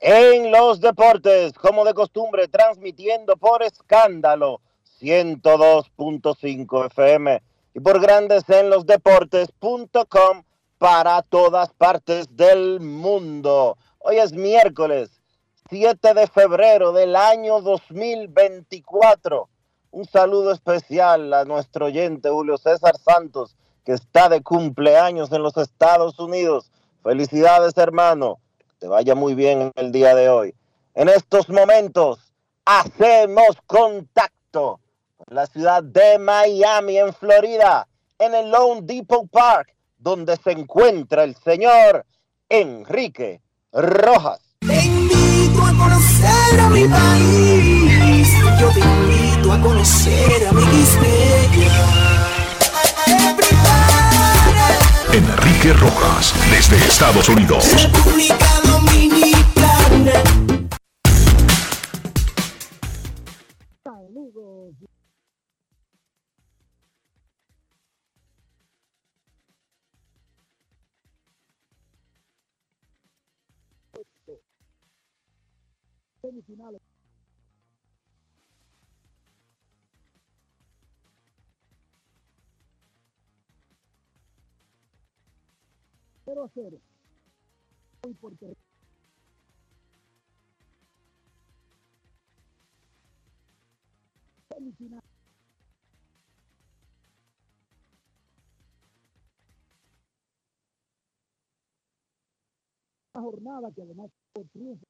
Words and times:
en 0.00 0.50
los 0.50 0.80
Deportes, 0.80 1.52
como 1.52 1.84
de 1.84 1.92
costumbre, 1.92 2.48
transmitiendo 2.48 3.36
por 3.36 3.62
escándalo 3.62 4.60
102.5 5.00 6.86
FM 6.86 7.42
y 7.74 7.80
por 7.80 8.00
Grandes 8.00 8.48
en 8.48 8.70
los 8.70 8.86
Deportes.com 8.86 10.42
para 10.78 11.20
todas 11.22 11.74
partes 11.74 12.34
del 12.34 12.80
mundo. 12.80 13.76
Hoy 13.98 14.16
es 14.16 14.32
miércoles 14.32 15.10
7 15.68 16.14
de 16.14 16.26
febrero 16.26 16.92
del 16.92 17.14
año 17.14 17.60
2024. 17.60 19.48
Un 19.90 20.06
saludo 20.06 20.52
especial 20.52 21.34
a 21.34 21.44
nuestro 21.44 21.86
oyente 21.86 22.30
Julio 22.30 22.56
César 22.56 22.96
Santos, 22.96 23.54
que 23.84 23.92
está 23.92 24.30
de 24.30 24.42
cumpleaños 24.42 25.30
en 25.32 25.42
los 25.42 25.58
Estados 25.58 26.18
Unidos. 26.18 26.70
Felicidades, 27.02 27.76
hermano. 27.76 28.38
Te 28.80 28.88
vaya 28.88 29.14
muy 29.14 29.34
bien 29.34 29.60
en 29.60 29.72
el 29.76 29.92
día 29.92 30.14
de 30.14 30.30
hoy. 30.30 30.54
En 30.94 31.10
estos 31.10 31.50
momentos 31.50 32.32
hacemos 32.64 33.58
contacto 33.66 34.80
con 35.18 35.36
la 35.36 35.46
ciudad 35.46 35.82
de 35.82 36.18
Miami, 36.18 36.96
en 36.96 37.12
Florida, 37.12 37.86
en 38.18 38.34
el 38.34 38.50
Lone 38.50 38.80
Depot 38.84 39.28
Park, 39.30 39.76
donde 39.98 40.34
se 40.38 40.52
encuentra 40.52 41.24
el 41.24 41.36
señor 41.36 42.06
Enrique 42.48 43.42
Rojas. 43.70 44.40
Te 44.60 44.82
invito 44.82 45.62
a 45.62 45.74
conocer 45.76 46.60
a 46.60 46.70
mi 46.70 46.88
país. 46.88 48.32
Yo 48.58 48.70
te 48.72 48.80
invito 48.80 49.52
a 49.52 49.60
conocer 49.60 50.48
a 50.48 50.52
mi 50.52 50.62
Enrique 55.12 55.72
Rojas, 55.72 56.32
desde 56.50 56.76
Estados 56.76 57.28
Unidos. 57.28 57.66
República 57.82 58.59
semifinales. 76.30 76.80
Cero 86.24 86.44
a 86.44 86.50
cero. 86.54 86.80
Hoy 88.02 88.14
por 88.14 88.36
Dominicana. 94.60 95.00
jornada 103.14 103.70
que 103.74 103.82
además 103.82 104.10
por 104.32 104.46
triunfo. 104.48 104.86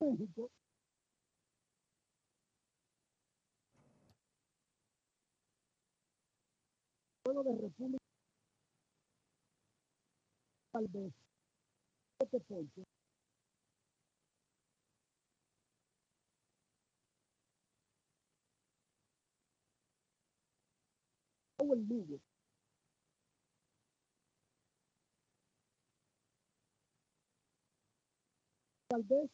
México. 0.00 0.50
Juego 7.24 7.42
de 7.44 7.62
República. 7.62 8.04
Tal 10.72 10.86
vez. 10.88 11.12
Siete 12.18 12.40
tal 28.94 29.02
vez 29.02 29.30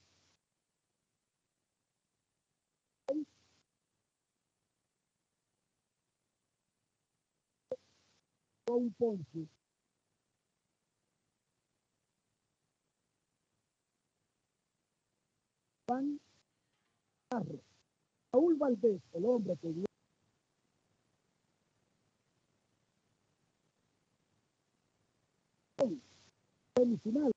o 8.71 8.75
un 8.77 8.91
Ponce 8.93 9.49
Juan 15.89 16.21
Carlos. 17.29 17.61
Raúl 18.33 18.57
Valdés 18.57 19.03
el 19.13 19.25
hombre 19.27 19.57
que 19.61 19.69
dio 19.73 19.91
semifinal 26.81 27.31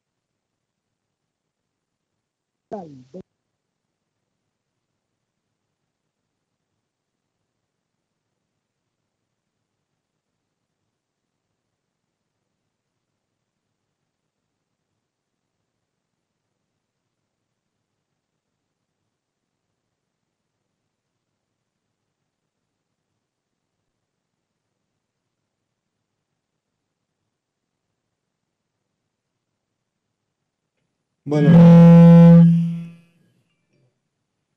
Bueno, 31.34 31.50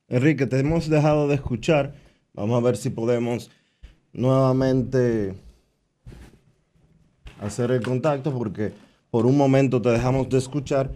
Enrique, 0.08 0.44
te 0.44 0.58
hemos 0.58 0.90
dejado 0.90 1.26
de 1.26 1.36
escuchar. 1.36 1.94
Vamos 2.34 2.60
a 2.60 2.62
ver 2.62 2.76
si 2.76 2.90
podemos 2.90 3.50
nuevamente 4.12 5.32
hacer 7.40 7.70
el 7.70 7.82
contacto 7.82 8.30
porque 8.30 8.74
por 9.10 9.24
un 9.24 9.38
momento 9.38 9.80
te 9.80 9.88
dejamos 9.88 10.28
de 10.28 10.36
escuchar 10.36 10.92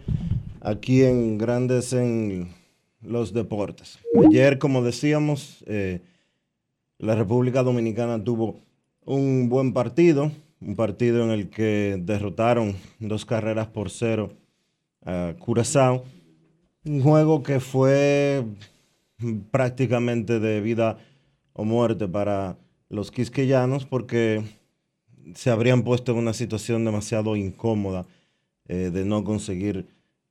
aquí 0.59 1.01
en 1.01 1.39
Grandes 1.39 1.93
en 1.93 2.53
los 3.01 3.33
Deportes. 3.33 3.97
Ayer, 4.23 4.59
como 4.59 4.83
decíamos, 4.83 5.63
eh, 5.65 6.01
la 6.99 7.15
República 7.15 7.63
Dominicana 7.63 8.23
tuvo 8.23 8.59
un 9.03 9.49
buen 9.49 9.73
partido, 9.73 10.31
un 10.61 10.75
partido 10.75 11.23
en 11.23 11.31
el 11.31 11.49
que 11.49 11.99
derrotaron 11.99 12.75
dos 12.99 13.25
carreras 13.25 13.65
por 13.65 13.89
cero 13.89 14.29
a 15.05 15.33
Curazao. 15.39 16.03
Un 16.83 17.01
juego 17.01 17.43
que 17.43 17.59
fue 17.59 18.43
prácticamente 19.51 20.39
de 20.39 20.61
vida 20.61 20.97
o 21.53 21.63
muerte 21.63 22.07
para 22.07 22.57
los 22.89 23.11
quisqueyanos 23.11 23.85
porque 23.85 24.43
se 25.35 25.49
habrían 25.49 25.83
puesto 25.83 26.11
en 26.11 26.17
una 26.17 26.33
situación 26.33 26.83
demasiado 26.85 27.35
incómoda 27.35 28.05
eh, 28.67 28.89
de 28.91 29.05
no 29.05 29.23
conseguir 29.23 29.87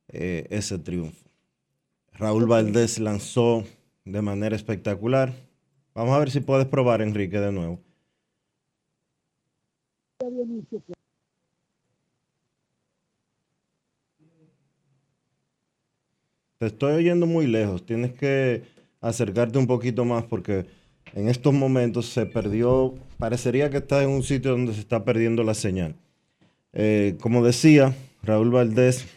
eh, 0.09 0.47
ese 0.49 0.77
triunfo. 0.77 1.29
Raúl 2.13 2.45
Valdés 2.45 2.99
lanzó 2.99 3.63
de 4.05 4.21
manera 4.21 4.55
espectacular. 4.55 5.33
Vamos 5.93 6.13
a 6.13 6.19
ver 6.19 6.31
si 6.31 6.39
puedes 6.39 6.67
probar, 6.67 7.01
Enrique, 7.01 7.39
de 7.39 7.51
nuevo. 7.51 7.79
Te 16.61 16.67
estoy 16.67 16.93
oyendo 16.93 17.25
muy 17.25 17.47
lejos. 17.47 17.83
Tienes 17.87 18.13
que 18.13 18.61
acercarte 19.01 19.57
un 19.57 19.65
poquito 19.65 20.05
más 20.05 20.25
porque 20.25 20.67
en 21.15 21.27
estos 21.27 21.55
momentos 21.55 22.05
se 22.05 22.27
perdió, 22.27 22.93
parecería 23.17 23.71
que 23.71 23.77
estás 23.77 24.03
en 24.03 24.11
un 24.11 24.21
sitio 24.21 24.51
donde 24.51 24.75
se 24.75 24.81
está 24.81 25.03
perdiendo 25.03 25.43
la 25.43 25.55
señal. 25.55 25.95
Eh, 26.73 27.17
como 27.19 27.43
decía, 27.43 27.95
Raúl 28.21 28.51
Valdés 28.51 29.07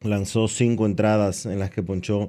lanzó 0.00 0.48
cinco 0.48 0.84
entradas 0.84 1.46
en 1.46 1.60
las 1.60 1.70
que 1.70 1.84
ponchó 1.84 2.28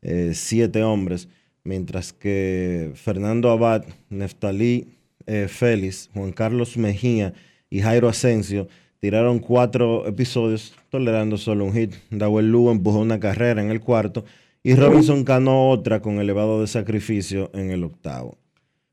eh, 0.00 0.32
siete 0.32 0.82
hombres, 0.82 1.28
mientras 1.62 2.14
que 2.14 2.92
Fernando 2.94 3.50
Abad, 3.50 3.84
Neftalí 4.08 4.96
eh, 5.26 5.48
Félix, 5.50 6.08
Juan 6.14 6.32
Carlos 6.32 6.78
Mejía 6.78 7.34
y 7.68 7.82
Jairo 7.82 8.08
Asensio 8.08 8.68
tiraron 9.00 9.38
cuatro 9.38 10.06
episodios 10.06 10.74
tolerando 10.96 11.36
solo 11.36 11.66
un 11.66 11.74
hit. 11.74 11.94
Dawel 12.10 12.50
Lugo 12.50 12.72
empujó 12.72 13.00
una 13.00 13.20
carrera 13.20 13.60
en 13.60 13.70
el 13.70 13.80
cuarto 13.80 14.24
y 14.62 14.74
Robinson 14.74 15.26
ganó 15.26 15.68
otra 15.68 16.00
con 16.00 16.18
elevado 16.20 16.62
de 16.62 16.66
sacrificio 16.66 17.50
en 17.52 17.70
el 17.70 17.84
octavo. 17.84 18.38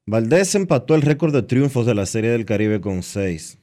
Valdés 0.06 0.54
empató 0.56 0.96
el 0.96 1.02
récord 1.02 1.34
de 1.34 1.44
triunfos 1.44 1.86
de 1.86 1.96
la 1.96 2.06
Serie 2.06 2.32
del 2.32 2.44
Caribe 2.44 2.82
con 2.82 3.04
seis. 3.04 3.58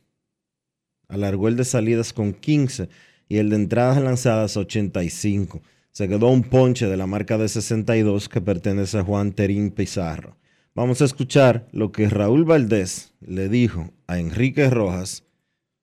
Alargó 1.06 1.48
el 1.48 1.56
de 1.56 1.66
salidas 1.66 2.14
con 2.14 2.32
15 2.32 2.88
y 3.28 3.36
el 3.36 3.50
de 3.50 3.56
entradas 3.56 4.02
lanzadas 4.02 4.56
85. 4.56 5.60
Se 5.92 6.08
quedó 6.08 6.28
un 6.28 6.42
ponche 6.42 6.86
de 6.86 6.96
la 6.96 7.06
marca 7.06 7.36
de 7.36 7.46
62 7.46 8.30
que 8.30 8.40
pertenece 8.40 8.96
a 8.96 9.04
Juan 9.04 9.32
Terín 9.32 9.70
Pizarro. 9.70 10.38
Vamos 10.74 11.02
a 11.02 11.04
escuchar 11.04 11.68
lo 11.72 11.92
que 11.92 12.08
Raúl 12.08 12.46
Valdés 12.46 13.12
le 13.20 13.50
dijo 13.50 13.90
a 14.06 14.18
Enrique 14.18 14.70
Rojas 14.70 15.24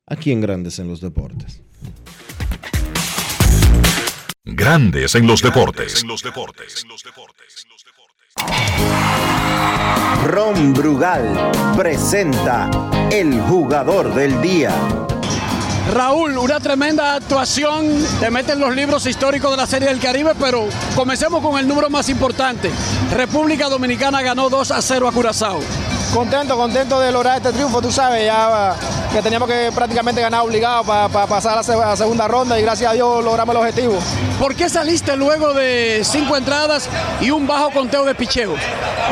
aquí 0.08 0.32
en 0.32 0.42
Grandes 0.42 0.80
en 0.80 0.88
los 0.88 1.02
Deportes. 1.02 1.62
Grandes 4.50 5.14
en 5.16 5.28
los 5.28 5.42
deportes. 5.42 6.06
Ron 10.26 10.74
Brugal 10.74 11.52
presenta 11.76 12.70
el 13.12 13.42
jugador 13.42 14.14
del 14.16 14.42
día. 14.42 14.74
Raúl, 15.94 16.38
una 16.38 16.62
tremenda 16.62 17.16
actuación, 17.16 17.88
te 18.22 18.32
meten 18.32 18.60
los 18.60 18.74
libros 18.74 19.06
históricos 19.06 19.52
de 19.52 19.58
la 19.58 19.68
Serie 19.68 19.90
del 19.90 20.00
Caribe, 20.00 20.32
pero 20.40 20.68
comencemos 20.96 21.42
con 21.42 21.60
el 21.60 21.68
número 21.68 21.90
más 21.90 22.08
importante. 22.08 22.72
República 23.14 23.68
Dominicana 23.68 24.22
ganó 24.22 24.50
2 24.50 24.72
a 24.72 24.82
0 24.82 25.08
a 25.10 25.12
Curazao. 25.12 25.60
Contento, 26.14 26.58
contento 26.58 27.00
de 27.00 27.12
lograr 27.12 27.38
este 27.38 27.52
triunfo, 27.52 27.82
tú 27.82 27.92
sabes, 27.92 28.26
ya 28.26 28.76
que 29.12 29.22
teníamos 29.22 29.48
que 29.48 29.72
prácticamente 29.74 30.22
ganar 30.22 30.42
obligado 30.42 30.84
para 30.84 31.10
pasar 31.28 31.54
a 31.54 31.64
la, 31.76 31.96
segunda 31.96 32.28
ronda 32.28 32.58
y 32.58 32.62
gracias 32.62 32.92
a 32.92 32.94
Dios 32.94 33.24
logramos 33.24 33.54
el 33.56 33.62
objetivo. 33.62 34.00
¿Por 34.40 34.56
qué 34.56 34.70
saliste 34.70 35.16
luego 35.16 35.54
de 35.54 36.02
cinco 36.04 36.36
entradas 36.38 36.90
y 37.22 37.30
un 37.30 37.46
bajo 37.46 37.72
conteo 37.72 38.06
de 38.06 38.16
picheos? 38.16 38.60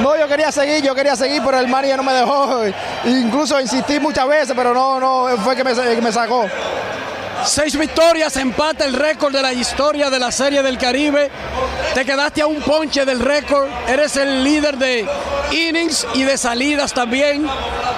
No, 0.01 0.17
yo 0.17 0.27
quería 0.27 0.51
seguir, 0.51 0.83
yo 0.83 0.95
quería 0.95 1.15
seguir, 1.15 1.41
pero 1.45 1.59
el 1.59 1.67
Mari 1.67 1.89
ya 1.89 1.97
no 1.97 2.03
me 2.03 2.13
dejó. 2.13 2.61
Incluso 3.05 3.59
insistí 3.59 3.99
muchas 3.99 4.27
veces, 4.27 4.53
pero 4.55 4.73
no, 4.73 4.99
no, 4.99 5.37
fue 5.43 5.55
que 5.55 5.63
me, 5.63 5.73
que 5.73 6.01
me 6.01 6.11
sacó. 6.11 6.45
Seis 7.45 7.77
victorias, 7.77 8.35
empata 8.37 8.85
el 8.85 8.93
récord 8.93 9.31
de 9.31 9.41
la 9.41 9.53
historia 9.53 10.09
de 10.09 10.17
la 10.17 10.31
Serie 10.31 10.63
del 10.63 10.79
Caribe. 10.79 11.29
Te 11.93 12.03
quedaste 12.03 12.41
a 12.41 12.47
un 12.47 12.59
ponche 12.61 13.05
del 13.05 13.19
récord. 13.19 13.67
Eres 13.87 14.15
el 14.17 14.43
líder 14.43 14.77
de 14.77 15.07
innings 15.51 16.07
y 16.13 16.23
de 16.23 16.37
salidas 16.37 16.93
también. 16.93 17.47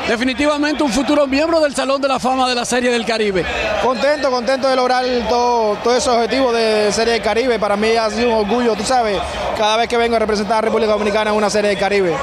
Definitivamente 0.08 0.84
un 0.84 0.92
futuro 0.92 1.28
miembro 1.28 1.60
del 1.60 1.76
Salón 1.76 2.02
de 2.02 2.08
la 2.08 2.20
Fama 2.20 2.48
de 2.48 2.56
la 2.56 2.66
Serie 2.66 2.92
del 2.92 3.06
Caribe. 3.06 3.46
Contento, 3.84 4.30
contento 4.32 4.70
de 4.70 4.76
lograr 4.76 5.06
todo, 5.30 5.76
todo 5.84 5.96
ese 5.96 6.10
objetivo 6.10 6.52
de 6.52 6.92
Serie 6.92 7.14
del 7.14 7.22
Caribe. 7.22 7.60
Para 7.60 7.76
mí 7.76 7.96
ha 7.96 8.10
sido 8.10 8.30
un 8.30 8.46
orgullo, 8.46 8.76
tú 8.76 8.84
sabes, 8.84 9.20
cada 9.58 9.78
vez 9.78 9.88
que 9.88 9.98
vengo 9.98 10.16
a 10.16 10.20
representar 10.20 10.60
a 10.60 10.62
República 10.62 10.92
Dominicana 10.92 11.32
en 11.32 11.38
una 11.38 11.50
Serie 11.50 11.70
del 11.70 11.80
Caribe. 11.80 12.16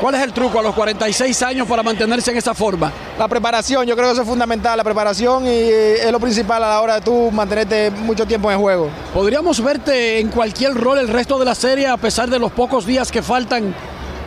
¿Cuál 0.00 0.14
es 0.14 0.22
el 0.22 0.32
truco 0.32 0.58
a 0.58 0.62
los 0.62 0.74
46 0.74 1.42
años 1.42 1.68
para 1.68 1.82
mantenerse 1.82 2.30
en 2.30 2.38
esa 2.38 2.54
forma? 2.54 2.90
La 3.18 3.28
preparación, 3.28 3.86
yo 3.86 3.94
creo 3.94 4.08
que 4.08 4.12
eso 4.12 4.22
es 4.22 4.28
fundamental, 4.28 4.78
la 4.78 4.82
preparación 4.82 5.44
y 5.44 5.50
eh, 5.50 6.06
es 6.06 6.10
lo 6.10 6.18
principal 6.18 6.64
a 6.64 6.68
la 6.68 6.80
hora 6.80 6.94
de 6.94 7.00
tú 7.02 7.30
mantenerte 7.30 7.90
mucho 7.90 8.24
tiempo 8.24 8.48
en 8.48 8.54
el 8.54 8.62
juego. 8.62 8.88
¿Podríamos 9.12 9.62
verte 9.62 10.18
en 10.18 10.28
cualquier 10.28 10.72
rol 10.72 10.98
el 10.98 11.08
resto 11.08 11.38
de 11.38 11.44
la 11.44 11.54
serie 11.54 11.86
a 11.86 11.98
pesar 11.98 12.30
de 12.30 12.38
los 12.38 12.50
pocos 12.50 12.86
días 12.86 13.12
que 13.12 13.20
faltan 13.20 13.74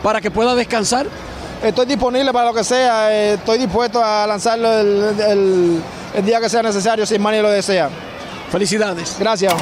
para 0.04 0.20
que 0.20 0.30
pueda 0.30 0.54
descansar? 0.54 1.06
Estoy 1.62 1.86
disponible 1.86 2.30
para 2.32 2.48
lo 2.50 2.54
que 2.54 2.62
sea, 2.62 3.10
eh, 3.10 3.34
estoy 3.34 3.56
dispuesto 3.58 4.04
a 4.04 4.26
lanzarlo 4.26 4.70
el, 4.72 5.14
el- 5.26 5.82
el 6.14 6.24
día 6.24 6.38
que 6.40 6.48
sea 6.48 6.62
necesario, 6.62 7.04
si 7.06 7.18
Manny 7.18 7.40
lo 7.42 7.50
desea. 7.50 7.88
Felicidades. 8.52 9.16
Gracias. 9.18 9.52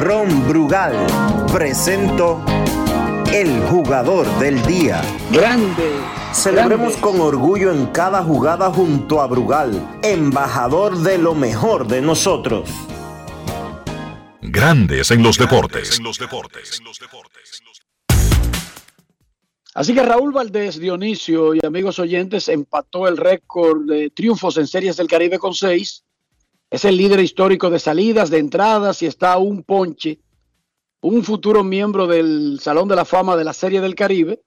Ron 0.00 0.48
Brugal 0.48 0.94
presento 1.52 2.40
el 3.32 3.60
jugador 3.70 4.26
del 4.38 4.60
día. 4.62 5.02
Grande. 5.30 5.92
Celebremos 6.32 6.96
con 6.96 7.20
orgullo 7.20 7.70
en 7.72 7.86
cada 7.86 8.22
jugada 8.22 8.70
junto 8.70 9.20
a 9.20 9.26
Brugal, 9.26 9.98
embajador 10.02 10.96
de 10.98 11.18
lo 11.18 11.34
mejor 11.34 11.86
de 11.86 12.00
nosotros. 12.00 12.68
Grandes 14.40 15.10
en 15.10 15.22
los 15.22 15.36
deportes. 15.38 16.00
Así 19.74 19.94
que 19.94 20.02
Raúl 20.02 20.32
Valdés, 20.32 20.78
Dionisio 20.78 21.54
y 21.54 21.60
amigos 21.64 21.98
oyentes 21.98 22.48
empató 22.48 23.06
el 23.06 23.16
récord 23.16 23.86
de 23.86 24.10
triunfos 24.10 24.56
en 24.56 24.66
series 24.66 24.96
del 24.96 25.08
Caribe 25.08 25.38
con 25.38 25.54
seis. 25.54 26.04
Es 26.70 26.84
el 26.84 26.96
líder 26.96 27.20
histórico 27.20 27.70
de 27.70 27.78
salidas, 27.78 28.30
de 28.30 28.38
entradas 28.38 29.02
y 29.02 29.06
está 29.06 29.36
un 29.38 29.62
ponche. 29.62 30.20
Un 31.00 31.22
futuro 31.22 31.62
miembro 31.62 32.06
del 32.06 32.58
Salón 32.60 32.88
de 32.88 32.96
la 32.96 33.04
Fama 33.04 33.36
de 33.36 33.44
la 33.44 33.52
Serie 33.52 33.80
del 33.80 33.94
Caribe. 33.94 34.42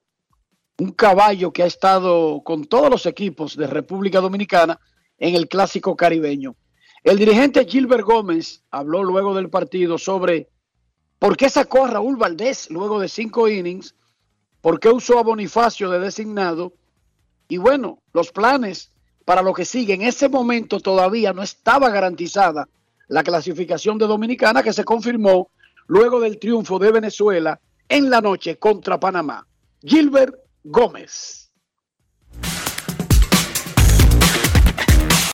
Un 0.80 0.92
caballo 0.92 1.54
que 1.54 1.64
ha 1.64 1.68
estado 1.68 2.42
con 2.44 2.66
todos 2.66 2.90
los 2.90 3.06
equipos 3.06 3.56
de 3.56 3.68
República 3.68 4.20
Dominicana 4.20 4.80
en 5.18 5.36
el 5.36 5.48
clásico 5.48 5.96
caribeño. 5.96 6.56
El 7.04 7.18
dirigente 7.18 7.66
Gilbert 7.66 8.04
Gómez 8.04 8.64
habló 8.72 9.04
luego 9.04 9.34
del 9.34 9.50
partido 9.50 9.98
sobre 9.98 10.50
por 11.20 11.38
qué 11.38 11.50
sacó 11.50 11.86
a 11.86 11.92
Raúl 11.92 12.18
Valdés 12.18 12.70
luego 12.70 13.00
de 13.00 13.08
cinco 13.08 13.48
innings 13.48 13.96
¿Por 14.62 14.80
qué 14.80 14.90
usó 14.90 15.18
a 15.18 15.24
Bonifacio 15.24 15.90
de 15.90 16.00
designado? 16.00 16.74
Y 17.48 17.58
bueno, 17.58 18.00
los 18.14 18.32
planes 18.32 18.92
para 19.26 19.42
lo 19.42 19.54
que 19.54 19.66
sigue. 19.66 19.96
En 19.96 20.04
ese 20.04 20.30
momento 20.30 20.80
todavía 20.80 21.34
no 21.34 21.42
estaba 21.42 21.90
garantizada 21.90 22.68
la 23.08 23.24
clasificación 23.24 23.98
de 23.98 24.08
Dominicana 24.08 24.62
que 24.62 24.72
se 24.72 24.84
confirmó 24.84 25.50
luego 25.88 26.20
del 26.20 26.38
triunfo 26.40 26.78
de 26.80 26.92
Venezuela 26.92 27.60
en 27.90 28.10
la 28.10 28.22
noche 28.22 28.58
contra 28.58 29.00
Panamá. 29.00 29.46
Gilbert 29.82 30.36
Gómez. 30.64 31.52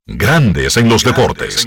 Grandes 0.05 0.77
en 0.77 0.88
los 0.88 1.03
deportes. 1.03 1.65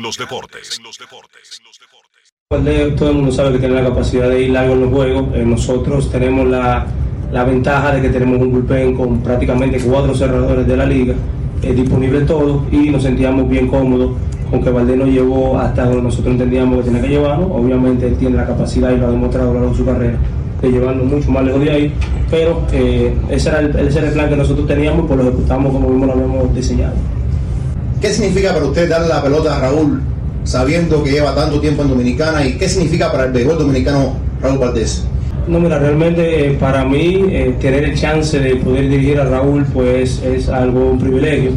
Valdés, 2.48 2.96
todo 2.96 3.10
el 3.10 3.16
mundo 3.16 3.30
sabe 3.30 3.52
que 3.52 3.58
tiene 3.58 3.74
la 3.74 3.90
capacidad 3.90 4.28
de 4.28 4.42
ir 4.42 4.50
largo 4.50 4.72
en 4.72 4.80
los 4.80 4.90
juegos. 4.90 5.34
Eh, 5.36 5.44
nosotros 5.44 6.10
tenemos 6.10 6.48
la, 6.48 6.86
la 7.32 7.44
ventaja 7.44 7.94
de 7.94 8.02
que 8.02 8.08
tenemos 8.08 8.40
un 8.40 8.50
bullpen 8.52 8.94
con 8.94 9.18
prácticamente 9.20 9.78
cuatro 9.80 10.14
cerradores 10.14 10.66
de 10.66 10.76
la 10.76 10.86
liga, 10.86 11.14
eh, 11.62 11.72
disponible 11.72 12.20
todo 12.22 12.64
y 12.70 12.90
nos 12.90 13.02
sentíamos 13.02 13.48
bien 13.48 13.68
cómodos 13.68 14.12
aunque 14.52 14.70
Valdés 14.70 14.96
nos 14.96 15.08
llevó 15.08 15.58
hasta 15.58 15.84
donde 15.84 16.02
nosotros 16.02 16.32
entendíamos 16.32 16.78
que 16.78 16.84
tenía 16.84 17.02
que 17.02 17.08
llevarnos, 17.08 17.48
obviamente 17.52 18.06
él 18.08 18.16
tiene 18.16 18.36
la 18.36 18.46
capacidad 18.46 18.90
y 18.90 18.96
lo 18.96 19.06
ha 19.06 19.10
demostrado 19.10 19.50
a 19.50 19.54
lo 19.54 19.60
largo 19.60 19.70
de 19.70 19.76
su 19.76 19.84
carrera 19.84 20.18
de 20.60 20.70
llevarnos 20.70 21.06
mucho 21.06 21.30
más 21.30 21.44
lejos 21.44 21.60
de 21.62 21.70
ahí, 21.70 21.92
pero 22.30 22.62
eh, 22.72 23.14
ese, 23.30 23.48
era 23.48 23.60
el, 23.60 23.74
ese 23.76 23.98
era 23.98 24.08
el 24.08 24.12
plan 24.12 24.28
que 24.28 24.36
nosotros 24.36 24.66
teníamos 24.66 25.06
pues 25.06 25.18
lo 25.18 25.28
ejecutamos 25.28 25.72
como 25.72 25.88
mismo 25.88 26.06
lo 26.06 26.12
habíamos 26.12 26.54
diseñado. 26.54 26.94
¿Qué 28.00 28.12
significa 28.12 28.52
para 28.52 28.66
usted 28.66 28.88
darle 28.88 29.08
la 29.08 29.22
pelota 29.22 29.56
a 29.56 29.60
Raúl 29.60 30.02
sabiendo 30.44 31.02
que 31.02 31.12
lleva 31.12 31.34
tanto 31.34 31.60
tiempo 31.60 31.82
en 31.82 31.88
Dominicana 31.88 32.44
y 32.44 32.58
qué 32.58 32.68
significa 32.68 33.10
para 33.10 33.24
el 33.24 33.32
béisbol 33.32 33.58
dominicano 33.58 34.14
Raúl 34.42 34.58
Valdés? 34.58 35.04
No, 35.48 35.58
mira, 35.58 35.78
realmente 35.78 36.46
eh, 36.46 36.56
para 36.60 36.84
mí 36.84 37.24
eh, 37.30 37.54
tener 37.60 37.84
el 37.84 37.94
chance 37.94 38.38
de 38.38 38.56
poder 38.56 38.88
dirigir 38.88 39.18
a 39.18 39.24
Raúl 39.24 39.64
pues 39.72 40.22
es 40.22 40.48
algo 40.48 40.90
un 40.90 40.98
privilegio. 40.98 41.52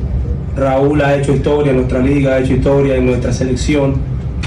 Raúl 0.56 1.02
ha 1.02 1.16
hecho 1.16 1.34
historia 1.34 1.72
en 1.72 1.78
nuestra 1.78 2.00
liga, 2.00 2.34
ha 2.34 2.40
hecho 2.40 2.54
historia 2.54 2.96
en 2.96 3.06
nuestra 3.06 3.34
selección 3.34 3.96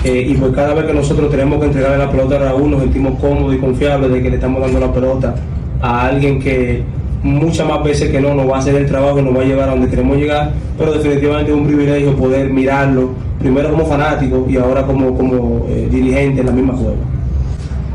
eh, 0.04 0.26
y 0.28 0.34
pues 0.34 0.52
cada 0.52 0.74
vez 0.74 0.86
que 0.86 0.94
nosotros 0.94 1.30
tenemos 1.30 1.60
que 1.60 1.66
entregarle 1.66 1.98
la 1.98 2.10
pelota 2.10 2.36
a 2.36 2.38
Raúl 2.38 2.70
nos 2.70 2.80
sentimos 2.80 3.20
cómodos 3.20 3.54
y 3.54 3.58
confiables 3.58 4.10
de 4.10 4.22
que 4.22 4.30
le 4.30 4.36
estamos 4.36 4.60
dando 4.60 4.80
la 4.80 4.92
pelota 4.92 5.34
a 5.80 6.06
alguien 6.06 6.40
que 6.40 6.82
muchas 7.22 7.68
más 7.68 7.84
veces 7.84 8.10
que 8.10 8.20
no 8.20 8.34
nos 8.34 8.48
va 8.48 8.56
a 8.56 8.58
hacer 8.58 8.74
el 8.74 8.86
trabajo, 8.86 9.20
nos 9.20 9.36
va 9.36 9.42
a 9.42 9.44
llevar 9.44 9.68
a 9.68 9.72
donde 9.72 9.88
queremos 9.88 10.16
llegar, 10.16 10.52
pero 10.78 10.92
definitivamente 10.92 11.50
es 11.50 11.56
un 11.56 11.66
privilegio 11.66 12.16
poder 12.16 12.50
mirarlo, 12.50 13.10
primero 13.38 13.70
como 13.70 13.84
fanático 13.84 14.46
y 14.48 14.56
ahora 14.56 14.84
como, 14.84 15.14
como 15.14 15.66
dirigente 15.90 16.40
en 16.40 16.46
la 16.46 16.52
misma 16.52 16.74
juego. 16.74 17.15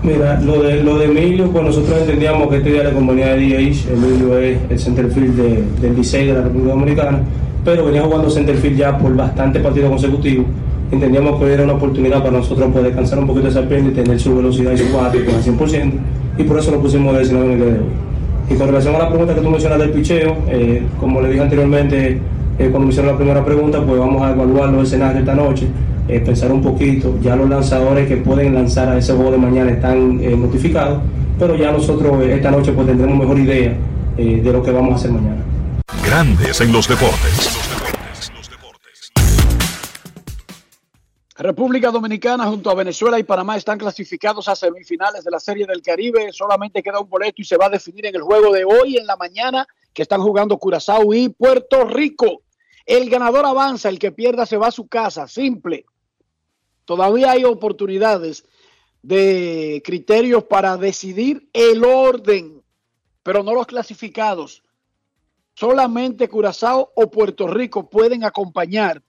Mira, 0.03 0.41
lo 0.41 0.63
de, 0.63 0.81
lo 0.81 0.97
de 0.97 1.05
Emilio, 1.05 1.51
pues 1.51 1.63
nosotros 1.63 1.99
entendíamos 1.99 2.47
que 2.49 2.57
este 2.57 2.71
día 2.71 2.85
la 2.85 2.91
comunidad 2.91 3.35
de 3.35 3.41
DH, 3.41 3.93
Emilio 3.93 4.35
es 4.39 4.57
el 4.67 4.79
centerfield 4.79 5.35
de, 5.35 5.63
del 5.79 5.95
Licey 5.95 6.25
de 6.25 6.33
la 6.33 6.41
República 6.41 6.71
Dominicana, 6.71 7.19
pero 7.63 7.85
venía 7.85 8.01
jugando 8.01 8.27
centerfield 8.27 8.77
ya 8.77 8.97
por 8.97 9.15
bastantes 9.15 9.61
partidos 9.61 9.91
consecutivos. 9.91 10.47
Entendíamos 10.91 11.39
que 11.39 11.53
era 11.53 11.63
una 11.65 11.73
oportunidad 11.73 12.17
para 12.17 12.31
nosotros 12.31 12.71
poder 12.71 12.87
descansar 12.87 13.19
un 13.19 13.27
poquito 13.27 13.49
esa 13.49 13.61
pierna 13.61 13.89
y 13.89 13.91
tener 13.91 14.19
su 14.19 14.35
velocidad 14.35 14.71
y 14.71 14.77
su 14.79 14.91
cuatro 14.91 15.23
con 15.23 15.35
el 15.35 15.43
100%, 15.43 15.91
y 16.39 16.43
por 16.45 16.57
eso 16.57 16.71
lo 16.71 16.81
pusimos 16.81 17.15
de 17.15 17.23
en 17.23 17.37
el 17.37 17.57
día 17.57 17.65
de 17.67 17.73
hoy. 17.73 17.85
Y 18.49 18.55
con 18.55 18.67
relación 18.67 18.95
a 18.95 18.99
la 18.99 19.09
pregunta 19.09 19.35
que 19.35 19.41
tú 19.41 19.51
mencionas 19.51 19.77
del 19.77 19.91
picheo, 19.91 20.35
eh, 20.49 20.81
como 20.99 21.21
le 21.21 21.29
dije 21.29 21.41
anteriormente, 21.41 22.17
eh, 22.57 22.69
cuando 22.71 22.79
me 22.79 22.89
hicieron 22.89 23.11
la 23.11 23.17
primera 23.17 23.45
pregunta, 23.45 23.79
pues 23.85 23.99
vamos 23.99 24.23
a 24.23 24.31
evaluar 24.31 24.69
los 24.69 24.87
escenarios 24.87 25.19
esta 25.19 25.35
noche, 25.35 25.67
eh, 26.07 26.19
pensar 26.19 26.51
un 26.51 26.61
poquito. 26.61 27.17
Ya 27.21 27.35
los 27.35 27.49
lanzadores 27.49 28.07
que 28.07 28.17
pueden 28.17 28.53
lanzar 28.53 28.89
a 28.89 28.97
ese 28.97 29.13
juego 29.13 29.31
de 29.31 29.37
mañana 29.37 29.71
están 29.71 30.19
eh, 30.21 30.35
notificados, 30.35 31.01
pero 31.39 31.55
ya 31.55 31.71
nosotros 31.71 32.21
eh, 32.23 32.35
esta 32.35 32.51
noche 32.51 32.71
pues 32.71 32.87
tendremos 32.87 33.17
mejor 33.17 33.39
idea 33.39 33.75
eh, 34.17 34.41
de 34.43 34.51
lo 34.53 34.61
que 34.61 34.71
vamos 34.71 34.93
a 34.93 34.95
hacer 34.95 35.11
mañana. 35.11 35.43
Grandes 36.05 36.61
en 36.61 36.71
los 36.71 36.87
deportes. 36.87 37.71
República 41.37 41.89
Dominicana 41.89 42.45
junto 42.45 42.69
a 42.69 42.75
Venezuela 42.75 43.17
y 43.17 43.23
Panamá 43.23 43.57
están 43.57 43.79
clasificados 43.79 44.47
a 44.47 44.55
semifinales 44.55 45.23
de 45.23 45.31
la 45.31 45.39
Serie 45.39 45.65
del 45.65 45.81
Caribe. 45.81 46.31
Solamente 46.31 46.83
queda 46.83 46.99
un 46.99 47.09
boleto 47.09 47.41
y 47.41 47.45
se 47.45 47.57
va 47.57 47.65
a 47.65 47.69
definir 47.69 48.05
en 48.05 48.15
el 48.15 48.21
juego 48.21 48.53
de 48.53 48.63
hoy 48.63 48.97
en 48.97 49.07
la 49.07 49.15
mañana 49.15 49.65
que 49.91 50.03
están 50.03 50.21
jugando 50.21 50.57
Curazao 50.57 51.13
y 51.13 51.29
Puerto 51.29 51.85
Rico. 51.85 52.43
El 52.85 53.09
ganador 53.09 53.45
avanza, 53.45 53.89
el 53.89 53.97
que 53.97 54.11
pierda 54.11 54.45
se 54.45 54.57
va 54.57 54.67
a 54.67 54.71
su 54.71 54.87
casa. 54.87 55.27
Simple. 55.27 55.85
Todavía 56.91 57.31
hay 57.31 57.45
oportunidades 57.45 58.43
de 59.01 59.81
criterios 59.85 60.43
para 60.43 60.75
decidir 60.75 61.49
el 61.53 61.85
orden, 61.85 62.61
pero 63.23 63.43
no 63.43 63.53
los 63.53 63.65
clasificados. 63.65 64.61
Solamente 65.53 66.27
Curazao 66.27 66.91
o 66.93 67.09
Puerto 67.09 67.47
Rico 67.47 67.89
pueden 67.89 68.25
acompañar 68.25 69.01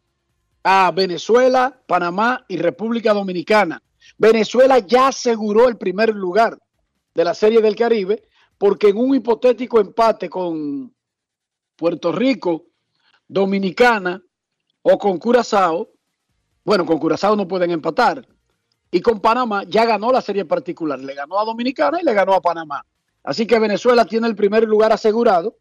a 0.63 0.93
Venezuela, 0.93 1.83
Panamá 1.89 2.45
y 2.47 2.57
República 2.57 3.13
Dominicana. 3.13 3.83
Venezuela 4.17 4.79
ya 4.79 5.09
aseguró 5.09 5.69
el 5.69 5.77
primer 5.77 6.11
lugar 6.11 6.57
de 7.13 7.25
la 7.25 7.35
Serie 7.35 7.61
del 7.61 7.75
Caribe 7.75 8.23
porque 8.59 8.91
en 8.91 8.99
un 8.99 9.13
hipotético 9.13 9.81
empate 9.81 10.31
con 10.31 10.95
Puerto 11.75 12.13
Rico, 12.13 12.67
Dominicana 13.27 14.23
o 14.83 14.97
con 14.99 15.19
Curazao, 15.19 15.92
bueno, 16.65 16.87
con 16.87 16.99
Curazao 16.99 17.37
no 17.37 17.49
pueden 17.49 17.71
empatar. 17.71 18.27
Y 18.91 19.01
con 19.01 19.21
Panamá 19.21 19.65
ya 19.65 19.85
ganó 19.85 20.13
la 20.13 20.21
serie 20.21 20.45
particular. 20.45 20.99
Le 20.99 21.15
ganó 21.15 21.41
a 21.41 21.45
Dominicana 21.45 22.01
y 22.01 22.05
le 22.05 22.13
ganó 22.13 22.35
a 22.35 22.41
Panamá. 22.41 22.85
Así 23.25 23.47
que 23.47 23.59
Venezuela 23.59 24.05
tiene 24.05 24.29
el 24.29 24.37
primer 24.37 24.65
lugar 24.65 24.93
asegurado. 24.93 25.57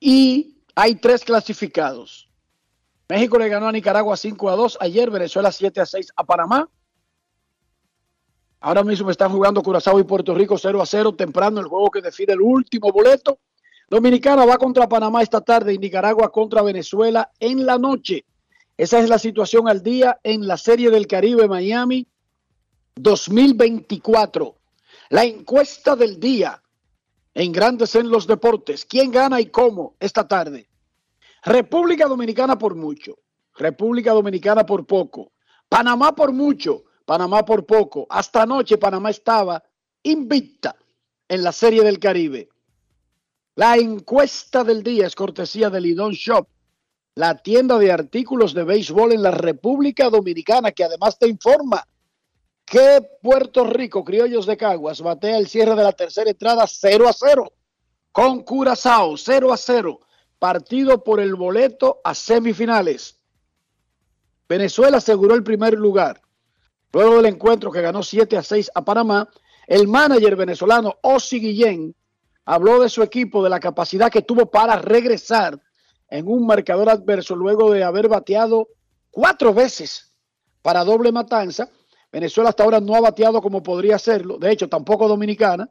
Y 0.00 0.62
hay 0.74 0.96
tres 0.96 1.24
clasificados. 1.24 2.30
México 3.08 3.38
le 3.38 3.48
ganó 3.48 3.68
a 3.68 3.72
Nicaragua 3.72 4.16
5 4.16 4.50
a 4.50 4.56
2 4.56 4.78
ayer, 4.80 5.10
Venezuela 5.10 5.52
7 5.52 5.80
a 5.80 5.86
6 5.86 6.12
a 6.16 6.24
Panamá. 6.24 6.68
Ahora 8.60 8.82
mismo 8.82 9.10
están 9.10 9.30
jugando 9.30 9.62
Curazao 9.62 10.00
y 10.00 10.04
Puerto 10.04 10.34
Rico 10.34 10.58
0 10.58 10.82
a 10.82 10.86
0, 10.86 11.14
temprano 11.14 11.60
el 11.60 11.66
juego 11.66 11.90
que 11.90 12.00
define 12.00 12.32
el 12.32 12.40
último 12.40 12.90
boleto. 12.90 13.38
Dominicana 13.88 14.44
va 14.44 14.58
contra 14.58 14.88
Panamá 14.88 15.22
esta 15.22 15.40
tarde 15.40 15.72
y 15.72 15.78
Nicaragua 15.78 16.32
contra 16.32 16.62
Venezuela 16.62 17.30
en 17.38 17.64
la 17.64 17.78
noche. 17.78 18.24
Esa 18.76 18.98
es 18.98 19.08
la 19.08 19.18
situación 19.18 19.68
al 19.68 19.82
día 19.82 20.20
en 20.22 20.46
la 20.46 20.58
Serie 20.58 20.90
del 20.90 21.06
Caribe 21.06 21.48
Miami 21.48 22.06
2024. 22.96 24.54
La 25.10 25.24
encuesta 25.24 25.96
del 25.96 26.20
día 26.20 26.62
en 27.32 27.52
Grandes 27.52 27.94
en 27.94 28.10
los 28.10 28.26
Deportes. 28.26 28.84
¿Quién 28.84 29.10
gana 29.10 29.40
y 29.40 29.46
cómo 29.46 29.94
esta 29.98 30.28
tarde? 30.28 30.68
República 31.42 32.06
Dominicana 32.06 32.58
por 32.58 32.74
mucho. 32.74 33.18
República 33.54 34.12
Dominicana 34.12 34.66
por 34.66 34.86
poco. 34.86 35.32
Panamá 35.68 36.14
por 36.14 36.32
mucho. 36.32 36.84
Panamá 37.06 37.44
por 37.44 37.64
poco. 37.64 38.06
Hasta 38.10 38.42
anoche 38.42 38.76
Panamá 38.76 39.10
estaba 39.10 39.62
invicta 40.02 40.76
en 41.28 41.42
la 41.42 41.52
Serie 41.52 41.82
del 41.82 41.98
Caribe. 41.98 42.50
La 43.54 43.76
encuesta 43.76 44.64
del 44.64 44.82
día 44.82 45.06
es 45.06 45.14
cortesía 45.14 45.70
de 45.70 45.80
Lidón 45.80 46.12
Shop, 46.12 46.46
la 47.16 47.34
tienda 47.34 47.78
de 47.78 47.90
artículos 47.90 48.52
de 48.52 48.62
béisbol 48.62 49.12
en 49.12 49.22
la 49.22 49.30
República 49.30 50.10
Dominicana, 50.10 50.72
que 50.72 50.84
además 50.84 51.18
te 51.18 51.26
informa 51.26 51.82
que 52.66 53.00
Puerto 53.22 53.64
Rico, 53.64 54.04
Criollos 54.04 54.44
de 54.44 54.58
Caguas, 54.58 55.00
batea 55.00 55.38
el 55.38 55.48
cierre 55.48 55.74
de 55.74 55.82
la 55.82 55.92
tercera 55.92 56.28
entrada 56.28 56.66
0 56.68 57.08
a 57.08 57.12
0 57.14 57.52
con 58.12 58.42
Curazao 58.42 59.16
0 59.16 59.50
a 59.50 59.56
0, 59.56 60.00
partido 60.38 61.02
por 61.02 61.18
el 61.20 61.34
boleto 61.34 62.02
a 62.04 62.14
semifinales. 62.14 63.18
Venezuela 64.46 64.98
aseguró 64.98 65.34
el 65.34 65.42
primer 65.42 65.72
lugar. 65.72 66.20
Luego 66.92 67.16
del 67.16 67.26
encuentro 67.26 67.72
que 67.72 67.80
ganó 67.80 68.02
7 68.02 68.36
a 68.36 68.42
6 68.42 68.72
a 68.74 68.84
Panamá, 68.84 69.26
el 69.66 69.88
manager 69.88 70.36
venezolano 70.36 70.96
Osi 71.00 71.40
Guillén 71.40 71.94
habló 72.44 72.78
de 72.78 72.90
su 72.90 73.02
equipo, 73.02 73.42
de 73.42 73.50
la 73.50 73.58
capacidad 73.58 74.12
que 74.12 74.22
tuvo 74.22 74.50
para 74.50 74.76
regresar 74.76 75.58
en 76.08 76.28
un 76.28 76.46
marcador 76.46 76.88
adverso 76.88 77.34
luego 77.34 77.72
de 77.72 77.82
haber 77.82 78.08
bateado 78.08 78.68
cuatro 79.10 79.52
veces 79.52 80.12
para 80.62 80.84
doble 80.84 81.12
matanza. 81.12 81.70
Venezuela 82.12 82.50
hasta 82.50 82.64
ahora 82.64 82.80
no 82.80 82.94
ha 82.94 83.00
bateado 83.00 83.42
como 83.42 83.62
podría 83.62 83.96
hacerlo, 83.96 84.38
de 84.38 84.52
hecho 84.52 84.68
tampoco 84.68 85.08
Dominicana. 85.08 85.68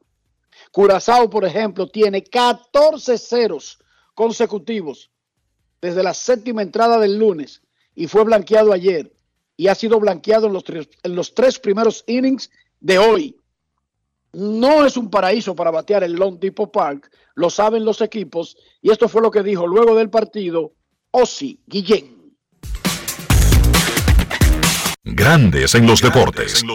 Curazao, 0.71 1.29
por 1.29 1.45
ejemplo, 1.45 1.87
tiene 1.87 2.23
14 2.23 3.17
ceros 3.17 3.79
consecutivos 4.13 5.11
desde 5.81 6.03
la 6.03 6.13
séptima 6.13 6.61
entrada 6.61 6.99
del 6.99 7.17
lunes 7.17 7.61
y 7.93 8.07
fue 8.07 8.23
blanqueado 8.23 8.73
ayer 8.73 9.13
y 9.57 9.67
ha 9.67 9.75
sido 9.75 9.99
blanqueado 9.99 10.47
en 10.47 10.53
los 10.53 10.63
tres, 10.63 10.89
en 11.03 11.15
los 11.15 11.33
tres 11.33 11.59
primeros 11.59 12.03
innings 12.07 12.49
de 12.79 12.97
hoy. 12.97 13.39
No 14.35 14.85
es 14.85 14.97
un 14.97 15.09
paraíso 15.09 15.55
para 15.55 15.71
batear 15.71 16.03
el 16.03 16.11
Lone 16.11 16.37
Depot 16.41 16.69
Park, 16.69 17.09
lo 17.35 17.49
saben 17.49 17.85
los 17.85 18.01
equipos, 18.01 18.57
y 18.81 18.91
esto 18.91 19.07
fue 19.07 19.21
lo 19.21 19.31
que 19.31 19.41
dijo 19.43 19.65
luego 19.65 19.95
del 19.95 20.09
partido 20.09 20.73
Osi 21.11 21.61
Guillén. 21.65 22.35
Grandes 25.05 25.73
en 25.75 25.87
los 25.87 26.01
deportes. 26.01 26.65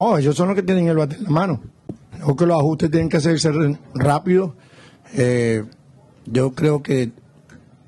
Oh, 0.00 0.18
ellos 0.18 0.34
son 0.34 0.48
los 0.48 0.56
que 0.56 0.64
tienen 0.64 0.88
el 0.88 0.96
bate 0.96 1.14
en 1.14 1.22
la 1.22 1.30
mano. 1.30 1.62
Creo 2.10 2.34
que 2.34 2.46
los 2.46 2.58
ajustes 2.58 2.90
tienen 2.90 3.08
que 3.08 3.18
hacerse 3.18 3.52
rápido. 3.94 4.56
Eh, 5.14 5.62
yo 6.26 6.50
creo 6.50 6.82
que, 6.82 7.12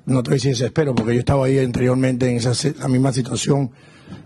no 0.05 0.23
te 0.23 0.29
voy 0.29 0.35
a 0.35 0.37
decir 0.37 0.51
desespero, 0.51 0.95
porque 0.95 1.15
yo 1.15 1.19
estaba 1.19 1.47
ahí 1.47 1.59
anteriormente 1.59 2.29
en 2.29 2.37
esa, 2.37 2.53
la 2.79 2.87
misma 2.87 3.11
situación 3.11 3.71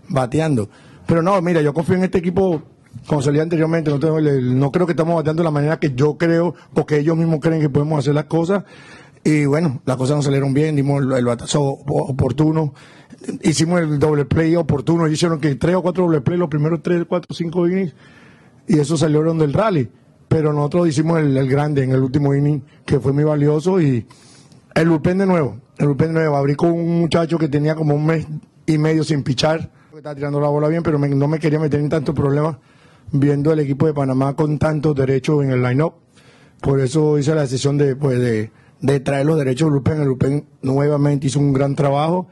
bateando. 0.08 0.70
Pero 1.08 1.22
no, 1.22 1.42
mira, 1.42 1.60
yo 1.60 1.74
confío 1.74 1.96
en 1.96 2.04
este 2.04 2.18
equipo 2.18 2.75
como 3.06 3.22
salía 3.22 3.42
anteriormente, 3.42 3.90
no, 3.90 3.98
tengo 3.98 4.20
no 4.20 4.72
creo 4.72 4.86
que 4.86 4.92
estamos 4.92 5.14
bateando 5.16 5.42
de 5.42 5.44
la 5.44 5.50
manera 5.50 5.78
que 5.78 5.92
yo 5.94 6.16
creo 6.16 6.54
o 6.74 6.86
que 6.86 6.98
ellos 6.98 7.16
mismos 7.16 7.40
creen 7.40 7.60
que 7.60 7.68
podemos 7.70 7.98
hacer 7.98 8.14
las 8.14 8.24
cosas. 8.24 8.64
Y 9.24 9.44
bueno, 9.44 9.80
las 9.84 9.96
cosas 9.96 10.16
no 10.16 10.22
salieron 10.22 10.54
bien, 10.54 10.76
dimos 10.76 11.02
el, 11.02 11.10
el 11.12 11.24
batazo 11.24 11.60
op- 11.62 12.10
oportuno, 12.10 12.74
hicimos 13.42 13.80
el 13.80 13.98
doble 13.98 14.24
play 14.24 14.54
oportuno, 14.54 15.08
hicieron 15.08 15.40
que 15.40 15.56
tres 15.56 15.74
o 15.74 15.82
cuatro 15.82 16.04
doble 16.04 16.20
play 16.20 16.38
los 16.38 16.48
primeros 16.48 16.80
tres, 16.82 17.04
cuatro, 17.08 17.34
cinco 17.34 17.66
innings, 17.68 17.92
y 18.68 18.78
eso 18.78 18.96
salieron 18.96 19.36
del 19.38 19.52
rally. 19.52 19.90
Pero 20.28 20.52
nosotros 20.52 20.88
hicimos 20.88 21.18
el, 21.20 21.48
grande 21.48 21.82
en 21.82 21.90
el 21.92 22.02
último 22.02 22.34
inning, 22.34 22.62
que 22.84 23.00
fue 23.00 23.12
muy 23.12 23.24
valioso, 23.24 23.80
y 23.80 24.06
el 24.74 24.88
bullpen 24.88 25.18
de 25.18 25.26
nuevo. 25.26 25.56
el 25.78 25.86
bullpen 25.88 26.12
nuevo. 26.12 26.36
Abrí 26.36 26.54
con 26.54 26.70
un 26.72 27.00
muchacho 27.00 27.36
que 27.38 27.48
tenía 27.48 27.74
como 27.74 27.94
un 27.94 28.06
mes 28.06 28.26
y 28.66 28.78
medio 28.78 29.02
sin 29.04 29.22
pichar. 29.22 29.70
Estaba 29.96 30.14
tirando 30.14 30.40
la 30.40 30.48
bola 30.48 30.68
bien, 30.68 30.82
pero 30.82 30.98
me- 30.98 31.08
no 31.08 31.26
me 31.26 31.38
quería 31.38 31.58
meter 31.58 31.80
en 31.80 31.88
tantos 31.88 32.14
problemas 32.14 32.56
viendo 33.12 33.52
el 33.52 33.60
equipo 33.60 33.86
de 33.86 33.94
Panamá 33.94 34.34
con 34.36 34.58
tantos 34.58 34.94
derechos 34.94 35.44
en 35.44 35.50
el 35.50 35.62
line-up. 35.62 35.94
Por 36.60 36.80
eso 36.80 37.18
hice 37.18 37.34
la 37.34 37.42
decisión 37.42 37.76
de, 37.78 37.96
pues, 37.96 38.18
de, 38.18 38.50
de 38.80 39.00
traer 39.00 39.26
los 39.26 39.38
derechos 39.38 39.66
del 39.66 39.74
bullpen. 39.74 40.00
El 40.00 40.08
bullpen 40.08 40.46
nuevamente 40.62 41.26
hizo 41.26 41.38
un 41.38 41.52
gran 41.52 41.74
trabajo. 41.74 42.28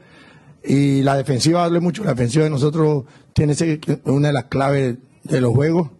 Y 0.63 1.03
la 1.03 1.15
defensiva, 1.15 1.63
hable 1.63 1.79
mucho, 1.79 2.03
la 2.03 2.11
defensiva 2.11 2.43
de 2.43 2.49
nosotros 2.49 3.03
tiene 3.33 3.53
una 4.05 4.29
de 4.29 4.33
las 4.33 4.45
claves 4.45 4.97
de 5.23 5.41
los 5.41 5.53
juegos. 5.53 5.91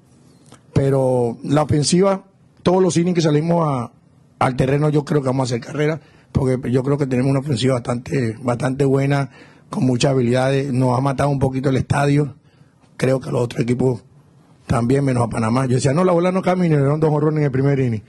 Pero 0.74 1.38
la 1.44 1.64
ofensiva, 1.64 2.26
todos 2.64 2.82
los 2.82 2.98
innings 2.98 3.16
que 3.16 3.22
salimos 3.22 3.68
a- 3.68 3.92
al 4.40 4.56
terreno, 4.56 4.90
yo 4.90 5.06
creo 5.06 5.22
que 5.22 5.28
vamos 5.28 5.52
a 5.52 5.56
hacer 5.56 5.66
carrera, 5.66 6.02
porque 6.32 6.70
yo 6.72 6.84
creo 6.84 6.98
que 6.98 7.08
tenemos 7.08 7.30
una 7.30 7.40
ofensiva 7.40 7.76
bastante, 7.76 8.36
bastante 8.42 8.84
buena, 8.86 9.30
con 9.70 9.86
muchas 9.86 10.12
habilidades. 10.12 10.74
Nos 10.74 10.98
ha 10.98 11.02
matado 11.02 11.30
un 11.30 11.40
poquito 11.40 11.70
el 11.70 11.78
estadio. 11.78 12.36
Creo 12.98 13.20
que 13.20 13.32
los 13.32 13.42
otros 13.44 13.62
equipos 13.62 14.04
también, 14.68 15.06
menos 15.06 15.24
a 15.24 15.30
Panamá. 15.30 15.66
Yo 15.66 15.76
decía, 15.76 15.94
no, 15.94 16.04
la 16.04 16.12
bola 16.12 16.32
no 16.32 16.42
camina, 16.42 16.76
le 16.76 16.82
dieron 16.82 17.00
dos 17.00 17.12
horrores 17.12 17.38
en 17.40 17.46
el 17.46 17.52
primer 17.52 17.80
inning. 17.80 18.04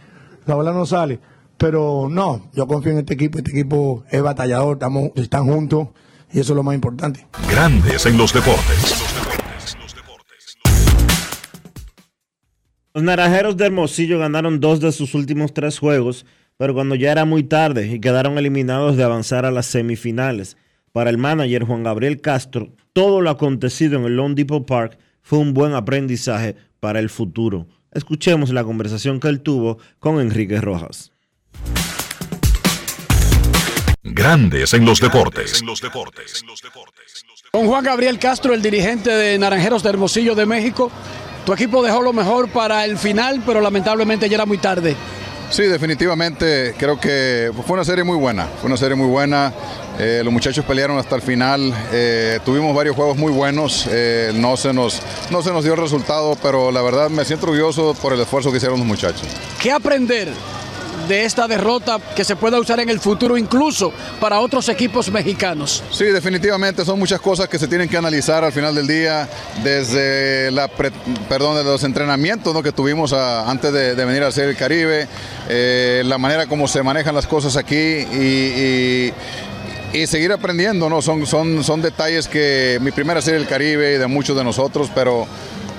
La 0.47 0.55
bola 0.55 0.73
no 0.73 0.87
sale. 0.87 1.21
Pero 1.59 2.09
no, 2.11 2.51
yo 2.53 2.67
confío 2.67 2.93
en 2.93 2.99
este 2.99 3.15
equipo. 3.15 3.39
Este 3.39 3.51
equipo 3.51 4.05
es 4.11 4.23
batallador, 4.23 4.77
estamos, 4.77 5.11
están 5.17 5.47
juntos 5.47 5.89
y 6.33 6.41
eso 6.41 6.53
es 6.53 6.57
lo 6.57 6.63
más 6.63 6.75
importante. 6.75 7.27
Grandes 7.51 8.05
en 8.07 8.19
los 8.19 8.33
deportes. 8.33 9.03
Los 12.93 13.05
naranjeros 13.05 13.57
de 13.57 13.67
Hermosillo 13.67 14.19
ganaron 14.19 14.59
dos 14.59 14.81
de 14.81 14.91
sus 14.91 15.15
últimos 15.15 15.53
tres 15.53 15.79
juegos, 15.79 16.25
pero 16.57 16.73
cuando 16.73 16.95
ya 16.95 17.13
era 17.13 17.27
muy 17.27 17.43
tarde 17.43 17.89
y 17.89 18.01
quedaron 18.01 18.39
eliminados 18.39 18.97
de 18.97 19.05
avanzar 19.05 19.45
a 19.45 19.51
las 19.51 19.67
semifinales. 19.67 20.57
Para 20.93 21.11
el 21.11 21.19
manager 21.19 21.65
Juan 21.65 21.83
Gabriel 21.83 22.23
Castro, 22.23 22.73
todo 22.95 23.21
lo 23.21 23.29
acontecido 23.29 23.99
en 23.99 24.07
el 24.07 24.17
Lone 24.17 24.35
Depot 24.35 24.67
Park 24.67 24.99
fue 25.27 25.41
un 25.41 25.55
buen 25.55 25.75
aprendizaje 25.75 26.55
para 26.79 27.01
el 27.01 27.11
futuro. 27.11 27.67
Escuchemos 27.91 28.51
la 28.51 28.63
conversación 28.63 29.19
que 29.19 29.27
él 29.27 29.41
tuvo 29.41 29.79
con 29.99 30.21
Enrique 30.21 30.61
Rojas. 30.61 31.11
Grandes 34.05 34.73
en 34.73 34.85
los 34.85 35.01
deportes. 35.01 35.65
Con 37.51 37.67
Juan 37.67 37.83
Gabriel 37.83 38.21
Castro, 38.21 38.55
el 38.55 38.63
dirigente 38.63 39.11
de 39.11 39.37
Naranjeros 39.37 39.83
de 39.83 39.89
Hermosillo 39.89 40.37
de 40.37 40.47
México, 40.47 40.93
tu 41.45 41.53
equipo 41.53 41.83
dejó 41.83 42.03
lo 42.03 42.13
mejor 42.13 42.49
para 42.49 42.85
el 42.85 42.97
final, 42.97 43.43
pero 43.45 43.61
lamentablemente 43.61 44.29
ya 44.29 44.37
era 44.37 44.47
muy 44.47 44.59
tarde. 44.59 44.95
Sí, 45.51 45.63
definitivamente 45.63 46.75
creo 46.77 46.99
que 46.99 47.53
fue 47.67 47.75
una 47.75 47.85
serie 47.85 48.05
muy 48.05 48.17
buena, 48.17 48.47
fue 48.61 48.67
una 48.67 48.77
serie 48.77 48.97
muy 48.97 49.07
buena. 49.07 49.53
Eh, 49.99 50.21
los 50.23 50.33
muchachos 50.33 50.65
pelearon 50.65 50.99
hasta 50.99 51.17
el 51.17 51.23
final, 51.23 51.73
eh, 51.91 52.39
tuvimos 52.45 52.75
varios 52.75 52.95
juegos 52.95 53.17
muy 53.17 53.33
buenos, 53.33 53.89
eh, 53.91 54.31
no, 54.35 54.57
se 54.59 54.75
nos, 54.75 55.01
no 55.31 55.41
se 55.41 55.51
nos 55.53 55.65
dio 55.65 55.73
el 55.73 55.81
resultado, 55.81 56.37
pero 56.43 56.71
la 56.71 56.83
verdad 56.83 57.09
me 57.09 57.25
siento 57.25 57.47
orgulloso 57.47 57.95
por 57.95 58.13
el 58.13 58.21
esfuerzo 58.21 58.51
que 58.51 58.59
hicieron 58.59 58.79
los 58.79 58.87
muchachos. 58.87 59.27
¿Qué 59.59 59.71
aprender 59.71 60.29
de 61.09 61.25
esta 61.25 61.47
derrota 61.49 61.99
que 62.15 62.25
se 62.25 62.37
pueda 62.37 62.59
usar 62.59 62.81
en 62.81 62.91
el 62.91 63.01
futuro 63.01 63.37
incluso 63.37 63.93
para 64.21 64.41
otros 64.41 64.69
equipos 64.69 65.11
mexicanos? 65.11 65.83
Sí, 65.91 66.05
definitivamente 66.05 66.85
son 66.85 66.99
muchas 66.99 67.21
cosas 67.21 67.49
que 67.49 67.59
se 67.59 67.69
tienen 67.69 67.89
que 67.89 67.97
analizar 67.97 68.45
al 68.45 68.53
final 68.53 68.75
del 68.75 68.87
día, 68.87 69.29
desde 69.63 70.51
perdón, 71.29 71.57
de 71.57 71.65
los 71.65 71.83
entrenamientos 71.85 72.53
¿no? 72.55 72.63
que 72.63 72.73
tuvimos 72.73 73.13
a- 73.13 73.51
antes 73.51 73.73
de, 73.73 73.95
venir 74.05 74.23
a 74.23 74.29
hacer 74.29 74.49
el 74.49 74.57
Caribe, 74.57 75.09
eh, 75.49 76.03
la 76.05 76.19
manera 76.19 76.47
como 76.47 76.69
se 76.69 76.83
manejan 76.83 77.15
las 77.15 77.27
cosas 77.27 77.57
aquí 77.57 77.75
y, 77.77 78.17
y- 78.17 79.13
y 79.93 80.07
seguir 80.07 80.31
aprendiendo, 80.33 80.91
¿no? 80.91 81.01
Son, 81.01 81.27
son, 81.27 81.63
son 81.65 81.81
detalles 81.81 82.29
que 82.29 82.79
mi 82.83 82.91
primera 82.91 83.23
serie 83.23 83.39
del 83.39 83.49
Caribe 83.49 83.95
y 83.95 83.99
de 83.99 84.07
muchos 84.07 84.37
de 84.37 84.45
nosotros, 84.45 84.91
pero, 84.95 85.27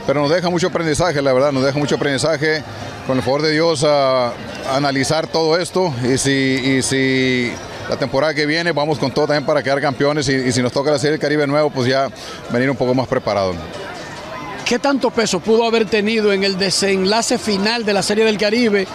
pero 0.07 0.21
nos 0.21 0.31
deja 0.31 0.49
mucho 0.49 0.67
aprendizaje, 0.67 1.21
la 1.21 1.33
verdad, 1.33 1.51
nos 1.51 1.65
deja 1.65 1.77
mucho 1.77 1.95
aprendizaje. 1.95 2.63
Con 3.05 3.17
el 3.17 3.23
favor 3.23 3.41
de 3.41 3.51
Dios, 3.51 3.83
a, 3.83 4.31
analizar 4.73 5.27
todo 5.27 5.57
esto 5.57 5.93
y 6.03 6.17
si, 6.17 6.31
y 6.31 6.81
si 6.81 7.51
la 7.89 7.97
temporada 7.97 8.33
que 8.33 8.45
viene 8.45 8.71
vamos 8.71 8.99
con 8.99 9.11
todo 9.11 9.27
también 9.27 9.45
para 9.45 9.61
quedar 9.61 9.79
campeones 9.79 10.27
y, 10.27 10.33
y 10.33 10.51
si 10.51 10.61
nos 10.61 10.71
toca 10.71 10.91
la 10.91 10.97
serie 10.97 11.11
del 11.11 11.19
Caribe 11.19 11.45
nuevo, 11.45 11.69
pues 11.69 11.87
ya 11.87 12.09
venir 12.49 12.69
un 12.69 12.77
poco 12.77 12.93
más 12.93 13.07
preparados. 13.07 13.55
¿Qué 14.65 14.79
tanto 14.79 15.11
peso 15.11 15.39
pudo 15.41 15.65
haber 15.65 15.85
tenido 15.85 16.33
en 16.33 16.43
el 16.43 16.57
desenlace 16.57 17.37
final 17.37 17.85
de 17.85 17.93
la 17.93 18.01
Serie 18.01 18.25
del 18.25 18.37
Caribe 18.37 18.87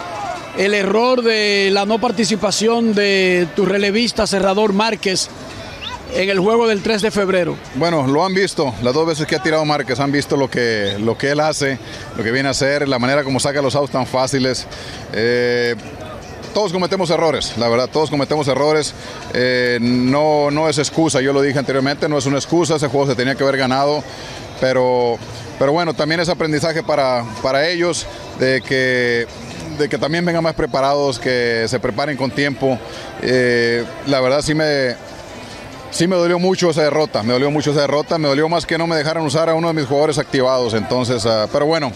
el 0.57 0.73
error 0.73 1.23
de 1.23 1.69
la 1.71 1.85
no 1.85 1.99
participación 1.99 2.93
de 2.93 3.47
tu 3.55 3.65
relevista 3.65 4.27
cerrador 4.27 4.73
Márquez 4.73 5.29
en 6.15 6.29
el 6.29 6.39
juego 6.39 6.67
del 6.67 6.81
3 6.81 7.01
de 7.01 7.11
febrero? 7.11 7.57
Bueno, 7.75 8.05
lo 8.07 8.25
han 8.25 8.33
visto, 8.33 8.73
las 8.81 8.93
dos 8.93 9.07
veces 9.07 9.27
que 9.27 9.35
ha 9.35 9.43
tirado 9.43 9.65
Márquez 9.65 9.99
han 9.99 10.11
visto 10.11 10.37
lo 10.37 10.49
que, 10.49 10.95
lo 10.99 11.17
que 11.17 11.31
él 11.31 11.39
hace, 11.39 11.79
lo 12.17 12.23
que 12.23 12.31
viene 12.31 12.47
a 12.47 12.51
hacer, 12.51 12.87
la 12.87 12.99
manera 12.99 13.23
como 13.23 13.39
saca 13.39 13.61
los 13.61 13.75
outs 13.75 13.91
tan 13.91 14.05
fáciles. 14.05 14.67
Eh, 15.13 15.75
todos 16.53 16.71
cometemos 16.71 17.09
errores, 17.09 17.57
la 17.57 17.67
verdad, 17.67 17.89
todos 17.91 18.11
cometemos 18.11 18.47
errores. 18.47 18.93
Eh, 19.33 19.79
no, 19.81 20.51
no 20.51 20.69
es 20.69 20.77
excusa, 20.77 21.19
yo 21.19 21.33
lo 21.33 21.41
dije 21.41 21.57
anteriormente, 21.57 22.07
no 22.07 22.17
es 22.17 22.25
una 22.25 22.37
excusa, 22.37 22.75
ese 22.75 22.87
juego 22.87 23.07
se 23.07 23.15
tenía 23.15 23.35
que 23.35 23.43
haber 23.43 23.57
ganado, 23.57 24.03
pero, 24.61 25.17
pero 25.57 25.71
bueno, 25.71 25.93
también 25.95 26.21
es 26.21 26.29
aprendizaje 26.29 26.83
para, 26.83 27.25
para 27.41 27.67
ellos 27.67 28.05
de 28.39 28.61
que, 28.61 29.25
de 29.79 29.89
que 29.89 29.97
también 29.97 30.23
vengan 30.25 30.43
más 30.43 30.53
preparados, 30.53 31.17
que 31.17 31.65
se 31.67 31.79
preparen 31.79 32.17
con 32.17 32.29
tiempo. 32.29 32.77
Eh, 33.23 33.83
la 34.05 34.21
verdad 34.21 34.43
sí 34.43 34.53
me, 34.53 34.95
Sí 35.93 36.07
me 36.07 36.15
dolió 36.15 36.39
mucho 36.39 36.71
esa 36.71 36.81
derrota, 36.81 37.21
me 37.21 37.33
dolió 37.33 37.51
mucho 37.51 37.69
esa 37.69 37.81
derrota, 37.81 38.17
me 38.17 38.27
dolió 38.27 38.49
más 38.49 38.65
que 38.65 38.79
no 38.79 38.87
me 38.87 38.95
dejaran 38.95 39.23
usar 39.23 39.47
a 39.47 39.53
uno 39.53 39.67
de 39.67 39.75
mis 39.75 39.85
jugadores 39.85 40.17
activados, 40.17 40.73
entonces, 40.73 41.23
ah, 41.27 41.47
pero 41.53 41.67
bueno, 41.67 41.91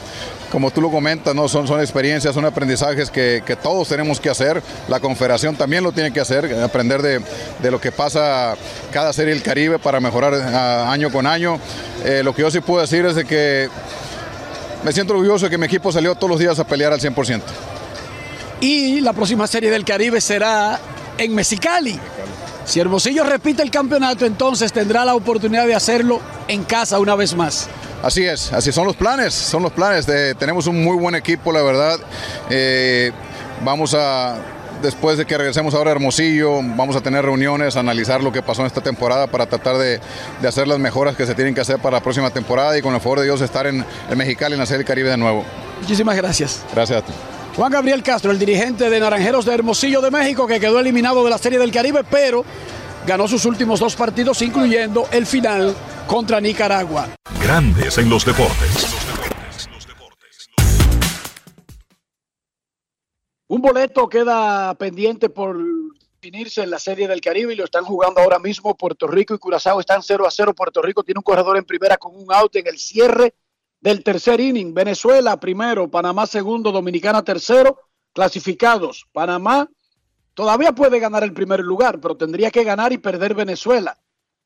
como 0.52 0.70
tú 0.70 0.82
lo 0.82 0.92
comentas, 0.92 1.34
¿no? 1.34 1.48
son, 1.48 1.68
son 1.68 1.82
experiencias, 1.82 2.36
son 2.36 2.46
aprendizajes 2.46 3.10
que, 3.10 3.58
todos 3.64 3.88
tenemos 3.88 4.20
que 4.20 4.30
hacer, 4.30 4.62
la 4.88 5.00
confederación 5.00 5.56
también 5.56 5.84
lo 5.84 5.94
tiene 5.94 6.14
que 6.14 6.20
hacer, 6.20 6.54
aprender 6.64 7.02
de, 7.02 7.22
de 7.60 7.72
lo 7.72 7.82
que 7.82 7.92
pasa 7.92 8.56
cada 8.92 9.12
serie 9.14 9.34
del 9.34 9.42
Caribe 9.42 9.80
para 9.80 10.00
mejorar 10.00 10.36
ah, 10.36 10.92
año 10.92 11.12
con 11.12 11.26
año. 11.26 11.60
Eh, 12.06 12.22
lo 12.24 12.36
que 12.36 12.44
yo 12.44 12.52
sí 12.52 12.60
puedo 12.60 12.82
decir 12.82 13.04
es 13.04 13.16
de 13.16 13.26
que 13.26 13.68
me 14.84 14.92
siento 14.92 15.14
orgulloso 15.14 15.46
de 15.46 15.50
que 15.50 15.58
mi 15.58 15.66
equipo 15.66 15.92
salió 15.92 16.14
todos 16.14 16.30
los 16.30 16.40
días 16.40 16.60
a 16.60 16.68
pelear 16.68 16.94
al 16.94 17.00
100%. 17.00 17.42
Y 18.62 19.02
la 19.02 19.14
próxima 19.14 19.48
Serie 19.48 19.72
del 19.72 19.84
Caribe 19.84 20.22
será 20.22 20.80
en 21.18 21.34
Mexicali. 21.34 22.00
Si 22.68 22.80
Hermosillo 22.82 23.24
repite 23.24 23.64
el 23.64 23.72
campeonato, 23.72 24.26
entonces 24.26 24.74
tendrá 24.74 25.06
la 25.06 25.16
oportunidad 25.16 25.66
de 25.66 25.74
hacerlo 25.74 26.20
en 26.50 26.64
casa 26.66 27.00
una 27.00 27.16
vez 27.16 27.34
más. 27.34 27.68
Así 28.04 28.26
es, 28.26 28.52
así 28.54 28.72
son 28.74 28.86
los 28.86 28.96
planes, 28.98 29.34
son 29.34 29.64
los 29.64 29.72
planes. 29.72 30.06
de- 30.06 30.36
tenemos 30.36 30.68
un 30.68 30.84
muy 30.84 30.98
buen 30.98 31.16
equipo, 31.16 31.52
la 31.54 31.62
verdad. 31.64 31.98
Eh, 32.50 33.12
vamos 33.64 33.94
a, 33.98 34.36
después 34.84 35.18
de 35.18 35.26
que 35.26 35.38
regresemos 35.38 35.74
ahora 35.74 35.92
a 35.92 35.94
Hermosillo, 35.94 36.58
vamos 36.76 36.96
a 36.98 37.02
tener 37.02 37.24
reuniones, 37.24 37.78
analizar 37.78 38.22
lo 38.22 38.32
que 38.34 38.42
pasó 38.44 38.62
en 38.62 38.68
esta 38.68 38.82
temporada 38.82 39.28
para 39.28 39.46
tratar 39.46 39.78
de, 39.78 40.00
de 40.42 40.48
hacer 40.48 40.68
las 40.68 40.78
mejoras 40.78 41.16
que 41.16 41.26
se 41.26 41.34
tienen 41.36 41.56
que 41.56 41.62
hacer 41.62 41.80
para 41.80 41.98
la 41.98 42.04
próxima 42.04 42.30
temporada 42.32 42.78
y 42.78 42.82
con 42.82 42.94
el 42.94 43.00
favor 43.02 43.20
de 43.20 43.26
Dios 43.26 43.40
estar 43.42 43.66
en, 43.66 43.84
en 44.10 44.18
Mexicali 44.18 44.54
en 44.56 44.60
la 44.60 44.66
Serie 44.66 44.80
del 44.80 44.88
Caribe 44.88 45.10
de 45.10 45.18
nuevo. 45.18 45.44
Muchísimas 45.82 46.18
gracias. 46.18 46.60
Gracias 46.74 47.00
a 47.02 47.06
ti. 47.06 47.14
Juan 47.58 47.72
Gabriel 47.72 48.04
Castro, 48.04 48.30
el 48.30 48.38
dirigente 48.38 48.88
de 48.88 49.00
Naranjeros 49.00 49.44
de 49.44 49.52
Hermosillo 49.52 50.00
de 50.00 50.12
México, 50.12 50.46
que 50.46 50.60
quedó 50.60 50.80
eliminado 50.80 51.24
de 51.24 51.32
la 51.32 51.40
Serie 51.40 51.58
del 51.58 51.72
Caribe, 51.72 52.04
pero 52.04 52.46
ganó 53.08 53.28
sus 53.28 53.46
últimos 53.46 53.80
dos 53.80 53.96
partidos, 53.96 54.44
incluyendo 54.44 55.08
el 55.12 55.26
final 55.26 55.76
contra 56.06 56.40
Nicaragua. 56.40 57.08
Grandes 57.42 57.98
en 57.98 58.12
los 58.12 58.24
deportes. 58.26 58.96
Un 63.48 63.60
boleto 63.60 64.08
queda 64.08 64.76
pendiente 64.76 65.30
por 65.30 65.58
definirse 66.22 66.62
en 66.62 66.70
la 66.70 66.78
Serie 66.78 67.08
del 67.08 67.22
Caribe 67.22 67.54
y 67.54 67.56
lo 67.56 67.64
están 67.64 67.86
jugando 67.86 68.22
ahora 68.22 68.38
mismo. 68.38 68.78
Puerto 68.78 69.08
Rico 69.08 69.34
y 69.34 69.40
Curazao 69.40 69.80
están 69.80 70.04
0 70.04 70.28
a 70.28 70.30
0. 70.30 70.54
Puerto 70.54 70.80
Rico 70.84 71.02
tiene 71.02 71.18
un 71.18 71.24
corredor 71.24 71.58
en 71.58 71.66
primera 71.66 71.98
con 71.98 72.16
un 72.16 72.32
out 72.32 72.56
en 72.56 72.68
el 72.68 72.78
cierre 72.78 73.34
del 73.80 74.04
tercer 74.04 74.40
inning. 74.40 74.74
Venezuela 74.74 75.40
primero, 75.40 75.90
Panamá 75.90 76.26
segundo, 76.26 76.72
Dominicana 76.72 77.24
tercero. 77.24 77.80
Clasificados. 78.14 79.06
Panamá 79.12 79.70
todavía 80.34 80.72
puede 80.72 81.00
ganar 81.00 81.24
el 81.24 81.34
primer 81.34 81.60
lugar, 81.60 82.00
pero 82.00 82.18
tendría 82.18 82.50
que 82.50 82.64
ganar 82.64 82.92
y 82.92 82.98
perder 82.98 83.36
Venezuela. 83.36 83.98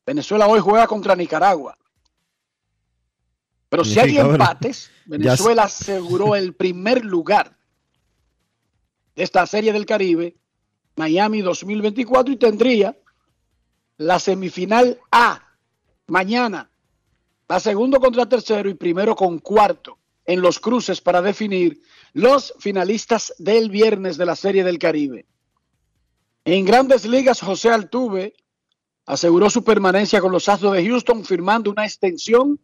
Venezuela 0.04 0.46
hoy 0.46 0.60
juega 0.60 0.86
contra 0.86 1.16
Nicaragua. 1.16 1.78
Pero 3.68 3.84
si 3.84 3.98
hay 3.98 4.18
empates, 4.18 4.90
Venezuela 5.06 5.62
aseguró 5.62 6.36
el 6.36 6.54
primer 6.54 7.04
lugar 7.04 7.56
de 9.14 9.22
esta 9.22 9.46
serie 9.46 9.72
del 9.72 9.86
Caribe, 9.86 10.36
Miami 10.96 11.40
2024, 11.40 12.34
y 12.34 12.36
tendría 12.36 12.98
la 13.96 14.18
semifinal 14.18 15.00
A 15.10 15.56
mañana, 16.06 16.70
la 17.52 17.60
segundo 17.60 18.00
contra 18.00 18.24
tercero 18.24 18.70
y 18.70 18.72
primero 18.72 19.14
con 19.14 19.38
cuarto 19.38 19.98
en 20.24 20.40
los 20.40 20.58
cruces 20.58 21.02
para 21.02 21.20
definir 21.20 21.82
los 22.14 22.54
finalistas 22.58 23.34
del 23.38 23.68
viernes 23.68 24.16
de 24.16 24.24
la 24.24 24.36
serie 24.36 24.64
del 24.64 24.78
Caribe. 24.78 25.26
En 26.46 26.64
grandes 26.64 27.04
ligas, 27.04 27.42
José 27.42 27.68
Altuve 27.68 28.32
aseguró 29.04 29.50
su 29.50 29.62
permanencia 29.62 30.22
con 30.22 30.32
los 30.32 30.48
Astros 30.48 30.72
de 30.72 30.86
Houston 30.88 31.26
firmando 31.26 31.70
una 31.70 31.84
extensión 31.84 32.58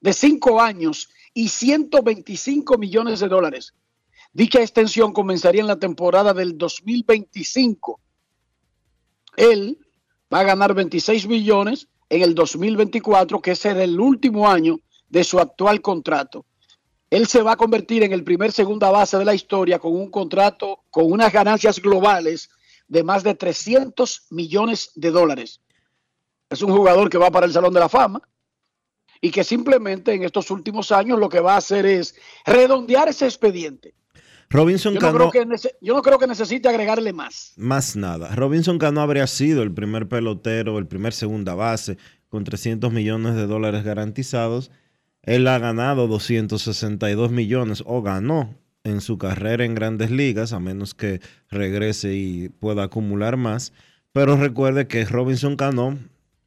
de 0.00 0.12
cinco 0.12 0.60
años 0.60 1.08
y 1.32 1.46
125 1.46 2.78
millones 2.78 3.20
de 3.20 3.28
dólares. 3.28 3.74
Dicha 4.32 4.60
extensión 4.60 5.12
comenzaría 5.12 5.60
en 5.60 5.68
la 5.68 5.78
temporada 5.78 6.34
del 6.34 6.58
2025. 6.58 8.00
Él 9.36 9.78
va 10.34 10.40
a 10.40 10.44
ganar 10.44 10.74
26 10.74 11.28
millones 11.28 11.86
en 12.12 12.20
el 12.20 12.34
2024, 12.34 13.40
que 13.40 13.56
será 13.56 13.82
el 13.82 13.98
último 13.98 14.46
año 14.46 14.78
de 15.08 15.24
su 15.24 15.38
actual 15.38 15.80
contrato. 15.80 16.44
Él 17.08 17.26
se 17.26 17.40
va 17.40 17.52
a 17.52 17.56
convertir 17.56 18.02
en 18.02 18.12
el 18.12 18.22
primer 18.22 18.52
segunda 18.52 18.90
base 18.90 19.16
de 19.16 19.24
la 19.24 19.34
historia 19.34 19.78
con 19.78 19.94
un 19.94 20.10
contrato 20.10 20.80
con 20.90 21.10
unas 21.10 21.32
ganancias 21.32 21.80
globales 21.80 22.50
de 22.86 23.02
más 23.02 23.22
de 23.22 23.34
300 23.34 24.26
millones 24.28 24.90
de 24.94 25.10
dólares. 25.10 25.62
Es 26.50 26.60
un 26.60 26.76
jugador 26.76 27.08
que 27.08 27.16
va 27.16 27.30
para 27.30 27.46
el 27.46 27.52
Salón 27.52 27.72
de 27.72 27.80
la 27.80 27.88
Fama 27.88 28.20
y 29.18 29.30
que 29.30 29.42
simplemente 29.42 30.12
en 30.12 30.24
estos 30.24 30.50
últimos 30.50 30.92
años 30.92 31.18
lo 31.18 31.30
que 31.30 31.40
va 31.40 31.54
a 31.54 31.58
hacer 31.58 31.86
es 31.86 32.14
redondear 32.44 33.08
ese 33.08 33.24
expediente. 33.24 33.94
Robinson 34.52 34.92
Yo 34.92 35.00
no, 35.00 35.06
Cano, 35.06 35.30
creo 35.30 35.30
que 35.30 35.46
yo 35.80 35.94
no 35.94 36.02
creo 36.02 36.18
que 36.18 36.26
necesite 36.26 36.68
agregarle 36.68 37.14
más. 37.14 37.54
más 37.56 37.96
nada. 37.96 38.34
Robinson 38.34 38.78
Cano 38.78 39.00
habría 39.00 39.26
sido 39.26 39.62
el 39.62 39.72
primer 39.72 40.08
pelotero, 40.08 40.76
el 40.78 40.86
primer 40.86 41.14
segunda 41.14 41.54
base 41.54 41.96
con 42.28 42.44
300 42.44 42.92
millones 42.92 43.34
de 43.34 43.46
dólares 43.46 43.82
garantizados. 43.82 44.70
Él 45.22 45.48
ha 45.48 45.58
ganado 45.58 46.06
262 46.06 47.30
millones 47.30 47.82
o 47.86 48.02
ganó 48.02 48.54
en 48.84 49.00
su 49.00 49.16
carrera 49.16 49.64
en 49.64 49.74
grandes 49.74 50.10
ligas, 50.10 50.52
a 50.52 50.60
menos 50.60 50.94
que 50.94 51.22
regrese 51.48 52.14
y 52.14 52.50
pueda 52.50 52.82
acumular 52.82 53.38
más. 53.38 53.72
Pero 54.12 54.36
recuerde 54.36 54.86
que 54.86 55.06
Robinson 55.06 55.56
Cano 55.56 55.96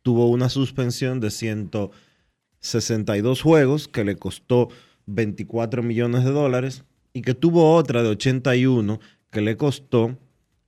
tuvo 0.04 0.30
una 0.30 0.50
suspensión 0.50 1.22
de 1.22 1.32
162 1.32 3.42
juegos 3.42 3.88
que 3.88 4.04
le 4.04 4.16
costó 4.16 4.70
24 5.08 5.82
millones 5.82 6.24
de 6.24 6.30
dólares 6.30 6.84
y 7.16 7.22
que 7.22 7.34
tuvo 7.34 7.74
otra 7.76 8.04
de 8.04 8.10
81 8.10 9.00
que 9.32 9.40
le 9.42 9.56
costó 9.56 10.18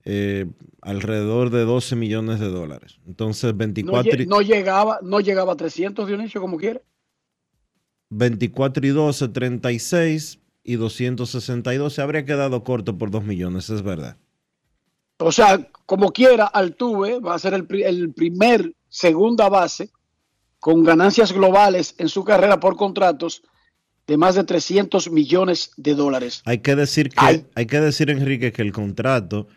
eh, 0.05 0.45
alrededor 0.81 1.49
de 1.49 1.65
12 1.65 1.97
millones 1.97 2.39
de 2.39 2.47
dólares. 2.47 2.99
Entonces, 3.05 3.51
No, 3.51 3.57
24, 3.57 4.11
lle- 4.13 4.23
y- 4.23 4.25
no 4.27 4.39
llegaba, 4.41 4.99
no 5.03 5.19
llegaba 5.19 5.51
a 5.53 5.57
300, 5.57 6.07
Dionisio, 6.07 6.39
como 6.39 6.57
quiera. 6.57 6.81
24 8.09 8.85
y 8.87 8.89
12, 8.91 9.27
36 9.27 10.39
y 10.63 10.75
262. 10.77 11.93
Se 11.93 12.01
habría 12.01 12.23
quedado 12.25 12.63
corto 12.63 12.97
por 12.97 13.11
2 13.11 13.25
millones, 13.25 13.69
es 13.69 13.81
verdad. 13.83 14.15
O 15.19 15.31
sea, 15.33 15.67
como 15.85 16.13
quiera, 16.13 16.45
Altuve 16.45 17.19
va 17.19 17.35
a 17.35 17.39
ser 17.39 17.53
el, 17.53 17.67
el 17.83 18.13
primer 18.13 18.73
segunda 18.87 19.49
base 19.49 19.89
con 20.59 20.83
ganancias 20.85 21.33
globales 21.33 21.95
en 21.97 22.07
su 22.07 22.23
carrera 22.23 22.59
por 22.59 22.77
contratos 22.77 23.43
de 24.07 24.15
más 24.17 24.35
de 24.35 24.45
300 24.45 25.11
millones 25.11 25.71
de 25.75 25.93
dólares. 25.93 26.41
Hay 26.45 26.59
que 26.59 26.75
decir 26.75 27.09
que, 27.09 27.45
hay 27.53 27.65
que 27.65 27.79
decir, 27.81 28.09
Enrique, 28.09 28.53
que 28.53 28.61
el 28.61 28.71
contrato 28.71 29.47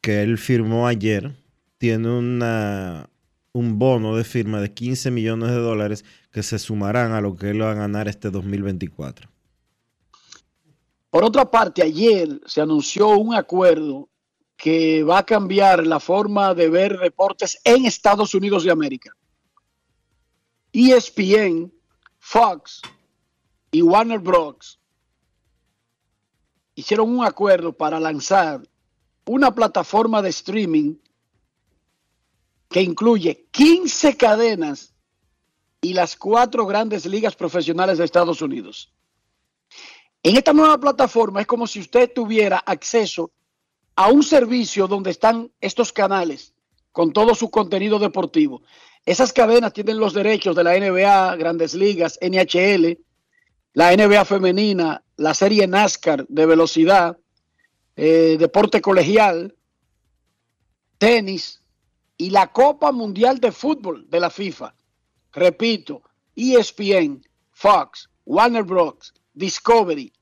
que 0.00 0.22
él 0.22 0.38
firmó 0.38 0.86
ayer 0.86 1.36
tiene 1.76 2.08
una, 2.08 3.10
un 3.52 3.78
bono 3.78 4.16
de 4.16 4.24
firma 4.24 4.60
de 4.60 4.72
15 4.72 5.10
millones 5.10 5.50
de 5.50 5.56
dólares 5.56 6.04
que 6.30 6.42
se 6.44 6.58
sumarán 6.58 7.12
a 7.12 7.20
lo 7.20 7.34
que 7.34 7.50
él 7.50 7.60
va 7.60 7.72
a 7.72 7.74
ganar 7.74 8.06
este 8.06 8.30
2024. 8.30 9.28
Por 11.10 11.24
otra 11.24 11.50
parte, 11.50 11.82
ayer 11.82 12.40
se 12.46 12.60
anunció 12.60 13.08
un 13.08 13.34
acuerdo 13.34 14.08
que 14.56 15.02
va 15.02 15.18
a 15.18 15.26
cambiar 15.26 15.84
la 15.84 15.98
forma 15.98 16.54
de 16.54 16.68
ver 16.68 16.98
deportes 17.00 17.58
en 17.64 17.86
Estados 17.86 18.34
Unidos 18.34 18.62
de 18.62 18.70
América. 18.70 19.10
ESPN, 20.72 21.72
Fox 22.18 22.82
y 23.70 23.82
Warner 23.82 24.18
Bros. 24.18 24.80
hicieron 26.74 27.10
un 27.10 27.24
acuerdo 27.24 27.72
para 27.72 28.00
lanzar 28.00 28.62
una 29.26 29.54
plataforma 29.54 30.22
de 30.22 30.30
streaming 30.30 30.96
que 32.68 32.82
incluye 32.82 33.46
15 33.50 34.16
cadenas 34.16 34.94
y 35.80 35.92
las 35.92 36.16
cuatro 36.16 36.66
grandes 36.66 37.06
ligas 37.06 37.36
profesionales 37.36 37.98
de 37.98 38.04
Estados 38.04 38.42
Unidos. 38.42 38.92
En 40.22 40.36
esta 40.36 40.52
nueva 40.52 40.78
plataforma 40.78 41.40
es 41.40 41.46
como 41.46 41.66
si 41.66 41.80
usted 41.80 42.12
tuviera 42.12 42.58
acceso 42.58 43.30
a 43.96 44.08
un 44.08 44.22
servicio 44.22 44.86
donde 44.86 45.10
están 45.10 45.50
estos 45.60 45.92
canales 45.92 46.54
con 46.92 47.12
todo 47.12 47.34
su 47.34 47.50
contenido 47.50 47.98
deportivo. 47.98 48.62
Esas 49.06 49.32
cadenas 49.32 49.72
tienen 49.72 49.98
los 49.98 50.12
derechos 50.12 50.54
de 50.56 50.64
la 50.64 50.78
NBA, 50.78 51.36
Grandes 51.36 51.74
Ligas, 51.74 52.18
NHL, 52.20 52.98
la 53.72 53.94
NBA 53.94 54.24
femenina, 54.24 55.02
la 55.16 55.34
serie 55.34 55.66
NASCAR 55.66 56.26
de 56.28 56.46
velocidad, 56.46 57.18
eh, 57.96 58.36
deporte 58.38 58.80
colegial, 58.80 59.54
tenis 60.98 61.62
y 62.16 62.30
la 62.30 62.52
Copa 62.52 62.92
Mundial 62.92 63.38
de 63.38 63.52
Fútbol 63.52 64.08
de 64.08 64.20
la 64.20 64.30
FIFA. 64.30 64.74
Repito, 65.32 66.02
ESPN, 66.34 67.22
Fox, 67.52 68.08
Warner 68.24 68.64
Bros., 68.64 69.14
Discovery. 69.34 70.12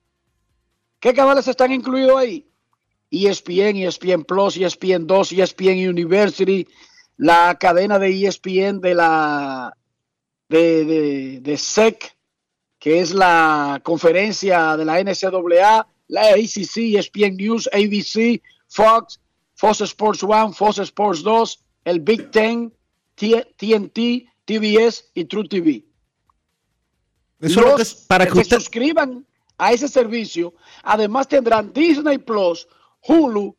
¿Qué 1.00 1.14
canales 1.14 1.48
están 1.48 1.72
incluidos 1.72 2.16
ahí? 2.18 2.48
ESPN, 3.10 3.76
ESPN 3.76 4.24
Plus, 4.24 4.56
ESPN 4.56 5.06
2, 5.06 5.32
ESPN 5.32 5.88
University, 5.88 6.66
la 7.16 7.56
cadena 7.58 7.98
de 7.98 8.26
ESPN 8.26 8.80
de 8.80 8.94
la 8.94 9.72
de, 10.48 11.40
de 11.40 11.56
SEC, 11.56 12.17
que 12.78 13.00
es 13.00 13.12
la 13.12 13.80
conferencia 13.82 14.76
de 14.76 14.84
la 14.84 15.00
NCAA, 15.02 15.86
la 16.08 16.20
ACC, 16.30 16.76
ESPN 16.96 17.36
News, 17.36 17.68
ABC, 17.72 18.40
Fox, 18.68 19.20
Fox 19.54 19.80
Sports 19.80 20.22
One, 20.22 20.52
Fox 20.54 20.78
Sports 20.78 21.22
2, 21.22 21.64
el 21.84 22.00
Big 22.00 22.30
Ten, 22.30 22.72
T- 23.14 23.54
TNT, 23.56 24.28
TBS 24.44 25.10
y 25.14 25.24
True 25.24 25.48
TV. 25.48 25.84
Eso 27.40 27.60
es 27.60 27.66
lo 27.66 27.76
que 27.76 27.82
es- 27.82 27.94
para 27.94 28.26
que 28.26 28.32
se 28.32 28.40
usted- 28.40 28.56
suscriban 28.58 29.26
a 29.58 29.72
ese 29.72 29.88
servicio, 29.88 30.54
además 30.82 31.28
tendrán 31.28 31.72
Disney 31.72 32.18
Plus, 32.18 32.66
Hulu 33.06 33.56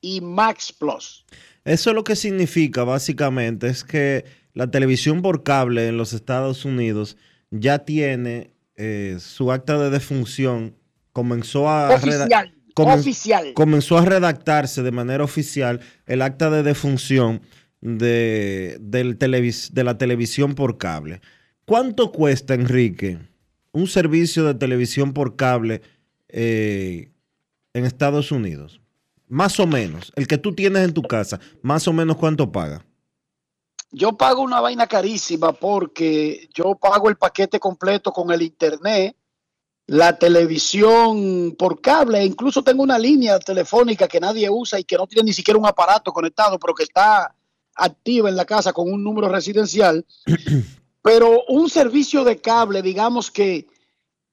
y 0.00 0.20
Max 0.20 0.72
Plus. 0.72 1.24
Eso 1.64 1.92
lo 1.92 2.02
que 2.04 2.16
significa 2.16 2.82
básicamente 2.84 3.68
es 3.68 3.84
que 3.84 4.24
la 4.54 4.70
televisión 4.70 5.22
por 5.22 5.42
cable 5.44 5.88
en 5.88 5.96
los 5.96 6.12
Estados 6.12 6.64
Unidos 6.64 7.16
ya 7.52 7.80
tiene 7.84 8.50
eh, 8.76 9.18
su 9.20 9.52
acta 9.52 9.78
de 9.78 9.90
defunción, 9.90 10.74
comenzó 11.12 11.68
a 11.68 11.96
reda- 11.98 12.24
Oficial, 12.24 12.54
comen- 12.74 12.98
oficial. 12.98 13.52
comenzó 13.54 13.98
a 13.98 14.04
redactarse 14.04 14.82
de 14.82 14.90
manera 14.90 15.22
oficial 15.22 15.80
el 16.06 16.22
acta 16.22 16.50
de 16.50 16.62
defunción 16.64 17.42
de, 17.82 18.78
del 18.80 19.18
televis- 19.18 19.70
de 19.70 19.84
la 19.84 19.98
televisión 19.98 20.54
por 20.54 20.78
cable. 20.78 21.20
¿Cuánto 21.66 22.10
cuesta, 22.10 22.54
Enrique, 22.54 23.18
un 23.72 23.86
servicio 23.86 24.44
de 24.44 24.54
televisión 24.54 25.12
por 25.12 25.36
cable 25.36 25.82
eh, 26.28 27.10
en 27.74 27.84
Estados 27.84 28.32
Unidos? 28.32 28.80
Más 29.28 29.58
o 29.60 29.66
menos, 29.66 30.12
el 30.16 30.26
que 30.26 30.38
tú 30.38 30.54
tienes 30.54 30.82
en 30.84 30.92
tu 30.92 31.02
casa, 31.02 31.40
más 31.62 31.86
o 31.88 31.92
menos 31.92 32.16
cuánto 32.16 32.50
paga. 32.52 32.84
Yo 33.92 34.16
pago 34.16 34.40
una 34.40 34.60
vaina 34.60 34.86
carísima 34.86 35.52
porque 35.52 36.48
yo 36.54 36.74
pago 36.76 37.10
el 37.10 37.16
paquete 37.16 37.60
completo 37.60 38.10
con 38.10 38.30
el 38.30 38.40
internet, 38.40 39.14
la 39.86 40.18
televisión 40.18 41.54
por 41.58 41.82
cable, 41.82 42.20
e 42.20 42.24
incluso 42.24 42.64
tengo 42.64 42.82
una 42.82 42.98
línea 42.98 43.38
telefónica 43.38 44.08
que 44.08 44.18
nadie 44.18 44.48
usa 44.48 44.80
y 44.80 44.84
que 44.84 44.96
no 44.96 45.06
tiene 45.06 45.26
ni 45.26 45.32
siquiera 45.34 45.58
un 45.58 45.66
aparato 45.66 46.10
conectado, 46.10 46.58
pero 46.58 46.74
que 46.74 46.84
está 46.84 47.34
activa 47.74 48.30
en 48.30 48.36
la 48.36 48.46
casa 48.46 48.72
con 48.72 48.90
un 48.90 49.04
número 49.04 49.28
residencial. 49.28 50.04
Pero 51.04 51.42
un 51.48 51.68
servicio 51.68 52.22
de 52.22 52.40
cable, 52.40 52.80
digamos 52.80 53.28
que 53.28 53.66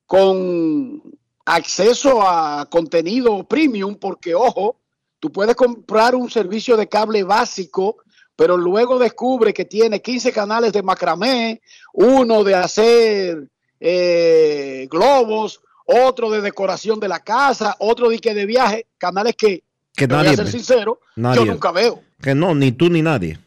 con 0.05 1.01
acceso 1.43 2.21
a 2.21 2.67
contenido 2.69 3.43
premium, 3.43 3.95
porque 3.95 4.35
ojo, 4.35 4.75
tú 5.19 5.31
puedes 5.31 5.55
comprar 5.55 6.13
un 6.13 6.29
servicio 6.29 6.77
de 6.77 6.87
cable 6.87 7.23
básico, 7.23 7.97
pero 8.39 8.55
luego 8.55 8.97
descubre 8.97 9.53
que 9.53 9.65
tiene 9.65 10.01
15 10.01 10.31
canales 10.31 10.71
de 10.71 10.81
macramé, 10.81 11.61
uno 11.91 12.45
de 12.45 12.55
hacer 12.55 13.49
eh, 13.81 14.87
globos, 14.89 15.59
otro 15.85 16.31
de 16.31 16.39
decoración 16.39 17.01
de 17.01 17.09
la 17.09 17.19
casa, 17.19 17.75
otro 17.79 18.07
de 18.07 18.17
que 18.19 18.33
de 18.33 18.45
viaje, 18.45 18.87
canales 18.97 19.35
que, 19.35 19.63
Que 19.93 20.07
te 20.07 20.15
voy 20.15 20.25
a 20.27 20.35
ser 20.37 20.47
sincero, 20.47 21.01
Nadie. 21.17 21.45
yo 21.45 21.51
nunca 21.51 21.73
veo. 21.73 22.01
Que 22.21 22.33
no, 22.33 22.55
ni 22.55 22.71
tú 22.71 22.89
ni 22.89 23.01
nadie. 23.01 23.37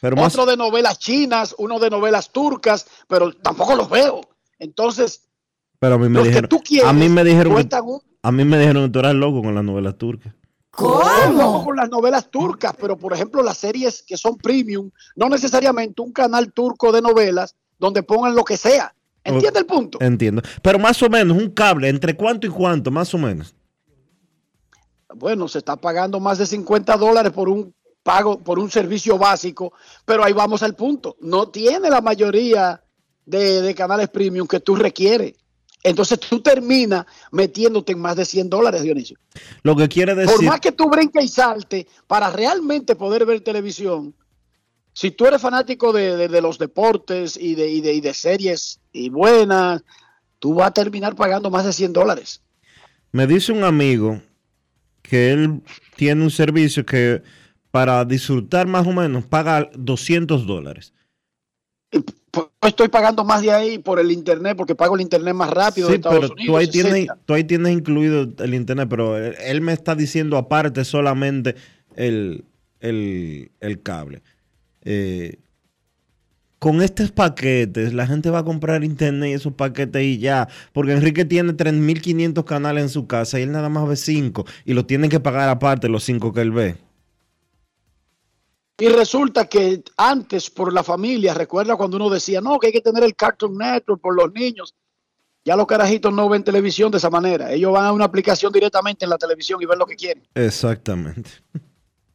Pero 0.00 0.16
más, 0.16 0.32
Otro 0.34 0.46
de 0.50 0.56
novelas 0.56 0.98
chinas, 0.98 1.54
uno 1.58 1.78
de 1.78 1.90
novelas 1.90 2.30
turcas, 2.32 2.86
pero 3.06 3.34
tampoco 3.34 3.76
los 3.76 3.90
veo. 3.90 4.22
Entonces, 4.58 5.24
pero 5.78 5.96
a 5.96 5.98
mí 5.98 6.08
me 6.08 6.14
los 6.14 6.22
que 6.22 6.28
dijeron, 6.30 6.48
tú 6.48 6.60
quieres 6.62 6.88
a 6.88 6.92
mí 6.94 7.06
me 7.10 7.22
dijeron, 7.22 7.68
que, 7.68 7.76
un- 7.82 8.00
a 8.22 8.32
mí 8.32 8.44
me 8.46 8.58
dijeron 8.58 8.86
que 8.86 8.92
tú 8.92 8.98
eras 9.00 9.14
loco 9.14 9.42
con 9.42 9.54
las 9.54 9.62
novelas 9.62 9.98
turcas. 9.98 10.32
Vamos 10.78 11.64
con 11.64 11.76
las 11.76 11.90
novelas 11.90 12.30
turcas, 12.30 12.74
pero 12.80 12.96
por 12.96 13.12
ejemplo 13.12 13.42
las 13.42 13.58
series 13.58 14.02
que 14.02 14.16
son 14.16 14.36
premium, 14.36 14.90
no 15.16 15.28
necesariamente 15.28 16.00
un 16.00 16.12
canal 16.12 16.52
turco 16.52 16.92
de 16.92 17.02
novelas 17.02 17.56
donde 17.78 18.02
pongan 18.02 18.34
lo 18.34 18.44
que 18.44 18.56
sea. 18.56 18.94
¿Entiende 19.24 19.58
el 19.58 19.66
punto? 19.66 19.98
Entiendo. 20.00 20.42
Pero 20.62 20.78
más 20.78 21.02
o 21.02 21.10
menos, 21.10 21.36
un 21.36 21.50
cable, 21.50 21.88
¿entre 21.88 22.16
cuánto 22.16 22.46
y 22.46 22.50
cuánto? 22.50 22.90
Más 22.90 23.12
o 23.12 23.18
menos. 23.18 23.54
Bueno, 25.14 25.48
se 25.48 25.58
está 25.58 25.76
pagando 25.76 26.20
más 26.20 26.38
de 26.38 26.46
50 26.46 26.96
dólares 26.96 27.32
por 27.32 27.48
un 27.48 27.74
pago, 28.02 28.38
por 28.38 28.58
un 28.58 28.70
servicio 28.70 29.18
básico, 29.18 29.72
pero 30.04 30.24
ahí 30.24 30.32
vamos 30.32 30.62
al 30.62 30.74
punto. 30.74 31.16
No 31.20 31.48
tiene 31.48 31.90
la 31.90 32.00
mayoría 32.00 32.82
de, 33.26 33.60
de 33.60 33.74
canales 33.74 34.08
premium 34.08 34.46
que 34.46 34.60
tú 34.60 34.74
requieres. 34.76 35.34
Entonces 35.82 36.20
tú 36.20 36.40
terminas 36.40 37.06
metiéndote 37.32 37.92
en 37.92 38.00
más 38.00 38.16
de 38.16 38.24
100 38.24 38.50
dólares, 38.50 38.82
Dionisio. 38.82 39.16
Lo 39.62 39.74
que 39.76 39.88
quiere 39.88 40.14
decir. 40.14 40.34
Por 40.36 40.44
más 40.44 40.60
que 40.60 40.72
tú 40.72 40.90
brinques 40.90 41.24
y 41.24 41.28
salte 41.28 41.86
para 42.06 42.30
realmente 42.30 42.94
poder 42.96 43.24
ver 43.24 43.40
televisión, 43.40 44.14
si 44.92 45.10
tú 45.10 45.24
eres 45.26 45.40
fanático 45.40 45.92
de, 45.92 46.16
de- 46.16 46.28
de 46.28 46.40
los 46.42 46.58
deportes 46.58 47.36
y 47.36 47.54
de, 47.54 47.70
y 47.70 47.80
de- 47.80 47.94
y 47.94 48.00
de 48.00 48.12
series 48.12 48.80
y 48.92 49.08
buenas, 49.08 49.82
tú 50.38 50.54
vas 50.54 50.68
a 50.68 50.72
terminar 50.74 51.14
pagando 51.16 51.50
más 51.50 51.64
de 51.64 51.72
100 51.72 51.92
dólares. 51.94 52.42
Me 53.12 53.26
dice 53.26 53.52
un 53.52 53.64
amigo 53.64 54.20
que 55.02 55.32
él 55.32 55.62
tiene 55.96 56.22
un 56.22 56.30
servicio 56.30 56.84
que 56.84 57.22
para 57.70 58.04
disfrutar 58.04 58.66
más 58.66 58.86
o 58.86 58.92
menos 58.92 59.24
paga 59.24 59.70
200 59.74 60.46
dólares. 60.46 60.92
Pues 62.32 62.46
estoy 62.62 62.88
pagando 62.88 63.24
más 63.24 63.42
de 63.42 63.50
ahí 63.50 63.78
por 63.78 63.98
el 63.98 64.12
internet 64.12 64.56
porque 64.56 64.74
pago 64.74 64.94
el 64.94 65.00
internet 65.00 65.34
más 65.34 65.50
rápido 65.50 65.88
de 65.88 65.94
Sí, 65.94 65.96
Estados 65.96 66.18
pero 66.20 66.32
Unidos. 66.34 66.46
tú 66.46 66.56
ahí, 66.56 66.68
tienes, 66.68 66.92
60. 66.92 67.18
tú 67.26 67.34
ahí 67.34 67.44
tienes 67.44 67.72
incluido 67.72 68.28
el 68.38 68.54
internet, 68.54 68.86
pero 68.88 69.16
él, 69.18 69.34
él 69.44 69.60
me 69.60 69.72
está 69.72 69.94
diciendo 69.96 70.36
aparte 70.36 70.84
solamente 70.84 71.56
el, 71.96 72.44
el- 72.80 73.50
el 73.60 73.82
cable. 73.82 74.22
Eh, 74.82 75.38
con 76.60 76.82
estos 76.82 77.10
paquetes, 77.10 77.94
la 77.94 78.06
gente 78.06 78.28
va 78.28 78.40
a 78.40 78.44
comprar 78.44 78.84
internet 78.84 79.30
y 79.30 79.32
esos 79.32 79.54
paquetes 79.54 80.02
y 80.02 80.18
ya. 80.18 80.46
Porque 80.72 80.92
Enrique 80.92 81.24
tiene 81.24 81.54
3.500 81.54 82.44
canales 82.44 82.82
en 82.84 82.88
su 82.90 83.06
casa 83.06 83.40
y 83.40 83.44
él 83.44 83.50
nada 83.52 83.70
más 83.70 83.88
ve 83.88 83.96
5 83.96 84.44
y 84.66 84.74
lo 84.74 84.84
tienen 84.84 85.08
que 85.10 85.20
pagar 85.20 85.48
aparte 85.48 85.88
los 85.88 86.04
5 86.04 86.32
que 86.34 86.42
él 86.42 86.50
ve. 86.52 86.76
Y 88.80 88.88
resulta 88.88 89.46
que 89.46 89.84
antes 89.98 90.48
por 90.48 90.72
la 90.72 90.82
familia, 90.82 91.34
recuerda 91.34 91.76
cuando 91.76 91.98
uno 91.98 92.08
decía, 92.08 92.40
no, 92.40 92.58
que 92.58 92.68
hay 92.68 92.72
que 92.72 92.80
tener 92.80 93.04
el 93.04 93.14
Cartoon 93.14 93.58
Network 93.58 94.00
por 94.00 94.16
los 94.16 94.32
niños. 94.32 94.74
Ya 95.44 95.54
los 95.54 95.66
carajitos 95.66 96.12
no 96.12 96.28
ven 96.30 96.42
televisión 96.42 96.90
de 96.90 96.96
esa 96.96 97.10
manera. 97.10 97.52
Ellos 97.52 97.72
van 97.72 97.84
a 97.84 97.92
una 97.92 98.06
aplicación 98.06 98.50
directamente 98.50 99.04
en 99.04 99.10
la 99.10 99.18
televisión 99.18 99.60
y 99.60 99.66
ven 99.66 99.78
lo 99.78 99.84
que 99.84 99.96
quieren. 99.96 100.26
Exactamente. 100.34 101.30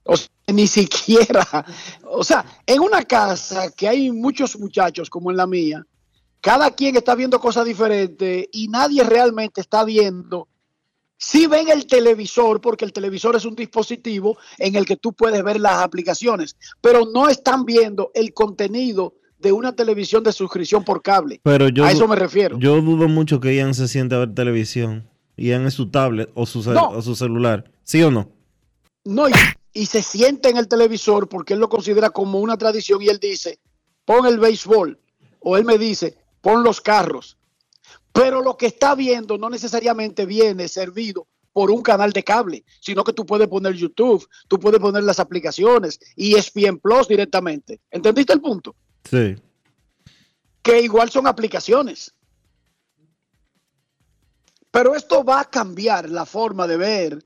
O 0.08 0.17
sea, 0.17 0.30
ni 0.47 0.67
siquiera. 0.67 1.65
O 2.04 2.23
sea, 2.23 2.45
en 2.65 2.80
una 2.80 3.04
casa 3.04 3.71
que 3.71 3.88
hay 3.88 4.12
muchos 4.12 4.58
muchachos 4.60 5.10
como 5.10 5.32
en 5.32 5.38
la 5.38 5.47
mía, 5.47 5.86
cada 6.41 6.69
quien 6.71 6.95
está 6.95 7.15
viendo 7.15 7.39
cosas 7.39 7.65
diferentes 7.65 8.47
y 8.51 8.67
nadie 8.67 9.04
realmente 9.04 9.62
está 9.62 9.84
viendo. 9.84 10.47
Si 11.17 11.47
ven 11.47 11.69
el 11.69 11.88
televisor, 11.88 12.60
porque 12.62 12.84
el 12.86 12.91
televisor 12.93 13.36
es 13.36 13.45
un 13.45 13.56
dispositivo 13.56 14.38
en 14.58 14.75
el 14.75 14.86
que 14.86 14.97
tú 14.97 15.13
puedes 15.13 15.41
ver 15.43 15.60
las 15.60 15.82
aplicaciones, 15.82 16.56
pero 16.82 17.06
no 17.06 17.30
están 17.30 17.63
viendo 17.65 18.12
el 18.13 18.34
contenido 18.34 19.15
de 19.39 19.51
una 19.51 19.73
televisión 19.75 20.23
de 20.23 20.32
suscripción 20.34 20.84
por 20.84 21.01
cable. 21.01 21.39
Pero 21.43 21.69
yo, 21.69 21.86
a 21.86 21.91
eso 21.91 22.08
me 22.08 22.15
refiero. 22.15 22.58
Yo 22.60 22.82
dudo 22.82 23.08
mucho 23.08 23.39
que 23.39 23.56
Ian 23.56 23.73
se 23.73 23.88
siente 23.88 24.15
a 24.15 24.19
ver 24.19 24.34
televisión. 24.34 25.10
Ian 25.38 25.65
es 25.65 25.73
su 25.73 25.89
tablet 25.89 26.30
o 26.36 26.45
su, 26.45 26.63
cel- 26.63 26.73
No. 26.73 26.89
o 26.89 27.01
su 27.01 27.15
celular. 27.15 27.69
¿Sí 27.84 28.01
o 28.04 28.12
no? 28.12 28.30
No, 29.04 29.30
y, 29.30 29.34
y 29.73 29.86
se 29.86 30.01
siente 30.01 30.49
en 30.49 30.58
el 30.58 30.67
televisor 30.67 31.30
porque 31.30 31.54
él 31.54 31.60
lo 31.60 31.69
considera 31.69 32.10
como 32.10 32.39
una 32.39 32.58
tradición 32.58 33.01
y 33.01 33.08
él 33.10 33.19
dice, 33.19 33.60
pon 34.04 34.25
el 34.25 34.39
béisbol. 34.39 34.99
O 35.39 35.58
él 35.58 35.63
me 35.65 35.78
dice, 35.78 36.17
pon 36.41 36.63
los 36.63 36.82
carros. 36.82 37.38
Pero 38.15 38.41
lo 38.41 38.56
que 38.56 38.67
está 38.67 38.95
viendo 38.95 39.38
no 39.38 39.49
necesariamente 39.49 40.25
viene 40.25 40.69
servido 40.69 41.28
por 41.51 41.69
un 41.69 41.82
canal 41.82 42.13
de 42.13 42.23
cable, 42.23 42.63
sino 42.80 43.04
que 43.04 43.12
tú 43.12 43.25
puedes 43.25 43.49
poner 43.49 43.73
YouTube, 43.73 44.25
tú 44.47 44.58
puedes 44.58 44.80
poner 44.80 45.04
las 45.04 45.19
aplicaciones 45.19 45.99
y 46.15 46.34
E 46.34 46.39
ESPN 46.39 46.80
Plus 46.80 47.10
directamente. 47.10 47.82
¿Entendiste 47.91 48.32
el 48.32 48.39
punto? 48.39 48.73
Sí. 49.10 49.36
que 50.63 50.82
igual 50.82 51.10
son 51.12 51.28
aplicaciones. 51.28 52.15
Pero 54.71 54.95
esto 54.95 55.23
va 55.23 55.41
a 55.41 55.49
cambiar 55.49 56.10
la 56.10 56.25
forma 56.25 56.67
de 56.67 56.78
ver 56.78 57.23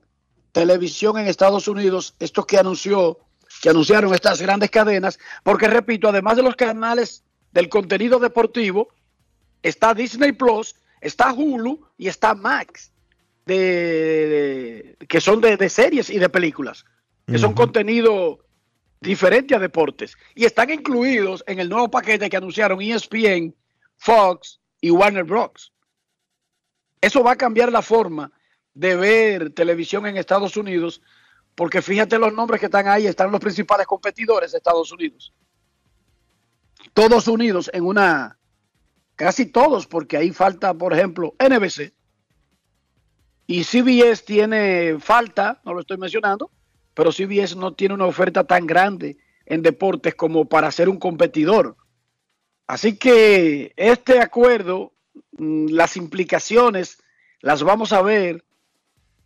televisión 0.52 1.18
en 1.18 1.28
Estados 1.28 1.68
Unidos, 1.68 2.14
esto 2.18 2.44
que 2.44 2.58
anunció, 2.58 3.18
que 3.62 3.70
anunciaron 3.70 4.12
estas 4.12 4.42
grandes 4.42 4.70
cadenas, 4.70 5.18
porque 5.44 5.68
repito, 5.68 6.08
además 6.08 6.36
de 6.36 6.42
los 6.42 6.56
canales 6.56 7.22
del 7.52 7.68
contenido 7.68 8.18
deportivo, 8.18 8.88
está 9.62 9.94
Disney 9.94 10.32
Plus, 10.32 10.74
está 11.00 11.32
Hulu 11.32 11.80
y 11.96 12.08
está 12.08 12.34
Max, 12.34 12.92
de, 13.46 13.56
de- 14.98 15.06
que 15.06 15.20
son 15.20 15.40
de, 15.40 15.56
de 15.56 15.68
series 15.68 16.10
y 16.10 16.18
de 16.18 16.28
películas, 16.28 16.84
que 17.26 17.38
son 17.38 17.54
contenido 17.54 18.44
diferente 19.00 19.54
a 19.54 19.58
deportes 19.58 20.16
y 20.34 20.44
están 20.44 20.70
incluidos 20.70 21.42
en 21.46 21.58
el 21.58 21.68
nuevo 21.70 21.90
paquete 21.90 22.28
que 22.28 22.36
anunciaron 22.36 22.82
ESPN, 22.82 23.54
Fox 23.96 24.60
y 24.80 24.90
Warner 24.90 25.24
Bros. 25.24 25.72
Eso 27.00 27.22
va 27.22 27.32
a 27.32 27.36
cambiar 27.36 27.72
la 27.72 27.82
forma 27.82 28.30
de 28.74 28.94
ver 28.96 29.50
televisión 29.50 30.06
en 30.06 30.16
Estados 30.16 30.56
Unidos, 30.56 31.00
porque 31.54 31.80
fíjate 31.82 32.18
los 32.18 32.32
nombres 32.32 32.60
que 32.60 32.66
están 32.66 32.88
ahí, 32.88 33.06
están 33.06 33.30
los 33.32 33.40
principales 33.40 33.86
competidores 33.86 34.52
de 34.52 34.58
Estados 34.58 34.92
Unidos. 34.92 35.32
Todos 36.92 37.26
unidos 37.28 37.70
en 37.72 37.84
una, 37.84 38.38
casi 39.20 39.44
todos, 39.44 39.86
porque 39.86 40.16
ahí 40.16 40.30
falta, 40.32 40.72
por 40.72 40.94
ejemplo, 40.94 41.34
NBC. 41.38 41.92
Y 43.46 43.64
CBS 43.64 44.24
tiene 44.24 44.96
falta, 44.98 45.60
no 45.62 45.74
lo 45.74 45.80
estoy 45.80 45.98
mencionando, 45.98 46.50
pero 46.94 47.12
CBS 47.12 47.54
no 47.54 47.74
tiene 47.74 47.92
una 47.92 48.06
oferta 48.06 48.44
tan 48.44 48.66
grande 48.66 49.18
en 49.44 49.60
deportes 49.60 50.14
como 50.14 50.46
para 50.46 50.70
ser 50.70 50.88
un 50.88 50.98
competidor. 50.98 51.76
Así 52.66 52.96
que 52.96 53.74
este 53.76 54.20
acuerdo, 54.20 54.94
mm, 55.32 55.66
las 55.66 55.98
implicaciones 55.98 57.02
las 57.42 57.62
vamos 57.62 57.92
a 57.92 58.00
ver 58.00 58.42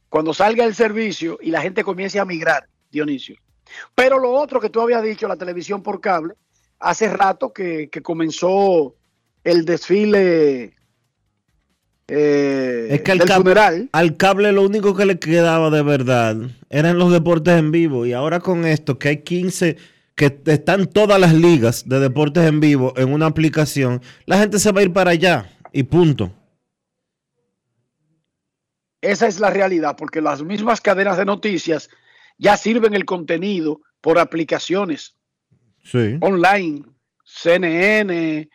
cuando 0.08 0.34
salga 0.34 0.64
el 0.64 0.74
servicio 0.74 1.38
y 1.40 1.52
la 1.52 1.60
gente 1.60 1.84
comience 1.84 2.18
a 2.18 2.24
migrar, 2.24 2.68
Dionisio. 2.90 3.36
Pero 3.94 4.18
lo 4.18 4.32
otro 4.32 4.60
que 4.60 4.70
tú 4.70 4.80
habías 4.80 5.04
dicho, 5.04 5.28
la 5.28 5.36
televisión 5.36 5.84
por 5.84 6.00
cable, 6.00 6.34
hace 6.80 7.08
rato 7.08 7.52
que, 7.52 7.88
que 7.90 8.02
comenzó 8.02 8.96
el 9.44 9.64
desfile 9.64 10.74
eh, 12.08 12.88
Es 12.90 13.02
que 13.02 13.12
al, 13.12 13.18
del 13.18 13.28
cab- 13.28 13.36
funeral. 13.38 13.88
al 13.92 14.16
cable 14.16 14.52
lo 14.52 14.62
único 14.62 14.94
que 14.94 15.06
le 15.06 15.18
quedaba 15.18 15.70
de 15.70 15.82
verdad 15.82 16.36
eran 16.70 16.98
los 16.98 17.12
deportes 17.12 17.54
en 17.58 17.70
vivo. 17.70 18.04
Y 18.06 18.12
ahora 18.12 18.40
con 18.40 18.64
esto, 18.66 18.98
que 18.98 19.08
hay 19.08 19.16
15, 19.22 19.76
que 20.14 20.38
están 20.46 20.86
todas 20.86 21.18
las 21.20 21.32
ligas 21.34 21.88
de 21.88 22.00
deportes 22.00 22.44
en 22.46 22.60
vivo 22.60 22.92
en 22.96 23.12
una 23.12 23.26
aplicación, 23.26 24.02
la 24.26 24.38
gente 24.38 24.58
se 24.58 24.72
va 24.72 24.80
a 24.80 24.84
ir 24.84 24.92
para 24.92 25.12
allá 25.12 25.50
y 25.72 25.82
punto. 25.84 26.32
Esa 29.00 29.26
es 29.26 29.38
la 29.38 29.50
realidad, 29.50 29.96
porque 29.98 30.20
las 30.22 30.42
mismas 30.42 30.80
cadenas 30.80 31.18
de 31.18 31.26
noticias 31.26 31.90
ya 32.38 32.56
sirven 32.56 32.94
el 32.94 33.04
contenido 33.04 33.80
por 34.00 34.18
aplicaciones 34.18 35.14
Sí. 35.84 36.16
online, 36.22 36.84
CNN 37.24 38.48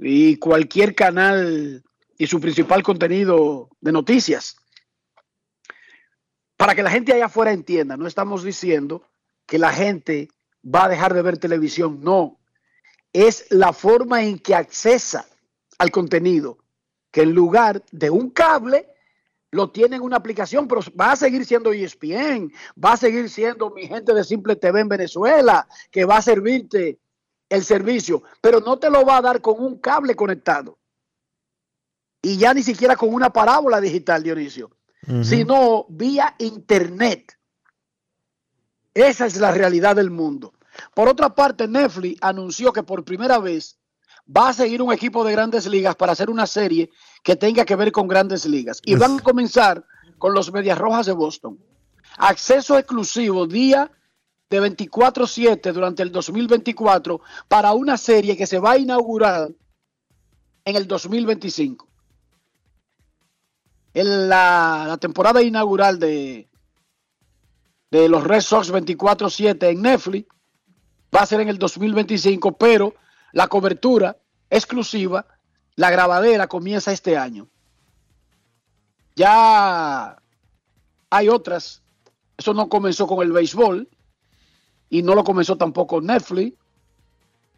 y 0.00 0.36
cualquier 0.36 0.94
canal 0.94 1.84
y 2.16 2.26
su 2.26 2.40
principal 2.40 2.82
contenido 2.82 3.68
de 3.80 3.92
noticias. 3.92 4.56
Para 6.56 6.74
que 6.74 6.82
la 6.82 6.90
gente 6.90 7.12
allá 7.12 7.26
afuera 7.26 7.52
entienda, 7.52 7.96
no 7.96 8.06
estamos 8.06 8.42
diciendo 8.42 9.02
que 9.46 9.58
la 9.58 9.72
gente 9.72 10.28
va 10.62 10.84
a 10.84 10.88
dejar 10.88 11.14
de 11.14 11.22
ver 11.22 11.38
televisión, 11.38 12.00
no. 12.02 12.38
Es 13.12 13.46
la 13.50 13.72
forma 13.72 14.22
en 14.22 14.38
que 14.38 14.54
accesa 14.54 15.26
al 15.78 15.90
contenido, 15.90 16.58
que 17.10 17.22
en 17.22 17.32
lugar 17.32 17.82
de 17.90 18.10
un 18.10 18.30
cable, 18.30 18.86
lo 19.50 19.70
tiene 19.70 19.96
en 19.96 20.02
una 20.02 20.16
aplicación, 20.16 20.68
pero 20.68 20.82
va 20.98 21.12
a 21.12 21.16
seguir 21.16 21.44
siendo 21.44 21.72
ESPN, 21.72 22.52
va 22.82 22.92
a 22.92 22.96
seguir 22.96 23.28
siendo 23.28 23.70
mi 23.70 23.86
gente 23.86 24.14
de 24.14 24.22
Simple 24.22 24.56
TV 24.56 24.80
en 24.80 24.88
Venezuela, 24.88 25.66
que 25.90 26.04
va 26.04 26.18
a 26.18 26.22
servirte 26.22 27.00
el 27.50 27.64
servicio, 27.64 28.22
pero 28.40 28.60
no 28.60 28.78
te 28.78 28.88
lo 28.88 29.04
va 29.04 29.18
a 29.18 29.22
dar 29.22 29.42
con 29.42 29.62
un 29.62 29.78
cable 29.78 30.14
conectado. 30.14 30.78
Y 32.22 32.38
ya 32.38 32.54
ni 32.54 32.62
siquiera 32.62 32.96
con 32.96 33.12
una 33.12 33.30
parábola 33.30 33.80
digital, 33.80 34.22
Dionisio, 34.22 34.70
sino 35.22 35.86
vía 35.88 36.34
internet. 36.38 37.36
Esa 38.94 39.26
es 39.26 39.36
la 39.38 39.52
realidad 39.52 39.96
del 39.96 40.10
mundo. 40.10 40.54
Por 40.94 41.08
otra 41.08 41.34
parte, 41.34 41.66
Netflix 41.66 42.18
anunció 42.22 42.72
que 42.72 42.82
por 42.82 43.04
primera 43.04 43.38
vez 43.38 43.78
va 44.34 44.50
a 44.50 44.52
seguir 44.52 44.82
un 44.82 44.92
equipo 44.92 45.24
de 45.24 45.32
grandes 45.32 45.66
ligas 45.66 45.96
para 45.96 46.12
hacer 46.12 46.30
una 46.30 46.46
serie 46.46 46.90
que 47.22 47.36
tenga 47.36 47.64
que 47.64 47.76
ver 47.76 47.90
con 47.90 48.06
grandes 48.06 48.46
ligas. 48.46 48.80
Y 48.84 48.94
van 48.94 49.18
a 49.18 49.22
comenzar 49.22 49.84
con 50.18 50.34
los 50.34 50.52
Medias 50.52 50.78
Rojas 50.78 51.06
de 51.06 51.12
Boston. 51.12 51.58
acceso 52.18 52.78
exclusivo 52.78 53.46
día 53.46 53.90
de 54.50 54.60
24/7 54.60 55.72
durante 55.72 56.02
el 56.02 56.10
2024 56.10 57.20
para 57.46 57.72
una 57.72 57.96
serie 57.96 58.36
que 58.36 58.48
se 58.48 58.58
va 58.58 58.72
a 58.72 58.78
inaugurar 58.78 59.48
en 60.64 60.76
el 60.76 60.88
2025. 60.88 61.86
En 63.94 64.28
la, 64.28 64.98
temporada 65.00 65.40
inaugural 65.40 65.98
de, 65.98 66.48
de 67.90 68.08
los 68.08 68.24
Red 68.24 68.40
Sox 68.40 68.72
24/7 68.72 69.70
en 69.70 69.82
Netflix 69.82 70.28
va 71.14 71.20
a 71.20 71.26
ser 71.26 71.40
en 71.40 71.48
el 71.48 71.58
2025, 71.58 72.52
pero 72.58 72.94
la 73.32 73.46
cobertura 73.46 74.16
exclusiva, 74.48 75.26
la 75.76 75.90
grabadera 75.90 76.48
comienza 76.48 76.92
este 76.92 77.16
año. 77.16 77.48
Ya 79.14 80.16
hay 81.08 81.28
otras, 81.28 81.82
eso 82.36 82.52
no 82.52 82.68
comenzó 82.68 83.06
con 83.06 83.22
el 83.22 83.32
béisbol 83.32 83.88
y 84.90 85.02
no 85.02 85.14
lo 85.14 85.24
comenzó 85.24 85.56
tampoco 85.56 86.02
Netflix, 86.02 86.58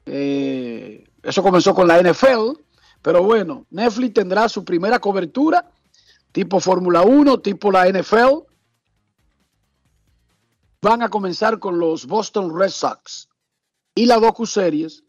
eh, 0.06 1.04
eso 1.22 1.42
comenzó 1.42 1.74
con 1.74 1.88
la 1.88 2.00
NFL, 2.00 2.52
pero 3.00 3.24
bueno, 3.24 3.66
Netflix 3.70 4.14
tendrá 4.14 4.48
su 4.48 4.64
primera 4.64 5.00
cobertura 5.00 5.68
tipo 6.32 6.58
Fórmula 6.60 7.02
1, 7.02 7.40
tipo 7.40 7.70
la 7.70 7.86
NFL. 7.86 8.44
Van 10.80 11.02
a 11.02 11.10
comenzar 11.10 11.60
con 11.60 11.78
los 11.78 12.06
Boston 12.06 12.58
Red 12.58 12.70
Sox 12.70 13.28
y 13.94 14.06
las 14.06 14.20
docu-series 14.20 15.04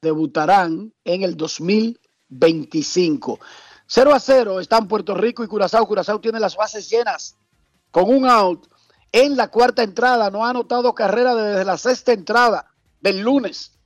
debutarán 0.00 0.92
en 1.04 1.22
el 1.22 1.36
2025. 1.36 3.40
0 3.86 4.14
a 4.14 4.20
0 4.20 4.60
están 4.60 4.86
Puerto 4.86 5.14
Rico 5.14 5.42
y 5.42 5.48
Curazao. 5.48 5.84
Curazao 5.86 6.20
tiene 6.20 6.38
las 6.38 6.54
bases 6.56 6.88
llenas 6.88 7.36
con 7.90 8.08
un 8.08 8.24
out 8.26 8.68
en 9.14 9.36
la 9.36 9.46
cuarta 9.46 9.84
entrada. 9.84 10.28
No 10.28 10.44
ha 10.44 10.50
anotado 10.50 10.92
carrera 10.92 11.36
desde 11.36 11.64
la 11.64 11.78
sexta 11.78 12.12
entrada 12.12 12.66
del 13.00 13.20
lunes. 13.20 13.78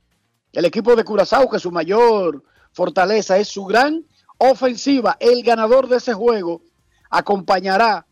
El 0.51 0.65
equipo 0.65 0.95
de 0.95 1.03
Curazao, 1.03 1.47
que 1.47 1.59
su 1.59 1.71
mayor 1.71 2.43
fortaleza 2.73 3.37
es 3.37 3.47
su 3.47 3.63
gran 3.65 4.03
ofensiva, 4.39 5.17
el 5.19 5.43
ganador 5.43 5.87
de 5.87 5.97
ese 5.97 6.13
juego 6.13 6.63
acompañará 7.11 8.07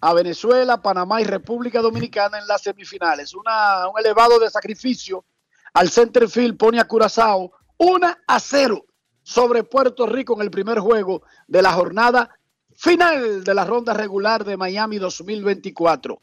a 0.00 0.14
Venezuela, 0.14 0.80
Panamá 0.80 1.20
y 1.20 1.24
República 1.24 1.82
Dominicana 1.82 2.38
en 2.38 2.46
las 2.46 2.62
semifinales. 2.62 3.34
Una, 3.34 3.88
un 3.88 3.98
elevado 3.98 4.38
de 4.38 4.48
sacrificio 4.48 5.26
al 5.74 5.90
center 5.90 6.28
field 6.28 6.56
pone 6.56 6.80
a 6.80 6.84
Curazao 6.84 7.52
1 7.76 8.16
a 8.26 8.40
0 8.40 8.84
sobre 9.22 9.62
Puerto 9.64 10.06
Rico 10.06 10.34
en 10.34 10.40
el 10.40 10.50
primer 10.50 10.78
juego 10.78 11.22
de 11.46 11.60
la 11.60 11.72
jornada 11.72 12.30
final 12.74 13.44
de 13.44 13.54
la 13.54 13.64
ronda 13.66 13.92
regular 13.92 14.44
de 14.44 14.56
Miami 14.56 14.98
2024. 14.98 16.20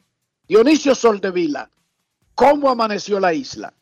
Dionisio 0.50 0.96
Soldevila, 0.96 1.70
¿cómo 2.34 2.70
amaneció 2.70 3.20
la 3.20 3.32
isla? 3.32 3.72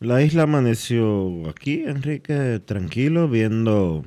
La 0.00 0.20
isla 0.20 0.42
amaneció 0.42 1.48
aquí, 1.48 1.84
Enrique, 1.86 2.60
tranquilo, 2.66 3.28
viendo 3.28 4.04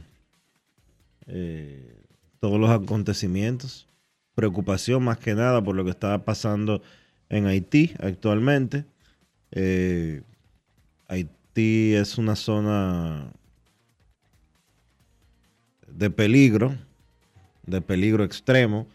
eh, 1.25 1.95
todos 2.41 2.59
los 2.59 2.69
acontecimientos. 2.69 3.87
Preocupación 4.33 5.05
más 5.05 5.19
que 5.19 5.35
nada 5.35 5.63
por 5.63 5.73
lo 5.73 5.85
que 5.85 5.91
está 5.91 6.25
pasando 6.25 6.81
en 7.29 7.45
Haití 7.45 7.93
actualmente. 8.01 8.83
Eh, 9.51 10.21
Haití 11.07 11.93
es 11.93 12.17
una 12.17 12.35
zona 12.35 13.31
de 15.87 16.09
peligro, 16.09 16.75
de 17.65 17.79
peligro 17.79 18.25
extremo, 18.25 18.85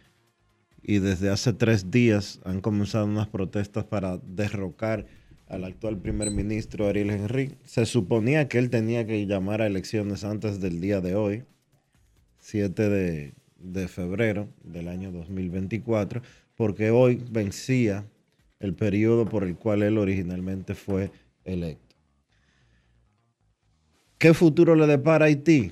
y 0.91 0.99
desde 0.99 1.31
hace 1.31 1.53
tres 1.53 1.93
días 1.93 2.41
han 2.45 2.61
comenzado 2.61 3.05
unas 3.05 3.29
protestas 3.29 3.85
para 3.85 4.19
derrocar 4.19 5.07
al 5.47 5.63
actual 5.63 5.97
primer 5.97 6.33
ministro 6.33 6.89
Ariel 6.89 7.11
Henry. 7.11 7.55
Se 7.65 7.87
suponía 7.87 8.49
que 8.49 8.59
él 8.59 8.71
tenía 8.71 9.07
que 9.07 9.25
llamar 9.25 9.63
a 9.63 9.69
elecciones 9.69 10.25
antes 10.25 10.61
del 10.61 10.81
día 10.81 11.01
de 11.01 11.15
hoy, 11.15 11.45
7 12.41 13.33
de, 13.57 13.87
febrero 13.87 14.49
del 14.65 14.89
año 14.89 15.13
2024, 15.13 16.23
porque 16.57 16.91
hoy 16.91 17.23
vencía 17.31 18.05
el 18.59 18.75
periodo 18.75 19.27
por 19.27 19.45
el 19.45 19.55
cual 19.55 19.85
él 19.85 19.97
originalmente 19.97 20.75
fue 20.75 21.13
electo. 21.45 21.95
¿Qué 24.19 24.35
futuro 24.35 24.75
le 24.75 24.89
depara 24.89 25.27
a 25.27 25.29
Haití? 25.29 25.71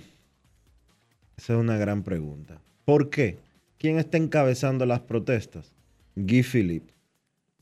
Esa 1.37 1.54
es 1.54 1.59
una 1.59 1.76
gran 1.76 2.04
pregunta. 2.04 2.61
¿Por 2.85 3.11
qué? 3.11 3.47
¿Quién 3.78 3.98
está 3.98 4.18
encabezando 4.18 4.86
las 4.86 5.00
protestas? 5.00 5.72
Guy 6.16 6.42
Philippe, 6.42 6.92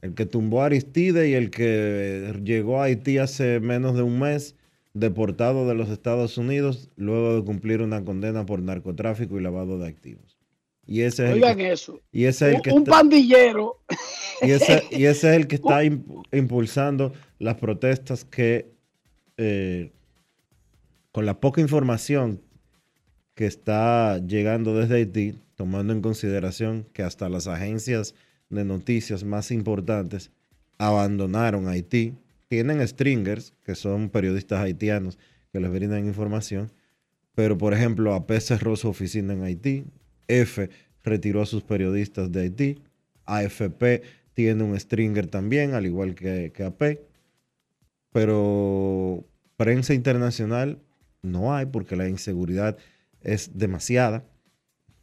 el 0.00 0.14
que 0.14 0.24
tumbó 0.26 0.62
a 0.62 0.66
Aristide 0.66 1.28
y 1.28 1.34
el 1.34 1.50
que 1.50 2.32
llegó 2.42 2.80
a 2.80 2.84
Haití 2.84 3.18
hace 3.18 3.60
menos 3.60 3.94
de 3.96 4.02
un 4.02 4.18
mes, 4.18 4.54
deportado 4.94 5.68
de 5.68 5.74
los 5.74 5.90
Estados 5.90 6.38
Unidos 6.38 6.88
luego 6.96 7.36
de 7.36 7.44
cumplir 7.44 7.82
una 7.82 8.02
condena 8.02 8.46
por 8.46 8.62
narcotráfico 8.62 9.38
y 9.38 9.42
lavado 9.42 9.78
de 9.78 9.86
activos. 9.88 10.38
Y 10.86 11.02
ese 11.02 11.26
es 11.26 11.32
Oigan 11.34 11.50
el 11.50 11.56
que, 11.66 11.72
eso. 11.72 12.00
y 12.12 12.24
ese 12.24 12.46
es 12.46 12.50
el 12.52 12.56
Un, 12.56 12.62
que 12.62 12.70
un 12.70 12.78
está- 12.78 12.90
pandillero. 12.92 13.76
y 14.40 14.50
ese, 14.52 14.84
y 14.90 15.04
ese 15.04 15.30
es 15.30 15.36
el 15.36 15.46
que 15.48 15.56
está 15.56 15.84
imp- 15.84 16.22
impulsando 16.32 17.12
las 17.38 17.56
protestas 17.56 18.24
que, 18.24 18.70
eh, 19.36 19.92
con 21.12 21.26
la 21.26 21.40
poca 21.40 21.60
información 21.60 22.40
que 23.36 23.46
está 23.46 24.18
llegando 24.18 24.74
desde 24.74 24.96
Haití, 24.96 25.38
tomando 25.54 25.92
en 25.92 26.00
consideración 26.00 26.86
que 26.94 27.02
hasta 27.02 27.28
las 27.28 27.46
agencias 27.46 28.14
de 28.48 28.64
noticias 28.64 29.24
más 29.24 29.50
importantes 29.50 30.32
abandonaron 30.78 31.68
Haití, 31.68 32.14
tienen 32.48 32.86
stringers, 32.86 33.52
que 33.62 33.74
son 33.74 34.08
periodistas 34.08 34.60
haitianos 34.60 35.18
que 35.52 35.60
les 35.60 35.70
brindan 35.70 36.06
información, 36.06 36.72
pero 37.34 37.58
por 37.58 37.74
ejemplo 37.74 38.14
AP 38.14 38.32
cerró 38.40 38.74
su 38.74 38.88
oficina 38.88 39.34
en 39.34 39.42
Haití, 39.42 39.84
F 40.28 40.70
retiró 41.04 41.42
a 41.42 41.46
sus 41.46 41.62
periodistas 41.62 42.32
de 42.32 42.40
Haití, 42.40 42.82
AFP 43.26 44.02
tiene 44.32 44.64
un 44.64 44.78
stringer 44.80 45.26
también, 45.26 45.74
al 45.74 45.84
igual 45.84 46.14
que, 46.14 46.52
AP, 46.64 47.00
pero 48.12 49.26
prensa 49.58 49.92
internacional 49.92 50.78
no 51.20 51.54
hay 51.54 51.66
porque 51.66 51.96
la 51.96 52.08
inseguridad 52.08 52.78
es 53.26 53.58
demasiada 53.58 54.24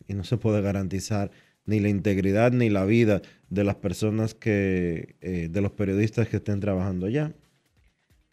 y 0.07 0.13
no 0.13 0.23
se 0.23 0.37
puede 0.37 0.61
garantizar 0.61 1.29
ni 1.65 1.79
la 1.79 1.89
integridad 1.89 2.51
ni 2.51 2.69
la 2.69 2.85
vida 2.85 3.21
de 3.49 3.63
las 3.63 3.75
personas 3.75 4.33
que, 4.33 5.15
eh, 5.21 5.49
de 5.51 5.61
los 5.61 5.71
periodistas 5.71 6.27
que 6.27 6.37
estén 6.37 6.59
trabajando 6.59 7.05
allá. 7.05 7.33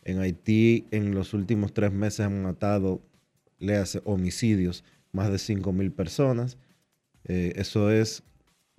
En 0.04 0.20
Haití 0.20 0.86
en 0.92 1.14
los 1.14 1.34
últimos 1.34 1.74
tres 1.74 1.92
meses 1.92 2.20
han 2.20 2.42
matado, 2.42 3.02
léase, 3.58 4.00
homicidios, 4.04 4.84
más 5.12 5.30
de 5.30 5.38
5 5.38 5.72
mil 5.72 5.90
personas. 5.92 6.56
Eh, 7.24 7.52
eso 7.56 7.90
es 7.90 8.22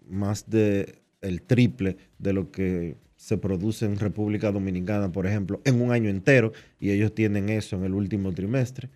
más 0.08 0.50
de 0.50 1.02
el 1.22 1.42
triple 1.42 1.98
de 2.18 2.34
lo 2.34 2.52
que 2.52 2.96
se 3.16 3.38
produce 3.38 3.86
en 3.86 4.00
República 4.00 4.52
Dominicana, 4.52 5.12
por 5.12 5.28
ejemplo, 5.28 5.62
en 5.66 5.80
un 5.82 5.92
año 5.92 6.10
entero, 6.10 6.54
y 6.80 6.90
ellos 6.90 7.14
tienen 7.14 7.50
eso 7.50 7.76
en 7.76 7.84
el 7.84 7.94
último 7.94 8.32
trimestre. 8.32 8.90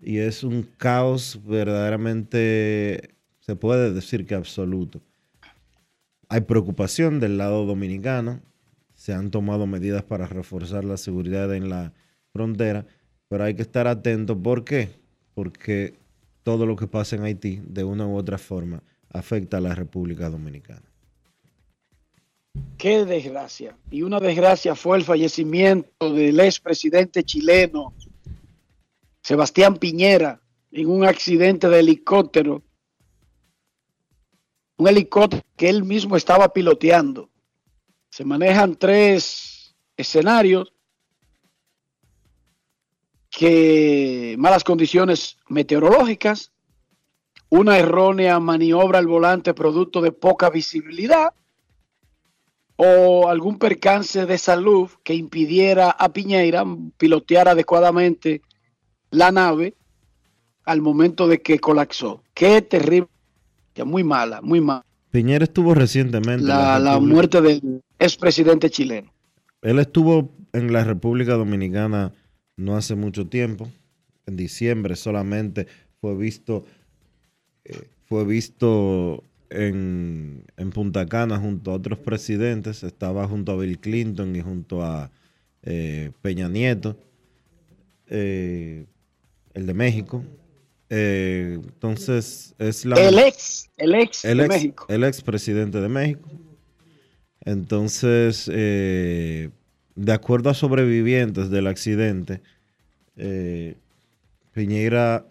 Y 0.00 0.18
es 0.18 0.44
un 0.44 0.62
caos 0.76 1.40
verdaderamente, 1.44 3.14
se 3.40 3.56
puede 3.56 3.92
decir 3.92 4.26
que 4.26 4.34
absoluto. 4.34 5.00
Hay 6.28 6.42
preocupación 6.42 7.20
del 7.20 7.38
lado 7.38 7.64
dominicano, 7.66 8.40
se 8.94 9.12
han 9.12 9.30
tomado 9.30 9.66
medidas 9.66 10.02
para 10.02 10.26
reforzar 10.26 10.84
la 10.84 10.96
seguridad 10.96 11.54
en 11.54 11.68
la 11.68 11.92
frontera, 12.32 12.86
pero 13.28 13.44
hay 13.44 13.54
que 13.54 13.62
estar 13.62 13.86
atento. 13.86 14.40
¿Por 14.40 14.64
qué? 14.64 14.90
Porque 15.34 15.94
todo 16.42 16.66
lo 16.66 16.76
que 16.76 16.86
pasa 16.86 17.16
en 17.16 17.22
Haití, 17.22 17.60
de 17.66 17.84
una 17.84 18.06
u 18.06 18.16
otra 18.16 18.38
forma, 18.38 18.82
afecta 19.10 19.58
a 19.58 19.60
la 19.60 19.74
República 19.74 20.28
Dominicana. 20.30 20.82
Qué 22.78 23.04
desgracia. 23.04 23.76
Y 23.90 24.02
una 24.02 24.20
desgracia 24.20 24.74
fue 24.74 24.98
el 24.98 25.04
fallecimiento 25.04 26.12
del 26.12 26.40
expresidente 26.40 27.22
chileno 27.22 27.94
Sebastián 29.26 29.74
Piñera 29.78 30.40
en 30.70 30.88
un 30.88 31.04
accidente 31.04 31.68
de 31.68 31.80
helicóptero. 31.80 32.62
Un 34.76 34.86
helicóptero 34.86 35.42
que 35.56 35.68
él 35.68 35.82
mismo 35.82 36.16
estaba 36.16 36.52
piloteando. 36.52 37.28
Se 38.08 38.24
manejan 38.24 38.76
tres 38.76 39.74
escenarios 39.96 40.72
que 43.28 44.36
malas 44.38 44.62
condiciones 44.62 45.38
meteorológicas, 45.48 46.52
una 47.48 47.78
errónea 47.78 48.38
maniobra 48.38 49.00
al 49.00 49.08
volante 49.08 49.54
producto 49.54 50.00
de 50.02 50.12
poca 50.12 50.50
visibilidad 50.50 51.34
o 52.76 53.28
algún 53.28 53.58
percance 53.58 54.24
de 54.24 54.38
salud 54.38 54.88
que 55.02 55.14
impidiera 55.14 55.90
a 55.90 56.12
Piñera 56.12 56.64
pilotear 56.96 57.48
adecuadamente 57.48 58.42
la 59.10 59.30
nave 59.32 59.74
al 60.64 60.80
momento 60.80 61.28
de 61.28 61.40
que 61.40 61.58
colapsó. 61.58 62.22
Qué 62.34 62.62
terrible, 62.62 63.08
muy 63.84 64.04
mala, 64.04 64.40
muy 64.42 64.60
mala. 64.60 64.84
Piñera 65.10 65.44
estuvo 65.44 65.74
recientemente. 65.74 66.42
en 66.42 66.48
la, 66.48 66.78
la 66.78 66.98
muerte 66.98 67.40
del 67.40 67.82
expresidente 67.98 68.68
chileno. 68.70 69.12
Él 69.62 69.78
estuvo 69.78 70.30
en 70.52 70.72
la 70.72 70.84
República 70.84 71.34
Dominicana 71.34 72.12
no 72.56 72.76
hace 72.76 72.94
mucho 72.94 73.26
tiempo. 73.26 73.70
En 74.26 74.36
diciembre 74.36 74.96
solamente 74.96 75.66
fue 76.00 76.16
visto, 76.16 76.64
eh, 77.64 77.88
fue 78.06 78.24
visto 78.24 79.22
en, 79.50 80.44
en 80.56 80.70
Punta 80.70 81.06
Cana 81.06 81.38
junto 81.38 81.70
a 81.70 81.74
otros 81.74 81.98
presidentes. 81.98 82.82
Estaba 82.82 83.28
junto 83.28 83.52
a 83.52 83.56
Bill 83.56 83.78
Clinton 83.78 84.34
y 84.34 84.40
junto 84.40 84.82
a 84.82 85.10
eh, 85.62 86.12
Peña 86.22 86.48
Nieto, 86.48 86.96
eh, 88.06 88.86
el 89.56 89.66
de 89.66 89.74
México. 89.74 90.22
Eh, 90.90 91.58
entonces 91.60 92.54
es 92.58 92.84
la 92.84 92.96
El 92.96 93.18
ex, 93.18 93.70
el 93.76 93.94
ex 93.96 94.24
el 94.24 94.38
de 94.38 94.44
ex, 94.44 94.54
México. 94.54 94.86
el 94.88 95.02
ex 95.02 95.22
presidente 95.22 95.80
de 95.80 95.88
México. 95.88 96.30
Entonces, 97.40 98.48
eh, 98.52 99.50
de 99.94 100.12
acuerdo 100.12 100.50
a 100.50 100.54
sobrevivientes 100.54 101.48
del 101.50 101.66
accidente, 101.66 102.42
eh, 103.16 103.76
Piñera 104.52 105.26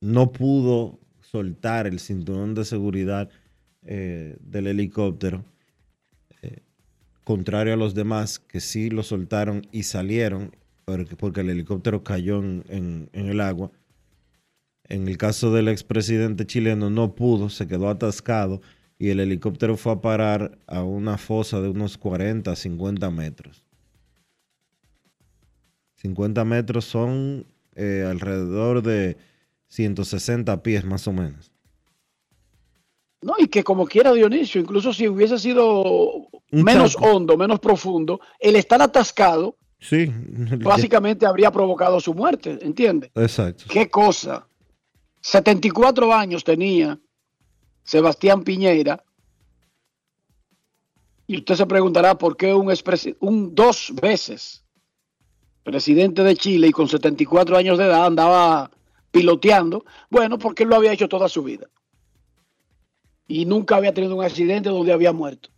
no 0.00 0.32
pudo 0.32 0.98
soltar 1.20 1.86
el 1.86 1.98
cinturón 1.98 2.54
de 2.54 2.64
seguridad 2.64 3.28
del 3.82 4.66
helicóptero, 4.66 5.44
contrario 7.22 7.74
a 7.74 7.76
los 7.76 7.94
demás 7.94 8.38
que 8.38 8.60
sí 8.60 8.88
lo 8.88 9.02
soltaron 9.02 9.66
y 9.72 9.82
salieron 9.82 10.56
porque, 10.84 11.40
el 11.40 11.50
helicóptero 11.50 12.04
cayó 12.04 12.38
en- 12.38 12.64
en- 12.68 13.10
en 13.12 13.28
el 13.28 13.40
agua. 13.40 13.70
En 14.86 15.08
el 15.08 15.16
caso 15.16 15.52
del 15.52 15.68
expresidente 15.68 16.46
chileno 16.46 16.90
no 16.90 17.14
pudo, 17.14 17.48
se 17.48 17.66
quedó 17.66 17.88
atascado 17.88 18.60
y 18.98 19.08
el 19.08 19.20
helicóptero 19.20 19.76
fue 19.76 19.92
a 19.92 20.00
parar 20.00 20.58
a 20.66 20.82
una 20.82 21.16
fosa 21.16 21.60
de 21.60 21.68
unos 21.70 21.96
40, 21.96 22.54
50 22.54 23.10
metros. 23.10 23.64
50 25.96 26.44
metros 26.44 26.84
son 26.84 27.46
eh, 27.76 28.06
alrededor 28.08 28.82
de 28.82 29.16
160 29.68 30.62
pies 30.62 30.84
más 30.84 31.08
o 31.08 31.12
menos. 31.12 31.50
No, 33.22 33.34
y 33.38 33.48
que 33.48 33.64
como 33.64 33.86
quiera 33.86 34.12
Dionisio, 34.12 34.60
incluso 34.60 34.92
si 34.92 35.08
hubiese 35.08 35.38
sido 35.38 35.82
Un 35.82 36.28
menos 36.62 36.94
hondo, 37.00 37.38
menos 37.38 37.58
profundo, 37.58 38.20
el 38.38 38.54
estar 38.56 38.82
atascado 38.82 39.56
Sí, 39.80 40.06
básicamente 40.58 41.26
habría 41.26 41.50
provocado 41.50 42.00
su 42.00 42.14
muerte, 42.14 42.58
¿entiende? 42.62 43.10
exacto. 43.14 43.64
¿Qué 43.68 43.88
cosa? 43.90 44.46
74 45.20 46.12
años 46.12 46.44
tenía 46.44 46.98
Sebastián 47.82 48.42
Piñera. 48.42 49.02
Y 51.26 51.38
usted 51.38 51.54
se 51.54 51.66
preguntará 51.66 52.18
por 52.18 52.36
qué 52.36 52.52
un, 52.52 52.70
un 53.20 53.54
dos 53.54 53.92
veces 54.00 54.64
presidente 55.62 56.22
de 56.22 56.36
Chile 56.36 56.68
y 56.68 56.72
con 56.72 56.88
74 56.88 57.56
años 57.56 57.78
de 57.78 57.86
edad 57.86 58.04
andaba 58.04 58.70
piloteando. 59.10 59.84
Bueno, 60.10 60.38
porque 60.38 60.64
él 60.64 60.68
lo 60.68 60.76
había 60.76 60.92
hecho 60.92 61.08
toda 61.08 61.28
su 61.28 61.42
vida. 61.42 61.66
Y 63.26 63.46
nunca 63.46 63.76
había 63.76 63.94
tenido 63.94 64.14
un 64.14 64.24
accidente 64.24 64.68
donde 64.68 64.92
había 64.92 65.14
muerto. 65.14 65.48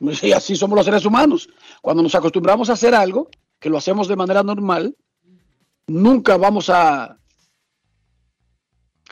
Y 0.00 0.32
así 0.32 0.56
somos 0.56 0.76
los 0.76 0.86
seres 0.86 1.04
humanos. 1.04 1.48
Cuando 1.82 2.02
nos 2.02 2.14
acostumbramos 2.14 2.70
a 2.70 2.72
hacer 2.72 2.94
algo, 2.94 3.28
que 3.58 3.68
lo 3.68 3.76
hacemos 3.76 4.08
de 4.08 4.16
manera 4.16 4.42
normal, 4.42 4.96
nunca 5.86 6.36
vamos 6.38 6.70
a, 6.70 7.18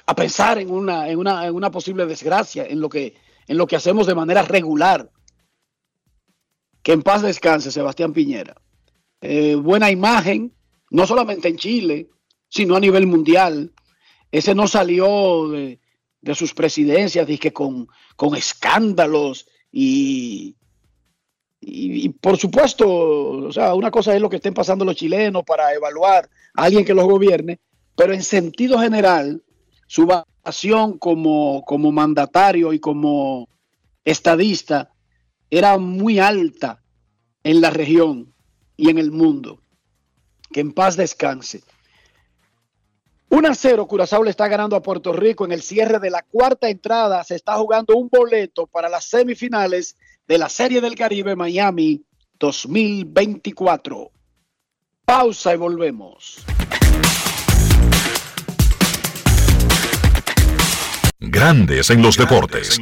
a 0.06 0.14
pensar 0.14 0.58
en 0.58 0.70
una, 0.70 1.08
en, 1.08 1.18
una, 1.18 1.46
en 1.46 1.54
una 1.54 1.70
posible 1.70 2.06
desgracia, 2.06 2.66
en 2.66 2.80
lo, 2.80 2.88
que, 2.88 3.14
en 3.46 3.58
lo 3.58 3.66
que 3.66 3.76
hacemos 3.76 4.06
de 4.06 4.14
manera 4.14 4.42
regular. 4.42 5.10
Que 6.82 6.92
en 6.92 7.02
paz 7.02 7.22
descanse 7.22 7.70
Sebastián 7.70 8.14
Piñera. 8.14 8.54
Eh, 9.20 9.56
buena 9.56 9.90
imagen, 9.90 10.54
no 10.90 11.06
solamente 11.06 11.48
en 11.48 11.56
Chile, 11.56 12.08
sino 12.48 12.76
a 12.76 12.80
nivel 12.80 13.06
mundial. 13.06 13.74
Ese 14.30 14.54
no 14.54 14.66
salió 14.66 15.48
de, 15.50 15.80
de 16.22 16.34
sus 16.34 16.54
presidencias, 16.54 17.26
dije, 17.26 17.52
con, 17.52 17.88
con 18.16 18.34
escándalos 18.34 19.46
y, 19.70 20.56
y, 21.70 22.08
por 22.08 22.36
supuesto, 22.36 22.88
o 22.88 23.52
sea, 23.52 23.74
una 23.74 23.90
cosa 23.90 24.14
es 24.14 24.20
lo 24.20 24.28
que 24.28 24.36
estén 24.36 24.54
pasando 24.54 24.84
los 24.84 24.96
chilenos 24.96 25.42
para 25.44 25.72
evaluar 25.74 26.28
a 26.54 26.64
alguien 26.64 26.84
que 26.84 26.94
los 26.94 27.06
gobierne, 27.06 27.60
pero 27.96 28.14
en 28.14 28.22
sentido 28.22 28.78
general, 28.78 29.42
su 29.86 30.06
vocación 30.06 30.98
como, 30.98 31.64
como 31.64 31.92
mandatario 31.92 32.72
y 32.72 32.78
como 32.78 33.48
estadista 34.04 34.92
era 35.50 35.78
muy 35.78 36.18
alta 36.18 36.82
en 37.42 37.60
la 37.60 37.70
región 37.70 38.34
y 38.76 38.90
en 38.90 38.98
el 38.98 39.10
mundo. 39.10 39.60
Que 40.52 40.60
en 40.60 40.72
paz 40.72 40.96
descanse. 40.96 41.62
1 43.30 43.48
a 43.48 43.54
0, 43.54 43.86
Curazao 43.86 44.24
le 44.24 44.30
está 44.30 44.48
ganando 44.48 44.74
a 44.74 44.82
Puerto 44.82 45.12
Rico 45.12 45.44
en 45.44 45.52
el 45.52 45.60
cierre 45.62 45.98
de 45.98 46.08
la 46.08 46.22
cuarta 46.22 46.70
entrada. 46.70 47.22
Se 47.24 47.34
está 47.34 47.56
jugando 47.56 47.94
un 47.94 48.08
boleto 48.08 48.66
para 48.66 48.88
las 48.88 49.04
semifinales 49.04 49.96
de 50.28 50.36
la 50.36 50.50
Serie 50.50 50.82
del 50.82 50.94
Caribe 50.94 51.34
Miami 51.34 52.04
2024. 52.38 54.12
Pausa 55.04 55.54
y 55.54 55.56
volvemos. 55.56 56.44
Grandes 61.18 61.90
en 61.90 62.02
los 62.02 62.16
deportes. 62.18 62.78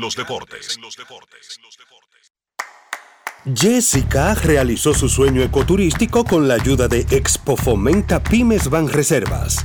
Jessica 3.54 4.34
realizó 4.34 4.92
su 4.92 5.08
sueño 5.08 5.40
ecoturístico 5.42 6.24
con 6.24 6.48
la 6.48 6.54
ayuda 6.54 6.88
de 6.88 7.06
Expo 7.12 7.56
Fomenta 7.56 8.20
Pymes 8.20 8.68
Ban 8.68 8.88
Reservas. 8.88 9.64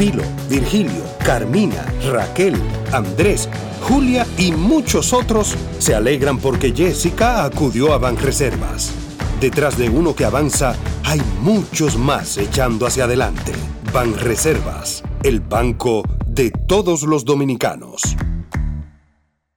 Pilo, 0.00 0.22
Virgilio, 0.48 1.04
Carmina, 1.26 1.84
Raquel, 2.10 2.54
Andrés, 2.90 3.50
Julia 3.82 4.26
y 4.38 4.50
muchos 4.50 5.12
otros 5.12 5.54
se 5.78 5.94
alegran 5.94 6.38
porque 6.38 6.72
Jessica 6.72 7.44
acudió 7.44 7.92
a 7.92 7.98
Banreservas. 7.98 8.94
Detrás 9.42 9.76
de 9.76 9.90
uno 9.90 10.16
que 10.16 10.24
avanza, 10.24 10.74
hay 11.04 11.20
muchos 11.42 11.98
más 11.98 12.38
echando 12.38 12.86
hacia 12.86 13.04
adelante. 13.04 13.52
Banreservas, 13.92 15.02
el 15.22 15.40
banco 15.40 16.02
de 16.26 16.50
todos 16.50 17.02
los 17.02 17.26
dominicanos. 17.26 18.00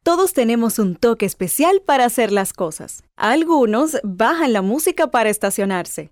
Todos 0.04 0.34
tenemos 0.34 0.78
un 0.78 0.98
toque 0.98 1.26
especial 1.26 1.82
para 1.86 2.04
hacer 2.04 2.34
las 2.34 2.52
cosas. 2.52 3.06
Algunos 3.16 3.98
bajan 4.04 4.52
la 4.52 4.62
música 4.62 5.08
para 5.08 5.30
estacionarse. 5.30 6.12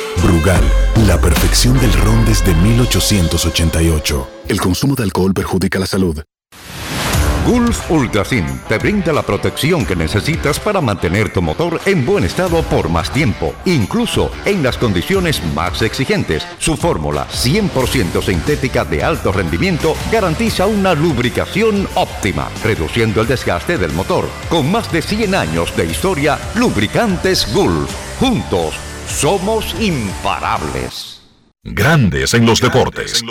Brugal, 0.17 0.63
la 1.07 1.19
perfección 1.19 1.79
del 1.79 1.93
ron 1.93 2.25
desde 2.25 2.53
1888. 2.53 4.27
El 4.47 4.59
consumo 4.59 4.95
de 4.95 5.03
alcohol 5.03 5.33
perjudica 5.33 5.79
la 5.79 5.87
salud. 5.87 6.21
Gulf 7.45 7.89
Ultrasim 7.89 8.45
te 8.69 8.77
brinda 8.77 9.11
la 9.11 9.23
protección 9.23 9.83
que 9.83 9.95
necesitas 9.95 10.59
para 10.59 10.79
mantener 10.79 11.33
tu 11.33 11.41
motor 11.41 11.81
en 11.85 12.05
buen 12.05 12.23
estado 12.23 12.61
por 12.61 12.89
más 12.89 13.11
tiempo, 13.11 13.55
incluso 13.65 14.29
en 14.45 14.61
las 14.61 14.77
condiciones 14.77 15.41
más 15.55 15.81
exigentes. 15.81 16.45
Su 16.59 16.77
fórmula 16.77 17.27
100% 17.27 18.21
sintética 18.21 18.85
de 18.85 19.03
alto 19.03 19.31
rendimiento 19.31 19.95
garantiza 20.11 20.67
una 20.67 20.93
lubricación 20.93 21.87
óptima, 21.95 22.47
reduciendo 22.63 23.21
el 23.21 23.27
desgaste 23.27 23.79
del 23.79 23.93
motor. 23.93 24.29
Con 24.47 24.71
más 24.71 24.91
de 24.91 25.01
100 25.01 25.33
años 25.33 25.75
de 25.75 25.85
historia, 25.85 26.37
Lubricantes 26.53 27.51
Gulf. 27.51 27.91
Juntos 28.19 28.90
somos 29.11 29.75
imparables. 29.79 31.21
Grandes 31.63 32.33
en 32.33 32.45
los 32.45 32.59
deportes. 32.61 33.21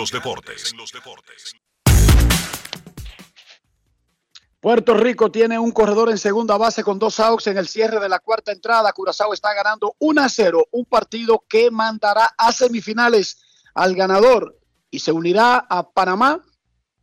Puerto 4.61 4.93
Rico 4.93 5.31
tiene 5.31 5.57
un 5.57 5.71
corredor 5.71 6.11
en 6.11 6.19
segunda 6.19 6.55
base 6.55 6.83
con 6.83 6.99
dos 6.99 7.19
outs 7.19 7.47
en 7.47 7.57
el 7.57 7.67
cierre 7.67 7.99
de 7.99 8.07
la 8.07 8.19
cuarta 8.19 8.51
entrada. 8.51 8.93
Curazao 8.93 9.33
está 9.33 9.53
ganando 9.53 9.95
1 9.99 10.21
a 10.21 10.29
0, 10.29 10.67
un 10.71 10.85
partido 10.85 11.43
que 11.49 11.71
mandará 11.71 12.29
a 12.37 12.51
semifinales 12.51 13.41
al 13.73 13.95
ganador 13.95 14.59
y 14.91 14.99
se 14.99 15.11
unirá 15.11 15.65
a 15.67 15.89
Panamá, 15.89 16.41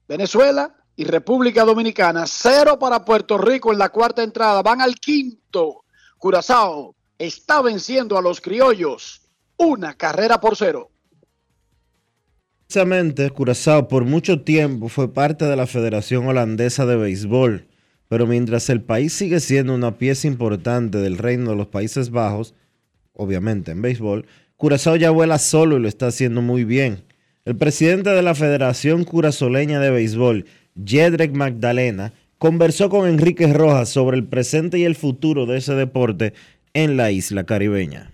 Venezuela 0.06 0.74
y 0.94 1.04
República 1.04 1.64
Dominicana. 1.64 2.26
Cero 2.26 2.78
para 2.78 3.04
Puerto 3.04 3.38
Rico 3.38 3.72
en 3.72 3.78
la 3.78 3.88
cuarta 3.88 4.22
entrada. 4.22 4.62
Van 4.62 4.80
al 4.80 4.94
quinto. 4.94 5.84
Curazao 6.16 6.94
está 7.18 7.62
venciendo 7.62 8.16
a 8.16 8.22
los 8.22 8.40
criollos 8.40 9.22
una 9.56 9.94
carrera 9.94 10.40
por 10.40 10.56
cero. 10.56 10.90
Precisamente, 12.66 13.30
Curazao 13.30 13.88
por 13.88 14.04
mucho 14.04 14.42
tiempo 14.42 14.88
fue 14.88 15.12
parte 15.12 15.46
de 15.46 15.56
la 15.56 15.66
Federación 15.66 16.26
Holandesa 16.26 16.86
de 16.86 16.96
Béisbol, 16.96 17.66
pero 18.08 18.26
mientras 18.26 18.68
el 18.68 18.82
país 18.82 19.12
sigue 19.12 19.40
siendo 19.40 19.74
una 19.74 19.96
pieza 19.96 20.28
importante 20.28 20.98
del 20.98 21.18
reino 21.18 21.50
de 21.50 21.56
los 21.56 21.68
Países 21.68 22.10
Bajos, 22.10 22.54
obviamente 23.14 23.72
en 23.72 23.82
béisbol, 23.82 24.26
Curazao 24.56 24.96
ya 24.96 25.10
vuela 25.10 25.38
solo 25.38 25.76
y 25.76 25.80
lo 25.80 25.88
está 25.88 26.08
haciendo 26.08 26.42
muy 26.42 26.64
bien. 26.64 27.04
El 27.44 27.56
presidente 27.56 28.10
de 28.10 28.22
la 28.22 28.34
Federación 28.34 29.04
Curazoleña 29.04 29.80
de 29.80 29.90
Béisbol, 29.90 30.44
Jedrek 30.84 31.32
Magdalena, 31.32 32.12
conversó 32.38 32.90
con 32.90 33.08
Enrique 33.08 33.50
Rojas 33.52 33.88
sobre 33.88 34.16
el 34.16 34.24
presente 34.24 34.78
y 34.78 34.84
el 34.84 34.94
futuro 34.94 35.46
de 35.46 35.58
ese 35.58 35.74
deporte 35.74 36.34
en 36.84 36.96
la 36.96 37.10
isla 37.10 37.42
caribeña. 37.44 38.12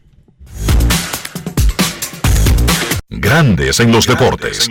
Grandes 3.11 3.79
en 3.79 3.93
los 3.93 4.07
deportes. 4.07 4.71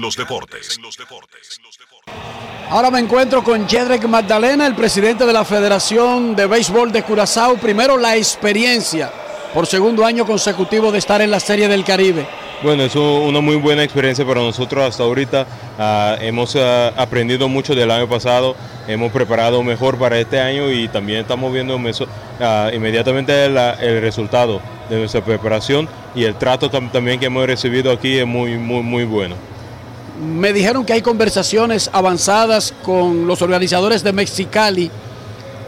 Ahora 2.69 2.89
me 2.89 2.99
encuentro 2.99 3.43
con 3.43 3.69
Jedrek 3.69 4.05
Magdalena, 4.07 4.65
el 4.65 4.75
presidente 4.75 5.27
de 5.27 5.33
la 5.33 5.45
Federación 5.45 6.35
de 6.35 6.47
Béisbol 6.47 6.91
de 6.91 7.03
Curazao. 7.03 7.57
Primero, 7.57 7.97
la 7.97 8.17
experiencia 8.17 9.11
por 9.53 9.67
segundo 9.67 10.05
año 10.05 10.25
consecutivo 10.25 10.91
de 10.91 10.97
estar 10.99 11.21
en 11.21 11.29
la 11.31 11.39
Serie 11.39 11.67
del 11.67 11.83
Caribe. 11.83 12.25
Bueno, 12.63 12.83
es 12.83 12.95
una 12.95 13.41
muy 13.41 13.57
buena 13.57 13.83
experiencia 13.83 14.25
para 14.25 14.41
nosotros 14.41 14.83
hasta 14.87 15.03
ahorita. 15.03 15.45
Ah, 15.77 16.15
hemos 16.21 16.55
ah, 16.55 16.93
aprendido 16.95 17.49
mucho 17.49 17.75
del 17.75 17.91
año 17.91 18.07
pasado, 18.07 18.55
hemos 18.87 19.11
preparado 19.11 19.61
mejor 19.63 19.97
para 19.97 20.17
este 20.17 20.39
año 20.39 20.71
y 20.71 20.87
también 20.87 21.19
estamos 21.21 21.51
viendo 21.53 21.77
meso- 21.77 22.07
ah, 22.39 22.71
inmediatamente 22.73 23.49
la- 23.49 23.73
el 23.73 24.01
resultado 24.01 24.61
de 24.89 24.97
nuestra 24.97 25.23
preparación 25.23 25.89
y 26.15 26.23
el 26.23 26.35
trato 26.35 26.71
tam- 26.71 26.89
también 26.91 27.19
que 27.19 27.25
hemos 27.25 27.45
recibido 27.45 27.91
aquí 27.91 28.17
es 28.17 28.25
muy, 28.25 28.57
muy, 28.57 28.81
muy 28.81 29.03
bueno. 29.03 29.35
Me 30.25 30.53
dijeron 30.53 30.85
que 30.85 30.93
hay 30.93 31.01
conversaciones 31.01 31.89
avanzadas 31.91 32.73
con 32.83 33.27
los 33.27 33.41
organizadores 33.41 34.03
de 34.03 34.13
Mexicali 34.13 34.89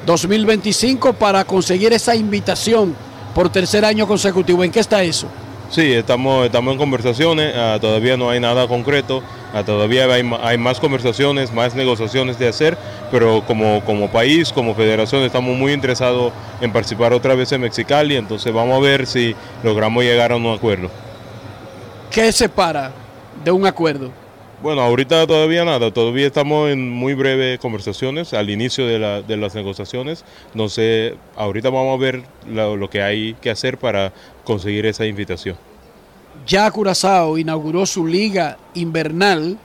2025 0.05 1.13
para 1.13 1.43
conseguir 1.43 1.91
esa 1.93 2.15
invitación 2.15 2.95
por 3.35 3.49
tercer 3.49 3.83
año 3.85 4.07
consecutivo. 4.07 4.63
¿En 4.63 4.71
qué 4.71 4.79
está 4.79 5.03
eso? 5.03 5.27
Sí, 5.69 5.91
estamos, 5.91 6.45
estamos 6.45 6.71
en 6.71 6.77
conversaciones, 6.77 7.53
ah, 7.55 7.77
todavía 7.81 8.15
no 8.15 8.29
hay 8.29 8.39
nada 8.39 8.67
concreto, 8.67 9.21
ah, 9.53 9.63
todavía 9.63 10.05
hay, 10.05 10.23
hay 10.41 10.57
más 10.57 10.79
conversaciones, 10.79 11.51
más 11.51 11.75
negociaciones 11.75 12.39
de 12.39 12.47
hacer, 12.47 12.77
pero 13.11 13.43
como, 13.45 13.83
como 13.83 14.09
país, 14.09 14.53
como 14.53 14.73
federación, 14.73 15.23
estamos 15.23 15.57
muy 15.57 15.73
interesados 15.73 16.31
en 16.61 16.71
participar 16.71 17.13
otra 17.13 17.35
vez 17.35 17.51
en 17.51 17.61
Mexicali, 17.61 18.15
entonces 18.15 18.53
vamos 18.53 18.77
a 18.77 18.79
ver 18.79 19.05
si 19.05 19.35
logramos 19.63 20.03
llegar 20.03 20.31
a 20.31 20.35
un 20.35 20.45
acuerdo. 20.47 20.89
¿Qué 22.11 22.31
separa 22.31 22.91
de 23.43 23.51
un 23.51 23.65
acuerdo? 23.65 24.11
Bueno, 24.65 24.81
ahorita 24.81 25.27
todavía 25.27 25.63
nada, 25.63 25.91
todavía 25.91 26.25
estamos 26.25 26.71
en 26.71 26.89
muy 26.89 27.13
breves 27.13 27.59
conversaciones 27.59 28.33
al 28.33 28.49
inicio 28.49 28.87
de, 28.87 28.97
la, 28.97 29.21
de 29.21 29.37
las 29.37 29.53
negociaciones. 29.53 30.25
No 30.55 30.69
sé, 30.69 31.17
ahorita 31.35 31.69
vamos 31.69 31.95
a 31.95 32.01
ver 32.01 32.23
lo, 32.49 32.75
lo, 32.75 32.89
que 32.89 33.03
hay 33.03 33.35
que 33.35 33.51
hacer 33.51 33.77
para 33.77 34.11
conseguir 34.43 34.87
esa 34.87 35.05
invitación. 35.05 35.55
Ya 36.47 36.71
Curazao 36.71 37.37
inauguró 37.37 37.85
su 37.85 38.07
liga 38.07 38.57
invernal. 38.73 39.55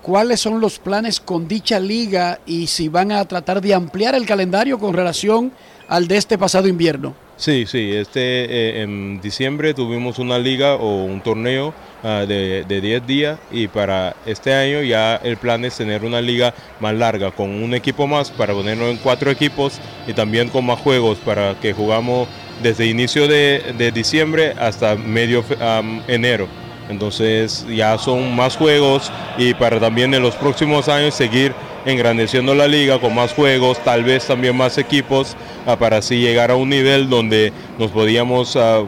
¿Cuáles 0.00 0.40
son 0.40 0.58
los 0.58 0.78
planes 0.78 1.20
con 1.20 1.46
dicha 1.46 1.78
liga 1.78 2.40
y 2.46 2.68
si 2.68 2.88
van 2.88 3.12
a 3.12 3.22
tratar 3.26 3.60
de 3.60 3.74
ampliar 3.74 4.14
el 4.14 4.24
calendario 4.24 4.78
con 4.78 4.94
relación 4.94 5.52
al 5.86 6.08
de 6.08 6.16
este 6.16 6.38
pasado 6.38 6.66
invierno? 6.66 7.14
Sí, 7.36 7.66
sí, 7.66 7.92
este 7.92 8.20
eh, 8.20 8.82
en 8.82 9.20
diciembre 9.20 9.74
tuvimos 9.74 10.18
una 10.18 10.38
liga 10.38 10.74
o 10.74 11.04
un 11.04 11.20
torneo 11.22 11.74
uh, 12.04 12.26
de, 12.26 12.64
de 12.68 12.80
10 12.80 13.06
días 13.06 13.38
y 13.50 13.68
para 13.68 14.14
este 14.26 14.54
año 14.54 14.82
ya 14.82 15.16
el 15.16 15.38
plan 15.38 15.64
es 15.64 15.76
tener 15.76 16.04
una 16.04 16.20
liga 16.20 16.54
más 16.78 16.94
larga 16.94 17.30
con 17.32 17.50
un 17.50 17.74
equipo 17.74 18.06
más 18.06 18.30
para 18.30 18.52
ponernos 18.52 18.90
en 18.90 18.98
cuatro 18.98 19.30
equipos 19.30 19.80
y 20.06 20.12
también 20.12 20.50
con 20.50 20.66
más 20.66 20.78
juegos 20.78 21.18
para 21.18 21.58
que 21.58 21.72
jugamos 21.72 22.28
desde 22.62 22.86
inicio 22.86 23.26
de, 23.26 23.90
diciembre 23.92 24.54
hasta 24.58 24.94
medio 24.94 25.44
enero. 26.06 26.61
Entonces 26.88 27.64
ya 27.68 27.96
son 27.98 28.34
más 28.34 28.56
juegos 28.56 29.10
y 29.38 29.54
para 29.54 29.80
también 29.80 30.12
en 30.14 30.22
los 30.22 30.34
próximos 30.34 30.88
años 30.88 31.14
seguir 31.14 31.54
engrandeciendo 31.84 32.54
la 32.54 32.68
liga 32.68 33.00
con 33.00 33.14
más 33.14 33.32
juegos, 33.32 33.82
tal 33.82 34.04
vez 34.04 34.26
también 34.26 34.56
más 34.56 34.78
equipos, 34.78 35.36
uh, 35.66 35.76
para 35.76 35.98
así 35.98 36.20
llegar 36.20 36.50
a 36.50 36.56
un 36.56 36.68
nivel 36.68 37.08
donde 37.08 37.52
nos 37.78 37.90
podíamos 37.90 38.56
uh, 38.56 38.86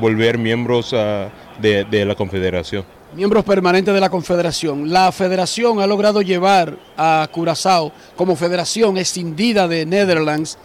volver 0.00 0.38
miembros 0.38 0.92
uh, 0.92 1.30
de, 1.60 1.84
de, 1.84 2.04
la 2.04 2.14
confederación. 2.14 2.84
Miembros 3.14 3.44
permanentes 3.44 3.92
de 3.92 4.00
la 4.00 4.10
confederación. 4.10 4.92
La 4.92 5.10
federación 5.12 5.80
ha 5.80 5.86
logrado 5.86 6.22
llevar 6.22 6.76
a 6.96 7.26
Curazao 7.32 7.90
como 8.16 8.36
federación 8.36 8.98
escindida 8.98 9.66
de 9.66 9.86
Netherlands 9.86 10.58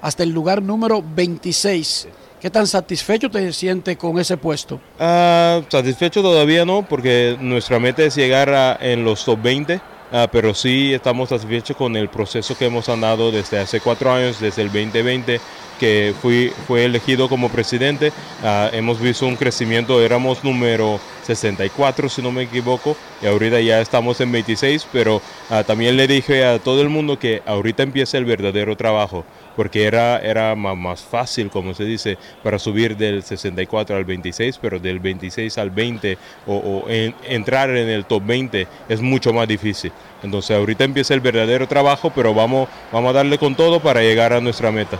hasta 0.00 0.22
el 0.22 0.30
lugar 0.30 0.62
número 0.62 1.04
26. 1.14 2.08
¿Qué 2.40 2.48
tan 2.48 2.66
satisfecho 2.66 3.30
te 3.30 3.52
sientes 3.52 3.98
con 3.98 4.18
ese 4.18 4.38
puesto? 4.38 4.80
satisfecho 4.98 6.22
todavía 6.22 6.64
no, 6.64 6.86
porque 6.88 7.36
nuestra 7.38 7.78
meta 7.78 8.02
es 8.02 8.16
llegar 8.16 8.48
a, 8.54 8.78
en 8.80 9.04
los 9.04 9.24
top 9.24 9.42
20. 9.42 9.80
Uh, 10.12 10.26
pero 10.32 10.54
sí 10.54 10.92
estamos 10.92 11.28
satisfechos 11.28 11.76
con 11.76 11.94
el 11.94 12.08
proceso 12.08 12.58
que 12.58 12.64
hemos 12.64 12.88
andado 12.88 13.30
desde 13.30 13.60
hace 13.60 13.78
cuatro 13.80 14.12
años, 14.12 14.40
desde 14.40 14.62
el 14.62 14.68
2020 14.68 15.40
que 15.80 16.14
fui, 16.20 16.52
fue 16.66 16.84
elegido 16.84 17.28
como 17.28 17.48
presidente. 17.48 18.12
Uh, 18.42 18.74
hemos 18.74 19.00
visto 19.00 19.26
un 19.26 19.36
crecimiento, 19.36 20.02
éramos 20.02 20.44
número 20.44 21.00
64 21.24 22.08
si 22.08 22.20
no 22.20 22.30
me 22.30 22.42
equivoco, 22.42 22.96
y 23.22 23.26
ahorita 23.26 23.60
ya 23.60 23.80
estamos 23.80 24.20
en 24.20 24.30
26, 24.30 24.88
pero 24.92 25.22
uh, 25.50 25.62
también 25.64 25.96
le 25.96 26.06
dije 26.06 26.44
a 26.44 26.58
todo 26.58 26.82
el 26.82 26.90
mundo 26.90 27.18
que 27.18 27.42
ahorita 27.46 27.82
empieza 27.82 28.18
el 28.18 28.26
verdadero 28.26 28.76
trabajo, 28.76 29.24
porque 29.60 29.84
era, 29.84 30.16
era 30.20 30.56
más, 30.56 30.74
más 30.74 31.02
fácil, 31.02 31.50
como 31.50 31.74
se 31.74 31.84
dice, 31.84 32.16
para 32.42 32.58
subir 32.58 32.96
del 32.96 33.22
64 33.22 33.94
al 33.94 34.06
26, 34.06 34.58
pero 34.58 34.78
del 34.78 35.00
26 35.00 35.58
al 35.58 35.68
20 35.68 36.16
o, 36.46 36.54
o 36.54 36.88
en, 36.88 37.14
entrar 37.28 37.68
en 37.68 37.90
el 37.90 38.06
top 38.06 38.22
20 38.24 38.66
es 38.88 39.02
mucho 39.02 39.34
más 39.34 39.46
difícil. 39.46 39.92
Entonces 40.22 40.56
ahorita 40.56 40.84
empieza 40.84 41.12
el 41.12 41.20
verdadero 41.20 41.68
trabajo, 41.68 42.10
pero 42.16 42.32
vamos, 42.32 42.70
vamos 42.90 43.10
a 43.10 43.12
darle 43.12 43.36
con 43.36 43.54
todo 43.54 43.80
para 43.80 44.00
llegar 44.00 44.32
a 44.32 44.40
nuestra 44.40 44.72
meta. 44.72 44.98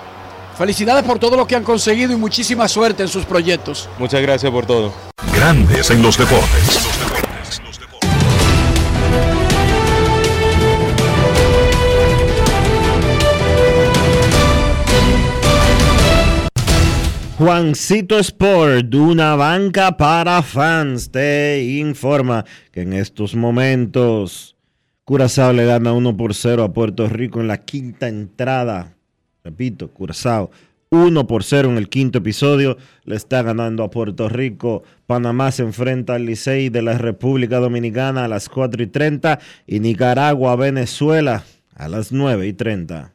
Felicidades 0.58 1.04
por 1.04 1.18
todo 1.18 1.38
lo 1.38 1.46
que 1.46 1.56
han 1.56 1.64
conseguido 1.64 2.12
y 2.12 2.16
muchísima 2.16 2.68
suerte 2.68 3.02
en 3.02 3.08
sus 3.08 3.24
proyectos. 3.24 3.88
Muchas 3.98 4.20
gracias 4.20 4.52
por 4.52 4.66
todo. 4.66 4.92
Grandes 5.34 5.90
en 5.90 6.02
los 6.02 6.18
deportes. 6.18 6.89
Juancito 17.41 18.18
Sport, 18.18 18.95
una 18.95 19.34
banca 19.34 19.97
para 19.97 20.43
fans, 20.43 21.11
te 21.11 21.64
informa 21.78 22.45
que 22.70 22.82
en 22.82 22.93
estos 22.93 23.34
momentos 23.34 24.57
Curazao 25.05 25.55
le 25.55 25.64
gana 25.64 25.95
1 25.95 26.18
por 26.18 26.34
0 26.34 26.64
a 26.64 26.72
Puerto 26.74 27.09
Rico 27.09 27.41
en 27.41 27.49
la 27.49 27.64
quinta 27.64 28.09
entrada. 28.09 28.95
Repito, 29.43 29.88
Curazao 29.88 30.51
1 30.91 31.26
por 31.26 31.43
0 31.43 31.70
en 31.70 31.78
el 31.78 31.88
quinto 31.88 32.18
episodio. 32.18 32.76
Le 33.05 33.16
está 33.16 33.43
ganando 33.43 33.84
a 33.84 33.91
Puerto 33.91 34.28
Rico. 34.28 34.82
Panamá 35.07 35.51
se 35.51 35.62
enfrenta 35.62 36.16
al 36.16 36.26
Licey 36.26 36.68
de 36.68 36.82
la 36.82 36.99
República 36.99 37.57
Dominicana 37.57 38.26
a 38.26 38.28
las 38.28 38.51
4 38.51 38.82
y 38.82 38.86
30. 38.86 39.38
Y 39.66 39.80
Nicaragua, 39.80 40.57
Venezuela 40.57 41.45
a 41.74 41.88
las 41.88 42.12
9 42.12 42.49
y 42.49 42.53
30. 42.53 43.14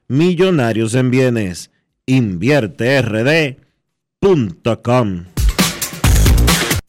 millonarios 0.11 0.93
en 0.93 1.09
bienes. 1.09 1.71
Invierte 2.05 3.01
RD. 3.01 3.57
Com. 4.83 5.25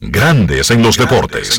Grandes 0.00 0.70
en 0.70 0.82
los 0.82 0.98
deportes. 0.98 1.58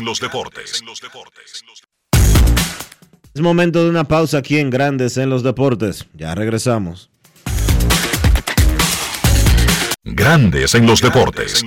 Es 3.34 3.40
momento 3.40 3.82
de 3.82 3.90
una 3.90 4.04
pausa 4.04 4.38
aquí 4.38 4.58
en 4.58 4.70
Grandes 4.70 5.16
en 5.16 5.30
los 5.30 5.42
deportes. 5.42 6.06
Ya 6.12 6.34
regresamos. 6.34 7.10
Grandes 10.04 10.74
en 10.74 10.86
los 10.86 11.00
deportes. 11.00 11.64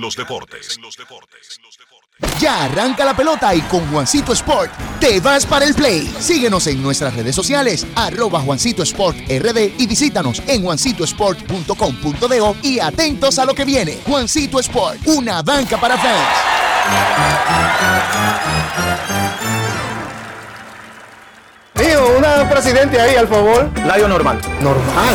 Ya 2.40 2.64
arranca 2.64 3.04
la 3.04 3.14
pelota 3.14 3.54
y 3.54 3.60
con 3.62 3.86
Juancito 3.90 4.32
Sport 4.32 4.72
te 5.00 5.20
vas 5.20 5.46
para 5.46 5.64
el 5.64 5.74
play. 5.74 6.12
Síguenos 6.18 6.66
en 6.66 6.82
nuestras 6.82 7.14
redes 7.14 7.34
sociales, 7.34 7.86
arroba 7.94 8.40
Juancito 8.40 8.82
Sport 8.82 9.16
RD 9.28 9.74
y 9.78 9.86
visítanos 9.86 10.42
en 10.46 10.62
juancitosport.com.de 10.62 12.54
y 12.62 12.80
atentos 12.80 13.38
a 13.38 13.44
lo 13.44 13.54
que 13.54 13.64
viene. 13.64 13.98
Juancito 14.06 14.58
Sport, 14.60 15.06
una 15.06 15.42
banca 15.42 15.80
para 15.80 15.96
fans. 15.96 16.28
Tío, 21.74 22.18
una 22.18 22.48
presidente 22.48 23.00
ahí, 23.00 23.14
al 23.14 23.28
favor. 23.28 23.70
Layo 23.86 24.08
normal. 24.08 24.40
Normal. 24.60 25.14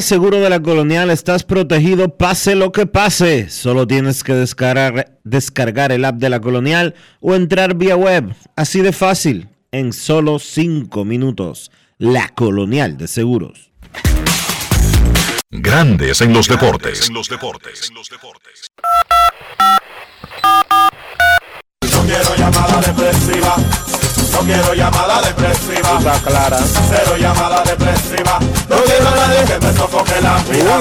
Seguro 0.00 0.40
de 0.40 0.50
la 0.50 0.60
Colonial, 0.60 1.10
estás 1.10 1.44
protegido 1.44 2.16
pase 2.16 2.54
lo 2.54 2.72
que 2.72 2.86
pase. 2.86 3.48
Solo 3.48 3.86
tienes 3.86 4.24
que 4.24 4.34
descargar, 4.34 5.18
descargar 5.24 5.92
el 5.92 6.04
app 6.04 6.16
de 6.16 6.30
la 6.30 6.40
Colonial 6.40 6.94
o 7.20 7.34
entrar 7.34 7.74
vía 7.74 7.96
web. 7.96 8.34
Así 8.56 8.80
de 8.80 8.92
fácil, 8.92 9.48
en 9.72 9.92
solo 9.92 10.38
5 10.38 11.04
minutos. 11.04 11.70
La 11.98 12.28
Colonial 12.28 12.96
de 12.96 13.08
Seguros. 13.08 13.70
Grandes 15.50 16.20
en 16.20 16.32
los 16.32 16.48
deportes. 16.48 17.10
No 17.10 17.22
quiero 22.06 22.36
llamada 22.36 22.80
depresiva. 22.80 23.83
No 24.34 24.40
quiero 24.40 24.74
llamada 24.74 25.22
depresiva. 25.22 26.20
clara. 26.24 26.58
Cero 26.58 27.16
llamada 27.18 27.62
depresiva. 27.62 28.38
No 28.68 28.76
quiero 28.84 29.08
a 29.08 29.14
nadie 29.14 29.44
que 29.46 29.60
me 29.64 29.72
sofoque 29.72 30.20
la 30.20 30.42
vida. 30.50 30.80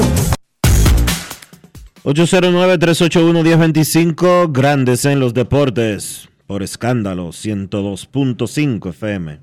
809-381-1025, 2.04 4.52
Grandes 4.52 5.06
en 5.06 5.20
los 5.20 5.36
Deportes, 5.36 6.28
por 6.48 6.64
escándalo 6.64 7.28
102.5 7.30 8.90
FM. 8.90 9.40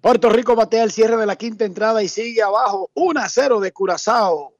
Puerto 0.00 0.30
Rico 0.30 0.56
batea 0.56 0.82
el 0.82 0.90
cierre 0.90 1.16
de 1.16 1.26
la 1.26 1.36
quinta 1.36 1.64
entrada 1.64 2.02
y 2.02 2.08
sigue 2.08 2.42
abajo 2.42 2.90
1 2.94 3.20
a 3.20 3.28
0 3.28 3.60
de 3.60 3.70
Curazao. 3.72 4.56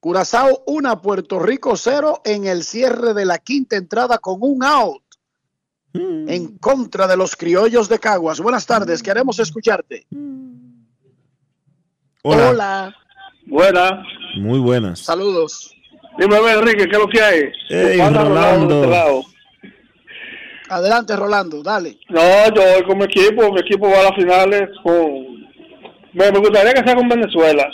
Curazao 0.00 0.64
1, 0.66 1.00
Puerto 1.00 1.38
Rico 1.38 1.76
0 1.76 2.22
en 2.24 2.46
el 2.46 2.64
cierre 2.64 3.14
de 3.14 3.24
la 3.24 3.38
quinta 3.38 3.76
entrada 3.76 4.18
con 4.18 4.38
un 4.40 4.64
out 4.64 5.07
en 6.28 6.58
contra 6.58 7.06
de 7.06 7.16
los 7.16 7.34
criollos 7.34 7.88
de 7.88 7.98
Caguas. 7.98 8.38
Buenas 8.40 8.66
tardes, 8.66 9.02
queremos 9.02 9.38
escucharte. 9.38 10.06
Hola. 12.22 12.48
Hola. 12.50 12.96
Buenas. 13.46 13.92
Muy 14.36 14.58
buenas. 14.58 15.00
Saludos. 15.00 15.74
Dime 16.18 16.36
Enrique, 16.36 16.84
¿qué 16.86 16.96
es 16.96 16.98
lo 16.98 17.08
que 17.08 17.22
hay? 17.22 17.40
Ey, 17.70 17.98
Pana 17.98 18.24
Rolando. 18.24 18.80
de 18.82 18.86
este. 18.88 19.38
Adelante, 20.68 21.16
Rolando, 21.16 21.62
dale. 21.62 21.96
No, 22.10 22.20
yo 22.54 22.62
voy 22.74 22.82
con 22.86 22.98
mi 22.98 23.04
equipo, 23.04 23.50
mi 23.50 23.60
equipo 23.60 23.88
va 23.88 24.00
a 24.00 24.02
las 24.02 24.14
finales 24.16 24.68
con... 24.82 25.38
Me, 26.12 26.30
me 26.30 26.40
gustaría 26.40 26.74
que 26.74 26.84
sea 26.84 26.94
con 26.94 27.08
Venezuela, 27.08 27.66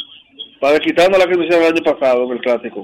para 0.61 0.78
quitarnos 0.78 1.18
la 1.18 1.26
que 1.26 1.34
nos 1.34 1.46
hicieron 1.46 1.66
el 1.66 1.72
año 1.72 1.92
pasado 1.92 2.24
en 2.24 2.30
el 2.32 2.40
Clásico. 2.40 2.82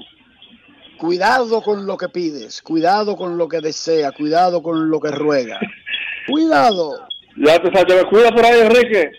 Cuidado 1.01 1.63
con 1.63 1.87
lo 1.87 1.97
que 1.97 2.09
pides, 2.09 2.61
cuidado 2.61 3.17
con 3.17 3.35
lo 3.35 3.47
que 3.49 3.59
desea, 3.59 4.11
cuidado 4.11 4.61
con 4.61 4.87
lo 4.87 4.99
que 4.99 5.09
ruega. 5.09 5.59
Cuidado. 6.27 7.07
Ya 7.37 7.59
te 7.59 7.71
me 7.71 8.07
cuida 8.07 8.29
por 8.31 8.45
ahí, 8.45 8.59
Enrique. 8.61 9.09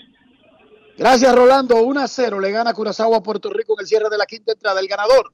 Gracias, 0.97 1.35
Rolando. 1.35 1.83
1 1.83 2.01
a 2.01 2.07
0 2.07 2.39
le 2.39 2.53
gana 2.53 2.73
Curazao 2.73 3.13
a 3.17 3.21
Puerto 3.21 3.51
Rico 3.51 3.75
en 3.77 3.81
el 3.81 3.89
cierre 3.89 4.09
de 4.09 4.17
la 4.17 4.27
quinta 4.27 4.53
entrada. 4.53 4.79
El 4.79 4.87
ganador 4.87 5.33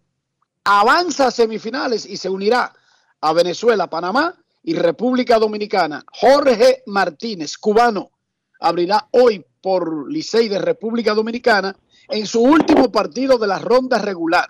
avanza 0.64 1.26
a 1.26 1.30
semifinales 1.30 2.06
y 2.06 2.16
se 2.16 2.30
unirá 2.30 2.72
a 3.20 3.32
Venezuela, 3.34 3.90
Panamá 3.90 4.34
y 4.62 4.72
República 4.72 5.38
Dominicana. 5.38 6.02
Jorge 6.10 6.82
Martínez, 6.86 7.58
cubano, 7.58 8.10
abrirá 8.58 9.06
hoy 9.10 9.44
por 9.60 10.10
Licey 10.10 10.48
de 10.48 10.60
República 10.60 11.12
Dominicana 11.12 11.76
en 12.08 12.26
su 12.26 12.40
último 12.40 12.90
partido 12.90 13.36
de 13.36 13.48
la 13.48 13.58
ronda 13.58 13.98
regular. 13.98 14.48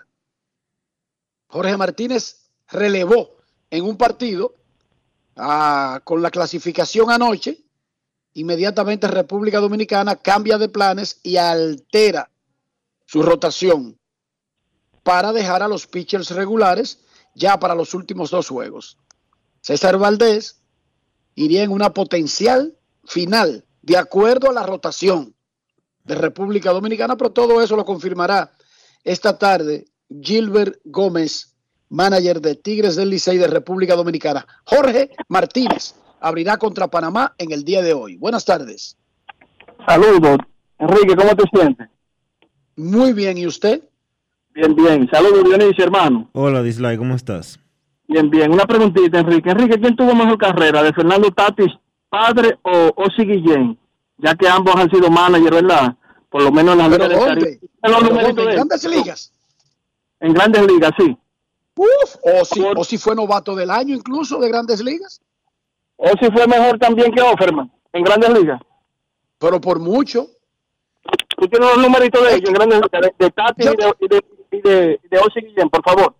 Jorge 1.49 1.77
Martínez 1.77 2.51
relevó 2.67 3.37
en 3.71 3.83
un 3.83 3.97
partido 3.97 4.55
ah, 5.35 5.99
con 6.03 6.21
la 6.21 6.31
clasificación 6.31 7.09
anoche. 7.09 7.63
Inmediatamente 8.33 9.07
República 9.07 9.59
Dominicana 9.59 10.15
cambia 10.15 10.57
de 10.57 10.69
planes 10.69 11.19
y 11.23 11.37
altera 11.37 12.29
su 13.05 13.23
rotación 13.23 13.99
para 15.01 15.33
dejar 15.33 15.63
a 15.63 15.67
los 15.67 15.87
pitchers 15.87 16.29
regulares 16.29 16.99
ya 17.33 17.59
para 17.59 17.73
los 17.73 17.95
últimos 17.95 18.29
dos 18.29 18.47
juegos. 18.47 18.97
César 19.61 19.97
Valdés 19.97 20.61
iría 21.33 21.63
en 21.63 21.71
una 21.71 21.93
potencial 21.93 22.77
final 23.05 23.65
de 23.81 23.97
acuerdo 23.97 24.49
a 24.49 24.53
la 24.53 24.63
rotación 24.63 25.35
de 26.03 26.13
República 26.13 26.71
Dominicana, 26.71 27.17
pero 27.17 27.31
todo 27.31 27.61
eso 27.61 27.75
lo 27.75 27.85
confirmará 27.85 28.51
esta 29.03 29.37
tarde 29.39 29.88
Gilbert 30.09 30.77
Gómez, 30.85 31.55
manager 31.89 32.41
de 32.41 32.55
Tigres 32.55 32.95
del 32.95 33.09
Licey 33.09 33.37
de 33.37 33.47
República 33.47 33.95
Dominicana. 33.95 34.45
Jorge 34.65 35.11
Martínez 35.27 35.95
abrirá 36.19 36.57
contra 36.57 36.87
Panamá 36.87 37.33
en 37.37 37.51
el 37.51 37.63
día 37.63 37.81
de 37.81 37.93
hoy. 37.93 38.15
Buenas 38.17 38.45
tardes. 38.45 38.97
Saludos. 39.87 40.37
Enrique, 40.77 41.15
¿cómo 41.15 41.35
te 41.35 41.43
sientes? 41.53 41.87
Muy 42.75 43.13
bien, 43.13 43.37
¿y 43.37 43.45
usted? 43.47 43.81
Bien, 44.53 44.75
bien. 44.75 45.07
Saludos, 45.11 45.43
Dionisio, 45.43 45.83
hermano. 45.83 46.29
Hola, 46.33 46.61
Dislike, 46.63 46.97
¿cómo 46.97 47.15
estás? 47.15 47.59
Bien, 48.07 48.29
bien. 48.29 48.51
Una 48.51 48.65
preguntita, 48.65 49.19
Enrique. 49.19 49.49
Enrique, 49.49 49.79
¿quién 49.79 49.95
tuvo 49.95 50.15
mejor 50.15 50.37
carrera? 50.37 50.81
¿De 50.83 50.93
Fernando 50.93 51.29
Tatis, 51.31 51.71
padre 52.09 52.57
o 52.63 52.91
Osi 52.95 53.23
Guillén? 53.23 53.77
Ya 54.17 54.35
que 54.35 54.47
ambos 54.47 54.75
han 54.75 54.89
sido 54.89 55.09
manager, 55.09 55.53
¿verdad? 55.53 55.95
Por 56.29 56.43
lo 56.43 56.51
menos 56.51 56.73
en 56.73 56.79
las 56.79 56.89
¿Pero 56.89 57.07
ligas 57.07 57.19
del? 57.19 57.27
Caribe. 57.27 57.59
En 57.83 57.91
los 57.91 57.99
¿Pero 58.01 58.09
numeritos 58.09 58.35
dónde? 58.35 58.41
de 58.41 58.41
¿En 58.43 58.49
él. 58.49 58.55
grandes 58.55 58.83
ligas? 58.89 59.33
En 60.19 60.33
grandes 60.33 60.65
ligas, 60.67 60.91
sí. 60.97 61.17
Uf, 61.75 62.15
o 62.23 62.45
si, 62.45 62.61
o 62.61 62.83
si 62.83 62.97
fue 62.97 63.15
novato 63.15 63.55
del 63.55 63.71
año 63.71 63.95
incluso 63.95 64.39
de 64.39 64.49
grandes 64.49 64.83
ligas. 64.83 65.21
Osi 65.95 66.31
fue 66.31 66.47
mejor 66.47 66.79
también 66.79 67.11
que 67.11 67.21
Offerman 67.21 67.71
en 67.93 68.03
grandes 68.03 68.29
ligas. 68.29 68.61
Pero 69.37 69.59
por 69.59 69.79
mucho. 69.79 70.27
Tú 71.37 71.47
tienes 71.47 71.69
los 71.69 71.77
numeritos 71.77 72.21
de 72.23 72.35
ellos 72.35 72.49
en 72.49 72.53
grandes 72.53 72.81
ligas, 72.81 73.01
de, 73.01 73.25
de 73.25 73.31
Tatis 73.31 73.65
y 73.65 73.75
de, 73.75 73.93
y 74.51 74.61
de, 74.61 74.99
y 75.03 75.07
de, 75.09 75.47
Guillén, 75.47 75.69
por 75.69 75.83
favor. 75.83 76.15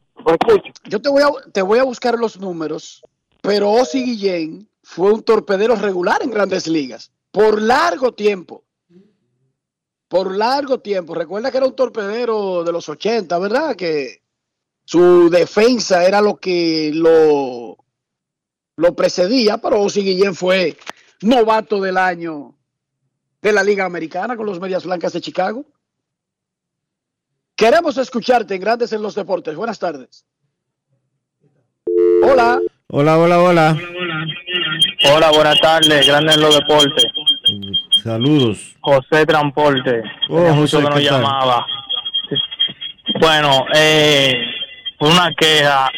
Yo 0.86 1.02
te 1.02 1.10
voy, 1.10 1.24
a, 1.24 1.52
te 1.52 1.62
voy 1.62 1.80
a 1.80 1.84
buscar 1.84 2.18
los 2.20 2.40
números, 2.40 3.02
pero 3.42 3.72
Ozzy 3.72 4.04
Guillén 4.04 4.70
fue 4.84 5.14
un 5.14 5.24
torpedero 5.24 5.76
regular 5.76 6.22
en 6.24 6.32
grandes 6.32 6.68
ligas 6.68 7.12
por 7.32 7.62
largo 7.62 8.14
tiempo. 8.14 8.64
Por 10.10 10.36
largo 10.36 10.80
tiempo. 10.80 11.16
Recuerda 11.16 11.52
que 11.52 11.58
era 11.58 11.68
un 11.68 11.76
torpedero 11.76 12.66
de 12.66 12.72
los 12.74 12.90
80, 12.90 13.40
¿verdad? 13.40 13.76
Que 13.78 14.22
su 14.84 15.30
defensa 15.30 16.04
era 16.04 16.20
lo 16.20 16.38
que 16.38 16.92
lo, 16.94 17.78
lo 18.76 18.96
precedía, 18.96 19.60
pero 19.60 19.82
Ozzy 19.82 20.02
Guillén 20.02 20.36
fue 20.36 20.76
novato 21.22 21.80
del 21.80 21.98
año 21.98 22.56
de 23.42 23.54
la 23.54 23.64
Liga 23.64 23.86
Americana 23.86 24.36
con 24.36 24.46
los 24.46 24.60
Medias 24.60 24.84
Blancas 24.84 25.14
de 25.14 25.22
Chicago. 25.22 25.66
Queremos 27.56 27.98
escucharte 27.98 28.56
en 28.56 28.62
Grandes 28.62 28.94
en 28.94 29.02
los 29.02 29.16
Deportes. 29.16 29.56
Buenas 29.56 29.80
tardes. 29.80 30.26
Hola. 32.24 32.60
Hola, 32.88 33.18
hola, 33.18 33.40
hola. 33.42 33.78
Hola, 35.14 35.32
buenas 35.32 35.60
tardes, 35.60 36.08
Grandes 36.08 36.36
en 36.36 36.42
los 36.42 36.56
Deportes. 36.56 37.06
Saludos. 38.04 38.76
José 38.82 39.26
Transporte. 39.26 40.02
Oh, 40.30 40.54
José, 40.56 40.78
que. 40.78 41.66
Bueno, 43.20 43.66
eh, 43.74 44.34
una 45.00 45.32
queja. 45.38 45.90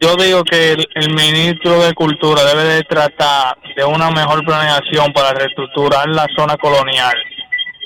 Yo 0.00 0.14
digo 0.16 0.44
que 0.44 0.72
el, 0.72 0.88
el 0.94 1.14
ministro 1.14 1.82
de 1.82 1.92
Cultura 1.92 2.44
debe 2.44 2.64
de 2.64 2.82
tratar 2.84 3.56
de 3.76 3.84
una 3.84 4.10
mejor 4.10 4.44
planeación 4.44 5.12
para 5.12 5.32
reestructurar 5.32 6.08
la 6.08 6.26
zona 6.36 6.56
colonial. 6.56 7.14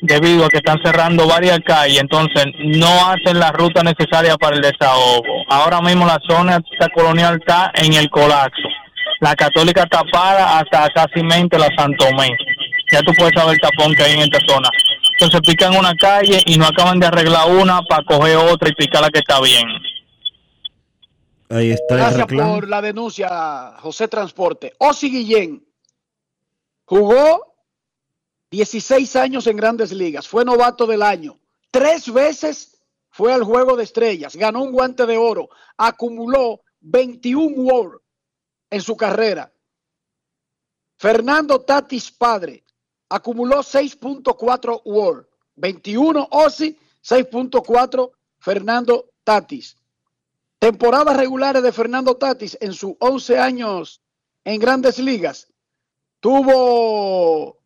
Debido 0.02 0.44
a 0.44 0.48
que 0.48 0.58
están 0.58 0.80
cerrando 0.82 1.26
varias 1.26 1.60
calles, 1.60 2.00
entonces 2.00 2.44
no 2.58 3.08
hacen 3.08 3.38
la 3.38 3.52
ruta 3.52 3.82
necesaria 3.82 4.36
para 4.36 4.56
el 4.56 4.62
desahogo. 4.62 5.44
Ahora 5.48 5.80
mismo 5.80 6.04
la 6.04 6.18
zona 6.28 6.58
colonial 6.92 7.38
está 7.40 7.70
en 7.74 7.94
el 7.94 8.10
colapso. 8.10 8.68
La 9.20 9.36
católica 9.36 9.86
tapada 9.86 10.58
hasta 10.58 10.88
casi 10.90 11.22
mente 11.22 11.56
la 11.56 11.68
Santomé. 11.76 12.36
Ya 12.92 13.02
tú 13.02 13.12
puedes 13.16 13.32
saber 13.34 13.54
el 13.54 13.60
tapón 13.60 13.94
que 13.94 14.02
hay 14.02 14.12
en 14.12 14.20
esta 14.20 14.38
zona. 14.46 14.68
Entonces 15.12 15.40
pican 15.40 15.74
una 15.74 15.94
calle 15.94 16.42
y 16.44 16.58
no 16.58 16.66
acaban 16.66 17.00
de 17.00 17.06
arreglar 17.06 17.50
una 17.50 17.82
para 17.82 18.04
coger 18.04 18.36
otra 18.36 18.68
y 18.68 18.74
picar 18.74 19.00
la 19.00 19.10
que 19.10 19.20
está 19.20 19.40
bien. 19.40 19.66
Ahí 21.48 21.70
está 21.70 21.94
el 21.94 22.00
Gracias 22.00 22.20
reclamo. 22.28 22.54
por 22.54 22.68
la 22.68 22.82
denuncia, 22.82 23.74
José 23.80 24.08
Transporte. 24.08 24.74
Osi 24.78 25.10
Guillén 25.10 25.66
jugó 26.84 27.54
16 28.50 29.16
años 29.16 29.46
en 29.46 29.56
grandes 29.56 29.92
ligas, 29.92 30.28
fue 30.28 30.44
novato 30.44 30.86
del 30.86 31.02
año, 31.02 31.38
tres 31.70 32.12
veces 32.12 32.82
fue 33.08 33.32
al 33.32 33.44
juego 33.44 33.76
de 33.76 33.84
estrellas, 33.84 34.36
ganó 34.36 34.62
un 34.62 34.72
guante 34.72 35.06
de 35.06 35.16
oro, 35.16 35.48
acumuló 35.78 36.60
21 36.80 37.54
WAR 37.56 38.00
en 38.68 38.80
su 38.82 38.94
carrera. 38.96 39.50
Fernando 40.98 41.60
Tatis 41.62 42.10
padre 42.10 42.64
acumuló 43.12 43.58
6.4 43.58 44.80
WAR, 44.86 45.28
21 45.56 46.28
Osi, 46.30 46.78
6.4 47.04 48.10
Fernando 48.38 49.10
Tatis. 49.22 49.76
Temporadas 50.58 51.16
regulares 51.16 51.62
de 51.62 51.72
Fernando 51.72 52.16
Tatis 52.16 52.56
en 52.60 52.72
sus 52.72 52.94
11 53.00 53.38
años 53.38 54.00
en 54.44 54.58
grandes 54.58 54.98
ligas. 54.98 55.52
Tuvo 56.20 57.58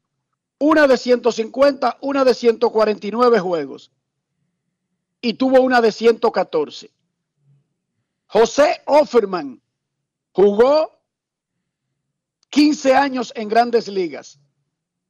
una 0.59 0.89
de 0.89 0.97
150, 0.97 1.99
una 2.01 2.25
de 2.25 2.35
149 2.35 3.39
juegos. 3.39 3.93
Y 5.21 5.35
tuvo 5.35 5.61
una 5.61 5.81
de 5.81 5.93
114. 5.93 6.91
José 8.27 8.83
Offerman 8.87 9.63
jugó 10.33 10.99
15 12.51 12.95
años 12.97 13.33
en 13.37 13.49
grandes 13.49 13.87
ligas. 13.87 14.41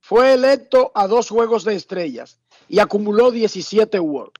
Fue 0.08 0.34
electo 0.34 0.92
a 0.94 1.08
dos 1.08 1.28
juegos 1.28 1.64
de 1.64 1.74
estrellas 1.74 2.38
y 2.68 2.78
acumuló 2.78 3.32
17 3.32 3.98
WAR. 3.98 4.30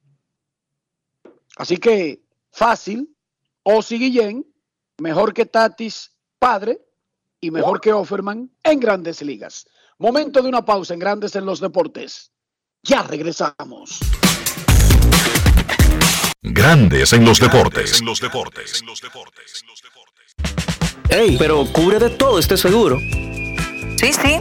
Así 1.57 1.79
que 1.79 2.23
fácil, 2.53 3.13
Ozzy 3.65 3.99
Guillén, 3.99 4.47
mejor 4.99 5.35
que 5.35 5.45
Tatis, 5.45 6.13
padre, 6.39 6.87
y 7.41 7.51
mejor 7.51 7.81
que 7.81 7.93
Offerman 7.93 8.49
en 8.63 8.79
grandes 8.79 9.23
ligas. 9.23 9.67
Momento 9.99 10.41
de 10.41 10.49
una 10.49 10.65
pausa 10.65 10.95
en 10.95 11.01
Grandes 11.01 11.35
en 11.35 11.45
los 11.45 11.59
Deportes. 11.59 12.31
Ya 12.85 13.03
regresamos. 13.03 13.99
Grandes 16.43 17.13
en 17.13 17.25
los 17.25 17.41
deportes. 17.41 18.01
los 18.03 18.21
deportes. 18.21 18.85
Ey, 21.09 21.37
pero 21.37 21.65
cubre 21.73 21.99
de 21.99 22.11
todo 22.11 22.39
este 22.39 22.57
seguro. 22.57 23.01
Sí, 23.99 24.13
sí, 24.13 24.41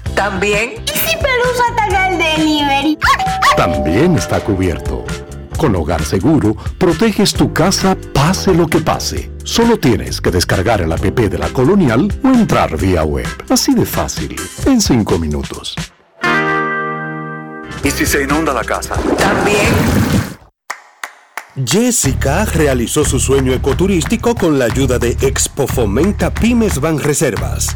También. 0.21 0.73
¿Y 0.85 0.99
si 0.99 1.17
Pelusa 1.17 1.63
ataca 1.71 2.09
el 2.09 2.19
delivery? 2.19 2.95
También 3.57 4.15
está 4.15 4.39
cubierto. 4.39 5.03
Con 5.57 5.75
Hogar 5.75 6.05
Seguro, 6.05 6.55
proteges 6.77 7.33
tu 7.33 7.51
casa 7.51 7.97
pase 8.13 8.53
lo 8.53 8.67
que 8.67 8.81
pase. 8.81 9.31
Solo 9.43 9.79
tienes 9.79 10.21
que 10.21 10.29
descargar 10.29 10.81
el 10.81 10.91
app 10.91 11.01
de 11.01 11.37
la 11.39 11.49
Colonial 11.49 12.13
o 12.23 12.27
entrar 12.27 12.77
vía 12.77 13.03
web. 13.03 13.25
Así 13.49 13.73
de 13.73 13.83
fácil, 13.83 14.35
en 14.67 14.79
5 14.79 15.17
minutos. 15.17 15.75
¿Y 17.83 17.89
si 17.89 18.05
se 18.05 18.21
inunda 18.21 18.53
la 18.53 18.63
casa? 18.63 18.93
También. 19.17 19.73
Jessica 21.65 22.45
realizó 22.45 23.03
su 23.05 23.19
sueño 23.19 23.53
ecoturístico 23.53 24.35
con 24.35 24.59
la 24.59 24.65
ayuda 24.65 24.99
de 24.99 25.17
Expo 25.21 25.65
Fomenta 25.65 26.31
Pymes 26.31 26.79
Ban 26.79 26.99
Reservas. 26.99 27.75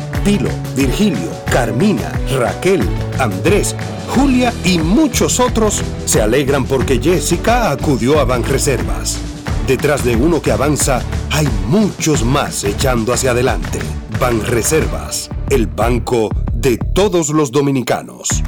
Pilo, 0.23 0.49
Virgilio, 0.75 1.31
Carmina, 1.51 2.11
Raquel, 2.37 2.81
Andrés, 3.19 3.75
Julia 4.09 4.53
y 4.63 4.77
muchos 4.77 5.39
otros 5.39 5.81
se 6.05 6.21
alegran 6.21 6.65
porque 6.65 6.99
Jessica 6.99 7.71
acudió 7.71 8.19
a 8.19 8.25
Banreservas. 8.25 9.19
Detrás 9.67 10.03
de 10.03 10.15
uno 10.15 10.41
que 10.41 10.51
avanza, 10.51 11.01
hay 11.31 11.47
muchos 11.67 12.23
más 12.23 12.63
echando 12.63 13.13
hacia 13.13 13.31
adelante. 13.31 13.79
Banreservas, 14.19 15.29
el 15.49 15.67
banco 15.67 16.29
de 16.53 16.77
todos 16.77 17.29
los 17.29 17.51
dominicanos. 17.51 18.43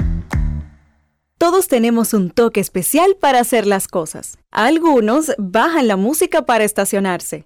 Todos 1.38 1.68
tenemos 1.68 2.14
un 2.14 2.30
toque 2.30 2.60
especial 2.60 3.18
para 3.20 3.40
hacer 3.40 3.66
las 3.68 3.88
cosas. 3.88 4.38
Algunos 4.52 5.34
bajan 5.38 5.88
la 5.88 5.98
música 5.98 6.46
para 6.46 6.64
estacionarse. 6.64 7.46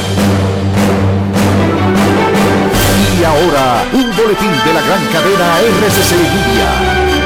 Y 3.21 3.23
ahora, 3.23 3.85
un 3.93 4.15
boletín 4.15 4.51
de 4.65 4.73
la 4.73 4.81
gran 4.81 5.05
cadena 5.11 5.59
RCC 5.59 6.11
Media. 6.33 7.21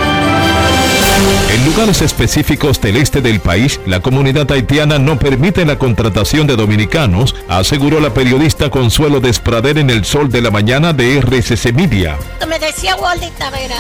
En 1.54 1.66
lugares 1.66 2.02
específicos 2.02 2.82
del 2.82 2.98
este 2.98 3.22
del 3.22 3.40
país, 3.40 3.80
la 3.86 4.02
comunidad 4.02 4.52
haitiana 4.52 5.00
no 5.00 5.18
permite 5.18 5.64
la 5.64 5.80
contratación 5.80 6.48
de 6.48 6.58
dominicanos, 6.58 7.34
aseguró 7.48 8.02
la 8.02 8.14
periodista 8.14 8.70
Consuelo 8.70 9.22
Desprader 9.22 9.78
en 9.78 9.90
el 9.90 10.04
sol 10.04 10.30
de 10.30 10.42
la 10.42 10.52
mañana 10.52 10.92
de 10.92 11.18
RCC 11.22 11.72
Media. 11.72 12.18
Me 12.46 12.60
decía 12.60 12.98
Wally 12.98 13.30
Tavera 13.38 13.78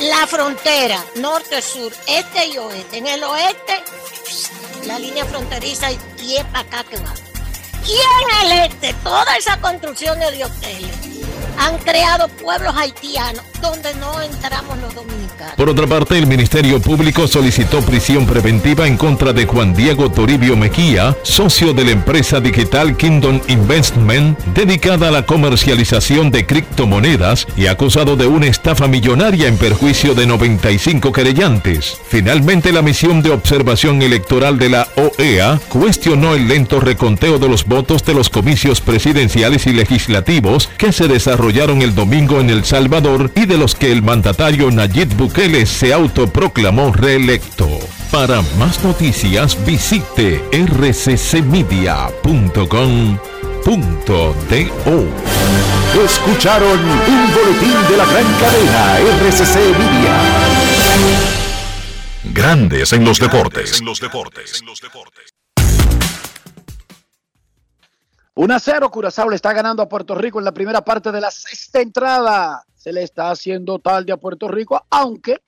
la 0.00 0.26
frontera 0.26 1.02
norte-sur, 1.16 1.92
este 2.06 2.46
y 2.48 2.58
oeste. 2.58 2.98
En 2.98 3.06
el 3.06 3.24
oeste, 3.24 3.82
la 4.86 4.98
línea 4.98 5.24
fronteriza 5.24 5.90
y 5.92 6.36
es 6.36 6.44
para 6.44 6.60
acá 6.60 6.84
que 6.84 6.98
va. 6.98 7.33
Y 7.86 7.92
en 7.92 8.46
el 8.46 8.52
este, 8.70 8.94
toda 9.02 9.36
esa 9.36 9.60
construcción 9.60 10.18
de 10.18 10.44
hoteles 10.44 11.13
han 11.58 11.78
creado 11.78 12.28
pueblos 12.28 12.74
haitianos 12.76 13.42
donde 13.60 13.94
no 13.94 14.20
entramos 14.20 14.78
los 14.78 14.94
dominicanos. 14.94 15.54
Por 15.56 15.70
otra 15.70 15.86
parte, 15.86 16.18
el 16.18 16.26
Ministerio 16.26 16.80
Público 16.80 17.26
solicitó 17.26 17.80
prisión 17.80 18.26
preventiva 18.26 18.86
en 18.86 18.96
contra 18.96 19.32
de 19.32 19.46
Juan 19.46 19.74
Diego 19.74 20.10
Toribio 20.10 20.56
Mejía, 20.56 21.16
socio 21.22 21.72
de 21.72 21.84
la 21.84 21.92
empresa 21.92 22.40
digital 22.40 22.96
Kingdom 22.96 23.40
Investment, 23.48 24.38
dedicada 24.54 25.08
a 25.08 25.10
la 25.10 25.24
comercialización 25.24 26.30
de 26.30 26.44
criptomonedas 26.44 27.46
y 27.56 27.66
acusado 27.66 28.16
de 28.16 28.26
una 28.26 28.46
estafa 28.46 28.86
millonaria 28.86 29.48
en 29.48 29.56
perjuicio 29.56 30.14
de 30.14 30.26
95 30.26 31.12
querellantes. 31.12 31.96
Finalmente, 32.08 32.72
la 32.72 32.82
misión 32.82 33.22
de 33.22 33.30
observación 33.30 34.02
electoral 34.02 34.58
de 34.58 34.68
la 34.68 34.88
OEA 34.96 35.58
cuestionó 35.68 36.34
el 36.34 36.48
lento 36.48 36.80
reconteo 36.80 37.38
de 37.38 37.48
los 37.48 37.64
votos 37.64 38.04
de 38.04 38.14
los 38.14 38.28
comicios 38.28 38.80
presidenciales 38.82 39.66
y 39.66 39.72
legislativos 39.72 40.68
que 40.76 40.92
se 40.92 41.08
desarrollaron 41.08 41.33
el 41.82 41.94
domingo 41.94 42.40
en 42.40 42.50
El 42.50 42.64
Salvador 42.64 43.30
y 43.34 43.46
de 43.46 43.58
los 43.58 43.74
que 43.74 43.90
el 43.92 44.02
mandatario 44.02 44.70
Nayib 44.70 45.14
Bukele 45.16 45.66
se 45.66 45.92
autoproclamó 45.92 46.92
reelecto. 46.92 47.68
Para 48.10 48.42
más 48.58 48.82
noticias 48.84 49.58
visite 49.66 50.42
rccmedia.com.do. 50.52 51.54
Escucharon 56.04 56.78
un 56.80 57.34
boletín 57.34 57.76
de 57.88 57.96
la 57.96 58.04
gran 58.04 58.26
cadena 58.40 58.98
RCC 58.98 59.56
Media. 59.78 60.16
Grandes 62.24 62.92
en 62.92 63.04
los 63.04 63.18
deportes. 63.18 63.82
1 68.36 68.52
a 68.52 68.58
0, 68.58 68.90
Curazao 68.90 69.30
le 69.30 69.36
está 69.36 69.52
ganando 69.52 69.80
a 69.80 69.88
Puerto 69.88 70.16
Rico 70.16 70.40
en 70.40 70.44
la 70.44 70.52
primera 70.52 70.84
parte 70.84 71.12
de 71.12 71.20
la 71.20 71.30
sexta 71.30 71.80
entrada. 71.80 72.64
Se 72.74 72.92
le 72.92 73.04
está 73.04 73.30
haciendo 73.30 73.78
tarde 73.78 74.12
a 74.12 74.16
Puerto 74.16 74.48
Rico, 74.48 74.84
aunque 74.90 75.40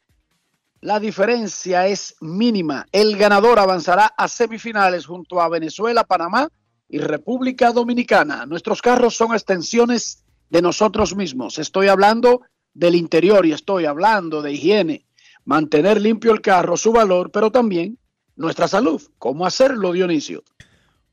la 0.82 1.01
diferencia 1.01 1.89
es 1.89 2.14
mínima. 2.20 2.87
El 2.93 3.16
ganador 3.16 3.59
avanzará 3.59 4.07
a 4.16 4.28
semifinales 4.28 5.05
junto 5.05 5.41
a 5.41 5.49
Venezuela, 5.49 6.05
Panamá 6.05 6.49
y 6.89 6.99
República 6.99 7.72
Dominicana. 7.72 8.47
Nuestros 8.47 8.80
carros 8.80 9.16
son 9.16 9.34
extensiones 9.34 10.24
de 10.49 10.62
nosotros 10.62 11.16
mismos. 11.16 11.59
Estoy 11.59 11.89
hablando 11.89 12.43
del 12.72 12.95
interior 12.95 13.47
y 13.47 13.53
estoy 13.53 13.87
hablando 13.87 14.43
de 14.43 14.53
higiene. 14.53 15.07
Mantener 15.45 16.01
limpio 16.01 16.30
el 16.30 16.41
carro, 16.41 16.76
su 16.76 16.93
valor, 16.93 17.32
pero 17.32 17.51
también 17.51 17.99
nuestra 18.37 18.68
salud. 18.68 19.03
¿Cómo 19.18 19.45
hacerlo, 19.45 19.91
Dionisio? 19.91 20.45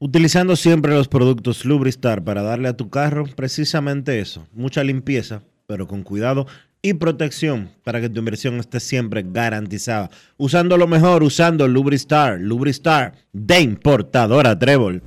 Utilizando 0.06 0.58
siempre 0.58 0.94
los 0.94 1.08
productos 1.08 1.64
Lubristar 1.64 2.26
para 2.26 2.42
darle 2.42 2.68
a 2.68 2.76
tu 2.76 2.90
carro 2.90 3.26
precisamente 3.38 4.20
eso, 4.20 4.46
mucha 4.52 4.84
limpieza, 4.84 5.44
pero 5.66 5.88
con 5.88 6.04
cuidado 6.04 6.46
y 6.82 6.96
protección 6.96 7.70
para 7.86 8.02
que 8.02 8.10
tu 8.10 8.20
inversión 8.20 8.60
esté 8.60 8.82
siempre 8.82 9.24
garantizada. 9.26 10.10
Usando 10.36 10.78
lo 10.78 10.88
mejor, 10.88 11.24
usando 11.24 11.70
Lubristar, 11.70 12.38
Lubristar 12.38 13.14
de 13.32 13.62
importadora 13.62 14.60
Trébol. 14.60 15.02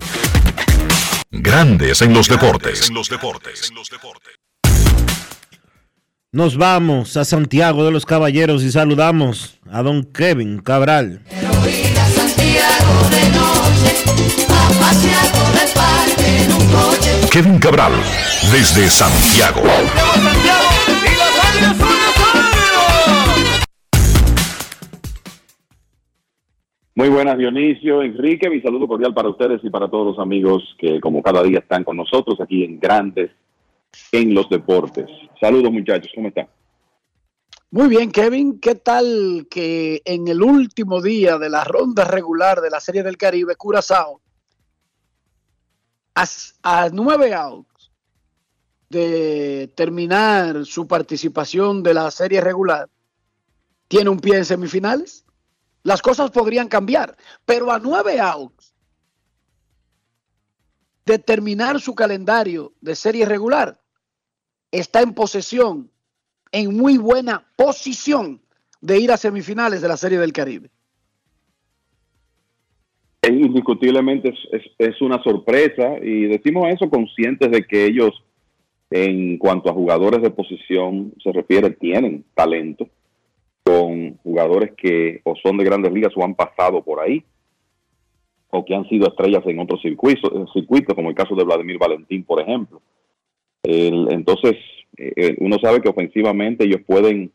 Grandes 1.31 2.01
en 2.01 2.15
los 2.15 2.27
deportes. 2.27 2.91
Nos 6.33 6.57
vamos 6.57 7.19
a 7.19 7.27
Santiago 7.27 7.85
de 7.85 7.91
los 7.91 8.07
Caballeros 8.07 8.63
y 8.63 8.73
saludamos 8.73 9.59
a 9.71 9.83
don 9.83 10.05
Kevin 10.05 10.61
Cabral. 10.61 11.21
Kevin 17.31 17.59
Cabral, 17.59 17.93
desde 18.51 18.89
Santiago. 18.89 19.61
Muy 26.95 27.11
buenas, 27.11 27.37
Dionisio, 27.37 28.01
Enrique, 28.01 28.49
mi 28.49 28.63
saludo 28.63 28.89
cordial 28.89 29.13
para 29.13 29.29
ustedes 29.29 29.61
y 29.63 29.69
para 29.69 29.87
todos 29.87 30.17
los 30.17 30.19
amigos 30.19 30.63
que 30.79 30.99
como 30.99 31.23
cada 31.23 31.43
día 31.43 31.59
están 31.59 31.85
con 31.85 31.99
nosotros 31.99 32.41
aquí 32.41 32.65
en 32.65 32.81
Grandes 32.81 33.31
en 34.13 34.33
los 34.33 34.49
Deportes. 34.49 35.07
Saludos 35.39 35.71
muchachos, 35.71 36.11
¿cómo 36.15 36.29
están? 36.29 36.49
Muy 37.71 37.89
bien, 37.89 38.13
Kevin, 38.13 38.61
¿qué 38.61 38.77
tal 38.77 39.49
que 39.51 40.01
en 40.05 40.29
el 40.29 40.41
último 40.41 41.03
día 41.03 41.37
de 41.37 41.51
la 41.51 41.65
ronda 41.65 42.05
regular 42.05 42.61
de 42.61 42.71
la 42.71 42.81
Serie 42.81 43.03
del 43.03 43.17
Caribe, 43.17 43.57
Curazao, 43.57 44.23
a, 46.15 46.25
a 46.63 46.89
nueve 46.91 47.35
outs 47.35 47.91
de 48.89 49.73
terminar 49.75 50.65
su 50.65 50.87
participación 50.87 51.83
de 51.83 51.95
la 51.95 52.11
serie 52.13 52.41
regular, 52.41 52.89
tiene 53.89 54.11
un 54.11 54.21
pie 54.21 54.37
en 54.37 54.45
semifinales? 54.45 55.25
Las 55.83 56.03
cosas 56.03 56.31
podrían 56.31 56.69
cambiar, 56.69 57.17
pero 57.45 57.73
a 57.73 57.81
nueve 57.81 58.21
outs 58.21 58.75
de 61.05 61.19
terminar 61.19 61.81
su 61.81 61.97
calendario 61.97 62.75
de 62.81 62.95
serie 62.95 63.27
regular, 63.27 63.81
está 64.71 65.01
en 65.01 65.15
posesión, 65.15 65.91
en 66.57 66.75
muy 66.75 66.97
buena 66.97 67.45
posición 67.55 68.41
de 68.81 68.99
ir 68.99 69.13
a 69.13 69.19
semifinales 69.19 69.83
de 69.83 69.89
la 69.89 69.97
Serie 69.99 70.19
del 70.19 70.33
Caribe. 70.33 70.71
Es, 73.21 73.31
indiscutiblemente 73.31 74.31
es, 74.31 74.39
es, 74.53 74.63
es, 74.79 75.03
una 75.03 75.23
sorpresa 75.23 75.99
y 76.03 76.25
decimos 76.27 76.69
eso 76.73 76.89
conscientes 76.89 77.51
de 77.51 77.67
que 77.67 77.85
ellos, 77.85 78.25
en 78.91 79.37
cuanto 79.37 79.69
a 79.69 79.75
jugadores 79.75 80.23
de 80.23 80.31
posición 80.31 81.13
se 81.23 81.31
refiere, 81.31 81.71
tienen 81.71 82.25
talento 82.35 82.89
con 83.63 84.17
jugadores 84.19 84.73
que 84.79 85.21
o 85.25 85.35
son 85.37 85.59
de 85.59 85.65
grandes 85.65 85.93
ligas 85.93 86.13
o 86.17 86.25
han 86.25 86.35
pasado 86.35 86.83
por 86.83 87.01
ahí 87.01 87.23
o 88.49 88.65
que 88.65 88.75
han 88.75 88.89
sido 88.89 89.09
estrellas 89.09 89.43
en 89.45 89.59
otros 89.59 89.83
circuitos, 89.83 90.33
circuitos 90.55 90.95
como 90.95 91.11
el 91.11 91.15
caso 91.15 91.35
de 91.35 91.45
Vladimir 91.45 91.77
Valentín, 91.79 92.25
por 92.25 92.41
ejemplo. 92.41 92.81
Entonces, 93.67 94.55
eh, 94.97 95.37
uno 95.39 95.59
sabe 95.59 95.81
que 95.81 95.89
ofensivamente 95.89 96.65
ellos 96.65 96.81
pueden 96.87 97.33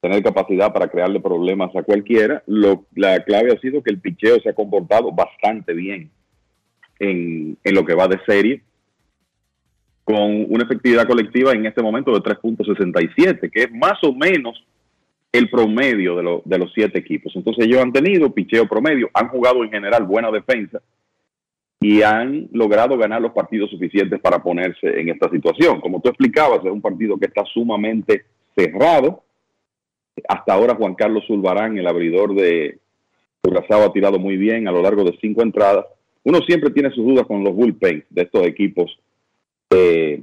tener 0.00 0.22
capacidad 0.22 0.72
para 0.72 0.88
crearle 0.88 1.20
problemas 1.20 1.74
a 1.74 1.82
cualquiera. 1.82 2.42
Lo, 2.46 2.86
la 2.94 3.22
clave 3.24 3.52
ha 3.52 3.60
sido 3.60 3.82
que 3.82 3.90
el 3.90 4.00
picheo 4.00 4.40
se 4.40 4.50
ha 4.50 4.54
comportado 4.54 5.12
bastante 5.12 5.72
bien 5.72 6.10
en, 6.98 7.56
en 7.62 7.74
lo 7.74 7.84
que 7.84 7.94
va 7.94 8.08
de 8.08 8.20
serie, 8.26 8.62
con 10.04 10.46
una 10.50 10.64
efectividad 10.64 11.06
colectiva 11.06 11.52
en 11.52 11.66
este 11.66 11.82
momento 11.82 12.12
de 12.12 12.20
3.67, 12.20 13.50
que 13.50 13.62
es 13.62 13.72
más 13.72 14.02
o 14.02 14.12
menos 14.12 14.62
el 15.32 15.48
promedio 15.50 16.16
de, 16.16 16.22
lo, 16.22 16.42
de, 16.44 16.58
los 16.58 16.72
siete 16.72 16.98
equipos. 16.98 17.34
Entonces 17.34 17.66
ellos 17.66 17.80
han 17.80 17.92
tenido 17.92 18.32
picheo 18.32 18.68
promedio, 18.68 19.10
han 19.14 19.28
jugado 19.28 19.64
en 19.64 19.70
general 19.70 20.04
buena 20.04 20.30
defensa 20.30 20.80
y 21.80 22.02
han 22.02 22.48
logrado 22.52 22.96
ganar 22.96 23.20
los 23.20 23.32
partidos 23.32 23.70
suficientes 23.70 24.20
para 24.20 24.42
ponerse 24.42 25.00
en 25.00 25.10
esta 25.10 25.28
situación. 25.30 25.80
Como 25.80 26.00
tú 26.00 26.08
explicabas, 26.08 26.64
es 26.64 26.70
un 26.70 26.80
partido 26.80 27.18
que 27.18 27.26
está 27.26 27.44
sumamente 27.44 28.24
cerrado. 28.56 29.22
Hasta 30.28 30.54
ahora 30.54 30.76
Juan 30.76 30.94
Carlos 30.94 31.24
Zulbarán, 31.26 31.76
el 31.76 31.86
abridor 31.86 32.34
de 32.34 32.78
Curazao, 33.42 33.82
ha 33.82 33.92
tirado 33.92 34.18
muy 34.18 34.36
bien 34.36 34.66
a 34.68 34.72
lo 34.72 34.80
largo 34.80 35.04
de 35.04 35.18
cinco 35.20 35.42
entradas. 35.42 35.84
Uno 36.22 36.38
siempre 36.46 36.70
tiene 36.70 36.90
sus 36.90 37.04
dudas 37.04 37.26
con 37.26 37.44
los 37.44 37.54
bullpen 37.54 38.04
de 38.08 38.22
estos 38.22 38.46
equipos 38.46 38.98
eh, 39.74 40.22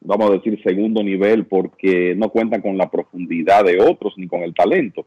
vamos 0.00 0.30
a 0.30 0.34
decir, 0.34 0.60
segundo 0.62 1.02
nivel 1.02 1.46
porque 1.46 2.14
no 2.16 2.28
cuentan 2.28 2.60
con 2.60 2.76
la 2.76 2.90
profundidad 2.90 3.64
de 3.64 3.80
otros 3.80 4.14
ni 4.16 4.28
con 4.28 4.42
el 4.42 4.54
talento. 4.54 5.06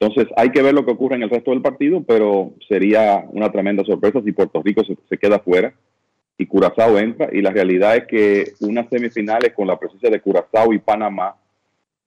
Entonces 0.00 0.32
hay 0.34 0.50
que 0.50 0.62
ver 0.62 0.72
lo 0.72 0.86
que 0.86 0.92
ocurre 0.92 1.16
en 1.16 1.24
el 1.24 1.30
resto 1.30 1.50
del 1.50 1.60
partido, 1.60 2.02
pero 2.02 2.54
sería 2.66 3.26
una 3.32 3.52
tremenda 3.52 3.84
sorpresa 3.84 4.22
si 4.24 4.32
Puerto 4.32 4.62
Rico 4.62 4.82
se, 4.82 5.18
queda 5.18 5.40
fuera 5.40 5.74
y 6.38 6.46
Curazao 6.46 6.98
entra. 6.98 7.28
Y 7.30 7.42
la 7.42 7.50
realidad 7.50 7.96
es 7.96 8.06
que 8.06 8.44
unas 8.60 8.88
semifinales 8.88 9.52
con 9.52 9.66
la 9.66 9.78
presencia 9.78 10.08
de 10.08 10.20
Curazao 10.20 10.72
y 10.72 10.78
Panamá 10.78 11.36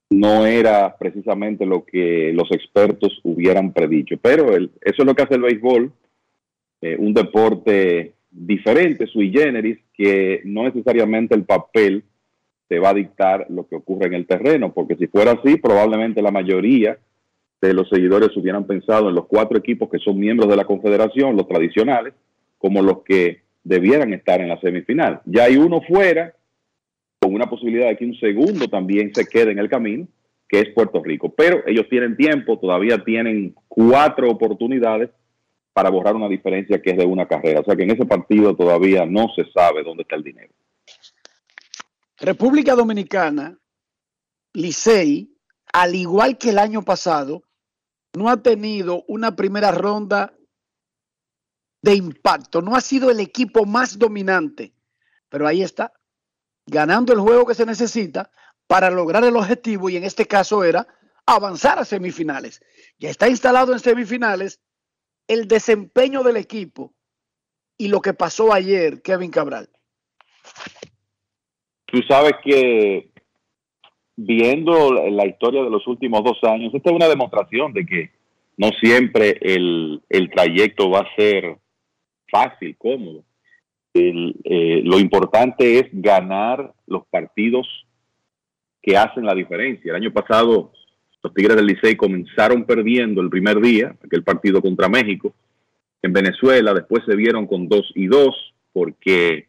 no 0.09 0.47
era 0.47 0.95
precisamente 0.97 1.67
lo 1.67 1.85
que 1.85 2.31
los 2.33 2.51
expertos 2.51 3.19
hubieran 3.23 3.71
predicho. 3.71 4.17
Pero 4.19 4.55
el, 4.55 4.71
eso 4.81 5.03
es 5.03 5.05
lo 5.05 5.13
que 5.13 5.21
hace 5.21 5.35
el 5.35 5.41
béisbol, 5.43 5.91
eh, 6.81 6.95
un 6.97 7.13
deporte 7.13 8.13
diferente, 8.31 9.05
sui 9.05 9.31
generis, 9.31 9.77
que 9.93 10.41
no 10.45 10.63
necesariamente 10.63 11.35
el 11.35 11.43
papel 11.43 12.03
te 12.67 12.79
va 12.79 12.89
a 12.89 12.95
dictar 12.95 13.45
lo 13.49 13.67
que 13.67 13.75
ocurre 13.75 14.07
en 14.07 14.15
el 14.15 14.25
terreno, 14.25 14.73
porque 14.73 14.95
si 14.95 15.05
fuera 15.05 15.33
así, 15.33 15.57
probablemente 15.57 16.23
la 16.23 16.31
mayoría 16.31 16.97
de 17.67 17.73
los 17.73 17.89
seguidores 17.89 18.35
hubieran 18.35 18.65
pensado 18.65 19.09
en 19.09 19.15
los 19.15 19.25
cuatro 19.25 19.57
equipos 19.57 19.89
que 19.89 19.99
son 19.99 20.19
miembros 20.19 20.49
de 20.49 20.57
la 20.57 20.65
Confederación, 20.65 21.35
los 21.35 21.47
tradicionales, 21.47 22.13
como 22.57 22.81
los 22.81 23.03
que 23.03 23.43
debieran 23.63 24.13
estar 24.13 24.41
en 24.41 24.49
la 24.49 24.59
semifinal. 24.59 25.21
Ya 25.25 25.45
hay 25.45 25.57
uno 25.57 25.81
fuera, 25.81 26.35
con 27.19 27.33
una 27.33 27.49
posibilidad 27.49 27.87
de 27.87 27.97
que 27.97 28.05
un 28.05 28.19
segundo 28.19 28.67
también 28.67 29.13
se 29.13 29.25
quede 29.25 29.51
en 29.51 29.59
el 29.59 29.69
camino, 29.69 30.07
que 30.47 30.59
es 30.59 30.69
Puerto 30.73 31.01
Rico. 31.01 31.33
Pero 31.33 31.63
ellos 31.65 31.87
tienen 31.89 32.17
tiempo, 32.17 32.59
todavía 32.59 33.03
tienen 33.03 33.55
cuatro 33.67 34.29
oportunidades 34.29 35.09
para 35.71 35.89
borrar 35.89 36.15
una 36.15 36.27
diferencia 36.27 36.81
que 36.81 36.91
es 36.91 36.97
de 36.97 37.05
una 37.05 37.27
carrera. 37.27 37.61
O 37.61 37.63
sea 37.63 37.75
que 37.75 37.83
en 37.83 37.91
ese 37.91 38.05
partido 38.05 38.55
todavía 38.55 39.05
no 39.05 39.27
se 39.35 39.45
sabe 39.51 39.83
dónde 39.83 40.03
está 40.03 40.15
el 40.15 40.23
dinero. 40.23 40.53
República 42.19 42.75
Dominicana, 42.75 43.57
Licey, 44.53 45.29
al 45.73 45.95
igual 45.95 46.37
que 46.37 46.51
el 46.51 46.59
año 46.59 46.83
pasado, 46.83 47.43
no 48.13 48.29
ha 48.29 48.41
tenido 48.41 49.03
una 49.07 49.35
primera 49.35 49.71
ronda 49.71 50.33
de 51.81 51.95
impacto. 51.95 52.61
No 52.61 52.75
ha 52.75 52.81
sido 52.81 53.11
el 53.11 53.19
equipo 53.19 53.65
más 53.65 53.99
dominante, 53.99 54.73
pero 55.29 55.47
ahí 55.47 55.61
está, 55.61 55.93
ganando 56.65 57.13
el 57.13 57.19
juego 57.19 57.45
que 57.45 57.55
se 57.55 57.65
necesita 57.65 58.31
para 58.67 58.89
lograr 58.89 59.23
el 59.23 59.35
objetivo 59.35 59.89
y 59.89 59.97
en 59.97 60.03
este 60.03 60.25
caso 60.25 60.63
era 60.63 60.87
avanzar 61.25 61.79
a 61.79 61.85
semifinales. 61.85 62.61
Ya 62.99 63.09
está 63.09 63.27
instalado 63.27 63.73
en 63.73 63.79
semifinales 63.79 64.61
el 65.27 65.47
desempeño 65.47 66.23
del 66.23 66.37
equipo 66.37 66.93
y 67.77 67.87
lo 67.87 68.01
que 68.01 68.13
pasó 68.13 68.53
ayer, 68.53 69.01
Kevin 69.01 69.31
Cabral? 69.31 69.69
Tú 71.85 72.01
sabes 72.07 72.33
que 72.43 73.12
viendo 74.15 74.93
la 74.93 75.25
historia 75.25 75.63
de 75.63 75.69
los 75.69 75.87
últimos 75.87 76.23
dos 76.23 76.37
años, 76.43 76.73
esta 76.73 76.89
es 76.89 76.95
una 76.95 77.07
demostración 77.07 77.73
de 77.73 77.85
que 77.85 78.11
no 78.57 78.69
siempre 78.81 79.37
el, 79.41 80.01
el 80.09 80.29
trayecto 80.29 80.89
va 80.89 80.99
a 80.99 81.15
ser 81.15 81.57
fácil, 82.29 82.75
cómodo. 82.77 83.23
Eh, 83.95 84.81
lo 84.83 84.99
importante 84.99 85.79
es 85.79 85.87
ganar 85.91 86.73
los 86.87 87.05
partidos 87.07 87.67
que 88.81 88.97
hacen 88.97 89.25
la 89.25 89.35
diferencia. 89.35 89.91
El 89.91 90.01
año 90.01 90.11
pasado 90.11 90.71
los 91.23 91.33
Tigres 91.33 91.55
del 91.55 91.67
Licey 91.67 91.95
comenzaron 91.95 92.65
perdiendo 92.65 93.21
el 93.21 93.29
primer 93.29 93.61
día, 93.61 93.95
aquel 94.03 94.23
partido 94.23 94.61
contra 94.61 94.89
México, 94.89 95.33
en 96.01 96.11
Venezuela, 96.11 96.73
después 96.73 97.03
se 97.05 97.15
vieron 97.15 97.47
con 97.47 97.69
2 97.69 97.93
y 97.95 98.07
2, 98.07 98.53
porque 98.73 99.47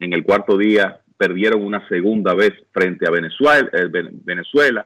en 0.00 0.14
el 0.14 0.24
cuarto 0.24 0.56
día 0.56 1.02
perdieron 1.18 1.62
una 1.62 1.86
segunda 1.88 2.32
vez 2.32 2.52
frente 2.72 3.06
a 3.06 3.10
Venezuela, 3.10 3.68
eh, 3.72 4.84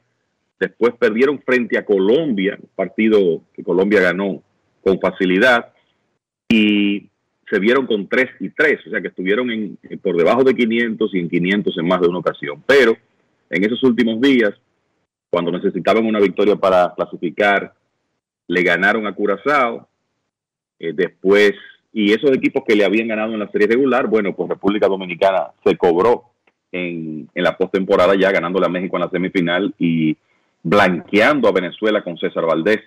después 0.58 0.94
perdieron 0.98 1.40
frente 1.42 1.78
a 1.78 1.84
Colombia, 1.84 2.58
partido 2.74 3.42
que 3.54 3.62
Colombia 3.62 4.00
ganó 4.00 4.42
con 4.82 4.98
facilidad, 4.98 5.72
y 6.48 7.08
se 7.48 7.58
vieron 7.60 7.86
con 7.86 8.08
3 8.08 8.30
y 8.40 8.48
3, 8.50 8.86
o 8.86 8.90
sea 8.90 9.00
que 9.00 9.08
estuvieron 9.08 9.50
en, 9.50 9.78
por 10.02 10.16
debajo 10.16 10.42
de 10.42 10.54
500 10.54 11.14
y 11.14 11.18
en 11.20 11.28
500 11.28 11.78
en 11.78 11.86
más 11.86 12.00
de 12.00 12.08
una 12.08 12.18
ocasión. 12.18 12.62
Pero 12.66 12.96
en 13.50 13.64
esos 13.64 13.82
últimos 13.84 14.20
días 14.20 14.52
cuando 15.32 15.50
necesitaban 15.50 16.04
una 16.04 16.20
victoria 16.20 16.56
para 16.56 16.92
clasificar, 16.94 17.72
le 18.48 18.62
ganaron 18.62 19.06
a 19.06 19.14
Curazao. 19.14 19.88
Eh, 20.78 20.92
después, 20.94 21.52
y 21.92 22.12
esos 22.12 22.30
equipos 22.32 22.64
que 22.66 22.74
le 22.74 22.84
habían 22.84 23.08
ganado 23.08 23.32
en 23.32 23.40
la 23.40 23.50
serie 23.50 23.66
regular, 23.66 24.06
bueno, 24.06 24.34
pues 24.34 24.48
República 24.48 24.88
Dominicana 24.88 25.48
se 25.64 25.76
cobró 25.76 26.24
en, 26.72 27.28
en 27.34 27.44
la 27.44 27.56
postemporada 27.56 28.14
ya 28.18 28.30
ganándole 28.30 28.66
a 28.66 28.70
México 28.70 28.96
en 28.96 29.02
la 29.02 29.10
semifinal 29.10 29.74
y 29.78 30.16
blanqueando 30.62 31.48
a 31.48 31.52
Venezuela 31.52 32.02
con 32.02 32.16
César 32.16 32.46
Valdés 32.46 32.80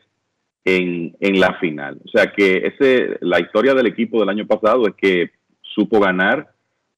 en, 0.64 1.16
en 1.20 1.40
la 1.40 1.54
final. 1.60 2.00
O 2.04 2.10
sea 2.10 2.32
que 2.32 2.58
ese, 2.66 3.18
la 3.22 3.40
historia 3.40 3.76
del 3.76 3.88
equipo 3.88 4.20
del 4.20 4.30
año 4.30 4.48
pasado 4.48 4.88
es 4.88 4.96
que 4.96 5.32
supo 5.62 6.00
ganar 6.00 6.50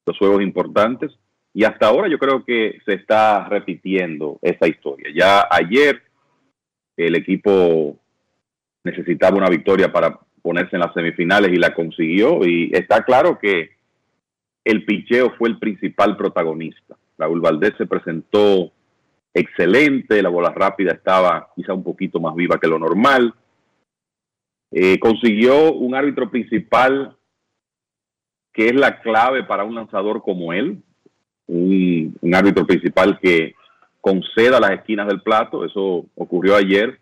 los 0.06 0.16
juegos 0.16 0.42
importantes 0.42 1.12
y 1.52 1.64
hasta 1.64 1.88
ahora 1.88 2.08
yo 2.08 2.18
creo 2.18 2.44
que 2.44 2.78
se 2.86 2.94
está 2.94 3.46
repitiendo 3.48 4.38
esa 4.40 4.66
historia. 4.66 5.08
Ya 5.14 5.46
ayer 5.50 6.02
el 6.96 7.16
equipo 7.16 7.98
necesitaba 8.84 9.36
una 9.36 9.50
victoria 9.50 9.92
para 9.92 10.18
ponerse 10.42 10.76
en 10.76 10.80
las 10.80 10.94
semifinales 10.94 11.52
y 11.52 11.56
la 11.56 11.74
consiguió. 11.74 12.44
Y 12.44 12.70
está 12.72 13.04
claro 13.04 13.38
que 13.38 13.70
el 14.64 14.84
picheo 14.84 15.34
fue 15.38 15.48
el 15.48 15.58
principal 15.58 16.16
protagonista. 16.16 16.96
Raúl 17.16 17.40
Valdés 17.40 17.74
se 17.78 17.86
presentó 17.86 18.70
excelente, 19.34 20.22
la 20.22 20.28
bola 20.28 20.50
rápida 20.50 20.92
estaba 20.92 21.50
quizá 21.54 21.74
un 21.74 21.84
poquito 21.84 22.20
más 22.20 22.34
viva 22.34 22.58
que 22.58 22.68
lo 22.68 22.78
normal. 22.78 23.34
Eh, 24.70 24.98
consiguió 24.98 25.72
un 25.72 25.94
árbitro 25.94 26.30
principal 26.30 27.16
que 28.52 28.66
es 28.66 28.74
la 28.74 29.00
clave 29.00 29.44
para 29.44 29.64
un 29.64 29.74
lanzador 29.74 30.22
como 30.22 30.52
él, 30.52 30.82
un, 31.46 32.16
un 32.20 32.34
árbitro 32.34 32.66
principal 32.66 33.18
que 33.20 33.54
conceda 34.00 34.60
las 34.60 34.72
esquinas 34.72 35.06
del 35.06 35.22
plato, 35.22 35.64
eso 35.64 36.06
ocurrió 36.14 36.56
ayer. 36.56 36.98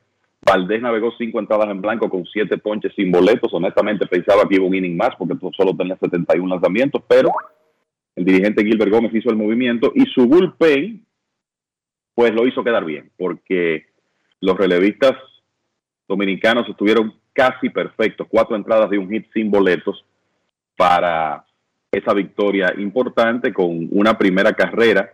Valdés 0.46 0.80
navegó 0.80 1.12
cinco 1.18 1.40
entradas 1.40 1.68
en 1.70 1.80
blanco 1.80 2.08
con 2.08 2.24
siete 2.24 2.56
ponches 2.56 2.94
sin 2.94 3.10
boletos. 3.10 3.52
Honestamente 3.52 4.06
pensaba 4.06 4.48
que 4.48 4.54
iba 4.54 4.64
un 4.64 4.76
inning 4.76 4.96
más 4.96 5.10
porque 5.18 5.34
solo 5.56 5.76
tenía 5.76 5.96
71 5.96 6.48
lanzamientos, 6.48 7.02
pero 7.08 7.30
el 8.14 8.24
dirigente 8.24 8.64
Gilbert 8.64 8.92
Gómez 8.92 9.12
hizo 9.12 9.30
el 9.30 9.36
movimiento 9.36 9.90
y 9.94 10.06
su 10.06 10.26
bullpen 10.26 11.04
pues 12.14 12.32
lo 12.32 12.46
hizo 12.46 12.62
quedar 12.62 12.84
bien 12.84 13.10
porque 13.18 13.86
los 14.40 14.56
relevistas 14.56 15.14
dominicanos 16.06 16.68
estuvieron 16.68 17.12
casi 17.32 17.68
perfectos. 17.68 18.28
Cuatro 18.30 18.54
entradas 18.54 18.88
de 18.88 18.98
un 18.98 19.10
hit 19.10 19.26
sin 19.34 19.50
boletos 19.50 20.04
para 20.76 21.44
esa 21.90 22.14
victoria 22.14 22.72
importante 22.78 23.52
con 23.52 23.88
una 23.90 24.16
primera 24.16 24.52
carrera 24.52 25.12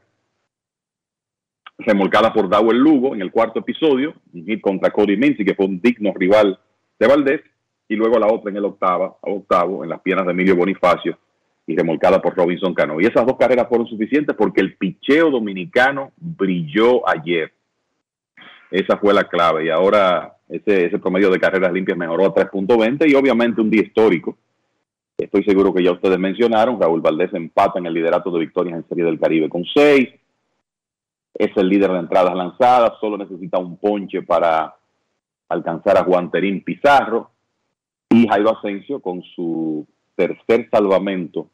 remolcada 1.78 2.32
por 2.32 2.48
Dawel 2.48 2.78
Lugo 2.78 3.14
en 3.14 3.22
el 3.22 3.30
cuarto 3.30 3.60
episodio, 3.60 4.14
contra 4.60 4.90
Cody 4.90 5.16
Mincy, 5.16 5.44
que 5.44 5.54
fue 5.54 5.66
un 5.66 5.80
digno 5.80 6.12
rival 6.14 6.58
de 6.98 7.06
Valdés, 7.06 7.40
y 7.88 7.96
luego 7.96 8.18
la 8.18 8.26
otra 8.26 8.50
en 8.50 8.56
el 8.56 8.64
octava, 8.64 9.16
octavo, 9.20 9.84
en 9.84 9.90
las 9.90 10.00
piernas 10.00 10.26
de 10.26 10.32
Emilio 10.32 10.56
Bonifacio, 10.56 11.18
y 11.66 11.76
remolcada 11.76 12.20
por 12.20 12.36
Robinson 12.36 12.74
Cano. 12.74 13.00
Y 13.00 13.06
esas 13.06 13.26
dos 13.26 13.36
carreras 13.36 13.68
fueron 13.68 13.86
suficientes 13.86 14.34
porque 14.36 14.60
el 14.60 14.76
picheo 14.76 15.30
dominicano 15.30 16.12
brilló 16.16 17.08
ayer. 17.08 17.52
Esa 18.70 18.96
fue 18.96 19.14
la 19.14 19.24
clave. 19.24 19.66
Y 19.66 19.68
ahora 19.68 20.36
ese, 20.48 20.86
ese 20.86 20.98
promedio 20.98 21.30
de 21.30 21.38
carreras 21.38 21.72
limpias 21.72 21.98
mejoró 21.98 22.26
a 22.26 22.34
3.20 22.34 23.08
y 23.08 23.14
obviamente 23.14 23.60
un 23.60 23.70
día 23.70 23.82
histórico. 23.82 24.36
Estoy 25.16 25.44
seguro 25.44 25.72
que 25.72 25.84
ya 25.84 25.92
ustedes 25.92 26.18
mencionaron, 26.18 26.80
Raúl 26.80 27.00
Valdés 27.00 27.32
empata 27.34 27.78
en 27.78 27.86
el 27.86 27.94
liderato 27.94 28.30
de 28.30 28.40
victorias 28.40 28.76
en 28.76 28.88
Serie 28.88 29.04
del 29.04 29.20
Caribe 29.20 29.48
con 29.48 29.64
seis. 29.64 30.08
Es 31.34 31.56
el 31.56 31.68
líder 31.68 31.92
de 31.92 31.98
entradas 31.98 32.34
lanzadas, 32.34 32.92
solo 33.00 33.16
necesita 33.16 33.58
un 33.58 33.76
ponche 33.76 34.22
para 34.22 34.74
alcanzar 35.48 35.98
a 35.98 36.04
Juan 36.04 36.30
Terín 36.30 36.62
Pizarro 36.62 37.30
y 38.10 38.26
Jairo 38.28 38.58
Asensio 38.58 39.00
con 39.00 39.22
su 39.34 39.86
tercer 40.14 40.68
salvamento 40.70 41.48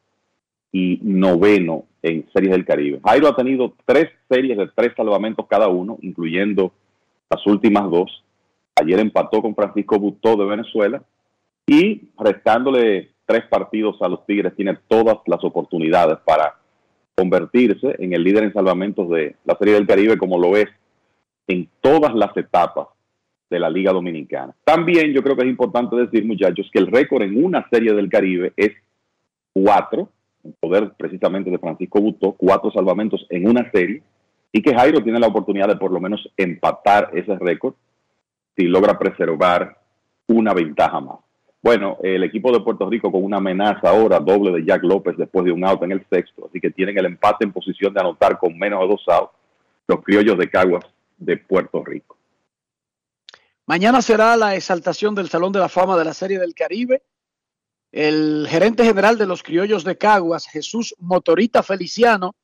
y 0.72 0.98
noveno 1.02 1.84
en 2.02 2.28
Series 2.32 2.52
del 2.52 2.64
Caribe. 2.64 3.00
Jairo 3.05 3.28
ha 3.28 3.36
tenido 3.36 3.74
tres 3.84 4.10
series 4.28 4.59
de 4.59 4.68
tres 4.74 4.92
salvamentos 4.96 5.46
cada 5.48 5.68
uno, 5.68 5.98
incluyendo 6.02 6.72
las 7.30 7.46
últimas 7.46 7.90
dos. 7.90 8.24
Ayer 8.80 9.00
empató 9.00 9.42
con 9.42 9.55
Francisco 9.55 9.98
Butó 9.98 10.36
de 10.36 10.44
Venezuela 10.44 11.02
y 11.66 12.10
restándole 12.18 13.10
tres 13.26 13.44
partidos 13.48 14.00
a 14.00 14.09
los 14.09 14.24
Tigres 14.26 14.55
tiene 14.56 14.78
todas 14.88 15.18
las 15.26 15.42
oportunidades 15.44 16.18
para 16.24 16.57
convertirse 17.19 17.97
en 17.99 18.12
el 18.12 18.23
líder 18.23 18.45
en 18.45 18.53
salvamentos 18.53 19.11
de 19.11 19.35
la 19.45 19.57
Serie 19.59 19.74
del 19.74 19.89
Caribe 19.89 20.16
como 20.16 20.39
lo 20.39 20.57
es 20.57 20.69
en 21.49 21.69
todas 21.81 22.15
las 22.15 22.36
etapas 22.36 22.86
de 23.51 23.59
la 23.59 23.69
Liga 23.69 23.93
Dominicana. 23.93 24.55
También 24.62 25.12
yo 25.12 25.20
creo 25.24 25.35
que 25.35 25.43
es 25.43 25.49
importante 25.49 25.97
decir, 25.97 26.24
muchachos, 26.24 26.70
que 26.73 26.78
el 26.78 26.86
récord 26.86 27.23
en 27.23 27.45
una 27.45 27.69
Serie 27.70 27.93
del 27.93 28.09
Caribe 28.09 28.53
es 28.57 28.70
cuatro, 29.53 30.11
en 30.45 30.55
poder 30.61 30.93
precisamente 30.97 31.51
de 31.51 31.59
Francisco 31.59 32.01
Butó, 32.01 32.36
cuatro 32.39 32.70
salvamentos 32.70 33.27
en 33.31 33.49
una 33.49 33.69
serie, 33.73 34.01
y 34.53 34.62
que 34.62 34.73
Jairo 34.73 35.03
tiene 35.03 35.19
la 35.19 35.27
oportunidad 35.27 35.66
de 35.66 35.77
por 35.77 35.90
lo 35.90 35.99
menos 35.99 36.32
empatar 36.36 37.11
ese 37.15 37.36
récord 37.36 37.74
si 38.57 38.66
logra 38.66 38.97
preservar 38.97 39.77
una 40.28 40.55
ventaja 40.55 41.01
más. 41.01 41.19
Bueno, 41.60 41.98
el 42.02 42.22
equipo 42.22 42.52
de 42.52 42.60
Puerto 42.60 42.89
Rico 42.89 43.10
con 43.10 43.24
una 43.24 43.39
amenaza 43.39 43.90
ahora 43.90 44.20
doble 44.20 44.52
de 44.52 44.64
Jack 44.64 44.85
López 44.85 45.16
después 45.16 45.44
de 45.44 45.52
un 45.52 45.64
out 45.64 45.82
en 45.82 45.93
el 45.93 46.06
sexto, 46.09 46.47
así 46.48 46.60
que 46.60 46.70
tienen 46.70 46.97
el 46.98 47.06
empate 47.06 47.44
en 47.44 47.52
posición 47.52 47.93
de 47.93 48.01
anotar 48.01 48.39
con 48.39 48.56
menos 48.56 48.80
de 48.80 48.89
dos 48.89 49.02
outs 49.09 49.32
los 49.89 50.02
criollos 50.05 50.39
de 50.39 50.51
Caguas 50.51 50.85
de 51.16 51.36
Puerto 51.36 51.85
Rico. 51.85 52.16
Mañana 53.66 54.01
será 54.01 54.36
la 54.36 54.55
exaltación 54.55 55.14
del 55.14 55.28
Salón 55.28 55.52
de 55.52 55.59
la 55.59 55.68
Fama 55.68 55.98
de 55.98 56.05
la 56.05 56.14
Serie 56.14 56.39
del 56.39 56.55
Caribe. 56.55 57.02
El 57.90 58.47
gerente 58.48 58.85
general 58.85 59.18
de 59.18 59.26
los 59.26 59.43
criollos 59.43 59.85
de 59.85 59.98
Caguas, 59.98 60.47
Jesús 60.47 60.94
Motorita 60.98 61.62
Feliciano, 61.62 62.35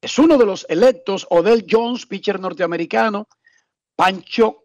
es 0.00 0.18
uno 0.18 0.36
de 0.36 0.46
los 0.46 0.66
electos. 0.68 1.26
Odell 1.30 1.64
Jones, 1.68 2.06
pitcher 2.06 2.38
norteamericano. 2.38 3.26
Pancho 3.96 4.64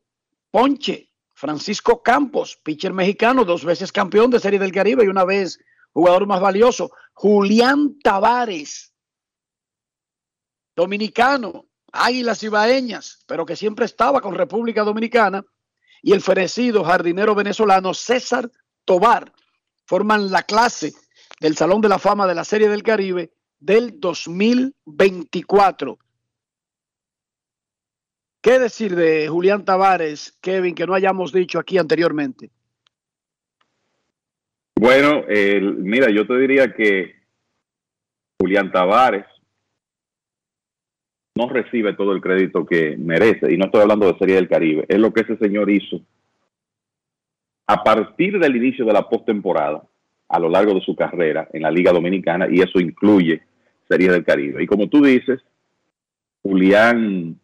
Ponche, 0.51 1.09
Francisco 1.40 2.03
Campos, 2.03 2.60
pitcher 2.61 2.91
mexicano, 2.91 3.45
dos 3.45 3.64
veces 3.64 3.94
campeón 3.94 4.30
de 4.30 4.41
Serie 4.41 4.60
del 4.60 4.74
Caribe 4.74 5.06
y 5.06 5.07
una 5.07 5.24
vez 5.24 5.57
jugador 5.94 6.28
más 6.28 6.41
valioso. 6.41 6.91
Julián 7.14 7.98
Tavares, 8.03 8.94
dominicano, 10.76 11.68
Águilas 11.94 12.44
Ibaeñas, 12.44 13.24
pero 13.26 13.45
que 13.45 13.56
siempre 13.56 13.86
estaba 13.86 14.20
con 14.20 14.36
República 14.36 14.84
Dominicana. 14.84 15.45
Y 16.02 16.11
el 16.11 16.20
fenecido 16.20 16.84
jardinero 16.84 17.34
venezolano 17.36 17.94
César 17.94 18.52
Tobar 18.84 19.32
forman 19.86 20.32
la 20.32 20.44
clase 20.44 20.94
del 21.40 21.56
Salón 21.56 21.80
de 21.80 21.88
la 21.88 21.99
Fama 21.99 22.28
de 22.28 22.36
la 22.36 22.44
Serie 22.44 22.68
del 22.68 22.84
Caribe 22.84 23.32
del 23.60 23.98
2024. 23.98 25.98
¿Qué 28.41 28.57
decir 28.57 28.95
de 28.95 29.28
Julián 29.28 29.66
Tavares, 29.66 30.38
Kevin, 30.41 30.74
que 30.74 30.88
no 30.88 30.94
hayamos 30.94 31.34
dicho 31.34 31.60
aquí 31.60 31.78
anteriormente? 31.78 32.49
Bueno, 34.76 35.26
mira, 35.78 36.10
yo 36.10 36.26
te 36.26 36.38
diría 36.38 36.74
que 36.74 37.16
Julián 38.40 38.72
Tavares 38.72 39.26
no 41.36 41.49
recibe 41.49 41.94
todo 41.94 42.14
el 42.14 42.22
crédito 42.22 42.66
que 42.66 42.95
merece, 42.98 43.52
y 43.52 43.57
no 43.57 43.66
estoy 43.66 43.82
hablando 43.82 44.11
de 44.11 44.18
Serie 44.18 44.36
del 44.36 44.48
Caribe, 44.48 44.86
es 44.88 44.99
lo 44.99 45.11
que 45.11 45.22
ese 45.22 45.38
señor 45.38 45.70
hizo 45.70 45.99
a 47.68 47.84
partir 47.84 48.40
del 48.40 48.56
inicio 48.56 48.86
de 48.86 48.94
la 48.94 49.07
postemporada 49.07 49.84
a 50.30 50.40
lo 50.40 50.49
largo 50.49 50.74
de 50.74 50.82
su 50.82 50.95
carrera 50.95 51.49
en 51.52 51.64
la 51.64 51.72
Liga 51.72 51.91
Dominicana, 51.91 52.48
y 52.49 52.61
eso 52.61 52.80
incluye 52.80 53.41
Serie 53.90 54.10
del 54.11 54.24
Caribe. 54.24 54.64
Y 54.64 54.68
como 54.68 54.88
tú 54.88 55.03
dices, 55.03 55.41
Julián 56.41 57.38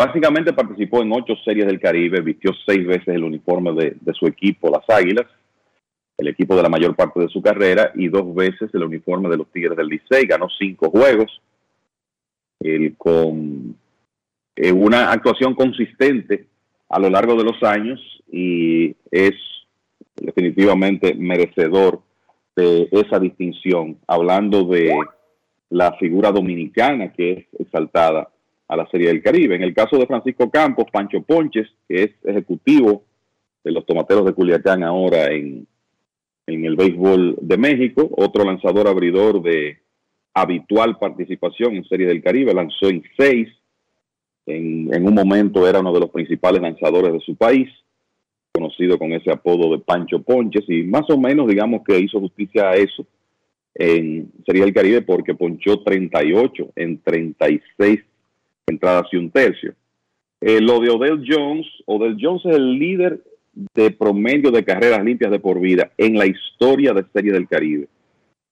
básicamente 0.00 0.54
participó 0.54 1.02
en 1.02 1.12
ocho 1.12 1.34
series 1.44 1.66
del 1.66 1.78
Caribe, 1.78 2.22
vistió 2.22 2.52
seis 2.64 2.86
veces 2.86 3.08
el 3.08 3.22
uniforme 3.22 3.72
de, 3.74 4.14
su 4.14 4.26
equipo, 4.26 4.70
las 4.70 4.88
Águilas, 4.88 5.26
el 6.16 6.28
equipo 6.28 6.56
de 6.56 6.62
la 6.62 6.70
mayor 6.70 6.96
parte 6.96 7.20
de 7.20 7.28
su 7.28 7.42
carrera, 7.42 7.92
y 7.94 8.08
dos 8.08 8.34
veces 8.34 8.70
el 8.72 8.84
uniforme 8.84 9.28
de 9.28 9.36
los 9.36 9.52
Tigres 9.52 9.76
del 9.76 9.88
Licey, 9.88 10.24
ganó 10.24 10.48
cinco 10.58 10.88
juegos, 10.88 11.42
él 12.60 12.94
con 12.96 13.76
eh, 14.56 14.72
una 14.72 15.12
actuación 15.12 15.54
consistente 15.54 16.46
a 16.88 16.98
lo 16.98 17.10
largo 17.10 17.34
de 17.34 17.44
los 17.44 17.62
años 17.62 18.00
y 18.32 18.96
es 19.10 19.34
definitivamente 20.16 21.14
merecedor 21.14 22.00
de 22.56 22.88
esa 22.90 23.18
distinción, 23.18 23.98
hablando 24.06 24.64
de 24.64 24.94
la 25.68 25.92
figura 25.98 26.32
dominicana 26.32 27.12
que 27.12 27.32
es 27.32 27.60
exaltada 27.60 28.30
a 28.70 28.76
la 28.76 28.88
Serie 28.88 29.08
del 29.08 29.20
Caribe. 29.20 29.56
En 29.56 29.64
el 29.64 29.74
caso 29.74 29.98
de 29.98 30.06
Francisco 30.06 30.48
Campos, 30.48 30.86
Pancho 30.92 31.20
Ponches, 31.22 31.66
que 31.88 32.04
es 32.04 32.10
ejecutivo 32.24 33.02
de 33.64 33.72
los 33.72 33.84
Tomateros 33.84 34.24
de 34.24 34.32
Culiacán 34.32 34.84
ahora 34.84 35.26
en, 35.32 35.66
en 36.46 36.64
el 36.64 36.76
béisbol 36.76 37.36
de 37.40 37.58
México, 37.58 38.08
otro 38.16 38.44
lanzador 38.44 38.86
abridor 38.86 39.42
de 39.42 39.78
habitual 40.34 40.98
participación 40.98 41.74
en 41.74 41.84
Serie 41.84 42.06
del 42.06 42.22
Caribe, 42.22 42.54
lanzó 42.54 42.88
en 42.88 43.02
seis, 43.18 43.48
en, 44.46 44.94
en, 44.94 45.04
un 45.04 45.14
momento 45.14 45.68
era 45.68 45.80
uno 45.80 45.92
de 45.92 46.00
los 46.00 46.10
principales 46.10 46.62
lanzadores 46.62 47.12
de 47.12 47.20
su 47.20 47.34
país, 47.34 47.68
conocido 48.52 48.98
con 48.98 49.12
ese 49.12 49.32
apodo 49.32 49.72
de 49.72 49.82
Pancho 49.82 50.22
Ponches, 50.22 50.64
y 50.68 50.84
más 50.84 51.10
o 51.10 51.18
menos 51.18 51.48
digamos 51.48 51.82
que 51.84 51.98
hizo 51.98 52.20
justicia 52.20 52.70
a 52.70 52.74
eso 52.74 53.04
en 53.74 54.30
Serie 54.46 54.62
del 54.62 54.74
Caribe 54.74 55.02
porque 55.02 55.34
ponchó 55.34 55.82
38 55.82 56.70
en 56.76 57.00
36 57.02 58.00
entradas 58.70 59.06
y 59.12 59.16
un 59.16 59.30
tercio. 59.30 59.74
Eh, 60.40 60.60
lo 60.60 60.80
de 60.80 60.90
Odell 60.90 61.22
Jones, 61.26 61.66
Odell 61.86 62.16
Jones 62.18 62.44
es 62.46 62.56
el 62.56 62.78
líder 62.78 63.22
de 63.74 63.90
promedio 63.90 64.50
de 64.50 64.64
carreras 64.64 65.04
limpias 65.04 65.30
de 65.30 65.38
por 65.38 65.60
vida 65.60 65.90
en 65.98 66.16
la 66.16 66.26
historia 66.26 66.92
de 66.94 67.04
Serie 67.12 67.32
del 67.32 67.48
Caribe. 67.48 67.88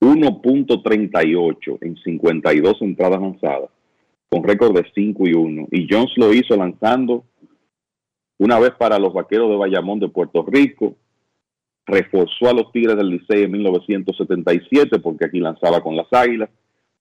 1.38 0.00 1.78
en 1.80 1.96
52 1.96 2.82
entradas 2.82 3.20
lanzadas, 3.20 3.70
con 4.30 4.44
récord 4.44 4.76
de 4.76 4.86
5 4.94 5.26
y 5.26 5.32
1. 5.32 5.68
Y 5.72 5.88
Jones 5.90 6.12
lo 6.16 6.32
hizo 6.32 6.56
lanzando 6.56 7.24
una 8.38 8.60
vez 8.60 8.72
para 8.78 8.98
los 8.98 9.12
Vaqueros 9.12 9.50
de 9.50 9.56
Bayamón 9.56 9.98
de 9.98 10.08
Puerto 10.08 10.44
Rico, 10.46 10.94
reforzó 11.86 12.48
a 12.48 12.52
los 12.52 12.70
Tigres 12.70 12.96
del 12.96 13.08
Licey 13.08 13.44
en 13.44 13.50
1977 13.50 15.00
porque 15.00 15.24
aquí 15.24 15.40
lanzaba 15.40 15.82
con 15.82 15.96
las 15.96 16.06
Águilas, 16.12 16.50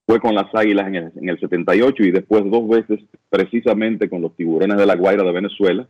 fue 0.08 0.22
con 0.22 0.34
las 0.34 0.48
Águilas 0.56 0.88
en 0.88 0.96
el, 0.96 1.12
en 1.18 1.30
el 1.30 1.38
78 1.38 2.04
y 2.04 2.12
después 2.12 2.50
dos 2.50 2.68
veces 2.70 3.02
precisamente 3.30 4.10
con 4.10 4.22
los 4.22 4.34
Tiburones 4.38 4.78
de 4.78 4.86
la 4.86 4.96
Guaira 4.96 5.24
de 5.24 5.34
Venezuela, 5.34 5.86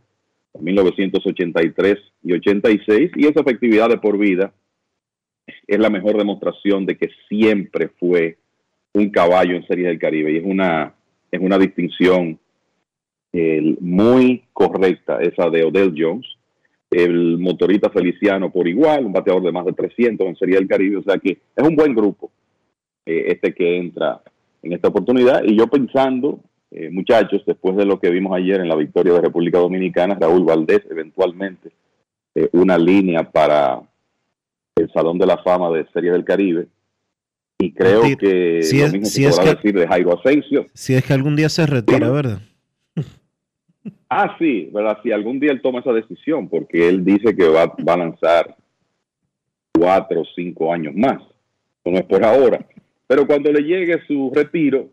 1983 0.58 1.96
y 2.24 2.32
86, 2.32 3.12
y 3.14 3.26
esa 3.26 3.40
efectividad 3.40 3.88
de 3.88 3.98
por 3.98 4.18
vida 4.18 4.52
es 5.68 5.78
la 5.78 5.88
mejor 5.88 6.18
demostración 6.18 6.84
de 6.84 6.96
que 6.96 7.10
siempre 7.28 7.90
fue 8.00 8.38
un 8.92 9.08
caballo 9.10 9.54
en 9.54 9.64
Series 9.68 9.86
del 9.86 10.00
Caribe, 10.00 10.32
y 10.32 10.38
es 10.38 10.44
una, 10.44 10.94
es 11.30 11.40
una 11.40 11.56
distinción 11.56 12.40
eh, 13.32 13.76
muy 13.78 14.42
correcta 14.52 15.20
esa 15.20 15.48
de 15.48 15.62
Odell 15.62 15.94
Jones, 15.96 16.26
el 16.90 17.38
motorista 17.38 17.88
Feliciano 17.90 18.50
por 18.50 18.66
igual, 18.66 19.06
un 19.06 19.12
bateador 19.12 19.44
de 19.44 19.52
más 19.52 19.64
de 19.64 19.74
300 19.74 20.26
en 20.26 20.36
Serie 20.36 20.56
del 20.56 20.66
Caribe, 20.66 20.96
o 20.96 21.02
sea 21.04 21.18
que 21.18 21.38
es 21.54 21.64
un 21.64 21.76
buen 21.76 21.94
grupo 21.94 22.32
eh, 23.08 23.24
este 23.32 23.54
que 23.54 23.76
entra 23.78 24.20
en 24.62 24.72
esta 24.72 24.88
oportunidad, 24.88 25.42
y 25.44 25.56
yo 25.56 25.66
pensando 25.68 26.40
eh, 26.70 26.90
muchachos, 26.90 27.42
después 27.46 27.76
de 27.76 27.86
lo 27.86 27.98
que 27.98 28.10
vimos 28.10 28.36
ayer 28.36 28.60
en 28.60 28.68
la 28.68 28.74
victoria 28.76 29.14
de 29.14 29.20
República 29.22 29.58
Dominicana, 29.58 30.18
Raúl 30.20 30.44
Valdés 30.44 30.82
eventualmente 30.90 31.70
eh, 32.34 32.48
una 32.52 32.76
línea 32.76 33.22
para 33.30 33.80
el 34.76 34.92
Salón 34.92 35.18
de 35.18 35.26
la 35.26 35.38
Fama 35.38 35.70
de 35.70 35.86
Series 35.92 36.12
del 36.12 36.24
Caribe. 36.24 36.66
Y 37.60 37.72
creo 37.72 38.02
que 38.18 38.62
si 38.62 38.78
lo 38.78 38.84
es- 38.86 38.92
mismo 38.92 39.06
si 39.06 39.22
se 39.22 39.28
es 39.28 39.36
podrá 39.36 39.50
que- 39.50 39.56
decir 39.56 39.74
de 39.80 39.88
Jairo 39.88 40.18
Asensio. 40.18 40.66
Si 40.74 40.94
es 40.94 41.04
que 41.04 41.12
algún 41.14 41.34
día 41.36 41.48
se 41.48 41.66
retira, 41.66 42.10
¿verdad? 42.10 42.40
Ah, 44.10 44.36
sí, 44.38 44.70
¿verdad? 44.72 44.98
Si 45.02 45.12
algún 45.12 45.38
día 45.40 45.52
él 45.52 45.60
toma 45.60 45.80
esa 45.80 45.92
decisión, 45.92 46.48
porque 46.48 46.88
él 46.88 47.04
dice 47.04 47.34
que 47.36 47.48
va, 47.48 47.66
va 47.86 47.94
a 47.94 47.96
lanzar 47.96 48.56
cuatro 49.74 50.20
o 50.22 50.24
cinco 50.34 50.72
años 50.72 50.94
más. 50.94 51.20
Eso 51.22 51.90
no 51.92 51.98
es 51.98 52.04
por 52.04 52.24
ahora. 52.24 52.58
Pero 53.08 53.26
cuando 53.26 53.50
le 53.50 53.62
llegue 53.62 54.06
su 54.06 54.30
retiro, 54.32 54.90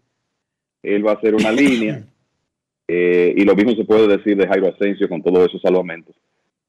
él 0.82 1.06
va 1.06 1.12
a 1.12 1.16
hacer 1.16 1.36
una 1.36 1.52
línea. 1.52 2.04
eh, 2.88 3.36
y 3.38 3.44
lo 3.44 3.56
mismo 3.56 3.74
se 3.74 3.86
puede 3.86 4.08
decir 4.08 4.36
de 4.38 4.48
Jairo 4.48 4.70
Asensio 4.70 5.08
con 5.08 5.22
todos 5.22 5.48
esos 5.50 5.62
salvamentos 5.62 6.16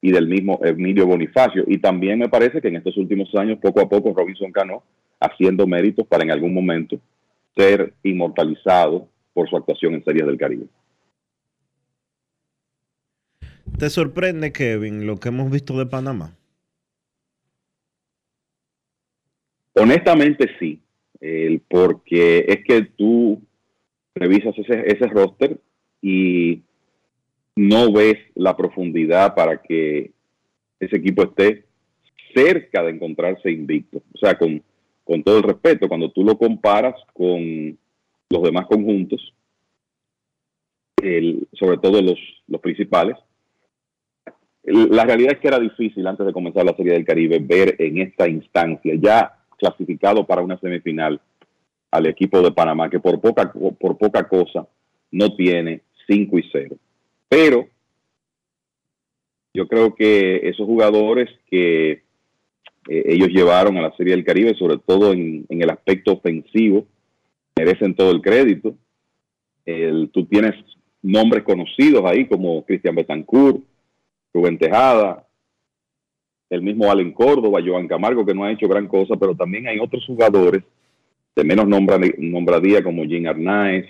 y 0.02 0.12
del 0.12 0.26
mismo 0.26 0.60
Emilio 0.62 1.06
Bonifacio. 1.06 1.64
Y 1.66 1.78
también 1.78 2.18
me 2.18 2.28
parece 2.28 2.60
que 2.60 2.68
en 2.68 2.76
estos 2.76 2.96
últimos 2.96 3.34
años, 3.36 3.58
poco 3.62 3.80
a 3.80 3.88
poco, 3.88 4.12
Robinson 4.12 4.52
Cano 4.52 4.82
haciendo 5.20 5.66
méritos 5.66 6.06
para 6.06 6.24
en 6.24 6.32
algún 6.32 6.52
momento 6.52 7.00
ser 7.56 7.94
inmortalizado 8.02 9.08
por 9.32 9.48
su 9.48 9.56
actuación 9.56 9.94
en 9.94 10.04
Series 10.04 10.26
del 10.26 10.36
Caribe. 10.36 10.66
¿Te 13.78 13.88
sorprende, 13.88 14.52
Kevin, 14.52 15.06
lo 15.06 15.16
que 15.16 15.28
hemos 15.28 15.50
visto 15.50 15.78
de 15.78 15.86
Panamá? 15.86 16.36
Honestamente 19.74 20.48
sí, 20.58 20.80
el- 21.20 21.60
porque 21.68 22.44
es 22.48 22.64
que 22.64 22.82
tú 22.96 23.40
revisas 24.14 24.56
ese, 24.58 24.84
ese 24.86 25.06
roster 25.08 25.58
y 26.02 26.62
no 27.56 27.92
ves 27.92 28.18
la 28.34 28.56
profundidad 28.56 29.34
para 29.34 29.60
que 29.62 30.12
ese 30.80 30.96
equipo 30.96 31.22
esté 31.22 31.64
cerca 32.34 32.82
de 32.82 32.90
encontrarse 32.90 33.50
invicto. 33.50 34.02
O 34.14 34.18
sea, 34.18 34.36
con, 34.36 34.62
con 35.04 35.22
todo 35.22 35.38
el 35.38 35.42
respeto, 35.42 35.88
cuando 35.88 36.10
tú 36.10 36.22
lo 36.22 36.36
comparas 36.36 36.94
con 37.14 37.78
los 38.30 38.42
demás 38.42 38.66
conjuntos, 38.66 39.32
el- 41.02 41.46
sobre 41.52 41.78
todo 41.78 42.00
los, 42.02 42.18
los 42.48 42.60
principales, 42.60 43.16
la 44.64 45.04
realidad 45.04 45.34
es 45.34 45.38
que 45.38 45.48
era 45.48 45.60
difícil 45.60 46.04
antes 46.06 46.26
de 46.26 46.32
comenzar 46.32 46.64
la 46.64 46.74
Serie 46.74 46.92
del 46.94 47.04
Caribe 47.04 47.38
ver 47.38 47.76
en 47.78 47.98
esta 47.98 48.28
instancia 48.28 48.94
ya 49.00 49.38
clasificado 49.56 50.26
para 50.26 50.42
una 50.42 50.58
semifinal 50.58 51.20
al 51.90 52.06
equipo 52.06 52.42
de 52.42 52.52
Panamá, 52.52 52.90
que 52.90 53.00
por 53.00 53.20
poca, 53.20 53.52
por 53.52 53.96
poca 53.96 54.28
cosa 54.28 54.66
no 55.10 55.34
tiene 55.34 55.82
5 56.06 56.38
y 56.38 56.44
0. 56.52 56.76
Pero 57.28 57.68
yo 59.54 59.66
creo 59.66 59.94
que 59.94 60.48
esos 60.48 60.66
jugadores 60.66 61.30
que 61.50 62.02
eh, 62.88 63.02
ellos 63.06 63.28
llevaron 63.28 63.76
a 63.78 63.82
la 63.82 63.96
Serie 63.96 64.14
del 64.14 64.24
Caribe, 64.24 64.54
sobre 64.54 64.78
todo 64.78 65.12
en, 65.12 65.46
el 65.48 65.70
aspecto 65.70 66.12
ofensivo, 66.12 66.86
merecen 67.56 67.94
todo 67.94 68.10
el 68.10 68.20
crédito. 68.20 68.76
El- 69.64 70.10
tú 70.12 70.26
tienes 70.26 70.54
nombres 71.02 71.42
conocidos 71.42 72.04
ahí 72.04 72.26
como 72.26 72.64
Cristian 72.64 72.94
Betancourt, 72.94 73.62
Rubén 74.34 74.58
Tejada, 74.58 75.25
el 76.50 76.62
mismo 76.62 76.90
Allen 76.90 77.12
Córdoba, 77.12 77.60
Joan 77.64 77.88
Camargo, 77.88 78.24
que 78.24 78.34
no 78.34 78.44
ha 78.44 78.52
hecho 78.52 78.68
gran 78.68 78.86
cosa, 78.86 79.16
pero 79.16 79.34
también 79.34 79.66
hay 79.66 79.78
otros 79.78 80.04
jugadores 80.06 80.62
de 81.34 81.44
menos 81.44 81.66
nombra- 81.66 82.14
nombradía 82.18 82.82
como 82.82 83.04
Jim 83.04 83.26
Arnaez, 83.26 83.86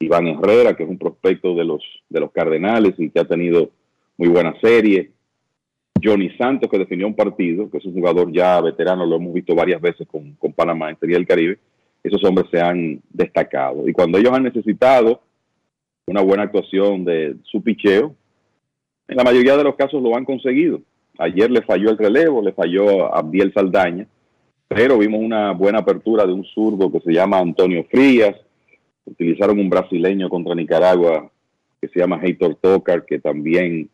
Iván 0.00 0.26
Herrera, 0.26 0.74
que 0.74 0.82
es 0.82 0.88
un 0.88 0.98
prospecto 0.98 1.54
de 1.54 1.64
los, 1.64 1.82
de 2.08 2.20
los 2.20 2.32
Cardenales 2.32 2.94
y 2.98 3.10
que 3.10 3.20
ha 3.20 3.24
tenido 3.24 3.70
muy 4.16 4.28
buena 4.28 4.54
serie. 4.60 5.10
Johnny 6.02 6.30
Santos, 6.36 6.68
que 6.70 6.78
definió 6.78 7.06
un 7.06 7.14
partido, 7.14 7.70
que 7.70 7.78
es 7.78 7.84
un 7.84 7.94
jugador 7.94 8.30
ya 8.32 8.60
veterano, 8.60 9.06
lo 9.06 9.16
hemos 9.16 9.32
visto 9.32 9.54
varias 9.54 9.80
veces 9.80 10.06
con, 10.06 10.32
con 10.34 10.52
Panamá 10.52 10.90
en 10.90 10.98
Serie 10.98 11.16
del 11.16 11.26
Caribe. 11.26 11.58
Esos 12.02 12.22
hombres 12.24 12.48
se 12.50 12.60
han 12.60 13.00
destacado. 13.10 13.88
Y 13.88 13.92
cuando 13.92 14.18
ellos 14.18 14.32
han 14.32 14.42
necesitado 14.42 15.22
una 16.06 16.20
buena 16.20 16.42
actuación 16.42 17.04
de 17.04 17.36
su 17.44 17.62
picheo, 17.62 18.14
en 19.08 19.16
la 19.16 19.24
mayoría 19.24 19.56
de 19.56 19.64
los 19.64 19.76
casos 19.76 20.02
lo 20.02 20.14
han 20.16 20.24
conseguido. 20.24 20.82
Ayer 21.18 21.50
le 21.50 21.62
falló 21.62 21.90
el 21.90 21.98
relevo, 21.98 22.42
le 22.42 22.52
falló 22.52 23.06
a 23.06 23.18
Abdiel 23.18 23.52
Saldaña, 23.52 24.06
pero 24.66 24.98
vimos 24.98 25.20
una 25.20 25.52
buena 25.52 25.78
apertura 25.78 26.26
de 26.26 26.32
un 26.32 26.44
zurdo 26.44 26.90
que 26.90 27.00
se 27.00 27.12
llama 27.12 27.38
Antonio 27.38 27.84
Frías. 27.90 28.34
Utilizaron 29.04 29.58
un 29.58 29.70
brasileño 29.70 30.28
contra 30.28 30.54
Nicaragua 30.54 31.30
que 31.80 31.88
se 31.88 32.00
llama 32.00 32.20
Heitor 32.22 32.56
Tocar, 32.56 33.04
que 33.04 33.20
también 33.20 33.88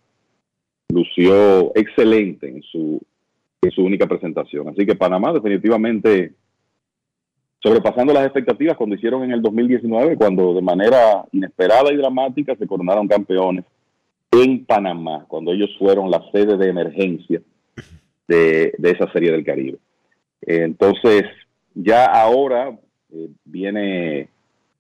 lució 0.89 1.77
excelente 1.77 2.49
en 2.49 2.63
su, 2.63 3.01
en 3.63 3.71
su 3.71 3.83
única 3.83 4.07
presentación. 4.07 4.69
Así 4.69 4.87
que 4.87 4.95
Panamá 4.95 5.33
definitivamente 5.33 6.33
sobrepasando 7.63 8.15
las 8.15 8.25
expectativas 8.25 8.77
cuando 8.77 8.97
hicieron 8.97 9.25
en 9.25 9.33
el 9.33 9.43
2019, 9.43 10.17
cuando 10.17 10.55
de 10.55 10.63
manera 10.63 11.27
inesperada 11.33 11.93
y 11.93 11.97
dramática 11.97 12.57
se 12.57 12.67
coronaron 12.67 13.07
campeones 13.07 13.65
en 14.33 14.65
Panamá, 14.65 15.25
cuando 15.29 15.53
ellos 15.53 15.71
fueron 15.79 16.11
la 16.11 16.23
sede 16.31 16.57
de 16.57 16.69
emergencia 16.69 17.43
de, 18.29 18.73
esa 18.83 19.11
serie 19.13 19.33
del 19.33 19.45
Caribe. 19.45 19.79
Entonces, 20.43 21.25
ya 21.75 22.07
ahora 22.07 22.79
eh, 23.13 23.29
viene 23.45 24.29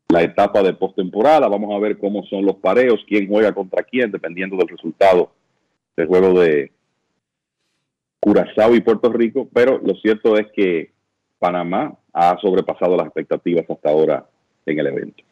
la 0.09 0.23
etapa 0.23 0.63
de 0.63 0.73
postemporada, 0.73 1.49
vamos 1.49 1.75
a 1.75 1.79
ver 1.79 1.99
cómo 1.99 2.25
son 2.27 2.45
los 2.45 2.57
pareos, 2.57 3.05
quién 3.07 3.29
juega 3.29 3.53
contra 3.53 3.83
quién, 3.83 4.11
dependiendo 4.11 4.57
del 4.57 4.69
resultado 4.69 5.33
del 5.97 6.07
juego 6.07 6.41
de 6.41 6.73
Curazao 8.21 8.75
y 8.75 8.81
Puerto 8.81 9.13
Rico, 9.13 9.49
pero 9.53 9.79
lo 9.79 9.95
cierto 9.97 10.37
es 10.37 10.47
que 10.53 10.91
Panamá 11.39 11.97
ha 12.13 12.39
sobrepasado 12.41 12.97
las 12.97 13.07
expectativas 13.07 13.69
hasta 13.69 13.91
ahora 13.91 14.27
en 14.67 14.79
el 14.79 14.87
evento. 14.87 15.25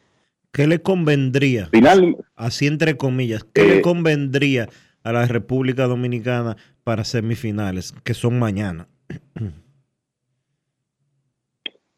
¿Qué 0.51 0.67
le 0.67 0.81
convendría? 0.81 1.67
Final, 1.67 2.17
así 2.35 2.67
entre 2.67 2.97
comillas, 2.97 3.43
¿qué 3.43 3.61
Eh, 3.61 3.67
le 3.75 3.81
convendría 3.81 4.67
a 5.03 5.11
la 5.13 5.25
República 5.27 5.85
Dominicana 5.87 6.57
para 6.83 7.03
semifinales, 7.03 7.93
que 8.03 8.13
son 8.13 8.39
mañana? 8.39 8.87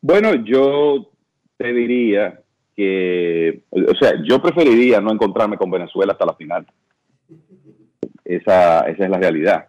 Bueno, 0.04 0.34
yo 0.46 1.12
te 1.58 1.72
diría 1.74 2.42
que, 2.76 3.62
o 3.70 3.94
sea, 4.00 4.14
yo 4.28 4.42
preferiría 4.42 5.00
no 5.00 5.12
encontrarme 5.12 5.58
con 5.58 5.70
Venezuela 5.70 6.14
hasta 6.14 6.26
la 6.26 6.34
final. 6.34 6.66
Esa, 8.26 8.80
esa 8.90 9.04
es 9.04 9.10
la 9.12 9.20
realidad. 9.20 9.68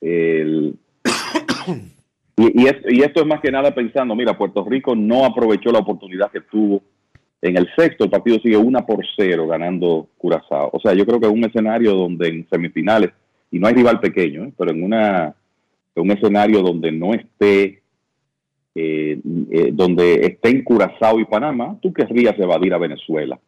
El- 0.00 0.76
y, 2.36 2.62
y 2.62 2.66
es- 2.66 2.82
y 2.88 3.02
esto 3.02 3.20
es 3.20 3.26
más 3.28 3.40
que 3.40 3.52
nada 3.52 3.72
pensando, 3.72 4.16
mira, 4.16 4.36
Puerto 4.36 4.64
Rico 4.68 4.96
no 4.96 5.24
aprovechó 5.24 5.70
la 5.70 5.78
oportunidad 5.78 6.32
que 6.32 6.40
tuvo 6.40 6.82
en 7.42 7.56
el 7.56 7.68
sexto, 7.76 8.04
el 8.04 8.10
partido 8.10 8.38
sigue 8.40 8.56
una 8.56 8.84
por 8.84 9.04
cero 9.16 9.46
ganando 9.46 10.08
Curazao. 10.18 10.70
O 10.72 10.80
sea, 10.80 10.92
yo 10.94 11.06
creo 11.06 11.20
que 11.20 11.26
es 11.26 11.32
un 11.32 11.44
escenario 11.44 11.94
donde 11.94 12.28
en 12.28 12.48
semifinales, 12.50 13.10
y 13.50 13.58
no 13.58 13.66
hay 13.66 13.74
rival 13.74 14.00
pequeño, 14.00 14.44
¿eh? 14.44 14.52
pero 14.56 14.70
en 14.70 14.82
una 14.82 15.34
un 15.96 16.10
escenario 16.10 16.62
donde 16.62 16.92
no 16.92 17.12
esté 17.12 17.82
eh, 18.74 19.20
eh, 19.50 19.70
donde 19.72 20.26
estén 20.26 20.62
Curazao 20.62 21.18
y 21.18 21.24
Panamá, 21.24 21.76
tú 21.82 21.92
querrías 21.92 22.38
evadir 22.38 22.72
a 22.72 22.78
Venezuela 22.78 23.38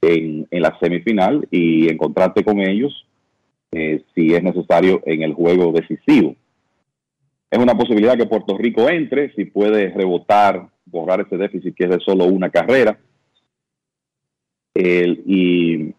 en, 0.00 0.46
en 0.50 0.62
la 0.62 0.78
semifinal 0.78 1.46
y 1.50 1.88
encontrarte 1.90 2.44
con 2.44 2.60
ellos 2.60 3.04
eh, 3.72 4.02
si 4.14 4.32
es 4.34 4.42
necesario 4.42 5.02
en 5.04 5.22
el 5.22 5.34
juego 5.34 5.72
decisivo. 5.72 6.36
Es 7.50 7.58
una 7.58 7.76
posibilidad 7.76 8.16
que 8.16 8.26
Puerto 8.26 8.56
Rico 8.56 8.88
entre, 8.88 9.32
si 9.34 9.46
puede 9.46 9.88
rebotar, 9.90 10.68
borrar 10.86 11.22
ese 11.22 11.36
déficit 11.36 11.74
que 11.74 11.84
es 11.84 11.90
de 11.90 12.00
solo 12.00 12.26
una 12.26 12.50
carrera. 12.50 12.98
Y 14.80 15.92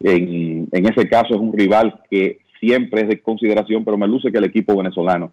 en, 0.00 0.68
en 0.72 0.86
ese 0.86 1.08
caso 1.08 1.34
es 1.34 1.40
un 1.40 1.52
rival 1.52 2.00
que 2.10 2.38
siempre 2.60 3.02
es 3.02 3.08
de 3.08 3.20
consideración, 3.20 3.84
pero 3.84 3.96
me 3.96 4.08
luce 4.08 4.32
que 4.32 4.38
el 4.38 4.44
equipo 4.44 4.76
venezolano 4.76 5.32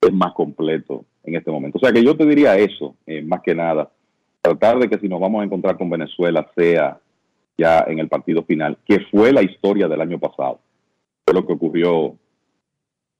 es 0.00 0.12
más 0.12 0.32
completo 0.32 1.04
en 1.24 1.36
este 1.36 1.50
momento. 1.50 1.78
O 1.78 1.80
sea 1.80 1.92
que 1.92 2.04
yo 2.04 2.16
te 2.16 2.26
diría 2.26 2.56
eso, 2.56 2.96
eh, 3.06 3.22
más 3.22 3.42
que 3.42 3.54
nada, 3.54 3.90
tratar 4.40 4.78
de 4.78 4.88
que 4.88 4.98
si 4.98 5.08
nos 5.08 5.20
vamos 5.20 5.42
a 5.42 5.44
encontrar 5.44 5.76
con 5.76 5.90
Venezuela 5.90 6.48
sea 6.56 6.98
ya 7.56 7.84
en 7.86 7.98
el 7.98 8.08
partido 8.08 8.42
final, 8.42 8.78
que 8.86 9.00
fue 9.10 9.32
la 9.32 9.42
historia 9.42 9.86
del 9.86 10.00
año 10.00 10.18
pasado. 10.18 10.60
Fue 11.24 11.34
lo 11.34 11.46
que 11.46 11.52
ocurrió 11.52 12.16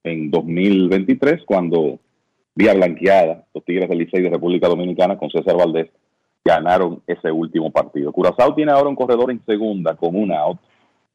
en 0.03 0.29
2023 0.29 1.43
cuando 1.45 1.99
vía 2.55 2.73
blanqueada 2.73 3.45
los 3.53 3.63
Tigres 3.63 3.87
del 3.87 3.99
Licey 3.99 4.21
de 4.21 4.29
República 4.29 4.67
Dominicana 4.67 5.17
con 5.17 5.29
César 5.29 5.55
Valdés 5.55 5.89
ganaron 6.43 7.01
ese 7.07 7.31
último 7.31 7.71
partido. 7.71 8.11
Curazao 8.11 8.53
tiene 8.53 8.71
ahora 8.71 8.89
un 8.89 8.95
corredor 8.95 9.31
en 9.31 9.43
segunda 9.45 9.95
con 9.95 10.15
un 10.15 10.31
out, 10.31 10.59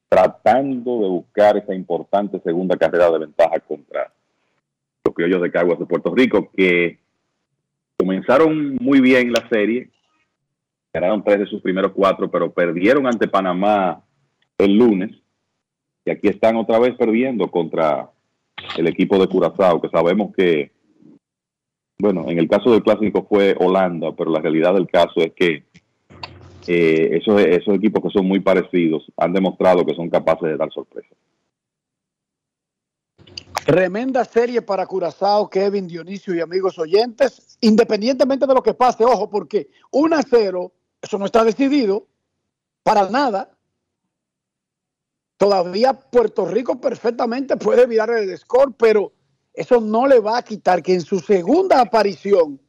tratando 0.07 1.01
de 1.01 1.09
buscar 1.09 1.57
esa 1.57 1.75
importante 1.75 2.39
segunda 2.39 2.75
carrera 2.75 3.11
de 3.11 3.19
ventaja 3.19 3.59
contra 3.59 4.11
los 5.05 5.13
criollos 5.13 5.41
de 5.41 5.51
Caguas 5.51 5.77
de 5.77 5.85
Puerto 5.85 6.13
Rico, 6.15 6.49
que 6.55 6.97
comenzaron 7.97 8.77
muy 8.81 9.01
bien 9.01 9.31
la 9.31 9.47
serie, 9.49 9.89
ganaron 10.91 11.23
tres 11.23 11.39
de 11.39 11.45
sus 11.45 11.61
primeros 11.61 11.91
cuatro, 11.91 12.31
pero 12.31 12.51
perdieron 12.51 13.05
ante 13.05 13.27
Panamá 13.27 14.01
el 14.57 14.75
lunes, 14.75 15.11
y 16.05 16.11
aquí 16.11 16.27
están 16.27 16.55
otra 16.55 16.79
vez 16.79 16.95
perdiendo 16.95 17.51
contra 17.51 18.09
el 18.77 18.87
equipo 18.87 19.19
de 19.19 19.27
Curazao, 19.27 19.79
que 19.79 19.89
sabemos 19.89 20.33
que 20.35 20.71
bueno, 21.99 22.25
en 22.29 22.39
el 22.39 22.47
caso 22.47 22.71
del 22.71 22.81
clásico 22.81 23.25
fue 23.27 23.55
Holanda, 23.59 24.13
pero 24.15 24.31
la 24.31 24.39
realidad 24.39 24.73
del 24.73 24.87
caso 24.87 25.15
es 25.17 25.33
que 25.33 25.65
eh, 26.65 27.17
esos, 27.17 27.41
esos 27.41 27.75
equipos 27.75 28.01
que 28.01 28.09
son 28.09 28.25
muy 28.25 28.39
parecidos 28.39 29.11
han 29.17 29.33
demostrado 29.33 29.85
que 29.85 29.95
son 29.95 30.09
capaces 30.09 30.49
de 30.49 30.57
dar 30.57 30.71
sorpresa. 30.71 31.13
Tremenda 33.65 34.23
serie 34.23 34.61
para 34.61 34.87
Curazao, 34.87 35.49
Kevin, 35.49 35.87
Dionisio 35.87 36.33
y 36.33 36.39
amigos 36.39 36.79
oyentes, 36.79 37.57
independientemente 37.61 38.47
de 38.47 38.53
lo 38.53 38.63
que 38.63 38.73
pase, 38.73 39.03
ojo, 39.03 39.29
porque 39.29 39.69
1 39.91 40.15
a 40.15 40.23
0, 40.23 40.71
eso 41.01 41.17
no 41.17 41.25
está 41.25 41.43
decidido 41.43 42.07
para 42.81 43.09
nada. 43.09 43.51
Todavía 45.37 45.93
Puerto 45.93 46.45
Rico 46.45 46.79
perfectamente 46.79 47.57
puede 47.57 47.85
virar 47.85 48.09
el 48.11 48.35
score, 48.37 48.73
pero 48.77 49.11
eso 49.59 49.81
no 49.81 50.07
le 50.07 50.21
va 50.21 50.37
a 50.37 50.41
quitar 50.41 50.81
que 50.81 50.93
en 50.93 51.01
su 51.01 51.19
segunda 51.19 51.81
aparición 51.81 52.61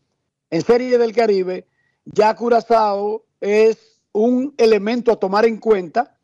en 0.50 0.60
Serie 0.60 0.98
del 0.98 1.14
Caribe, 1.14 1.68
ya 2.04 2.34
Curazao 2.34 3.26
es 3.40 4.00
un 4.10 4.52
elemento 4.58 5.12
a 5.12 5.16
tomar 5.16 5.44
en 5.44 5.58
cuenta 5.58 6.18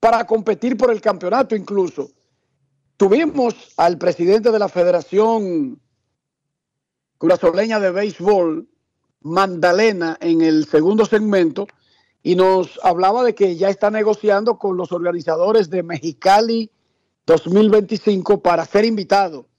para 0.00 0.24
competir 0.24 0.78
por 0.78 0.90
el 0.90 1.02
campeonato 1.02 1.54
incluso. 1.54 2.10
Tuvimos 2.96 3.74
al 3.76 3.98
presidente 3.98 4.50
de 4.50 4.58
la 4.58 4.70
Federación 4.70 5.78
Curazoleña 7.18 7.78
de 7.78 7.90
Béisbol, 7.90 8.66
Mandalena, 9.20 10.16
en 10.22 10.40
el 10.40 10.64
segundo 10.68 11.04
segmento 11.04 11.66
y 12.22 12.34
nos 12.34 12.80
hablaba 12.82 13.24
de 13.24 13.34
que 13.34 13.56
ya 13.56 13.68
está 13.68 13.90
negociando 13.90 14.56
con 14.58 14.78
los 14.78 14.90
organizadores 14.90 15.68
de 15.68 15.82
Mexicali 15.82 16.70
2025 17.26 18.40
para 18.40 18.64
ser 18.64 18.86
invitado 18.86 19.51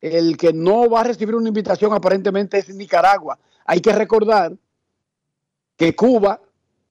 el 0.00 0.36
que 0.36 0.52
no 0.52 0.88
va 0.88 1.00
a 1.00 1.04
recibir 1.04 1.34
una 1.34 1.48
invitación 1.48 1.92
aparentemente 1.92 2.58
es 2.58 2.68
Nicaragua. 2.74 3.38
Hay 3.66 3.80
que 3.80 3.92
recordar 3.92 4.56
que 5.76 5.94
Cuba, 5.94 6.40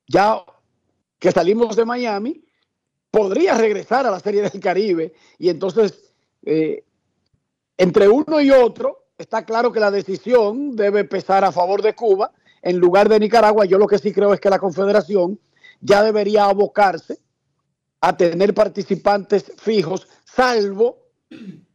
ya 0.08 0.44
que 1.18 1.32
salimos 1.32 1.76
de 1.76 1.86
Miami, 1.86 2.44
podría 3.12 3.56
regresar 3.56 4.06
a 4.06 4.12
la 4.12 4.20
Serie 4.20 4.42
del 4.44 4.60
Caribe 4.60 5.14
y 5.38 5.50
entonces 5.50 6.14
eh, 6.44 6.84
entre 7.78 8.08
uno 8.08 8.40
y 8.42 8.52
otro 8.52 9.08
está 9.18 9.46
claro 9.46 9.72
que 9.72 9.80
la 9.80 9.92
decisión 9.92 10.76
debe 10.76 11.04
pesar 11.04 11.44
a 11.44 11.52
favor 11.52 11.82
de 11.82 11.96
Cuba 11.96 12.32
en 12.62 12.78
lugar 12.78 13.10
de 13.10 13.20
Nicaragua. 13.20 13.66
Yo 13.66 13.78
lo 13.78 13.88
que 13.88 13.98
sí 13.98 14.14
creo 14.14 14.34
es 14.34 14.40
que 14.40 14.50
la 14.50 14.60
Confederación 14.60 15.40
ya 15.82 16.04
debería 16.04 16.46
abocarse 16.46 17.20
a 18.02 18.16
tener 18.16 18.54
participantes 18.54 19.52
fijos, 19.58 20.08
salvo 20.26 21.00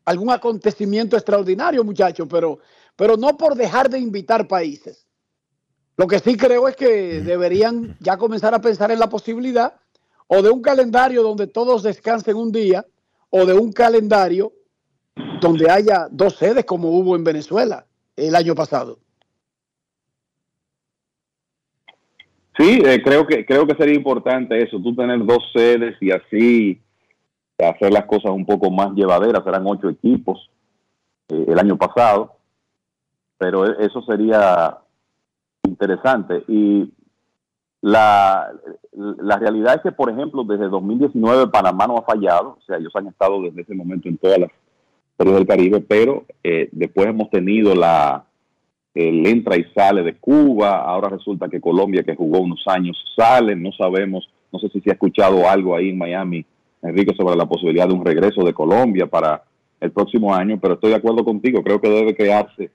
algún 0.05 0.31
acontecimiento 0.31 1.17
extraordinario, 1.17 1.85
muchachos, 1.85 2.27
pero, 2.31 2.59
pero 2.97 3.17
no 3.17 3.37
por 3.37 3.55
dejar 3.55 3.89
de 3.89 3.99
invitar 3.99 4.47
países. 4.47 5.07
Lo 5.97 6.07
que 6.07 6.19
sí 6.19 6.37
creo 6.37 6.69
es 6.69 6.77
que 6.77 7.21
deberían 7.21 7.97
ya 8.01 8.17
comenzar 8.17 8.55
a 8.55 8.61
pensar 8.61 8.91
en 8.91 8.99
la 8.99 9.09
posibilidad 9.09 9.75
o 10.27 10.43
de 10.43 10.51
un 10.51 10.61
calendario 10.61 11.23
donde 11.23 11.47
todos 11.47 11.83
descansen 11.83 12.37
un 12.37 12.51
día 12.51 12.85
o 13.31 13.47
de 13.47 13.53
un 13.55 13.73
calendario 13.73 14.53
donde 15.41 15.71
haya 15.71 16.09
dos 16.11 16.37
sedes 16.37 16.65
como 16.65 16.91
hubo 16.91 17.15
en 17.15 17.25
Venezuela 17.25 17.87
el 18.17 18.35
año 18.35 18.55
pasado. 18.55 18.99
Sí, 22.57 22.81
eh, 22.85 23.03
creo 23.03 23.27
que 23.27 23.45
creo 23.45 23.67
que 23.67 23.75
sería 23.75 23.97
importante 23.97 24.63
eso, 24.63 24.81
tú 24.81 24.95
tener 24.95 25.25
dos 25.25 25.43
sedes 25.53 25.97
y 26.01 26.13
así 26.13 26.81
hacer 27.59 27.93
las 27.93 28.07
cosas 28.07 28.33
un 28.33 28.45
poco 28.45 28.71
más 28.71 28.93
llevaderas, 28.93 29.45
serán 29.45 29.67
ocho 29.67 29.89
equipos 29.89 30.51
eh, 31.29 31.45
el 31.49 31.59
año 31.59 31.77
pasado, 31.77 32.37
pero 33.39 33.67
e, 33.67 33.87
eso 33.87 34.03
sería 34.03 34.79
interesante. 35.63 36.45
Y 36.49 36.93
la, 37.81 38.51
la 38.93 39.39
realidad 39.39 39.77
es 39.77 39.83
que, 39.83 39.93
por 39.93 40.11
ejemplo, 40.11 40.45
desde 40.45 40.69
2019 40.69 41.49
Panamá 41.49 41.87
no 41.87 41.99
ha 41.99 42.03
fallado, 42.03 42.59
o 42.59 42.63
sea, 42.67 42.79
ellos 42.79 42.95
han 42.97 43.07
estado 43.07 43.41
desde 43.43 43.63
ese 43.63 43.75
momento 43.75 44.09
en 44.09 44.19
todas 44.19 44.39
las 44.39 44.51
series 45.17 45.37
del 45.37 45.47
Caribe, 45.47 45.81
pero 45.81 46.25
eh, 46.43 46.69
después 46.73 47.07
hemos 47.07 47.31
tenido 47.31 47.75
la 47.75 48.25
el 48.95 49.27
entra 49.27 49.57
y 49.57 49.65
sale 49.75 50.05
de 50.05 50.17
Cuba, 50.19 50.85
ahora 50.85 51.09
resulta 51.09 51.49
que 51.49 51.61
Colombia, 51.61 52.05
que 52.05 52.15
jugó 52.15 52.39
unos 52.39 52.63
años, 52.69 52.97
sale, 53.17 53.57
no 53.57 53.73
sabemos, 53.73 54.29
no 54.53 54.61
sé 54.61 54.69
si 54.69 54.81
se 54.81 54.91
ha 54.91 54.93
escuchado 54.93 55.49
algo 55.49 55.75
ahí 55.75 55.89
en 55.89 55.99
Miami 55.99 56.47
Enrique, 56.85 57.15
sobre 57.17 57.37
la 57.37 57.47
posibilidad 57.47 57.89
de 57.89 57.95
un 57.95 58.05
regreso 58.05 58.45
de 58.45 58.53
Colombia 58.53 59.07
para 59.07 59.43
el 59.81 59.91
próximo 59.91 60.35
año, 60.35 60.59
pero 60.61 60.75
estoy 60.75 60.91
de 60.91 60.97
acuerdo 60.97 61.25
contigo, 61.25 61.63
creo 61.63 61.81
que 61.81 61.89
debe 61.89 62.15
crearse 62.15 62.71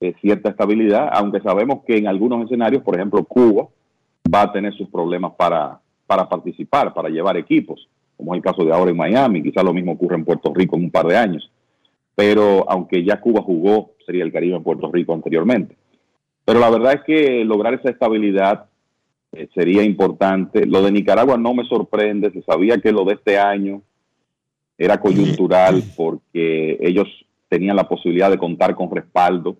eh, 0.00 0.14
cierta 0.20 0.50
estabilidad, 0.50 1.10
aunque 1.12 1.40
sabemos 1.40 1.84
que 1.84 1.98
en 1.98 2.06
algunos 2.06 2.44
escenarios, 2.44 2.82
por 2.82 2.96
ejemplo, 2.96 3.22
Cuba 3.24 3.68
va 4.32 4.42
a 4.42 4.52
tener 4.52 4.72
sus 4.74 4.88
problemas 4.88 5.32
para, 5.36 5.78
para 6.06 6.28
participar, 6.28 6.94
para 6.94 7.08
llevar 7.08 7.36
equipos, 7.36 7.88
como 8.16 8.34
es 8.34 8.38
el 8.38 8.42
caso 8.42 8.64
de 8.64 8.72
ahora 8.72 8.90
en 8.90 8.96
Miami, 8.96 9.42
quizás 9.42 9.64
lo 9.64 9.74
mismo 9.74 9.92
ocurre 9.92 10.16
en 10.16 10.24
Puerto 10.24 10.52
Rico 10.54 10.76
en 10.76 10.84
un 10.84 10.90
par 10.90 11.06
de 11.06 11.16
años, 11.16 11.50
pero 12.14 12.64
aunque 12.70 13.04
ya 13.04 13.20
Cuba 13.20 13.42
jugó, 13.42 13.92
sería 14.06 14.24
el 14.24 14.32
Caribe 14.32 14.56
en 14.56 14.62
Puerto 14.62 14.90
Rico 14.90 15.12
anteriormente. 15.12 15.76
Pero 16.44 16.60
la 16.60 16.70
verdad 16.70 16.94
es 16.94 17.02
que 17.02 17.44
lograr 17.44 17.74
esa 17.74 17.90
estabilidad 17.90 18.69
eh, 19.32 19.48
sería 19.54 19.82
importante. 19.82 20.66
Lo 20.66 20.82
de 20.82 20.92
Nicaragua 20.92 21.36
no 21.36 21.54
me 21.54 21.64
sorprende, 21.64 22.30
se 22.30 22.42
sabía 22.42 22.78
que 22.78 22.92
lo 22.92 23.04
de 23.04 23.14
este 23.14 23.38
año 23.38 23.82
era 24.76 25.00
coyuntural 25.00 25.82
porque 25.96 26.78
ellos 26.80 27.06
tenían 27.48 27.76
la 27.76 27.88
posibilidad 27.88 28.30
de 28.30 28.38
contar 28.38 28.74
con 28.74 28.90
respaldo 28.90 29.56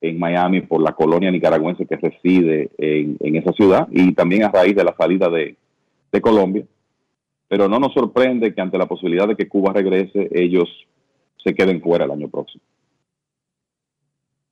en 0.00 0.18
Miami 0.18 0.60
por 0.62 0.82
la 0.82 0.92
colonia 0.92 1.30
nicaragüense 1.30 1.86
que 1.86 1.96
reside 1.96 2.70
en, 2.78 3.36
esa 3.36 3.52
ciudad 3.52 3.88
y 3.90 4.12
también 4.12 4.44
a 4.44 4.50
raíz 4.50 4.74
de 4.74 4.84
la 4.84 4.94
salida 4.96 5.28
de, 5.28 5.56
de 6.12 6.20
Colombia. 6.20 6.64
Pero 7.48 7.68
no 7.68 7.78
nos 7.78 7.94
sorprende 7.94 8.54
que 8.54 8.60
ante 8.60 8.76
la 8.76 8.86
posibilidad 8.86 9.28
de 9.28 9.36
que 9.36 9.48
Cuba 9.48 9.72
regrese, 9.72 10.28
ellos 10.32 10.68
se 11.42 11.54
queden 11.54 11.80
fuera 11.80 12.04
el 12.04 12.10
año 12.10 12.28
próximo. 12.28 12.62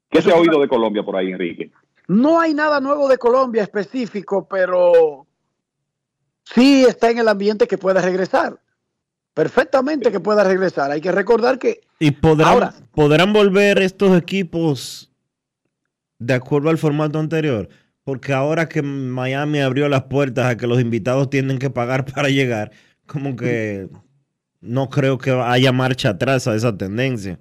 ¿Qué 0.09 0.23
se 0.23 0.31
ha 0.31 0.37
oído 0.37 0.61
de 0.61 0.69
Colombia 0.69 1.03
por 1.03 1.17
ahí, 1.17 1.33
Enrique? 1.33 1.73
No 2.07 2.41
hay 2.41 2.55
nada 2.55 2.81
nuevo 2.81 3.09
de 3.09 3.19
Colombia 3.19 3.63
específico, 3.63 4.47
pero 4.49 5.27
sí 6.45 6.85
está 6.85 7.11
en 7.11 7.19
el 7.19 7.29
ambiente 7.29 7.67
que 7.67 7.79
pueda 7.79 8.01
regresar. 8.01 8.61
Perfectamente 9.33 10.13
que 10.13 10.21
pueda 10.21 10.45
regresar. 10.45 10.91
Hay 10.91 11.01
que 11.01 11.11
recordar 11.11 11.59
que... 11.59 11.81
¿Y 11.99 12.13
podrán, 12.13 12.73
podrán 12.93 13.33
volver 13.33 13.81
estos 13.81 14.17
equipos 14.17 15.11
de 16.19 16.35
acuerdo 16.35 16.71
al 16.71 16.79
formato 16.79 17.19
anterior? 17.19 17.69
Porque 18.05 18.33
ahora 18.33 18.69
que 18.69 18.83
Miami 18.83 19.61
abrió 19.61 19.89
las 19.89 20.05
puertas 20.05 20.47
a 20.47 20.57
que 20.57 20.67
los 20.67 20.81
invitados 20.81 21.31
tienen 21.31 21.59
que 21.59 21.71
pagar 21.71 22.05
para 22.15 22.29
llegar, 22.29 22.71
como 23.07 23.35
que 23.35 23.89
no 24.61 24.89
creo 24.89 25.19
que 25.19 25.31
haya 25.31 25.73
marcha 25.73 26.11
atrás 26.11 26.47
a 26.47 26.55
esa 26.55 26.77
tendencia. 26.77 27.41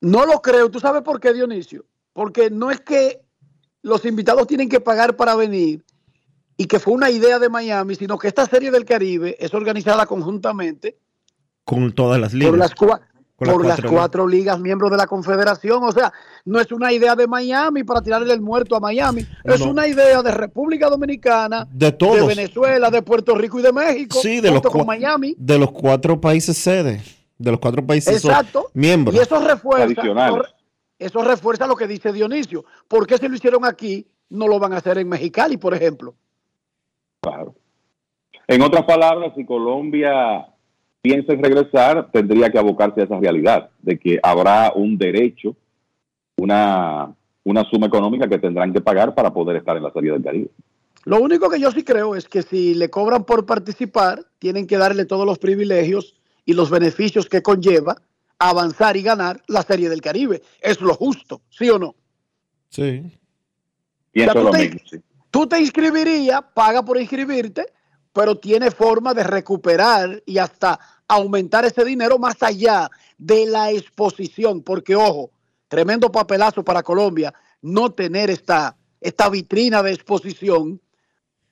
No 0.00 0.26
lo 0.26 0.42
creo. 0.42 0.70
¿Tú 0.70 0.80
sabes 0.80 1.02
por 1.02 1.20
qué, 1.20 1.32
Dionisio? 1.32 1.86
Porque 2.12 2.50
no 2.50 2.70
es 2.70 2.80
que 2.80 3.21
los 3.82 4.04
invitados 4.04 4.46
tienen 4.46 4.68
que 4.68 4.80
pagar 4.80 5.16
para 5.16 5.34
venir 5.34 5.84
y 6.56 6.66
que 6.66 6.78
fue 6.78 6.94
una 6.94 7.10
idea 7.10 7.38
de 7.38 7.48
Miami, 7.48 7.94
sino 7.94 8.18
que 8.18 8.28
esta 8.28 8.46
serie 8.46 8.70
del 8.70 8.84
Caribe 8.84 9.36
es 9.38 9.52
organizada 9.54 10.06
conjuntamente 10.06 10.96
con 11.64 11.92
todas 11.92 12.20
las 12.20 12.32
ligas. 12.32 12.50
Por 12.50 12.58
las, 12.58 12.74
por 13.36 13.66
las, 13.66 13.80
cuatro, 13.80 14.28
ligas. 14.28 14.60
miembros 14.60 14.90
de 14.90 14.96
la 14.96 15.06
Confederación. 15.06 15.82
O 15.82 15.92
sea, 15.92 16.12
no 16.44 16.60
es 16.60 16.70
una 16.70 16.92
idea 16.92 17.16
de 17.16 17.26
Miami 17.26 17.82
para 17.82 18.00
tirarle 18.00 18.32
el 18.32 18.40
muerto 18.40 18.76
a 18.76 18.80
Miami. 18.80 19.26
Es 19.44 19.60
una 19.60 19.88
idea 19.88 20.22
de 20.22 20.30
República 20.30 20.88
Dominicana, 20.88 21.66
de, 21.72 21.92
todos. 21.92 22.20
de 22.20 22.26
Venezuela, 22.26 22.90
de 22.90 23.02
Puerto 23.02 23.34
Rico 23.34 23.58
y 23.58 23.62
de 23.62 23.72
México. 23.72 24.18
Sí, 24.20 24.40
de 24.40 24.50
los, 24.50 24.62
Miami. 24.86 25.34
de 25.36 25.58
los 25.58 25.72
cuatro 25.72 26.20
países 26.20 26.56
sede, 26.56 27.02
de 27.38 27.50
los 27.50 27.58
cuatro 27.58 27.84
países 27.84 28.24
Exacto. 28.24 28.70
miembros. 28.74 29.16
Y 29.16 29.18
eso 29.18 29.40
refuerza, 29.40 30.02
eso 31.04 31.22
refuerza 31.22 31.66
lo 31.66 31.76
que 31.76 31.86
dice 31.86 32.12
Dionisio. 32.12 32.64
¿Por 32.88 33.06
qué 33.06 33.18
si 33.18 33.28
lo 33.28 33.34
hicieron 33.34 33.64
aquí, 33.64 34.06
no 34.30 34.48
lo 34.48 34.58
van 34.58 34.72
a 34.72 34.78
hacer 34.78 34.98
en 34.98 35.08
Mexicali, 35.08 35.56
por 35.56 35.74
ejemplo? 35.74 36.14
Claro. 37.20 37.54
En 38.48 38.62
otras 38.62 38.84
palabras, 38.84 39.32
si 39.36 39.44
Colombia 39.44 40.46
piensa 41.00 41.32
en 41.32 41.42
regresar, 41.42 42.10
tendría 42.10 42.50
que 42.50 42.58
abocarse 42.58 43.00
a 43.00 43.04
esa 43.04 43.18
realidad, 43.18 43.70
de 43.80 43.98
que 43.98 44.20
habrá 44.22 44.72
un 44.74 44.96
derecho, 44.96 45.56
una, 46.36 47.14
una 47.44 47.64
suma 47.64 47.86
económica 47.86 48.28
que 48.28 48.38
tendrán 48.38 48.72
que 48.72 48.80
pagar 48.80 49.14
para 49.14 49.32
poder 49.32 49.56
estar 49.56 49.76
en 49.76 49.82
la 49.82 49.92
Serie 49.92 50.12
del 50.12 50.22
Caribe. 50.22 50.50
Lo 51.04 51.20
único 51.20 51.50
que 51.50 51.60
yo 51.60 51.70
sí 51.72 51.82
creo 51.82 52.14
es 52.14 52.28
que 52.28 52.42
si 52.42 52.74
le 52.74 52.88
cobran 52.88 53.24
por 53.24 53.44
participar, 53.44 54.24
tienen 54.38 54.66
que 54.66 54.76
darle 54.76 55.04
todos 55.04 55.26
los 55.26 55.38
privilegios 55.38 56.14
y 56.44 56.54
los 56.54 56.70
beneficios 56.70 57.28
que 57.28 57.42
conlleva 57.42 57.96
avanzar 58.50 58.96
y 58.96 59.02
ganar 59.02 59.42
la 59.46 59.62
Serie 59.62 59.88
del 59.88 60.00
Caribe. 60.00 60.42
Es 60.60 60.80
lo 60.80 60.94
justo, 60.94 61.42
¿sí 61.50 61.68
o 61.70 61.78
no? 61.78 61.94
Sí. 62.68 63.02
Pienso 64.10 64.32
O 64.32 64.34
sea, 64.34 64.42
lo 64.42 64.50
tú 64.50 64.56
te- 64.56 64.64
mismo, 64.68 64.80
sí. 64.90 64.96
Tú 65.30 65.46
te 65.46 65.60
inscribirías, 65.60 66.42
paga 66.54 66.82
por 66.84 67.00
inscribirte, 67.00 67.66
pero 68.12 68.36
tiene 68.38 68.70
forma 68.70 69.14
de 69.14 69.24
recuperar 69.24 70.22
y 70.26 70.36
hasta 70.38 70.78
aumentar 71.08 71.64
ese 71.64 71.84
dinero 71.84 72.18
más 72.18 72.42
allá 72.42 72.90
de 73.16 73.46
la 73.46 73.70
exposición, 73.70 74.62
porque 74.62 74.94
ojo, 74.94 75.30
tremendo 75.68 76.12
papelazo 76.12 76.62
para 76.62 76.82
Colombia 76.82 77.32
no 77.62 77.92
tener 77.92 78.28
esta, 78.28 78.76
esta 79.00 79.30
vitrina 79.30 79.82
de 79.82 79.92
exposición 79.92 80.80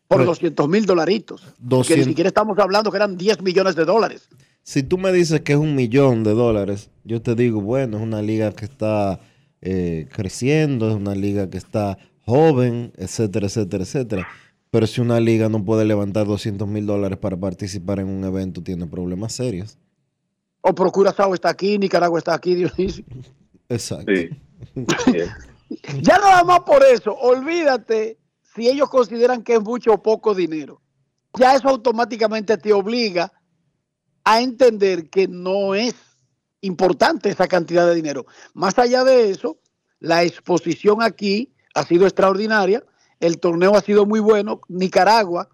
por 0.09 0.19
Pero- 0.19 0.31
200 0.31 0.69
mil 0.69 0.85
dolaritos, 0.85 1.41
que 1.41 1.47
ni 1.61 1.69
200. 1.69 2.07
siquiera 2.07 2.29
estamos 2.29 2.59
hablando 2.59 2.91
que 2.91 2.97
eran 2.99 3.17
10 3.17 3.41
millones 3.43 3.77
de 3.77 3.85
dólares. 3.87 4.29
Si 4.63 4.83
tú 4.83 4.99
me 4.99 5.13
dices 5.13 5.41
que 5.41 5.53
es 5.53 5.59
un 5.59 5.75
millón 5.75 6.23
de 6.23 6.35
dólares, 6.35 6.91
yo 7.05 7.23
te 7.23 7.35
digo, 7.35 7.61
bueno, 7.61 7.97
es 7.97 8.03
una 8.03 8.23
liga 8.23 8.53
que 8.53 8.65
está 8.65 9.21
eh, 9.61 10.07
creciendo, 10.13 10.89
es 10.91 10.97
una 10.97 11.15
liga 11.15 11.51
que 11.51 11.59
está 11.59 11.99
joven, 12.25 12.93
etcétera, 12.97 13.47
etcétera, 13.47 13.85
etcétera. 13.85 14.29
Pero 14.71 14.87
si 14.87 15.01
una 15.01 15.19
liga 15.19 15.49
no 15.49 15.65
puede 15.65 15.85
levantar 15.85 16.27
200 16.27 16.69
mil 16.69 16.87
dólares 16.87 17.19
para 17.19 17.37
participar 17.37 17.99
en 17.99 18.09
un 18.09 18.25
evento, 18.25 18.63
tiene 18.63 18.87
problemas 18.87 19.33
serios. 19.33 19.79
O 20.61 20.75
por 20.75 20.93
Curazao 20.93 21.35
está 21.35 21.49
aquí, 21.49 21.79
Nicaragua 21.79 22.19
está 22.19 22.35
aquí, 22.35 22.55
Dionisio. 22.55 23.05
Exacto. 23.69 24.13
Ya 26.03 26.19
nada 26.19 26.43
más 26.43 26.61
por 26.61 26.83
eso, 26.83 27.15
olvídate 27.15 28.19
si 28.55 28.69
ellos 28.69 28.91
consideran 28.91 29.45
que 29.45 29.55
es 29.55 29.63
mucho 29.63 29.93
o 29.93 30.03
poco 30.03 30.35
dinero. 30.35 30.81
Ya 31.39 31.55
eso 31.55 31.69
automáticamente 31.69 32.57
te 32.59 32.73
obliga 32.73 33.33
a 34.31 34.41
entender 34.41 35.11
que 35.11 35.27
no 35.27 35.75
es 35.75 35.95
importante 36.61 37.31
esa 37.31 37.49
cantidad 37.49 37.85
de 37.85 37.97
dinero. 37.97 38.27
Más 38.55 38.79
allá 38.79 39.03
de 39.03 39.31
eso, 39.31 39.59
la 39.99 40.23
exposición 40.23 41.03
aquí 41.03 41.53
ha 41.75 41.85
sido 41.85 42.07
extraordinaria, 42.07 42.85
el 43.19 43.41
torneo 43.41 43.75
ha 43.75 43.81
sido 43.81 44.07
muy 44.07 44.21
bueno, 44.21 44.61
Nicaragua, 44.69 45.49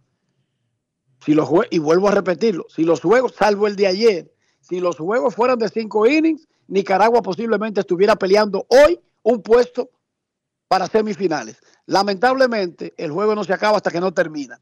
si 1.24 1.32
los 1.32 1.48
y 1.70 1.78
vuelvo 1.78 2.08
a 2.08 2.10
repetirlo, 2.10 2.66
si 2.68 2.84
los 2.84 3.00
juegos, 3.00 3.34
salvo 3.34 3.66
el 3.66 3.76
de 3.76 3.86
ayer, 3.86 4.34
si 4.60 4.78
los 4.80 4.96
juegos 4.96 5.34
fueran 5.34 5.58
de 5.58 5.70
cinco 5.70 6.06
innings, 6.06 6.46
Nicaragua 6.68 7.22
posiblemente 7.22 7.80
estuviera 7.80 8.16
peleando 8.16 8.66
hoy 8.68 9.00
un 9.22 9.40
puesto 9.42 9.88
para 10.68 10.86
semifinales. 10.86 11.56
Lamentablemente, 11.86 12.92
el 12.98 13.10
juego 13.10 13.34
no 13.34 13.42
se 13.42 13.54
acaba 13.54 13.78
hasta 13.78 13.90
que 13.90 14.00
no 14.00 14.12
termina. 14.12 14.60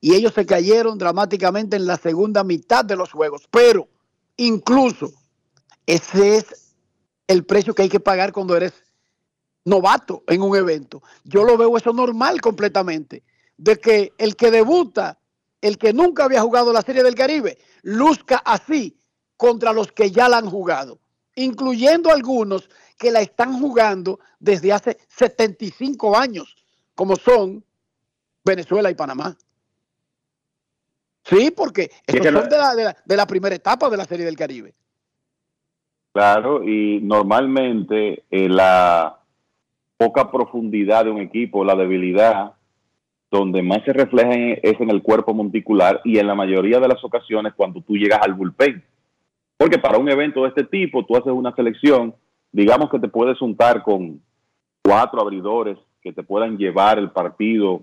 Y 0.00 0.14
ellos 0.14 0.32
se 0.34 0.46
cayeron 0.46 0.98
dramáticamente 0.98 1.76
en 1.76 1.86
la 1.86 1.96
segunda 1.96 2.42
mitad 2.42 2.84
de 2.84 2.96
los 2.96 3.12
juegos. 3.12 3.46
Pero 3.50 3.88
incluso 4.36 5.12
ese 5.86 6.36
es 6.36 6.74
el 7.26 7.44
precio 7.44 7.74
que 7.74 7.82
hay 7.82 7.88
que 7.88 8.00
pagar 8.00 8.32
cuando 8.32 8.56
eres 8.56 8.72
novato 9.64 10.24
en 10.26 10.42
un 10.42 10.56
evento. 10.56 11.02
Yo 11.24 11.44
lo 11.44 11.56
veo 11.56 11.76
eso 11.76 11.92
normal 11.92 12.40
completamente. 12.40 13.22
De 13.56 13.76
que 13.76 14.12
el 14.16 14.36
que 14.36 14.50
debuta, 14.50 15.18
el 15.60 15.76
que 15.76 15.92
nunca 15.92 16.24
había 16.24 16.40
jugado 16.40 16.72
la 16.72 16.82
Serie 16.82 17.02
del 17.02 17.14
Caribe, 17.14 17.58
luzca 17.82 18.38
así 18.38 18.96
contra 19.36 19.72
los 19.72 19.92
que 19.92 20.10
ya 20.10 20.28
la 20.28 20.38
han 20.38 20.50
jugado, 20.50 20.98
incluyendo 21.34 22.10
algunos 22.10 22.68
que 22.98 23.10
la 23.10 23.20
están 23.20 23.58
jugando 23.58 24.20
desde 24.38 24.72
hace 24.72 24.98
75 25.08 26.16
años, 26.16 26.56
como 26.94 27.16
son 27.16 27.64
Venezuela 28.44 28.90
y 28.90 28.94
Panamá. 28.94 29.36
Sí, 31.24 31.50
porque 31.54 31.90
estos 32.06 32.26
que 32.26 32.32
no- 32.32 32.40
son 32.40 32.48
de 32.48 32.58
la, 32.58 32.74
de 32.74 32.84
la- 32.84 32.96
de 33.04 33.16
la 33.16 33.26
primera 33.26 33.54
etapa 33.54 33.88
de 33.90 33.96
la 33.96 34.04
Serie 34.04 34.24
del 34.24 34.36
Caribe. 34.36 34.74
Claro, 36.12 36.64
y 36.64 37.00
normalmente 37.02 38.24
eh, 38.30 38.48
la 38.48 39.18
poca 39.96 40.30
profundidad 40.30 41.04
de 41.04 41.10
un 41.10 41.20
equipo, 41.20 41.64
la 41.64 41.76
debilidad, 41.76 42.54
donde 43.30 43.62
más 43.62 43.84
se 43.84 43.92
refleja 43.92 44.32
en- 44.32 44.58
es 44.62 44.80
en 44.80 44.90
el 44.90 45.02
cuerpo 45.02 45.34
monticular 45.34 46.00
y 46.04 46.18
en 46.18 46.26
la 46.26 46.34
mayoría 46.34 46.80
de 46.80 46.88
las 46.88 47.04
ocasiones 47.04 47.52
cuando 47.54 47.80
tú 47.80 47.96
llegas 47.96 48.20
al 48.22 48.34
bullpen. 48.34 48.82
Porque 49.56 49.78
para 49.78 49.98
un 49.98 50.08
evento 50.08 50.42
de 50.42 50.48
este 50.48 50.64
tipo, 50.64 51.04
tú 51.04 51.16
haces 51.16 51.32
una 51.32 51.54
selección, 51.54 52.14
digamos 52.50 52.90
que 52.90 52.98
te 52.98 53.08
puedes 53.08 53.38
juntar 53.38 53.82
con 53.84 54.20
cuatro 54.82 55.20
abridores 55.20 55.78
que 56.02 56.12
te 56.12 56.22
puedan 56.24 56.56
llevar 56.56 56.98
el 56.98 57.10
partido 57.10 57.82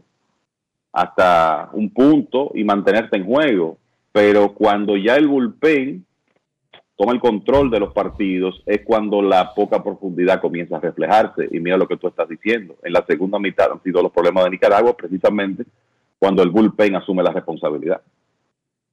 hasta 0.91 1.69
un 1.73 1.93
punto 1.93 2.51
y 2.53 2.63
mantenerte 2.63 3.17
en 3.17 3.25
juego. 3.25 3.77
Pero 4.11 4.53
cuando 4.53 4.97
ya 4.97 5.15
el 5.15 5.27
bullpen 5.27 6.05
toma 6.95 7.13
el 7.13 7.19
control 7.19 7.69
de 7.69 7.79
los 7.79 7.93
partidos, 7.93 8.61
es 8.65 8.81
cuando 8.83 9.21
la 9.21 9.53
poca 9.53 9.83
profundidad 9.83 10.41
comienza 10.41 10.77
a 10.77 10.79
reflejarse. 10.79 11.47
Y 11.51 11.59
mira 11.59 11.77
lo 11.77 11.87
que 11.87 11.97
tú 11.97 12.07
estás 12.07 12.27
diciendo. 12.27 12.75
En 12.83 12.93
la 12.93 13.05
segunda 13.05 13.37
mitad 13.37 13.71
han 13.71 13.83
sido 13.83 14.01
los 14.01 14.11
problemas 14.11 14.45
de 14.45 14.49
Nicaragua, 14.51 14.97
precisamente 14.97 15.65
cuando 16.19 16.41
el 16.41 16.49
bullpen 16.49 16.95
asume 16.95 17.23
la 17.23 17.31
responsabilidad. 17.31 18.01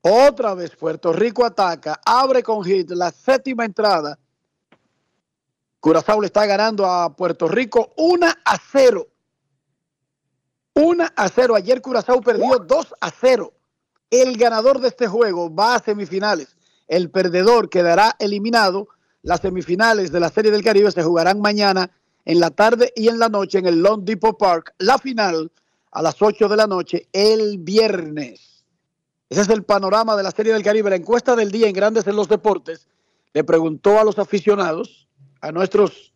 Otra 0.02 0.54
vez 0.54 0.76
Puerto 0.76 1.12
Rico 1.14 1.46
ataca, 1.46 1.98
abre 2.04 2.42
con 2.42 2.62
hit 2.62 2.90
la 2.90 3.10
séptima 3.10 3.64
entrada. 3.64 4.18
Curazao 5.80 6.20
le 6.20 6.26
está 6.26 6.44
ganando 6.44 6.84
a 6.84 7.14
Puerto 7.16 7.48
Rico 7.48 7.92
1 7.96 8.26
a 8.26 8.58
0. 8.58 9.06
1 10.74 11.04
a 11.16 11.28
0. 11.28 11.54
Ayer 11.54 11.80
Curazao 11.80 12.20
perdió 12.20 12.58
2 12.58 12.94
a 13.00 13.10
0. 13.10 13.52
El 14.10 14.36
ganador 14.36 14.80
de 14.80 14.88
este 14.88 15.06
juego 15.06 15.54
va 15.54 15.76
a 15.76 15.82
semifinales. 15.82 16.56
El 16.88 17.10
perdedor 17.10 17.70
quedará 17.70 18.16
eliminado. 18.18 18.88
Las 19.22 19.40
semifinales 19.40 20.12
de 20.12 20.20
la 20.20 20.28
Serie 20.28 20.50
del 20.50 20.62
Caribe 20.62 20.90
se 20.90 21.02
jugarán 21.02 21.40
mañana 21.40 21.90
en 22.24 22.40
la 22.40 22.50
tarde 22.50 22.92
y 22.94 23.08
en 23.08 23.18
la 23.18 23.28
noche 23.28 23.58
en 23.58 23.66
el 23.66 23.80
Long 23.80 24.04
Depot 24.04 24.36
Park. 24.36 24.74
La 24.78 24.98
final 24.98 25.50
a 25.90 26.02
las 26.02 26.20
8 26.20 26.48
de 26.48 26.56
la 26.56 26.66
noche 26.66 27.08
el 27.12 27.58
viernes. 27.58 28.64
Ese 29.30 29.40
es 29.40 29.48
el 29.48 29.64
panorama 29.64 30.16
de 30.16 30.22
la 30.22 30.30
Serie 30.30 30.52
del 30.52 30.62
Caribe. 30.62 30.90
La 30.90 30.96
encuesta 30.96 31.34
del 31.34 31.50
día 31.50 31.68
en 31.68 31.72
Grandes 31.72 32.06
en 32.06 32.16
los 32.16 32.28
Deportes 32.28 32.88
le 33.32 33.44
preguntó 33.44 33.98
a 33.98 34.04
los 34.04 34.18
aficionados, 34.18 35.08
a 35.40 35.50
nuestros 35.50 36.12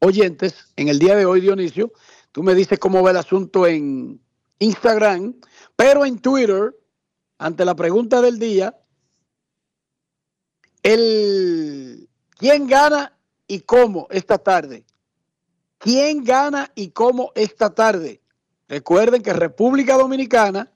oyentes, 0.00 0.72
en 0.76 0.88
el 0.88 0.98
día 0.98 1.14
de 1.14 1.24
hoy, 1.24 1.40
Dionisio, 1.40 1.92
tú 2.32 2.42
me 2.42 2.54
dices 2.54 2.78
cómo 2.78 3.02
va 3.02 3.10
el 3.10 3.18
asunto 3.18 3.66
en 3.66 4.20
Instagram, 4.58 5.34
pero 5.76 6.04
en 6.04 6.18
Twitter, 6.18 6.74
ante 7.38 7.64
la 7.64 7.74
pregunta 7.74 8.20
del 8.20 8.38
día, 8.38 8.76
el 10.82 12.08
¿quién 12.38 12.66
gana 12.66 13.16
y 13.46 13.60
cómo 13.60 14.08
esta 14.10 14.38
tarde? 14.38 14.84
¿Quién 15.78 16.24
gana 16.24 16.70
y 16.74 16.88
cómo 16.90 17.32
esta 17.34 17.74
tarde? 17.74 18.22
Recuerden 18.68 19.22
que 19.22 19.32
República 19.32 19.96
Dominicana 19.96 20.72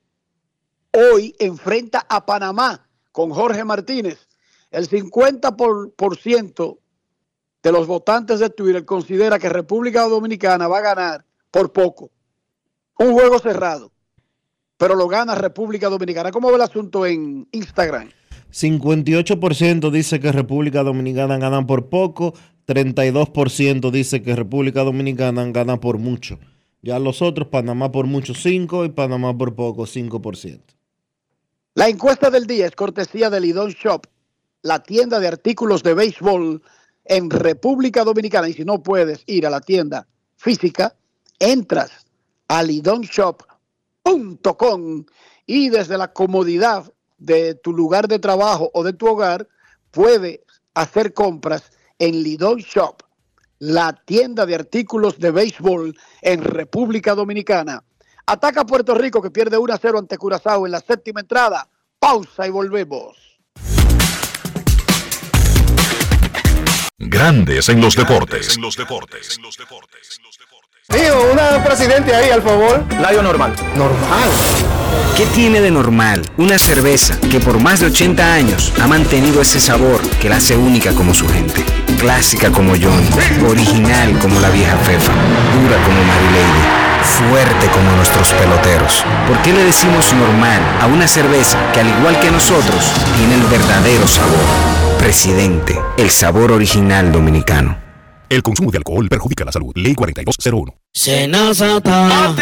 hoy 0.92 1.34
enfrenta 1.38 2.04
a 2.08 2.26
Panamá 2.26 2.88
con 3.12 3.30
Jorge 3.30 3.64
Martínez. 3.64 4.28
El 4.70 4.88
50% 4.88 5.56
por, 5.56 5.94
por 5.94 6.18
ciento 6.18 6.80
de 7.62 7.72
los 7.72 7.86
votantes 7.86 8.40
de 8.40 8.50
Twitter 8.50 8.84
considera 8.84 9.38
que 9.38 9.48
República 9.48 10.06
Dominicana 10.06 10.68
va 10.68 10.78
a 10.78 10.82
ganar 10.82 11.24
por 11.56 11.72
poco. 11.72 12.10
Un 12.98 13.14
juego 13.14 13.38
cerrado, 13.38 13.90
pero 14.76 14.94
lo 14.94 15.08
gana 15.08 15.34
República 15.34 15.88
Dominicana. 15.88 16.30
¿Cómo 16.30 16.50
ve 16.50 16.56
el 16.56 16.60
asunto 16.60 17.06
en 17.06 17.48
Instagram? 17.50 18.10
58% 18.52 19.90
dice 19.90 20.20
que 20.20 20.32
República 20.32 20.82
Dominicana 20.82 21.38
gana 21.38 21.66
por 21.66 21.88
poco, 21.88 22.34
32% 22.66 23.90
dice 23.90 24.22
que 24.22 24.36
República 24.36 24.84
Dominicana 24.84 25.46
gana 25.46 25.80
por 25.80 25.96
mucho. 25.96 26.38
Ya 26.82 26.98
los 26.98 27.22
otros, 27.22 27.48
Panamá 27.48 27.90
por 27.90 28.04
mucho 28.04 28.34
5 28.34 28.84
y 28.84 28.90
Panamá 28.90 29.34
por 29.34 29.54
poco 29.54 29.84
5%. 29.84 30.60
La 31.72 31.88
encuesta 31.88 32.28
del 32.28 32.46
día 32.46 32.66
es 32.66 32.76
cortesía 32.76 33.30
de 33.30 33.40
Lidón 33.40 33.70
Shop, 33.70 34.06
la 34.60 34.82
tienda 34.82 35.20
de 35.20 35.28
artículos 35.28 35.82
de 35.82 35.94
béisbol 35.94 36.62
en 37.06 37.30
República 37.30 38.04
Dominicana. 38.04 38.46
Y 38.46 38.52
si 38.52 38.66
no 38.66 38.82
puedes 38.82 39.22
ir 39.24 39.46
a 39.46 39.50
la 39.50 39.62
tienda 39.62 40.06
física, 40.36 40.94
entras 41.38 42.06
a 42.48 42.62
lidonshop.com 42.62 45.04
y 45.46 45.68
desde 45.68 45.98
la 45.98 46.12
comodidad 46.12 46.92
de 47.18 47.54
tu 47.54 47.72
lugar 47.72 48.08
de 48.08 48.18
trabajo 48.18 48.70
o 48.74 48.84
de 48.84 48.92
tu 48.92 49.06
hogar, 49.06 49.48
puedes 49.90 50.40
hacer 50.74 51.14
compras 51.14 51.70
en 51.98 52.22
Lidon 52.22 52.58
Shop, 52.58 53.02
la 53.58 53.94
tienda 54.04 54.44
de 54.44 54.54
artículos 54.54 55.18
de 55.18 55.30
béisbol 55.30 55.96
en 56.20 56.44
República 56.44 57.14
Dominicana. 57.14 57.82
Ataca 58.26 58.62
a 58.62 58.66
Puerto 58.66 58.94
Rico 58.94 59.22
que 59.22 59.30
pierde 59.30 59.56
1 59.56 59.72
a 59.72 59.78
0 59.78 59.98
ante 59.98 60.18
Curazao 60.18 60.66
en 60.66 60.72
la 60.72 60.80
séptima 60.80 61.20
entrada. 61.20 61.68
Pausa 61.98 62.46
y 62.46 62.50
volvemos. 62.50 63.25
Grandes 66.98 67.68
en 67.68 67.82
los 67.82 67.94
deportes. 67.94 68.56
Digo, 70.88 71.30
una 71.30 71.62
presidente 71.62 72.14
ahí, 72.14 72.30
al 72.30 72.40
favor. 72.40 72.86
Layo 72.98 73.22
normal. 73.22 73.54
Normal. 73.76 74.30
¿Qué 75.14 75.26
tiene 75.26 75.60
de 75.60 75.70
normal 75.70 76.22
una 76.38 76.58
cerveza 76.58 77.20
que 77.30 77.38
por 77.38 77.60
más 77.60 77.80
de 77.80 77.86
80 77.86 78.32
años 78.32 78.72
ha 78.80 78.86
mantenido 78.86 79.42
ese 79.42 79.60
sabor 79.60 80.00
que 80.20 80.30
la 80.30 80.36
hace 80.36 80.56
única 80.56 80.92
como 80.92 81.12
su 81.12 81.28
gente? 81.28 81.62
Clásica 81.98 82.50
como 82.50 82.72
John, 82.72 83.04
original 83.46 84.18
como 84.18 84.40
la 84.40 84.48
vieja 84.48 84.78
Fefa, 84.78 85.12
dura 85.12 85.76
como 85.84 86.02
Mary 86.02 86.30
Lady, 86.32 87.02
fuerte 87.02 87.66
como 87.74 87.92
nuestros 87.92 88.32
peloteros. 88.32 89.04
¿Por 89.28 89.42
qué 89.42 89.52
le 89.52 89.64
decimos 89.64 90.14
normal 90.14 90.62
a 90.80 90.86
una 90.86 91.06
cerveza 91.06 91.58
que 91.74 91.80
al 91.80 91.88
igual 91.88 92.18
que 92.20 92.30
nosotros 92.30 92.90
tiene 93.18 93.34
el 93.34 93.42
verdadero 93.42 94.06
sabor? 94.06 94.85
Presidente, 94.98 95.78
el 95.98 96.10
sabor 96.10 96.50
original 96.50 97.12
dominicano. 97.12 97.85
El 98.28 98.42
consumo 98.42 98.72
de 98.72 98.78
alcohol 98.78 99.08
perjudica 99.08 99.44
la 99.44 99.52
salud. 99.52 99.70
Ley 99.76 99.94
4201. 99.94 100.74
Senazata. 100.92 102.34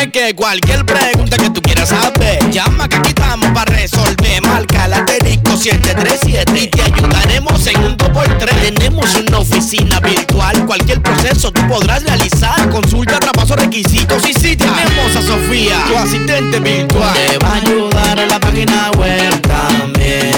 Es 0.00 0.08
que 0.12 0.34
cualquier 0.34 0.84
pregunta 0.84 1.36
que 1.36 1.50
tú 1.50 1.62
quieras 1.62 1.90
saber, 1.90 2.50
llama 2.50 2.88
que 2.88 2.96
aquí 2.96 3.10
estamos 3.10 3.50
para 3.52 3.72
resolver. 3.72 4.42
Marca 4.42 4.88
la 4.88 4.96
asterisco 4.96 5.56
737 5.56 6.60
y 6.60 6.66
te 6.68 6.82
ayudaremos 6.82 7.66
en 7.68 7.84
un 7.84 7.96
2x3. 7.96 8.74
Tenemos 8.74 9.14
una 9.14 9.38
oficina 9.38 10.00
virtual, 10.00 10.66
cualquier 10.66 11.00
proceso 11.00 11.52
tú 11.52 11.60
podrás 11.68 12.02
realizar. 12.02 12.68
Consulta, 12.68 13.20
traspaso, 13.20 13.54
requisitos 13.54 14.28
y 14.28 14.32
si 14.32 14.56
tenemos 14.56 15.14
a 15.14 15.22
Sofía, 15.22 15.84
tu 15.86 15.96
asistente 15.96 16.58
virtual. 16.58 17.14
Te 17.14 17.38
va 17.38 17.52
a 17.52 17.56
ayudar 17.56 18.18
en 18.18 18.28
la 18.28 18.40
página 18.40 18.90
web 18.98 19.40
también 19.42 20.37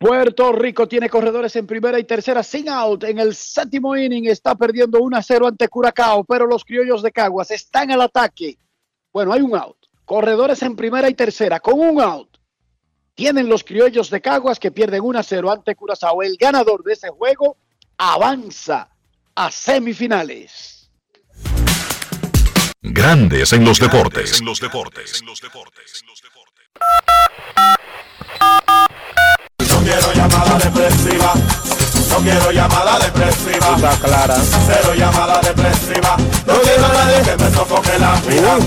Puerto 0.00 0.50
Rico 0.52 0.88
tiene 0.88 1.10
corredores 1.10 1.54
en 1.56 1.66
primera 1.66 1.98
y 1.98 2.04
tercera 2.04 2.42
sin 2.42 2.70
out. 2.70 3.04
En 3.04 3.18
el 3.18 3.34
séptimo 3.34 3.94
inning 3.94 4.28
está 4.28 4.54
perdiendo 4.54 4.98
1 4.98 5.14
a 5.14 5.22
0 5.22 5.48
ante 5.48 5.68
Curacao, 5.68 6.24
pero 6.24 6.46
los 6.46 6.64
criollos 6.64 7.02
de 7.02 7.12
Caguas 7.12 7.50
están 7.50 7.90
al 7.90 8.00
ataque. 8.00 8.56
Bueno, 9.12 9.34
hay 9.34 9.42
un 9.42 9.54
out. 9.54 9.76
Corredores 10.06 10.62
en 10.62 10.74
primera 10.74 11.06
y 11.10 11.12
tercera 11.12 11.60
con 11.60 11.78
un 11.78 12.00
out. 12.00 12.38
Tienen 13.14 13.46
los 13.46 13.62
criollos 13.62 14.08
de 14.08 14.22
Caguas 14.22 14.58
que 14.58 14.70
pierden 14.70 15.02
1 15.02 15.18
a 15.18 15.22
0 15.22 15.52
ante 15.52 15.76
Curazao. 15.76 16.22
El 16.22 16.38
ganador 16.38 16.82
de 16.82 16.94
ese 16.94 17.10
juego 17.10 17.58
avanza 17.98 18.88
a 19.34 19.50
semifinales. 19.50 20.90
Grandes 22.80 23.52
en 23.52 23.66
los 23.66 23.78
deportes. 23.78 24.40
No 24.42 24.54
quiero 24.54 24.70
llamada 30.20 30.58
depresiva. 30.58 31.32
No 32.10 32.18
quiero 32.18 32.52
llamada 32.52 32.98
depresiva. 32.98 33.74
Está 33.76 33.96
clara. 34.04 34.36
Cero 34.66 34.92
llamada 34.96 35.40
depresiva. 35.40 36.16
No 36.46 36.60
quiero 36.60 36.84
a 36.84 36.92
nadie 36.92 37.22
que 37.24 37.36
me 37.42 37.50
sofoque 37.50 37.98
la 37.98 38.20
vida. 38.28 38.58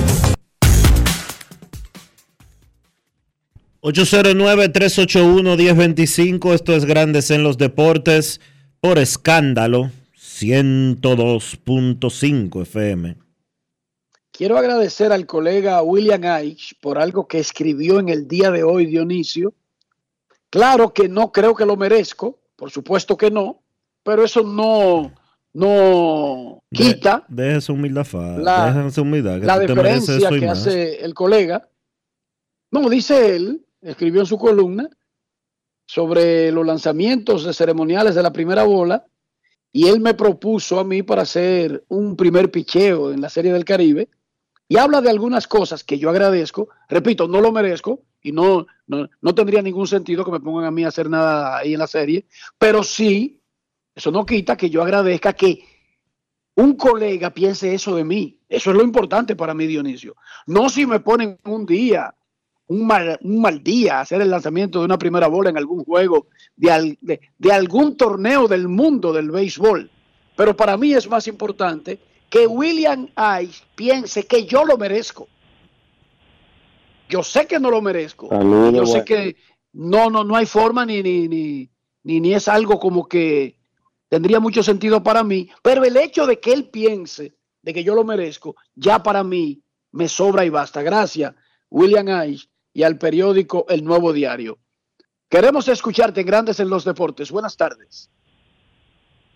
809-381-1025, 3.82 6.54
esto 6.54 6.74
es 6.74 6.86
Grandes 6.86 7.30
en 7.32 7.44
los 7.44 7.58
Deportes, 7.58 8.40
por 8.80 8.98
escándalo, 8.98 9.92
102.5 10.18 12.62
FM. 12.62 13.18
Quiero 14.32 14.58
agradecer 14.58 15.12
al 15.12 15.26
colega 15.26 15.82
William 15.82 16.24
Aich 16.24 16.76
por 16.82 16.98
algo 16.98 17.28
que 17.28 17.40
escribió 17.40 18.00
en 18.00 18.08
el 18.08 18.30
día 18.30 18.52
de 18.52 18.64
hoy, 18.64 18.86
Dionisio. 18.86 19.54
Claro 20.54 20.94
que 20.94 21.10
no 21.10 21.32
creo 21.32 21.56
que 21.56 21.66
lo 21.66 21.76
merezco, 21.76 22.38
por 22.56 22.70
supuesto 22.70 23.18
que 23.18 23.32
no, 23.32 23.64
pero 24.04 24.24
eso 24.24 24.44
no, 24.44 25.12
no 25.52 26.62
quita 26.70 27.26
De, 27.28 27.44
deje 27.46 27.62
su 27.62 27.74
humildad, 27.74 28.04
fa, 28.06 28.38
La- 28.38 28.72
deje 28.72 28.92
su 28.92 29.02
humildad, 29.02 29.40
que 29.40 29.48
la 29.48 29.64
y 29.64 30.40
que 30.40 30.46
más. 30.46 30.60
hace 30.60 31.04
el 31.04 31.16
colega. 31.16 31.68
No, 32.70 32.88
dice 32.88 33.36
él, 33.36 33.66
escribió 33.82 34.22
en 34.22 34.28
su 34.28 34.38
columna, 34.38 34.88
sobre 35.88 36.52
los 36.52 36.64
lanzamientos 36.68 37.46
de 37.46 37.54
ceremoniales 37.54 38.14
de 38.14 38.22
la 38.22 38.32
primera 38.32 38.62
bola 38.64 39.08
y 39.72 39.88
él 39.88 40.02
me 40.02 40.14
propuso 40.14 40.80
a 40.80 40.84
mí 40.84 41.02
para 41.02 41.24
hacer 41.24 41.84
un 41.88 42.16
primer 42.16 42.52
picheo 42.52 43.12
en 43.12 43.22
la 43.22 43.30
Serie 43.30 43.52
del 43.54 43.66
Caribe 43.66 44.08
y 44.68 44.78
habla 44.78 45.02
de 45.02 45.10
algunas 45.10 45.48
cosas 45.48 45.84
que 45.84 45.98
yo 45.98 46.12
agradezco. 46.12 46.70
Repito, 46.90 47.28
no 47.28 47.42
lo 47.42 47.52
merezco 47.52 48.04
y 48.24 48.32
no, 48.32 48.66
no, 48.88 49.08
no 49.22 49.36
tendría 49.36 49.62
ningún 49.62 49.86
sentido 49.88 50.24
que 50.26 50.32
me 50.32 50.40
pongan 50.40 50.66
a 50.66 50.72
mí 50.72 50.84
a 50.84 50.88
hacer 50.88 51.10
nada 51.10 51.58
ahí 51.58 51.74
en 51.74 51.80
la 51.80 51.88
serie, 51.88 52.26
pero 52.58 52.82
sí, 52.84 53.42
eso 53.94 54.10
no 54.12 54.26
quita 54.26 54.56
que 54.58 54.70
yo 54.70 54.82
agradezca 54.82 55.34
que 55.34 55.64
un 56.56 56.76
colega 56.76 57.32
piense 57.32 57.74
eso 57.74 57.96
de 57.96 58.04
mí. 58.04 58.40
Eso 58.48 58.72
es 58.72 58.78
lo 58.78 58.84
importante 58.84 59.36
para 59.36 59.54
mí, 59.54 59.66
Dionisio. 59.68 60.16
No 60.48 60.70
si 60.70 60.86
me 60.86 61.00
ponen 61.00 61.40
un 61.46 61.66
día, 61.66 62.14
un 62.68 62.86
mal, 62.88 63.18
un 63.24 63.42
mal 63.42 63.62
día, 63.64 64.00
hacer 64.00 64.22
el 64.22 64.30
lanzamiento 64.30 64.80
de 64.80 64.86
una 64.86 64.98
primera 65.00 65.28
bola 65.28 65.50
en 65.50 65.58
algún 65.58 65.84
juego, 65.84 66.28
de, 66.56 66.72
al- 66.72 66.98
de- 67.02 67.20
de 67.38 67.52
algún 67.52 67.98
torneo 67.98 68.48
del 68.48 68.68
mundo 68.68 69.12
del 69.12 69.32
béisbol. 69.32 69.90
Pero 70.36 70.56
para 70.56 70.78
mí 70.78 70.94
es 70.94 71.10
más 71.10 71.28
importante 71.28 72.00
que 72.30 72.48
William 72.48 73.08
Ice 73.42 73.64
piense 73.76 74.26
que 74.26 74.46
yo 74.46 74.64
lo 74.64 74.78
merezco. 74.78 75.28
Yo 77.14 77.22
sé 77.22 77.46
que 77.46 77.60
no 77.60 77.70
lo 77.70 77.80
merezco. 77.80 78.28
Saludos, 78.28 78.74
yo 78.74 78.86
sé 78.88 78.92
bueno. 78.92 79.06
que 79.06 79.36
no, 79.74 80.10
no, 80.10 80.24
no 80.24 80.36
hay 80.36 80.48
forma 80.48 80.84
ni, 80.84 81.04
ni, 81.04 81.28
ni, 81.28 81.70
ni, 82.02 82.20
ni 82.20 82.34
es 82.34 82.48
algo 82.48 82.80
como 82.80 83.08
que 83.08 83.56
tendría 84.10 84.40
mucho 84.40 84.64
sentido 84.64 85.04
para 85.04 85.24
mí, 85.24 85.48
pero 85.62 85.84
el 85.84 85.96
hecho 85.96 86.26
de 86.26 86.40
que 86.40 86.52
él 86.52 86.70
piense 86.72 87.36
de 87.62 87.72
que 87.72 87.84
yo 87.84 87.94
lo 87.94 88.04
merezco, 88.04 88.56
ya 88.74 89.04
para 89.04 89.24
mí 89.24 89.62
me 89.92 90.08
sobra 90.08 90.44
y 90.44 90.50
basta. 90.50 90.82
Gracias, 90.82 91.36
William 91.70 92.08
Ice, 92.28 92.48
y 92.74 92.82
al 92.82 92.98
periódico 92.98 93.68
El 93.70 93.84
Nuevo 93.84 94.12
Diario. 94.12 94.58
Queremos 95.30 95.68
escucharte 95.68 96.22
en 96.22 96.26
Grandes 96.26 96.60
en 96.60 96.70
los 96.72 96.84
Deportes. 96.84 97.32
Buenas 97.32 97.56
tardes. 97.56 98.10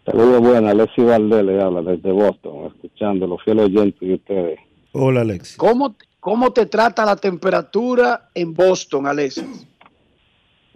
Saludos 0.04 0.42
buenas, 0.42 0.72
Alexi 0.72 1.04
Valdés 1.04 1.46
le 1.46 1.62
habla 1.62 1.84
desde 1.84 2.12
Boston, 2.12 2.72
escuchando 2.74 3.28
los 3.28 3.44
fieles 3.44 3.66
oyentes 3.66 4.02
de 4.02 4.16
ustedes. 4.16 4.60
Hola, 4.94 5.22
Alex. 5.22 5.58
¿Cómo, 5.58 5.96
¿Cómo 6.28 6.52
te 6.52 6.66
trata 6.66 7.06
la 7.06 7.16
temperatura 7.16 8.28
en 8.34 8.54
Boston, 8.54 9.08
Alexis? 9.08 9.66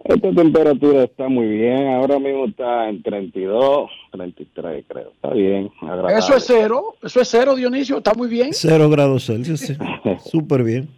Esta 0.02 0.32
temperatura 0.32 1.04
está 1.04 1.28
muy 1.28 1.46
bien, 1.46 1.88
ahora 1.88 2.18
mismo 2.18 2.46
está 2.46 2.88
en 2.88 3.02
32, 3.02 3.90
33 4.12 4.84
creo, 4.88 5.10
está 5.10 5.28
bien, 5.34 5.70
agradable. 5.82 6.16
Eso 6.16 6.36
es 6.36 6.44
cero, 6.46 6.94
eso 7.02 7.20
es 7.20 7.28
cero, 7.28 7.54
Dionisio, 7.54 7.98
está 7.98 8.14
muy 8.14 8.28
bien. 8.28 8.54
Cero 8.54 8.88
grados 8.88 9.26
Celsius, 9.26 9.60
sí. 9.60 9.76
Súper 10.30 10.64
bien. 10.64 10.88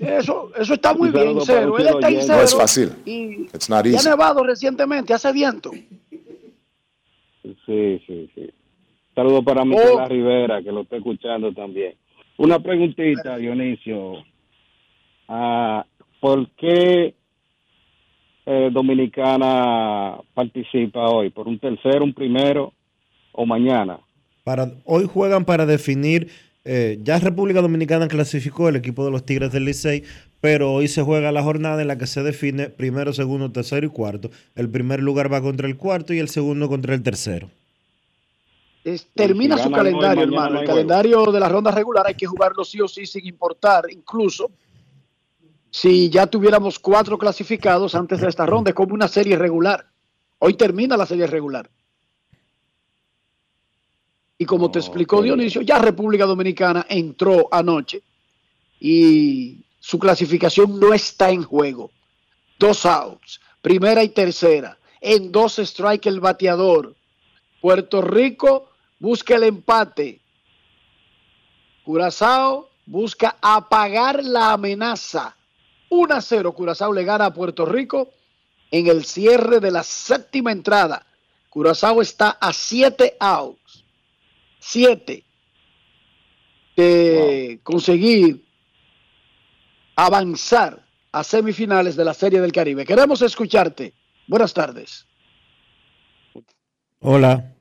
Eso, 0.00 0.50
eso 0.54 0.74
está 0.74 0.92
muy 0.92 1.08
bien, 1.08 1.40
saludo 1.40 1.44
cero. 1.46 1.78
Él 1.78 1.86
está 1.86 2.08
en 2.10 2.20
cero. 2.20 2.36
No 2.36 2.42
es 2.44 2.54
fácil. 2.54 2.92
Y, 3.06 3.46
It's 3.54 3.70
not 3.70 3.86
ha 3.86 4.10
nevado 4.10 4.44
recientemente, 4.44 5.14
hace 5.14 5.32
viento. 5.32 5.70
Sí, 7.40 8.02
sí, 8.06 8.30
sí. 8.34 8.50
Saludos 9.14 9.42
para 9.46 9.62
Oh. 9.62 9.64
Miquela 9.64 10.04
Rivera, 10.04 10.62
que 10.62 10.70
lo 10.70 10.82
está 10.82 10.98
escuchando 10.98 11.54
también. 11.54 11.94
Una 12.38 12.58
preguntita, 12.58 13.36
Dionisio. 13.38 14.24
Ah, 15.28 15.86
¿Por 16.20 16.50
qué 16.50 17.14
eh, 18.44 18.70
Dominicana 18.72 20.18
participa 20.34 21.08
hoy? 21.08 21.30
¿Por 21.30 21.48
un 21.48 21.58
tercero, 21.58 22.04
un 22.04 22.12
primero 22.12 22.72
o 23.32 23.46
mañana? 23.46 23.98
Para, 24.44 24.70
hoy 24.84 25.06
juegan 25.06 25.44
para 25.44 25.66
definir, 25.66 26.28
eh, 26.64 26.98
ya 27.02 27.18
República 27.18 27.62
Dominicana 27.62 28.06
clasificó 28.06 28.68
el 28.68 28.76
equipo 28.76 29.04
de 29.04 29.10
los 29.10 29.24
Tigres 29.24 29.50
del 29.50 29.64
Licey, 29.64 30.04
pero 30.40 30.72
hoy 30.72 30.88
se 30.88 31.02
juega 31.02 31.32
la 31.32 31.42
jornada 31.42 31.82
en 31.82 31.88
la 31.88 31.98
que 31.98 32.06
se 32.06 32.22
define 32.22 32.68
primero, 32.68 33.12
segundo, 33.12 33.50
tercero 33.50 33.86
y 33.86 33.90
cuarto. 33.90 34.30
El 34.54 34.68
primer 34.68 35.00
lugar 35.00 35.32
va 35.32 35.40
contra 35.40 35.66
el 35.66 35.76
cuarto 35.76 36.12
y 36.12 36.18
el 36.18 36.28
segundo 36.28 36.68
contra 36.68 36.94
el 36.94 37.02
tercero. 37.02 37.50
Es- 38.86 39.08
termina 39.12 39.56
si 39.56 39.64
su 39.64 39.68
hoy, 39.68 39.74
calendario, 39.74 40.22
hermano. 40.22 40.50
no 40.54 40.60
El 40.60 40.66
calendario 40.66 41.32
de 41.32 41.40
la 41.40 41.48
ronda 41.48 41.72
regular 41.72 42.06
hay 42.06 42.14
que 42.14 42.26
jugarlo 42.26 42.64
sí 42.64 42.80
o 42.80 42.86
sí 42.86 43.04
sin 43.04 43.26
importar. 43.26 43.90
Incluso 43.90 44.52
si 45.72 46.08
ya 46.08 46.28
tuviéramos 46.28 46.78
cuatro 46.78 47.18
clasificados 47.18 47.96
antes 47.96 48.20
de 48.20 48.28
esta 48.28 48.46
ronda, 48.46 48.70
es 48.70 48.76
como 48.76 48.94
una 48.94 49.08
serie 49.08 49.36
regular. 49.36 49.84
Hoy 50.38 50.54
termina 50.54 50.96
la 50.96 51.04
serie 51.04 51.26
regular. 51.26 51.68
Y 54.38 54.44
como 54.44 54.70
te 54.70 54.78
explicó 54.78 55.20
Dionisio, 55.20 55.62
ya 55.62 55.80
República 55.80 56.24
Dominicana 56.24 56.86
entró 56.88 57.48
anoche 57.50 58.02
y 58.78 59.64
su 59.80 59.98
clasificación 59.98 60.78
no 60.78 60.94
está 60.94 61.30
en 61.30 61.42
juego. 61.42 61.90
Dos 62.56 62.86
outs, 62.86 63.40
primera 63.60 64.04
y 64.04 64.10
tercera, 64.10 64.78
en 65.00 65.32
dos 65.32 65.58
strike 65.58 66.06
el 66.06 66.20
bateador. 66.20 66.94
Puerto 67.60 68.00
Rico 68.00 68.68
busca 68.98 69.36
el 69.36 69.44
empate. 69.44 70.20
Curazao 71.84 72.70
busca 72.86 73.36
apagar 73.40 74.24
la 74.24 74.52
amenaza. 74.52 75.36
1 75.88 76.14
a 76.14 76.20
0, 76.20 76.52
Curazao 76.52 76.92
le 76.92 77.04
gana 77.04 77.26
a 77.26 77.34
Puerto 77.34 77.64
Rico 77.64 78.10
en 78.70 78.86
el 78.88 79.04
cierre 79.04 79.60
de 79.60 79.70
la 79.70 79.82
séptima 79.82 80.52
entrada. 80.52 81.06
Curazao 81.48 82.02
está 82.02 82.30
a 82.40 82.52
7 82.52 83.16
outs. 83.20 83.84
7 84.58 85.24
de 86.76 87.60
conseguir 87.62 88.44
avanzar 89.94 90.84
a 91.12 91.24
semifinales 91.24 91.96
de 91.96 92.04
la 92.04 92.12
Serie 92.12 92.40
del 92.40 92.52
Caribe. 92.52 92.84
Queremos 92.84 93.22
escucharte. 93.22 93.94
Buenas 94.26 94.52
tardes. 94.52 95.06
Hola. 97.00 97.55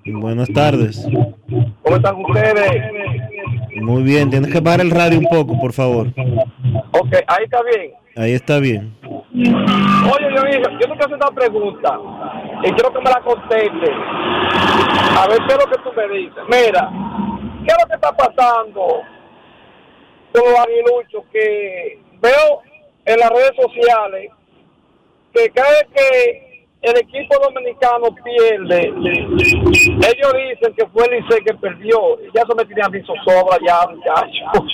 Buenas 0.06 0.48
tardes. 0.50 1.08
¿Cómo 1.82 1.96
están 1.96 2.16
ustedes? 2.24 2.84
Muy 3.82 4.04
bien. 4.04 4.30
Tienes 4.30 4.52
que 4.52 4.62
parar 4.62 4.82
el 4.82 4.92
radio 4.92 5.18
un 5.18 5.26
poco, 5.26 5.60
por 5.60 5.74
favor. 5.74 6.14
Ok, 6.92 7.16
ahí 7.28 7.46
está 7.46 7.64
bien. 7.64 7.92
Ahí 8.16 8.34
está 8.34 8.60
bien. 8.60 8.96
Oye, 9.38 10.30
Dionisio, 10.30 10.62
yo 10.62 10.80
te 10.80 10.88
quiero 10.88 10.94
hacer 10.94 11.16
una 11.16 11.32
pregunta 11.32 12.00
y 12.64 12.72
quiero 12.72 12.94
que 12.94 13.00
me 13.00 13.10
la 13.10 13.20
conteste. 13.22 13.92
A 15.18 15.28
ver 15.28 15.40
qué 15.46 15.54
es 15.54 15.58
lo 15.58 15.72
que 15.72 15.82
tú 15.84 15.92
me 15.94 16.08
dices. 16.08 16.44
Mira, 16.48 16.90
¿qué 17.66 17.68
es 17.68 17.78
lo 17.82 17.88
que 17.88 17.96
está 17.96 18.16
pasando 18.16 19.02
con 20.32 20.52
los 20.52 20.60
aguiluchos 20.60 21.26
que 21.34 22.00
veo 22.22 22.62
en 23.04 23.20
las 23.20 23.30
redes 23.30 23.56
sociales 23.58 24.32
que 25.34 25.50
cree 25.50 25.88
que 25.94 26.45
el 26.86 26.98
equipo 26.98 27.36
dominicano 27.44 28.16
pierde? 28.24 28.88
Ellos 28.88 30.34
dicen 30.34 30.76
que 30.76 30.86
fue 30.94 31.06
el 31.06 31.24
Licey 31.24 31.44
que 31.44 31.54
perdió. 31.56 32.00
Ya 32.34 32.44
se 32.46 32.56
me 32.56 32.66
tenían 32.66 32.92
visto 32.92 33.14
sobra 33.26 33.58
ya, 33.66 33.88
muchachos. 33.90 34.66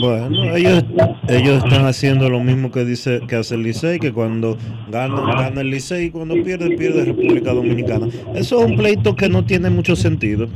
Bueno, 0.00 0.56
ellos, 0.56 0.84
ellos 1.28 1.64
están 1.64 1.86
haciendo 1.86 2.28
lo 2.28 2.40
mismo 2.40 2.70
que 2.70 2.84
dice 2.84 3.20
que 3.28 3.36
hace 3.36 3.54
el 3.54 3.62
Licey, 3.62 3.98
que 3.98 4.12
cuando 4.12 4.56
gana, 4.88 5.20
gana 5.34 5.60
el 5.60 5.70
Licey 5.70 6.06
y 6.06 6.10
cuando 6.10 6.34
pierde, 6.34 6.76
pierde 6.76 7.04
República 7.04 7.52
Dominicana. 7.52 8.06
Eso 8.34 8.60
es 8.60 8.64
un 8.66 8.76
pleito 8.76 9.16
que 9.16 9.28
no 9.28 9.44
tiene 9.44 9.70
mucho 9.70 9.96
sentido. 9.96 10.48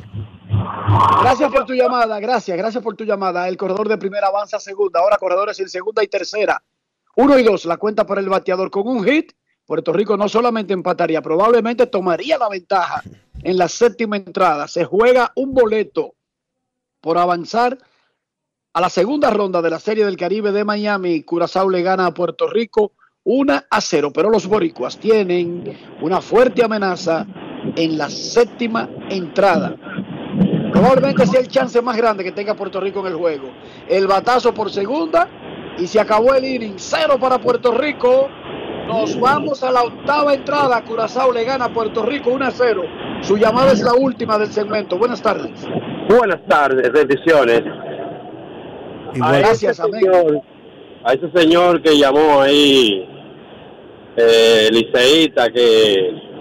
Gracias 1.23 1.51
por 1.51 1.65
tu 1.65 1.73
llamada, 1.73 2.21
gracias, 2.21 2.57
gracias 2.57 2.83
por 2.83 2.95
tu 2.95 3.05
llamada. 3.05 3.49
El 3.49 3.57
corredor 3.57 3.89
de 3.89 3.97
primera 3.97 4.29
avanza 4.29 4.59
a 4.59 4.61
segunda, 4.61 5.01
ahora 5.01 5.17
corredores 5.17 5.59
en 5.61 5.69
segunda 5.69 6.03
y 6.05 6.09
tercera. 6.09 6.63
Uno 7.17 7.39
y 7.39 7.43
dos, 7.43 7.65
la 7.65 7.77
cuenta 7.77 8.07
para 8.07 8.21
el 8.21 8.29
bateador 8.29 8.71
con 8.71 8.87
un 8.87 9.05
hit. 9.05 9.33
Puerto 9.67 9.93
Rico 9.93 10.17
no 10.17 10.29
solamente 10.29 10.73
empataría, 10.73 11.23
probablemente 11.23 11.87
tomaría 11.87 12.39
la 12.39 12.49
ventaja 12.49 13.03
en 13.43 13.57
la 13.57 13.69
séptima 13.69 14.17
entrada. 14.17 14.69
Se 14.69 14.85
juega 14.85 15.33
un 15.37 15.55
boleto 15.55 16.15
por 17.01 17.19
avanzar 17.19 17.79
a 18.75 18.81
la 18.81 18.89
segunda 18.89 19.31
ronda 19.31 19.61
de 19.61 19.71
la 19.71 19.79
Serie 19.79 20.05
del 20.05 20.17
Caribe 20.17 20.53
de 20.53 20.65
Miami. 20.65 21.23
Curazao 21.23 21.69
le 21.69 21.83
gana 21.83 22.07
a 22.07 22.15
Puerto 22.15 22.49
Rico 22.49 22.93
1 23.25 23.63
a 23.71 23.81
0, 23.81 24.13
pero 24.13 24.31
los 24.31 24.47
boricuas 24.47 24.99
tienen 24.99 25.79
una 26.01 26.21
fuerte 26.21 26.65
amenaza 26.65 27.27
en 27.77 27.99
la 27.99 28.11
séptima 28.11 28.89
entrada. 29.11 29.77
Probablemente 30.73 31.27
sea 31.27 31.41
el 31.41 31.49
chance 31.49 31.81
más 31.83 31.97
grande 31.97 32.25
que 32.25 32.33
tenga 32.33 32.55
Puerto 32.55 32.81
Rico 32.81 33.01
en 33.01 33.07
el 33.07 33.15
juego. 33.15 33.51
El 33.89 34.07
batazo 34.07 34.55
por 34.55 34.73
segunda 34.73 35.29
y 35.79 35.87
se 35.87 36.01
acabó 36.01 36.35
el 36.35 36.45
inning. 36.45 36.75
Cero 36.77 37.19
para 37.21 37.39
Puerto 37.39 37.77
Rico. 37.77 38.29
Nos 38.87 39.19
vamos 39.19 39.63
a 39.63 39.71
la 39.71 39.83
octava 39.83 40.35
entrada. 40.35 40.83
Curazao 40.83 41.33
le 41.33 41.45
gana 41.45 41.67
a 41.67 41.73
Puerto 41.73 42.05
Rico 42.05 42.31
1 42.31 42.45
a 42.45 42.51
0. 42.51 42.83
Su 43.23 43.37
llamada 43.37 43.73
es 43.73 43.83
la 43.83 43.95
última 43.95 44.39
del 44.39 44.49
segmento. 44.49 44.99
Buenas 44.99 45.23
tardes. 45.23 45.67
Buenas 46.09 46.45
tardes, 46.47 46.93
bendiciones. 46.93 47.63
a 49.23 49.41
ese 49.41 49.73
señor, 49.73 50.43
a 51.05 51.13
ese 51.13 51.31
señor 51.33 51.83
que 51.83 51.97
llamó 51.97 52.41
ahí, 52.41 53.07
eh, 54.17 54.69
liceísta, 54.73 55.51
que 55.51 56.33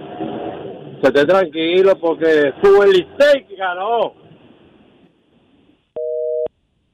se 1.01 1.07
esté 1.07 1.25
tranquilo 1.25 1.97
porque 1.99 2.53
fue 2.61 2.85
el 2.85 2.91
Licey 2.91 3.45
que 3.47 3.55
ganó. 3.55 4.13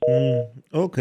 Mm, 0.07 0.77
ok. 0.77 0.99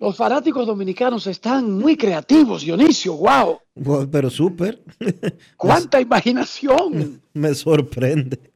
Los 0.00 0.16
fanáticos 0.16 0.66
dominicanos 0.66 1.26
están 1.26 1.78
muy 1.78 1.94
creativos, 1.94 2.62
Dionisio. 2.62 3.16
¡Wow! 3.16 3.60
Bueno, 3.74 4.08
pero 4.10 4.30
súper. 4.30 4.82
¡Cuánta 5.58 6.00
imaginación! 6.00 7.22
Me 7.34 7.54
sorprende. 7.54 8.54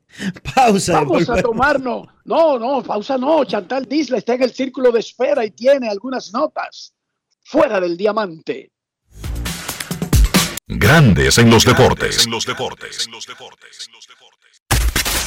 Pausa. 0.55 1.01
Vamos 1.01 1.29
a 1.29 1.43
tomarnos. 1.43 2.07
No, 2.25 2.59
no, 2.59 2.83
pausa 2.83 3.19
no. 3.19 3.45
Chantal 3.45 3.85
Disla 3.85 4.19
está 4.19 4.35
en 4.35 4.45
el 4.45 4.53
círculo 4.53 4.91
de 4.91 5.01
espera 5.01 5.45
y 5.45 5.51
tiene 5.51 5.89
algunas 5.89 6.33
notas 6.33 6.95
fuera 7.43 7.79
del 7.79 7.99
diamante. 7.99 8.73
Grandes 10.67 11.37
en 11.37 11.51
los 11.51 11.67
deportes. 11.67 12.25
En 12.25 12.33
los 12.33 12.47
deportes. 12.47 13.07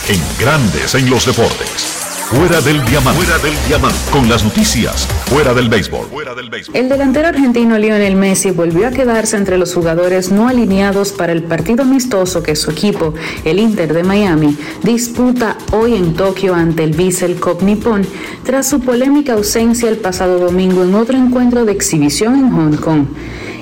En 0.10 0.19
Grandes 0.39 0.95
en 0.95 1.10
los 1.11 1.26
deportes. 1.27 2.07
Fuera 2.30 2.60
del 2.60 2.84
diamante. 2.84 3.24
Fuera 3.24 3.41
del 3.41 3.54
diamante. 3.70 3.98
Con 4.12 4.28
las 4.28 4.44
noticias. 4.44 5.08
Fuera 5.28 5.54
del 5.54 5.70
béisbol. 5.70 6.08
Fuera 6.08 6.36
del 6.36 6.49
béisbol. 6.49 6.76
El 6.76 6.90
delantero 6.90 7.30
argentino 7.30 7.78
Lionel 7.78 8.18
Messi 8.18 8.52
volvió 8.52 8.86
a 8.86 8.91
quedarse 8.91 9.38
entre 9.38 9.58
los 9.58 9.74
jugadores 9.74 10.30
no 10.30 10.49
alineados 10.49 11.14
para 11.14 11.32
el 11.32 11.44
partido 11.44 11.84
amistoso 11.84 12.44
que 12.44 12.58
su 12.58 12.72
equipo, 12.72 13.14
el 13.45 13.60
Inter 13.60 13.94
de 13.94 14.04
Miami, 14.04 14.58
disputa 14.84 15.58
hoy 15.72 15.95
en 15.95 16.16
Tokio 16.16 16.54
ante 16.54 16.84
el 16.84 16.91
Vissel 16.91 17.40
Cup 17.40 17.64
Nippon 17.64 18.06
tras 18.44 18.68
su 18.68 18.82
polémica 18.82 19.32
ausencia 19.32 19.88
el 19.88 19.95
pasado 19.95 20.38
domingo 20.38 20.84
en 20.84 20.95
otro 20.95 21.18
encuentro 21.18 21.64
de 21.64 21.72
exhibición 21.72 22.36
en 22.36 22.52
Hong 22.52 22.76
Kong. 22.76 23.06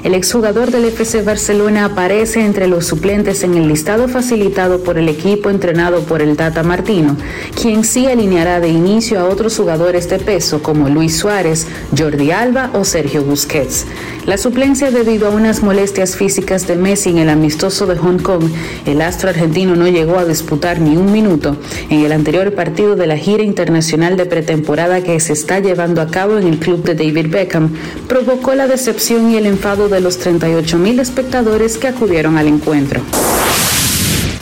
El 0.05 0.13
exjugador 0.13 0.69
del 0.69 0.85
FC 0.85 1.23
Barcelona 1.23 1.85
aparece 1.85 2.45
entre 2.45 2.67
los 2.67 2.85
suplentes 2.85 3.41
en 3.41 3.55
el 3.55 3.67
listado 3.67 4.07
facilitado 4.07 4.83
por 4.83 4.99
el 4.99 5.09
equipo 5.09 5.49
entrenado 5.49 6.01
por 6.01 6.21
el 6.21 6.37
Tata 6.37 6.61
Martino, 6.61 7.17
quien 7.59 7.83
sí 7.83 8.05
alineará 8.05 8.59
de 8.59 8.67
inicio 8.67 9.19
a 9.19 9.25
otros 9.25 9.57
jugadores 9.57 10.07
de 10.07 10.19
peso 10.19 10.61
como 10.61 10.89
Luis 10.89 11.17
Suárez, 11.17 11.65
Jordi 11.97 12.29
Alba 12.29 12.69
o 12.75 12.85
Sergio 12.85 13.23
Busquets. 13.23 13.87
La 14.27 14.37
suplencia 14.37 14.91
debido 14.91 15.27
a 15.27 15.31
unas 15.31 15.63
molestias 15.63 16.15
físicas 16.15 16.67
de 16.67 16.75
Messi 16.75 17.09
en 17.09 17.17
el 17.17 17.29
amistoso 17.29 17.87
de 17.87 17.97
Hong 17.97 18.19
Kong, 18.19 18.43
el 18.85 19.01
astro 19.01 19.29
argentino 19.29 19.75
no 19.75 19.87
llegó 19.87 20.19
a 20.19 20.25
disputar 20.25 20.81
ni 20.81 20.97
un 20.97 21.11
minuto 21.11 21.57
en 21.89 22.05
el 22.05 22.11
anterior 22.11 22.53
partido 22.53 22.95
de 22.95 23.07
la 23.07 23.17
gira 23.17 23.41
internacional 23.41 24.17
de 24.17 24.27
pretemporada 24.27 25.01
que 25.01 25.19
se 25.19 25.33
está 25.33 25.59
llevando 25.59 25.99
a 25.99 26.11
cabo 26.11 26.37
en 26.37 26.45
el 26.45 26.59
club 26.59 26.83
de 26.83 26.93
David 26.93 27.31
Beckham, 27.31 27.73
provocó 28.07 28.53
la 28.53 28.67
decepción 28.67 29.31
y 29.31 29.37
el 29.37 29.47
enfado 29.47 29.89
de 29.89 29.94
los 30.01 30.17
38 30.17 30.77
mil 30.77 30.99
espectadores 30.99 31.77
que 31.77 31.87
acudieron 31.87 32.37
al 32.37 32.47
encuentro. 32.47 33.01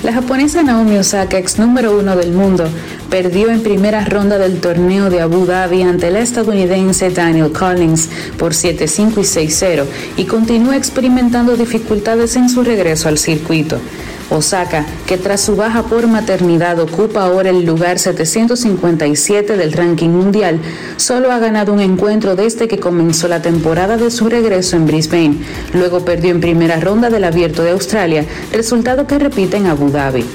La 0.04 0.12
japonesa 0.12 0.64
Naomi 0.64 0.98
Osaka, 0.98 1.38
ex 1.38 1.58
número 1.60 1.98
uno 1.98 2.18
del 2.18 2.34
mundo, 2.34 2.66
perdió 3.10 3.50
en 3.50 3.62
primera 3.62 4.04
ronda 4.04 4.38
del 4.38 4.60
torneo 4.60 5.10
de 5.10 5.22
Abu 5.22 5.46
Dhabi 5.46 5.84
ante 5.84 6.10
el 6.10 6.18
estadounidense 6.18 7.10
Daniel 7.10 7.54
Collins 7.54 8.10
por 8.38 8.52
7-5 8.52 9.12
y 9.12 9.48
6-0 9.48 9.86
y 10.18 10.26
continúa 10.26 10.76
experimentando 10.76 11.56
dificultades 11.56 12.36
en 12.36 12.50
su 12.50 12.64
regreso 12.64 13.08
al 13.08 13.18
circuito. 13.18 13.80
Osaka, 14.30 14.86
que 15.06 15.18
tras 15.18 15.42
su 15.42 15.56
baja 15.56 15.84
por 15.84 16.08
maternidad 16.08 16.80
ocupa 16.80 17.24
ahora 17.24 17.50
el 17.50 17.66
lugar 17.66 18.00
757 18.00 19.58
del 19.58 19.74
ranking 19.74 20.10
mundial, 20.10 20.60
solo 20.98 21.32
ha 21.32 21.40
ganado 21.40 21.74
un 21.74 21.80
encuentro 21.80 22.36
desde 22.36 22.68
que 22.68 22.80
comenzó 22.80 23.28
la 23.28 23.42
temporada 23.42 23.98
de 23.98 24.12
su 24.12 24.30
regreso 24.30 24.76
en 24.76 24.88
Brisbane. 24.88 25.38
Luego 25.74 26.06
perdió 26.06 26.32
en 26.32 26.42
primera 26.42 26.80
ronda 26.80 27.10
del 27.10 27.24
Abierto 27.24 27.64
de 27.64 27.72
Australia, 27.72 28.26
resultado 28.52 29.08
que 29.08 29.20
repite 29.20 29.58
en 29.58 29.68
Abu 29.68 29.90
Dhabi. 29.90 30.26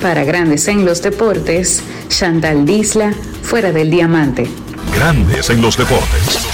Para 0.00 0.24
Grandes 0.24 0.68
en 0.68 0.84
los 0.84 1.02
Deportes, 1.02 1.82
Chantal 2.08 2.66
Disla, 2.66 3.14
fuera 3.42 3.72
del 3.72 3.90
diamante. 3.90 4.46
Grandes 4.94 5.50
en 5.50 5.62
los 5.62 5.76
deportes. 5.76 6.53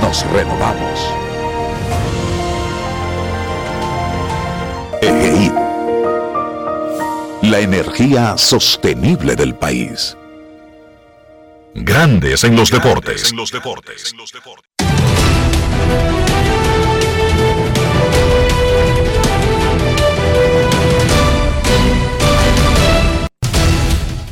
nos 0.00 0.24
renovamos. 0.30 1.14
EGI. 5.02 5.50
La 7.42 7.60
energía 7.60 8.36
sostenible 8.36 9.36
del 9.36 9.54
país. 9.54 10.16
Grandes 11.74 12.44
en 12.44 12.56
los 12.56 12.70
deportes. 12.70 13.30
En 13.30 13.36
los 13.36 13.50
deportes. 13.50 14.14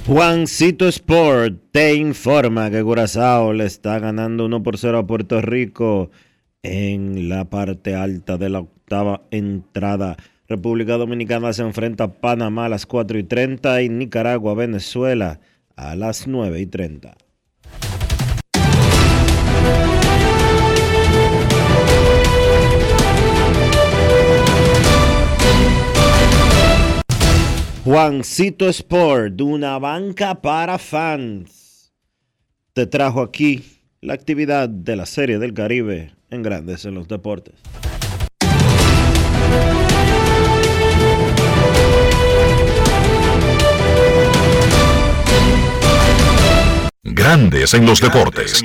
Juancito 0.06 0.86
Sport 0.86 1.70
te 1.72 1.94
informa 1.94 2.70
que 2.70 2.82
Curazao 2.82 3.55
le 3.55 3.64
está 3.64 3.98
ganando 3.98 4.44
1 4.44 4.62
por 4.62 4.76
0 4.76 4.98
a 4.98 5.06
Puerto 5.06 5.40
Rico 5.40 6.10
en 6.62 7.31
la 7.31 7.48
parte 7.48 7.94
alta 7.94 8.36
de 8.36 8.51
la 8.51 8.60
octava 8.60 9.22
entrada. 9.31 10.18
República 10.47 10.98
Dominicana 10.98 11.55
se 11.55 11.62
enfrenta 11.62 12.05
a 12.05 12.12
Panamá 12.12 12.66
a 12.66 12.68
las 12.68 12.85
4 12.85 13.18
y 13.18 13.22
30 13.22 13.81
y 13.81 13.89
Nicaragua, 13.89 14.52
Venezuela 14.52 15.40
a 15.74 15.97
las 15.97 16.26
9 16.26 16.60
y 16.60 16.66
30. 16.66 17.16
Juancito 27.85 28.66
Sport, 28.66 29.43
una 29.43 29.78
banca 29.78 30.40
para 30.40 30.78
fans, 30.78 31.93
te 32.73 32.86
trajo 32.86 33.20
aquí 33.20 33.62
la 34.01 34.15
actividad 34.15 34.70
de 34.70 34.97
la 34.97 35.05
Serie 35.05 35.39
del 35.39 35.52
Caribe 35.52 36.15
en 36.31 36.43
Grandes 36.43 36.86
en 36.86 36.94
los 36.94 37.09
Deportes. 37.09 37.56
Grandes 47.02 47.74
en 47.74 47.85
los 47.85 48.01
deportes. 48.01 48.65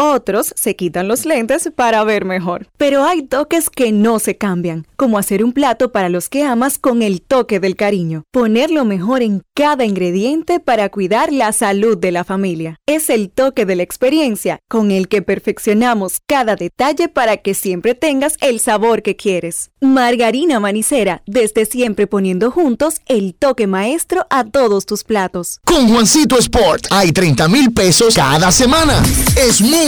Otros 0.00 0.52
se 0.54 0.76
quitan 0.76 1.08
los 1.08 1.26
lentes 1.26 1.72
para 1.74 2.04
ver 2.04 2.24
mejor. 2.24 2.68
Pero 2.76 3.02
hay 3.02 3.22
toques 3.22 3.68
que 3.68 3.90
no 3.90 4.20
se 4.20 4.36
cambian, 4.36 4.86
como 4.94 5.18
hacer 5.18 5.42
un 5.42 5.52
plato 5.52 5.90
para 5.90 6.08
los 6.08 6.28
que 6.28 6.44
amas 6.44 6.78
con 6.78 7.02
el 7.02 7.20
toque 7.20 7.58
del 7.58 7.74
cariño. 7.74 8.22
Poner 8.30 8.70
lo 8.70 8.84
mejor 8.84 9.22
en 9.22 9.42
cada 9.54 9.84
ingrediente 9.84 10.60
para 10.60 10.88
cuidar 10.88 11.32
la 11.32 11.50
salud 11.50 11.98
de 11.98 12.12
la 12.12 12.22
familia. 12.22 12.76
Es 12.86 13.10
el 13.10 13.28
toque 13.28 13.66
de 13.66 13.74
la 13.74 13.82
experiencia 13.82 14.60
con 14.68 14.92
el 14.92 15.08
que 15.08 15.20
perfeccionamos 15.20 16.20
cada 16.28 16.54
detalle 16.54 17.08
para 17.08 17.38
que 17.38 17.54
siempre 17.54 17.96
tengas 17.96 18.36
el 18.40 18.60
sabor 18.60 19.02
que 19.02 19.16
quieres. 19.16 19.72
Margarina 19.80 20.60
Manicera, 20.60 21.22
desde 21.26 21.66
siempre 21.66 22.06
poniendo 22.06 22.52
juntos 22.52 23.00
el 23.06 23.34
toque 23.34 23.66
maestro 23.66 24.28
a 24.30 24.44
todos 24.44 24.86
tus 24.86 25.02
platos. 25.02 25.58
Con 25.64 25.88
Juancito 25.88 26.38
Sport 26.38 26.86
hay 26.90 27.10
30 27.10 27.48
mil 27.48 27.72
pesos 27.72 28.14
cada 28.14 28.52
semana. 28.52 29.02
Es 29.36 29.60
muy 29.60 29.87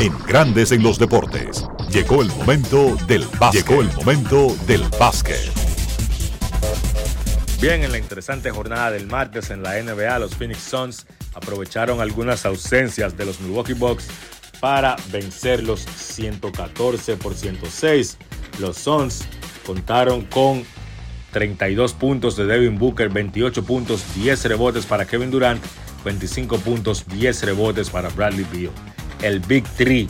En 0.00 0.18
Grandes 0.26 0.72
en 0.72 0.82
los 0.82 0.98
deportes. 0.98 1.64
Llegó 1.90 2.22
el 2.22 2.28
momento 2.28 2.96
del 3.06 3.24
básquet. 3.38 3.64
Llegó 3.64 3.80
el 3.82 3.92
momento 3.92 4.56
del 4.66 4.82
básquet. 4.98 5.38
Bien, 7.60 7.84
en 7.84 7.92
la 7.92 7.98
interesante 7.98 8.50
jornada 8.50 8.90
del 8.90 9.06
martes 9.06 9.50
en 9.50 9.62
la 9.62 9.80
NBA, 9.80 10.18
los 10.18 10.34
Phoenix 10.34 10.58
Suns 10.62 11.06
aprovecharon 11.32 12.00
algunas 12.00 12.44
ausencias 12.44 13.16
de 13.16 13.24
los 13.24 13.40
Milwaukee 13.40 13.74
Bucks 13.74 14.08
para 14.58 14.96
vencerlos 15.12 15.86
114 15.96 17.16
por 17.18 17.34
106. 17.34 18.18
Los 18.58 18.78
Suns 18.78 19.24
contaron 19.64 20.22
con 20.22 20.64
32 21.30 21.94
puntos 21.94 22.36
de 22.36 22.46
Devin 22.46 22.78
Booker, 22.78 23.08
28 23.10 23.64
puntos, 23.64 24.02
10 24.16 24.44
rebotes 24.46 24.86
para 24.86 25.06
Kevin 25.06 25.30
Durant, 25.30 25.62
25 26.04 26.58
puntos, 26.58 27.04
10 27.06 27.42
rebotes 27.44 27.90
para 27.90 28.08
Bradley 28.10 28.46
Beal. 28.52 28.72
El 29.22 29.40
Big 29.40 29.64
Three 29.76 30.08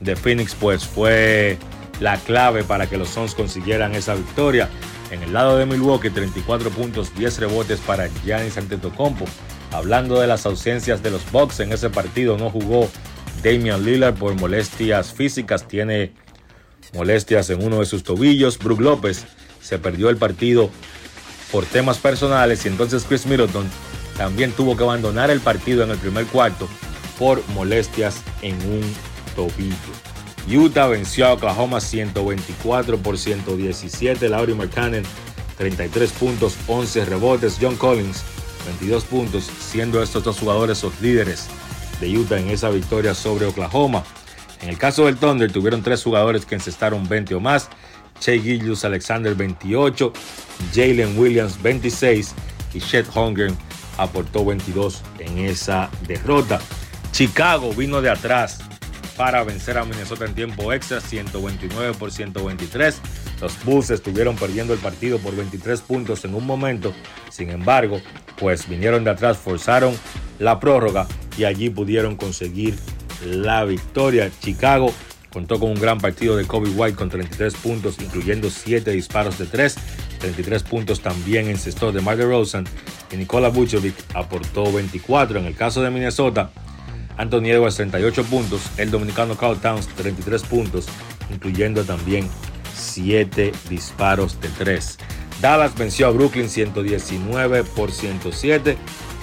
de 0.00 0.16
Phoenix 0.16 0.54
pues 0.54 0.84
fue 0.84 1.58
la 2.00 2.16
clave 2.18 2.64
para 2.64 2.88
que 2.88 2.96
los 2.96 3.08
Suns 3.08 3.34
consiguieran 3.34 3.94
esa 3.94 4.14
victoria. 4.14 4.68
En 5.10 5.22
el 5.22 5.32
lado 5.32 5.56
de 5.56 5.66
Milwaukee, 5.66 6.10
34 6.10 6.70
puntos, 6.70 7.14
10 7.14 7.38
rebotes 7.38 7.80
para 7.80 8.08
Giannis 8.24 8.56
Antetokounmpo. 8.56 9.26
Hablando 9.72 10.20
de 10.20 10.26
las 10.26 10.46
ausencias 10.46 11.02
de 11.02 11.10
los 11.10 11.30
Bucks 11.30 11.60
en 11.60 11.72
ese 11.72 11.90
partido, 11.90 12.36
no 12.36 12.50
jugó 12.50 12.90
Damian 13.42 13.84
Lillard 13.84 14.14
por 14.14 14.34
molestias 14.34 15.12
físicas, 15.12 15.66
tiene 15.66 16.12
molestias 16.94 17.50
en 17.50 17.64
uno 17.64 17.80
de 17.80 17.86
sus 17.86 18.02
tobillos. 18.02 18.58
Brook 18.58 18.80
López 18.80 19.24
se 19.60 19.78
perdió 19.78 20.10
el 20.10 20.16
partido 20.16 20.70
por 21.50 21.64
temas 21.66 21.98
personales 21.98 22.64
y 22.64 22.68
entonces 22.68 23.04
Chris 23.06 23.26
Middleton 23.26 23.66
también 24.22 24.52
tuvo 24.52 24.76
que 24.76 24.84
abandonar 24.84 25.32
el 25.32 25.40
partido 25.40 25.82
en 25.82 25.90
el 25.90 25.98
primer 25.98 26.26
cuarto 26.26 26.68
por 27.18 27.42
molestias 27.48 28.22
en 28.40 28.54
un 28.70 28.94
tobillo. 29.34 29.74
Utah 30.48 30.86
venció 30.86 31.26
a 31.26 31.32
Oklahoma 31.32 31.80
124 31.80 32.98
por 32.98 33.18
117. 33.18 34.28
Laurie 34.28 34.54
Markkanen 34.54 35.02
33 35.58 36.12
puntos, 36.12 36.56
11 36.68 37.04
rebotes. 37.04 37.58
John 37.60 37.74
Collins 37.74 38.22
22 38.64 39.02
puntos, 39.06 39.50
siendo 39.58 40.00
estos 40.00 40.22
dos 40.22 40.38
jugadores 40.38 40.80
los 40.84 41.00
líderes 41.00 41.48
de 42.00 42.16
Utah 42.16 42.38
en 42.38 42.48
esa 42.48 42.70
victoria 42.70 43.14
sobre 43.14 43.46
Oklahoma. 43.46 44.04
En 44.60 44.68
el 44.68 44.78
caso 44.78 45.06
del 45.06 45.16
Thunder 45.16 45.50
tuvieron 45.50 45.82
tres 45.82 46.00
jugadores 46.04 46.46
que 46.46 46.54
encestaron 46.54 47.08
20 47.08 47.34
o 47.34 47.40
más. 47.40 47.68
Che 48.20 48.38
Gillius 48.38 48.84
Alexander 48.84 49.34
28, 49.34 50.12
Jalen 50.72 51.18
Williams 51.18 51.60
26 51.60 52.34
y 52.72 52.78
Chet 52.80 53.08
Holmgren 53.12 53.56
aportó 54.02 54.44
22 54.44 55.02
en 55.18 55.38
esa 55.38 55.90
derrota. 56.06 56.60
Chicago 57.12 57.72
vino 57.72 58.00
de 58.00 58.10
atrás 58.10 58.60
para 59.16 59.44
vencer 59.44 59.78
a 59.78 59.84
Minnesota 59.84 60.24
en 60.24 60.34
tiempo 60.34 60.72
extra, 60.72 61.00
129 61.00 61.94
por 61.94 62.10
123. 62.10 63.00
Los 63.40 63.64
Bulls 63.64 63.90
estuvieron 63.90 64.36
perdiendo 64.36 64.72
el 64.72 64.78
partido 64.78 65.18
por 65.18 65.36
23 65.36 65.80
puntos 65.82 66.24
en 66.24 66.34
un 66.34 66.46
momento. 66.46 66.92
Sin 67.30 67.50
embargo, 67.50 68.00
pues 68.38 68.68
vinieron 68.68 69.04
de 69.04 69.10
atrás, 69.10 69.36
forzaron 69.36 69.94
la 70.38 70.60
prórroga 70.60 71.06
y 71.36 71.44
allí 71.44 71.70
pudieron 71.70 72.16
conseguir 72.16 72.78
la 73.24 73.64
victoria. 73.64 74.30
Chicago 74.40 74.92
contó 75.32 75.58
con 75.58 75.70
un 75.70 75.80
gran 75.80 75.98
partido 75.98 76.36
de 76.36 76.46
Kobe 76.46 76.70
White 76.70 76.96
con 76.96 77.08
33 77.08 77.54
puntos, 77.54 77.96
incluyendo 78.00 78.50
7 78.50 78.90
disparos 78.90 79.38
de 79.38 79.46
3. 79.46 79.76
33 80.22 80.62
puntos 80.62 81.00
también 81.00 81.46
en 81.46 81.52
encestó 81.52 81.92
de 81.92 82.00
Margaret 82.00 82.30
Rosen 82.30 82.64
y 83.10 83.16
Nikola 83.16 83.48
Vucevic 83.48 83.94
aportó 84.14 84.72
24. 84.72 85.40
En 85.40 85.46
el 85.46 85.54
caso 85.54 85.82
de 85.82 85.90
Minnesota, 85.90 86.50
Anthony 87.16 87.46
Edwards 87.46 87.76
38 87.76 88.24
puntos, 88.24 88.62
el 88.78 88.90
dominicano 88.90 89.36
Carl 89.36 89.60
Towns 89.60 89.88
33 89.88 90.42
puntos, 90.44 90.86
incluyendo 91.30 91.84
también 91.84 92.28
7 92.74 93.52
disparos 93.68 94.40
de 94.40 94.48
3. 94.48 94.98
Dallas 95.40 95.76
venció 95.76 96.06
a 96.06 96.10
Brooklyn 96.10 96.48
119 96.48 97.64
por 97.64 97.90
107. 97.90 98.76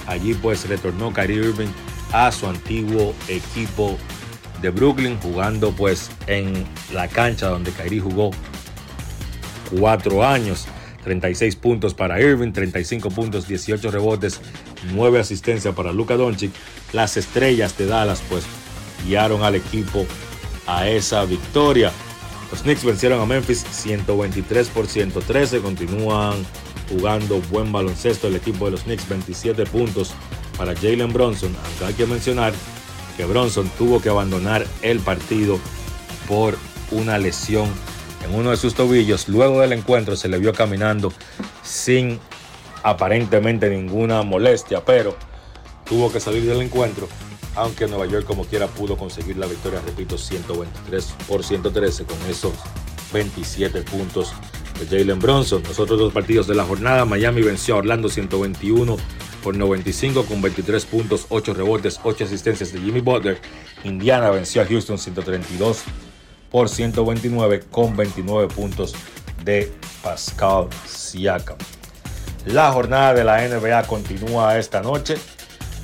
Allí 0.06 0.34
pues 0.34 0.68
retornó 0.68 1.12
Kyrie 1.12 1.38
Irving 1.38 1.68
a 2.12 2.30
su 2.30 2.46
antiguo 2.46 3.14
equipo 3.28 3.96
de 4.60 4.68
Brooklyn 4.68 5.18
jugando 5.20 5.72
pues 5.72 6.10
en 6.26 6.66
la 6.92 7.08
cancha 7.08 7.48
donde 7.48 7.70
Kyrie 7.72 8.00
jugó 8.00 8.30
cuatro 9.70 10.26
años. 10.26 10.66
36 11.04 11.56
puntos 11.56 11.94
para 11.94 12.20
Irving, 12.20 12.52
35 12.52 13.10
puntos, 13.10 13.48
18 13.48 13.90
rebotes, 13.90 14.40
9 14.92 15.20
asistencias 15.20 15.74
para 15.74 15.92
Luka 15.92 16.16
Doncic. 16.16 16.52
Las 16.92 17.16
estrellas 17.16 17.76
de 17.78 17.86
Dallas 17.86 18.22
pues 18.28 18.44
guiaron 19.06 19.42
al 19.42 19.54
equipo 19.54 20.06
a 20.66 20.88
esa 20.88 21.24
victoria. 21.24 21.92
Los 22.50 22.62
Knicks 22.62 22.84
vencieron 22.84 23.20
a 23.20 23.26
Memphis 23.26 23.64
123 23.70 24.68
por 24.68 24.86
113, 24.86 25.60
continúan 25.60 26.34
jugando 26.88 27.40
buen 27.50 27.70
baloncesto 27.70 28.26
el 28.26 28.36
equipo 28.36 28.64
de 28.64 28.72
los 28.72 28.82
Knicks, 28.82 29.08
27 29.08 29.64
puntos 29.66 30.12
para 30.58 30.74
Jalen 30.74 31.12
Bronson, 31.12 31.54
aunque 31.64 31.84
hay 31.84 31.94
que 31.94 32.06
mencionar 32.06 32.52
que 33.16 33.24
Bronson 33.24 33.70
tuvo 33.78 34.00
que 34.00 34.08
abandonar 34.08 34.66
el 34.82 34.98
partido 34.98 35.58
por 36.28 36.56
una 36.90 37.18
lesión 37.18 37.68
en 38.24 38.34
uno 38.34 38.50
de 38.50 38.56
sus 38.56 38.74
tobillos. 38.74 39.28
Luego 39.28 39.60
del 39.60 39.72
encuentro 39.72 40.16
se 40.16 40.28
le 40.28 40.38
vio 40.38 40.52
caminando 40.52 41.12
sin 41.62 42.18
aparentemente 42.82 43.70
ninguna 43.70 44.22
molestia, 44.22 44.84
pero 44.84 45.16
tuvo 45.84 46.12
que 46.12 46.20
salir 46.20 46.44
del 46.44 46.62
encuentro, 46.62 47.08
aunque 47.56 47.86
Nueva 47.86 48.06
York 48.06 48.26
como 48.26 48.44
quiera 48.44 48.66
pudo 48.68 48.96
conseguir 48.96 49.36
la 49.36 49.46
victoria, 49.46 49.80
repito, 49.84 50.16
123 50.16 51.14
por 51.28 51.44
113 51.44 52.04
con 52.04 52.18
esos 52.28 52.52
27 53.12 53.82
puntos 53.82 54.32
de 54.78 54.86
Jalen 54.86 55.18
Bronson. 55.18 55.62
Los 55.66 55.78
otros 55.78 55.98
dos 55.98 56.12
partidos 56.12 56.46
de 56.46 56.54
la 56.54 56.64
jornada, 56.64 57.04
Miami 57.04 57.42
venció 57.42 57.74
a 57.74 57.78
Orlando 57.78 58.08
121 58.08 58.96
por 59.42 59.56
95 59.56 60.24
con 60.26 60.42
23 60.42 60.84
puntos, 60.84 61.26
8 61.28 61.54
rebotes, 61.54 62.00
8 62.02 62.24
asistencias 62.24 62.72
de 62.72 62.80
Jimmy 62.80 63.00
Butler. 63.00 63.40
Indiana 63.84 64.30
venció 64.30 64.62
a 64.62 64.66
Houston 64.66 64.98
132 64.98 65.82
por 66.50 66.68
129 66.68 67.60
con 67.70 67.96
29 67.96 68.52
puntos 68.54 68.94
de 69.44 69.72
Pascal 70.02 70.68
Siakam. 70.86 71.56
La 72.46 72.72
jornada 72.72 73.14
de 73.14 73.24
la 73.24 73.46
NBA 73.46 73.82
continúa 73.84 74.58
esta 74.58 74.80
noche. 74.80 75.16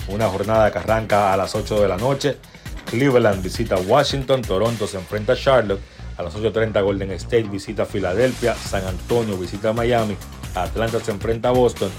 Una 0.08 0.28
jornada 0.28 0.70
que 0.70 0.78
arranca 0.78 1.32
a 1.32 1.36
las 1.36 1.54
8 1.54 1.80
de 1.80 1.88
la 1.88 1.96
noche. 1.96 2.38
Cleveland 2.86 3.42
visita 3.42 3.76
Washington, 3.76 4.42
Toronto 4.42 4.86
se 4.86 4.96
enfrenta 4.96 5.34
a 5.34 5.36
Charlotte. 5.36 5.80
A 6.16 6.22
las 6.22 6.34
8.30 6.34 6.82
Golden 6.82 7.10
State 7.12 7.42
visita 7.42 7.84
Filadelfia, 7.84 8.54
San 8.54 8.86
Antonio 8.86 9.36
visita 9.36 9.74
Miami, 9.74 10.16
Atlanta 10.54 10.98
se 10.98 11.10
enfrenta 11.10 11.50
a 11.50 11.52
Boston 11.52 11.90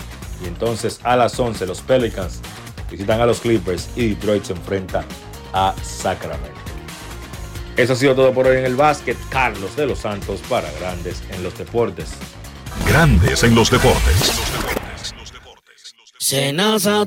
y 0.43 0.47
entonces 0.47 0.99
a 1.03 1.15
las 1.15 1.39
11 1.39 1.67
los 1.67 1.81
Pelicans 1.81 2.41
visitan 2.89 3.21
a 3.21 3.27
los 3.27 3.39
Clippers 3.41 3.89
y 3.95 4.09
Detroit 4.09 4.43
se 4.43 4.53
enfrenta 4.53 5.05
a 5.53 5.75
Sacramento. 5.83 6.66
Eso 7.77 7.93
ha 7.93 7.95
sido 7.95 8.15
todo 8.15 8.33
por 8.33 8.47
hoy 8.47 8.57
en 8.57 8.65
el 8.65 8.75
básquet. 8.75 9.15
Carlos 9.29 9.75
de 9.75 9.85
los 9.85 9.99
Santos 9.99 10.41
para 10.49 10.71
Grandes 10.79 11.21
en 11.31 11.43
los 11.43 11.55
Deportes. 11.57 12.09
Grandes 12.87 13.43
en 13.43 13.53
los 13.53 13.69
deportes. 13.69 14.41
Senasa 16.19 17.03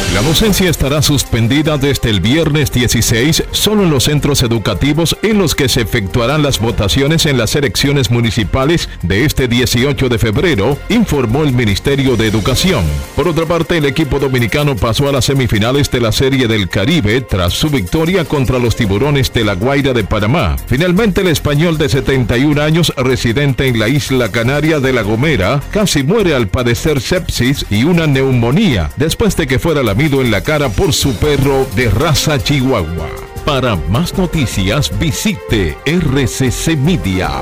La 0.13 0.21
docencia 0.21 0.69
estará 0.69 1.01
suspendida 1.01 1.77
desde 1.77 2.09
el 2.09 2.19
viernes 2.19 2.69
16 2.73 3.45
solo 3.51 3.83
en 3.83 3.91
los 3.91 4.03
centros 4.03 4.43
educativos 4.43 5.15
en 5.21 5.37
los 5.37 5.55
que 5.55 5.69
se 5.69 5.81
efectuarán 5.81 6.43
las 6.43 6.59
votaciones 6.59 7.25
en 7.25 7.37
las 7.37 7.55
elecciones 7.55 8.11
municipales 8.11 8.89
de 9.03 9.23
este 9.23 9.47
18 9.47 10.09
de 10.09 10.19
febrero, 10.19 10.77
informó 10.89 11.43
el 11.43 11.53
Ministerio 11.53 12.17
de 12.17 12.27
Educación. 12.27 12.83
Por 13.15 13.29
otra 13.29 13.45
parte, 13.45 13.77
el 13.77 13.85
equipo 13.85 14.19
dominicano 14.19 14.75
pasó 14.75 15.07
a 15.07 15.13
las 15.13 15.23
semifinales 15.23 15.89
de 15.89 16.01
la 16.01 16.11
Serie 16.11 16.49
del 16.49 16.67
Caribe 16.67 17.21
tras 17.21 17.53
su 17.53 17.69
victoria 17.69 18.25
contra 18.25 18.59
los 18.59 18.75
tiburones 18.75 19.31
de 19.31 19.45
la 19.45 19.55
Guaira 19.55 19.93
de 19.93 20.03
Panamá. 20.03 20.57
Finalmente, 20.67 21.21
el 21.21 21.27
español 21.27 21.77
de 21.77 21.87
71 21.87 22.61
años, 22.61 22.93
residente 22.97 23.65
en 23.69 23.79
la 23.79 23.87
isla 23.87 24.29
canaria 24.29 24.81
de 24.81 24.91
La 24.91 25.03
Gomera, 25.03 25.61
casi 25.71 26.03
muere 26.03 26.35
al 26.35 26.49
padecer 26.49 26.99
sepsis 26.99 27.65
y 27.69 27.85
una 27.85 28.07
neumonía 28.07 28.89
después 28.97 29.37
de 29.37 29.47
que 29.47 29.57
fuera 29.57 29.83
en 30.01 30.31
la 30.31 30.41
cara 30.41 30.67
por 30.69 30.93
su 30.93 31.13
perro 31.13 31.67
de 31.75 31.87
raza 31.87 32.41
chihuahua. 32.41 33.09
Para 33.45 33.75
más 33.75 34.17
noticias 34.17 34.91
visite 34.97 35.77
rccmedia.com.do. 35.85 37.37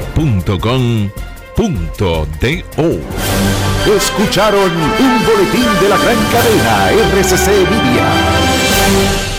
Escucharon 3.95 4.72
un 4.72 5.26
boletín 5.26 5.68
de 5.81 5.88
la 5.88 5.98
gran 5.98 6.18
cadena 6.31 6.91
RCC 7.14 7.48
Media. 7.69 9.39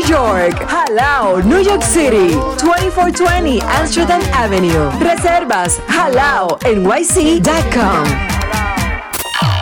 York. 0.03 0.65
Halao, 0.67 1.41
New 1.43 1.63
York 1.63 1.83
City. 1.83 2.35
2420 2.57 3.61
Amsterdam 3.61 4.21
Avenue. 4.33 4.89
Reservas 4.99 5.79
halao 5.87 6.57
nyc.com. 6.65 8.03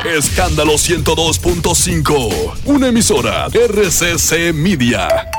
Escándalo 0.06 0.74
102.5. 0.74 2.54
Una 2.66 2.88
emisora 2.88 3.48
RCC 3.48 4.54
Media. 4.54 5.30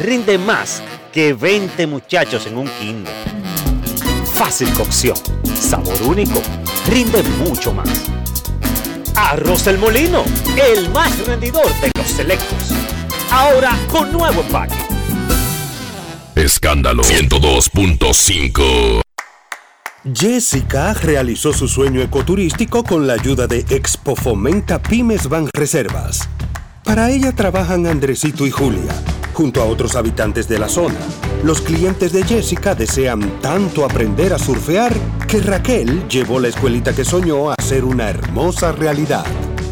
Rinde 0.00 0.38
más 0.38 0.82
que 1.12 1.32
20 1.32 1.86
muchachos 1.86 2.46
en 2.46 2.58
un 2.58 2.68
kinder. 2.78 3.12
Fácil 4.34 4.70
cocción, 4.74 5.16
sabor 5.60 6.00
único, 6.02 6.40
rinde 6.88 7.22
mucho 7.44 7.72
más. 7.72 7.88
Arroz 9.16 9.66
El 9.66 9.78
Molino, 9.78 10.22
el 10.56 10.88
más 10.90 11.26
rendidor 11.26 11.68
de 11.80 11.90
los 11.96 12.06
selectos. 12.06 12.72
Ahora 13.30 13.78
con 13.90 14.10
nuevo 14.10 14.40
empaque. 14.40 14.74
Escándalo 16.34 17.02
102.5. 17.02 19.02
Jessica 20.14 20.94
realizó 20.94 21.52
su 21.52 21.68
sueño 21.68 22.00
ecoturístico 22.00 22.84
con 22.84 23.06
la 23.06 23.12
ayuda 23.14 23.46
de 23.46 23.66
Expo 23.68 24.16
Fomenta 24.16 24.80
Pymes 24.80 25.28
Ban 25.28 25.50
Reservas. 25.52 26.26
Para 26.84 27.10
ella 27.10 27.32
trabajan 27.32 27.86
Andresito 27.86 28.46
y 28.46 28.50
Julia, 28.50 28.94
junto 29.34 29.60
a 29.60 29.66
otros 29.66 29.94
habitantes 29.94 30.48
de 30.48 30.58
la 30.58 30.70
zona. 30.70 30.98
Los 31.44 31.60
clientes 31.60 32.12
de 32.12 32.24
Jessica 32.24 32.74
desean 32.74 33.42
tanto 33.42 33.84
aprender 33.84 34.32
a 34.32 34.38
surfear 34.38 34.94
que 35.26 35.42
Raquel 35.42 36.08
llevó 36.08 36.40
la 36.40 36.48
escuelita 36.48 36.94
que 36.94 37.04
soñó 37.04 37.50
a 37.50 37.56
ser 37.62 37.84
una 37.84 38.08
hermosa 38.08 38.72
realidad. 38.72 39.26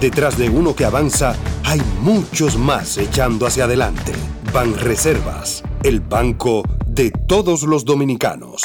Detrás 0.00 0.36
de 0.36 0.50
uno 0.50 0.76
que 0.76 0.84
avanza, 0.84 1.34
hay 1.64 1.80
muchos 2.02 2.58
más 2.58 2.98
echando 2.98 3.46
hacia 3.46 3.64
adelante. 3.64 4.12
Banreservas, 4.52 5.62
el 5.84 6.00
banco 6.00 6.62
de 6.86 7.10
todos 7.10 7.62
los 7.62 7.86
dominicanos. 7.86 8.60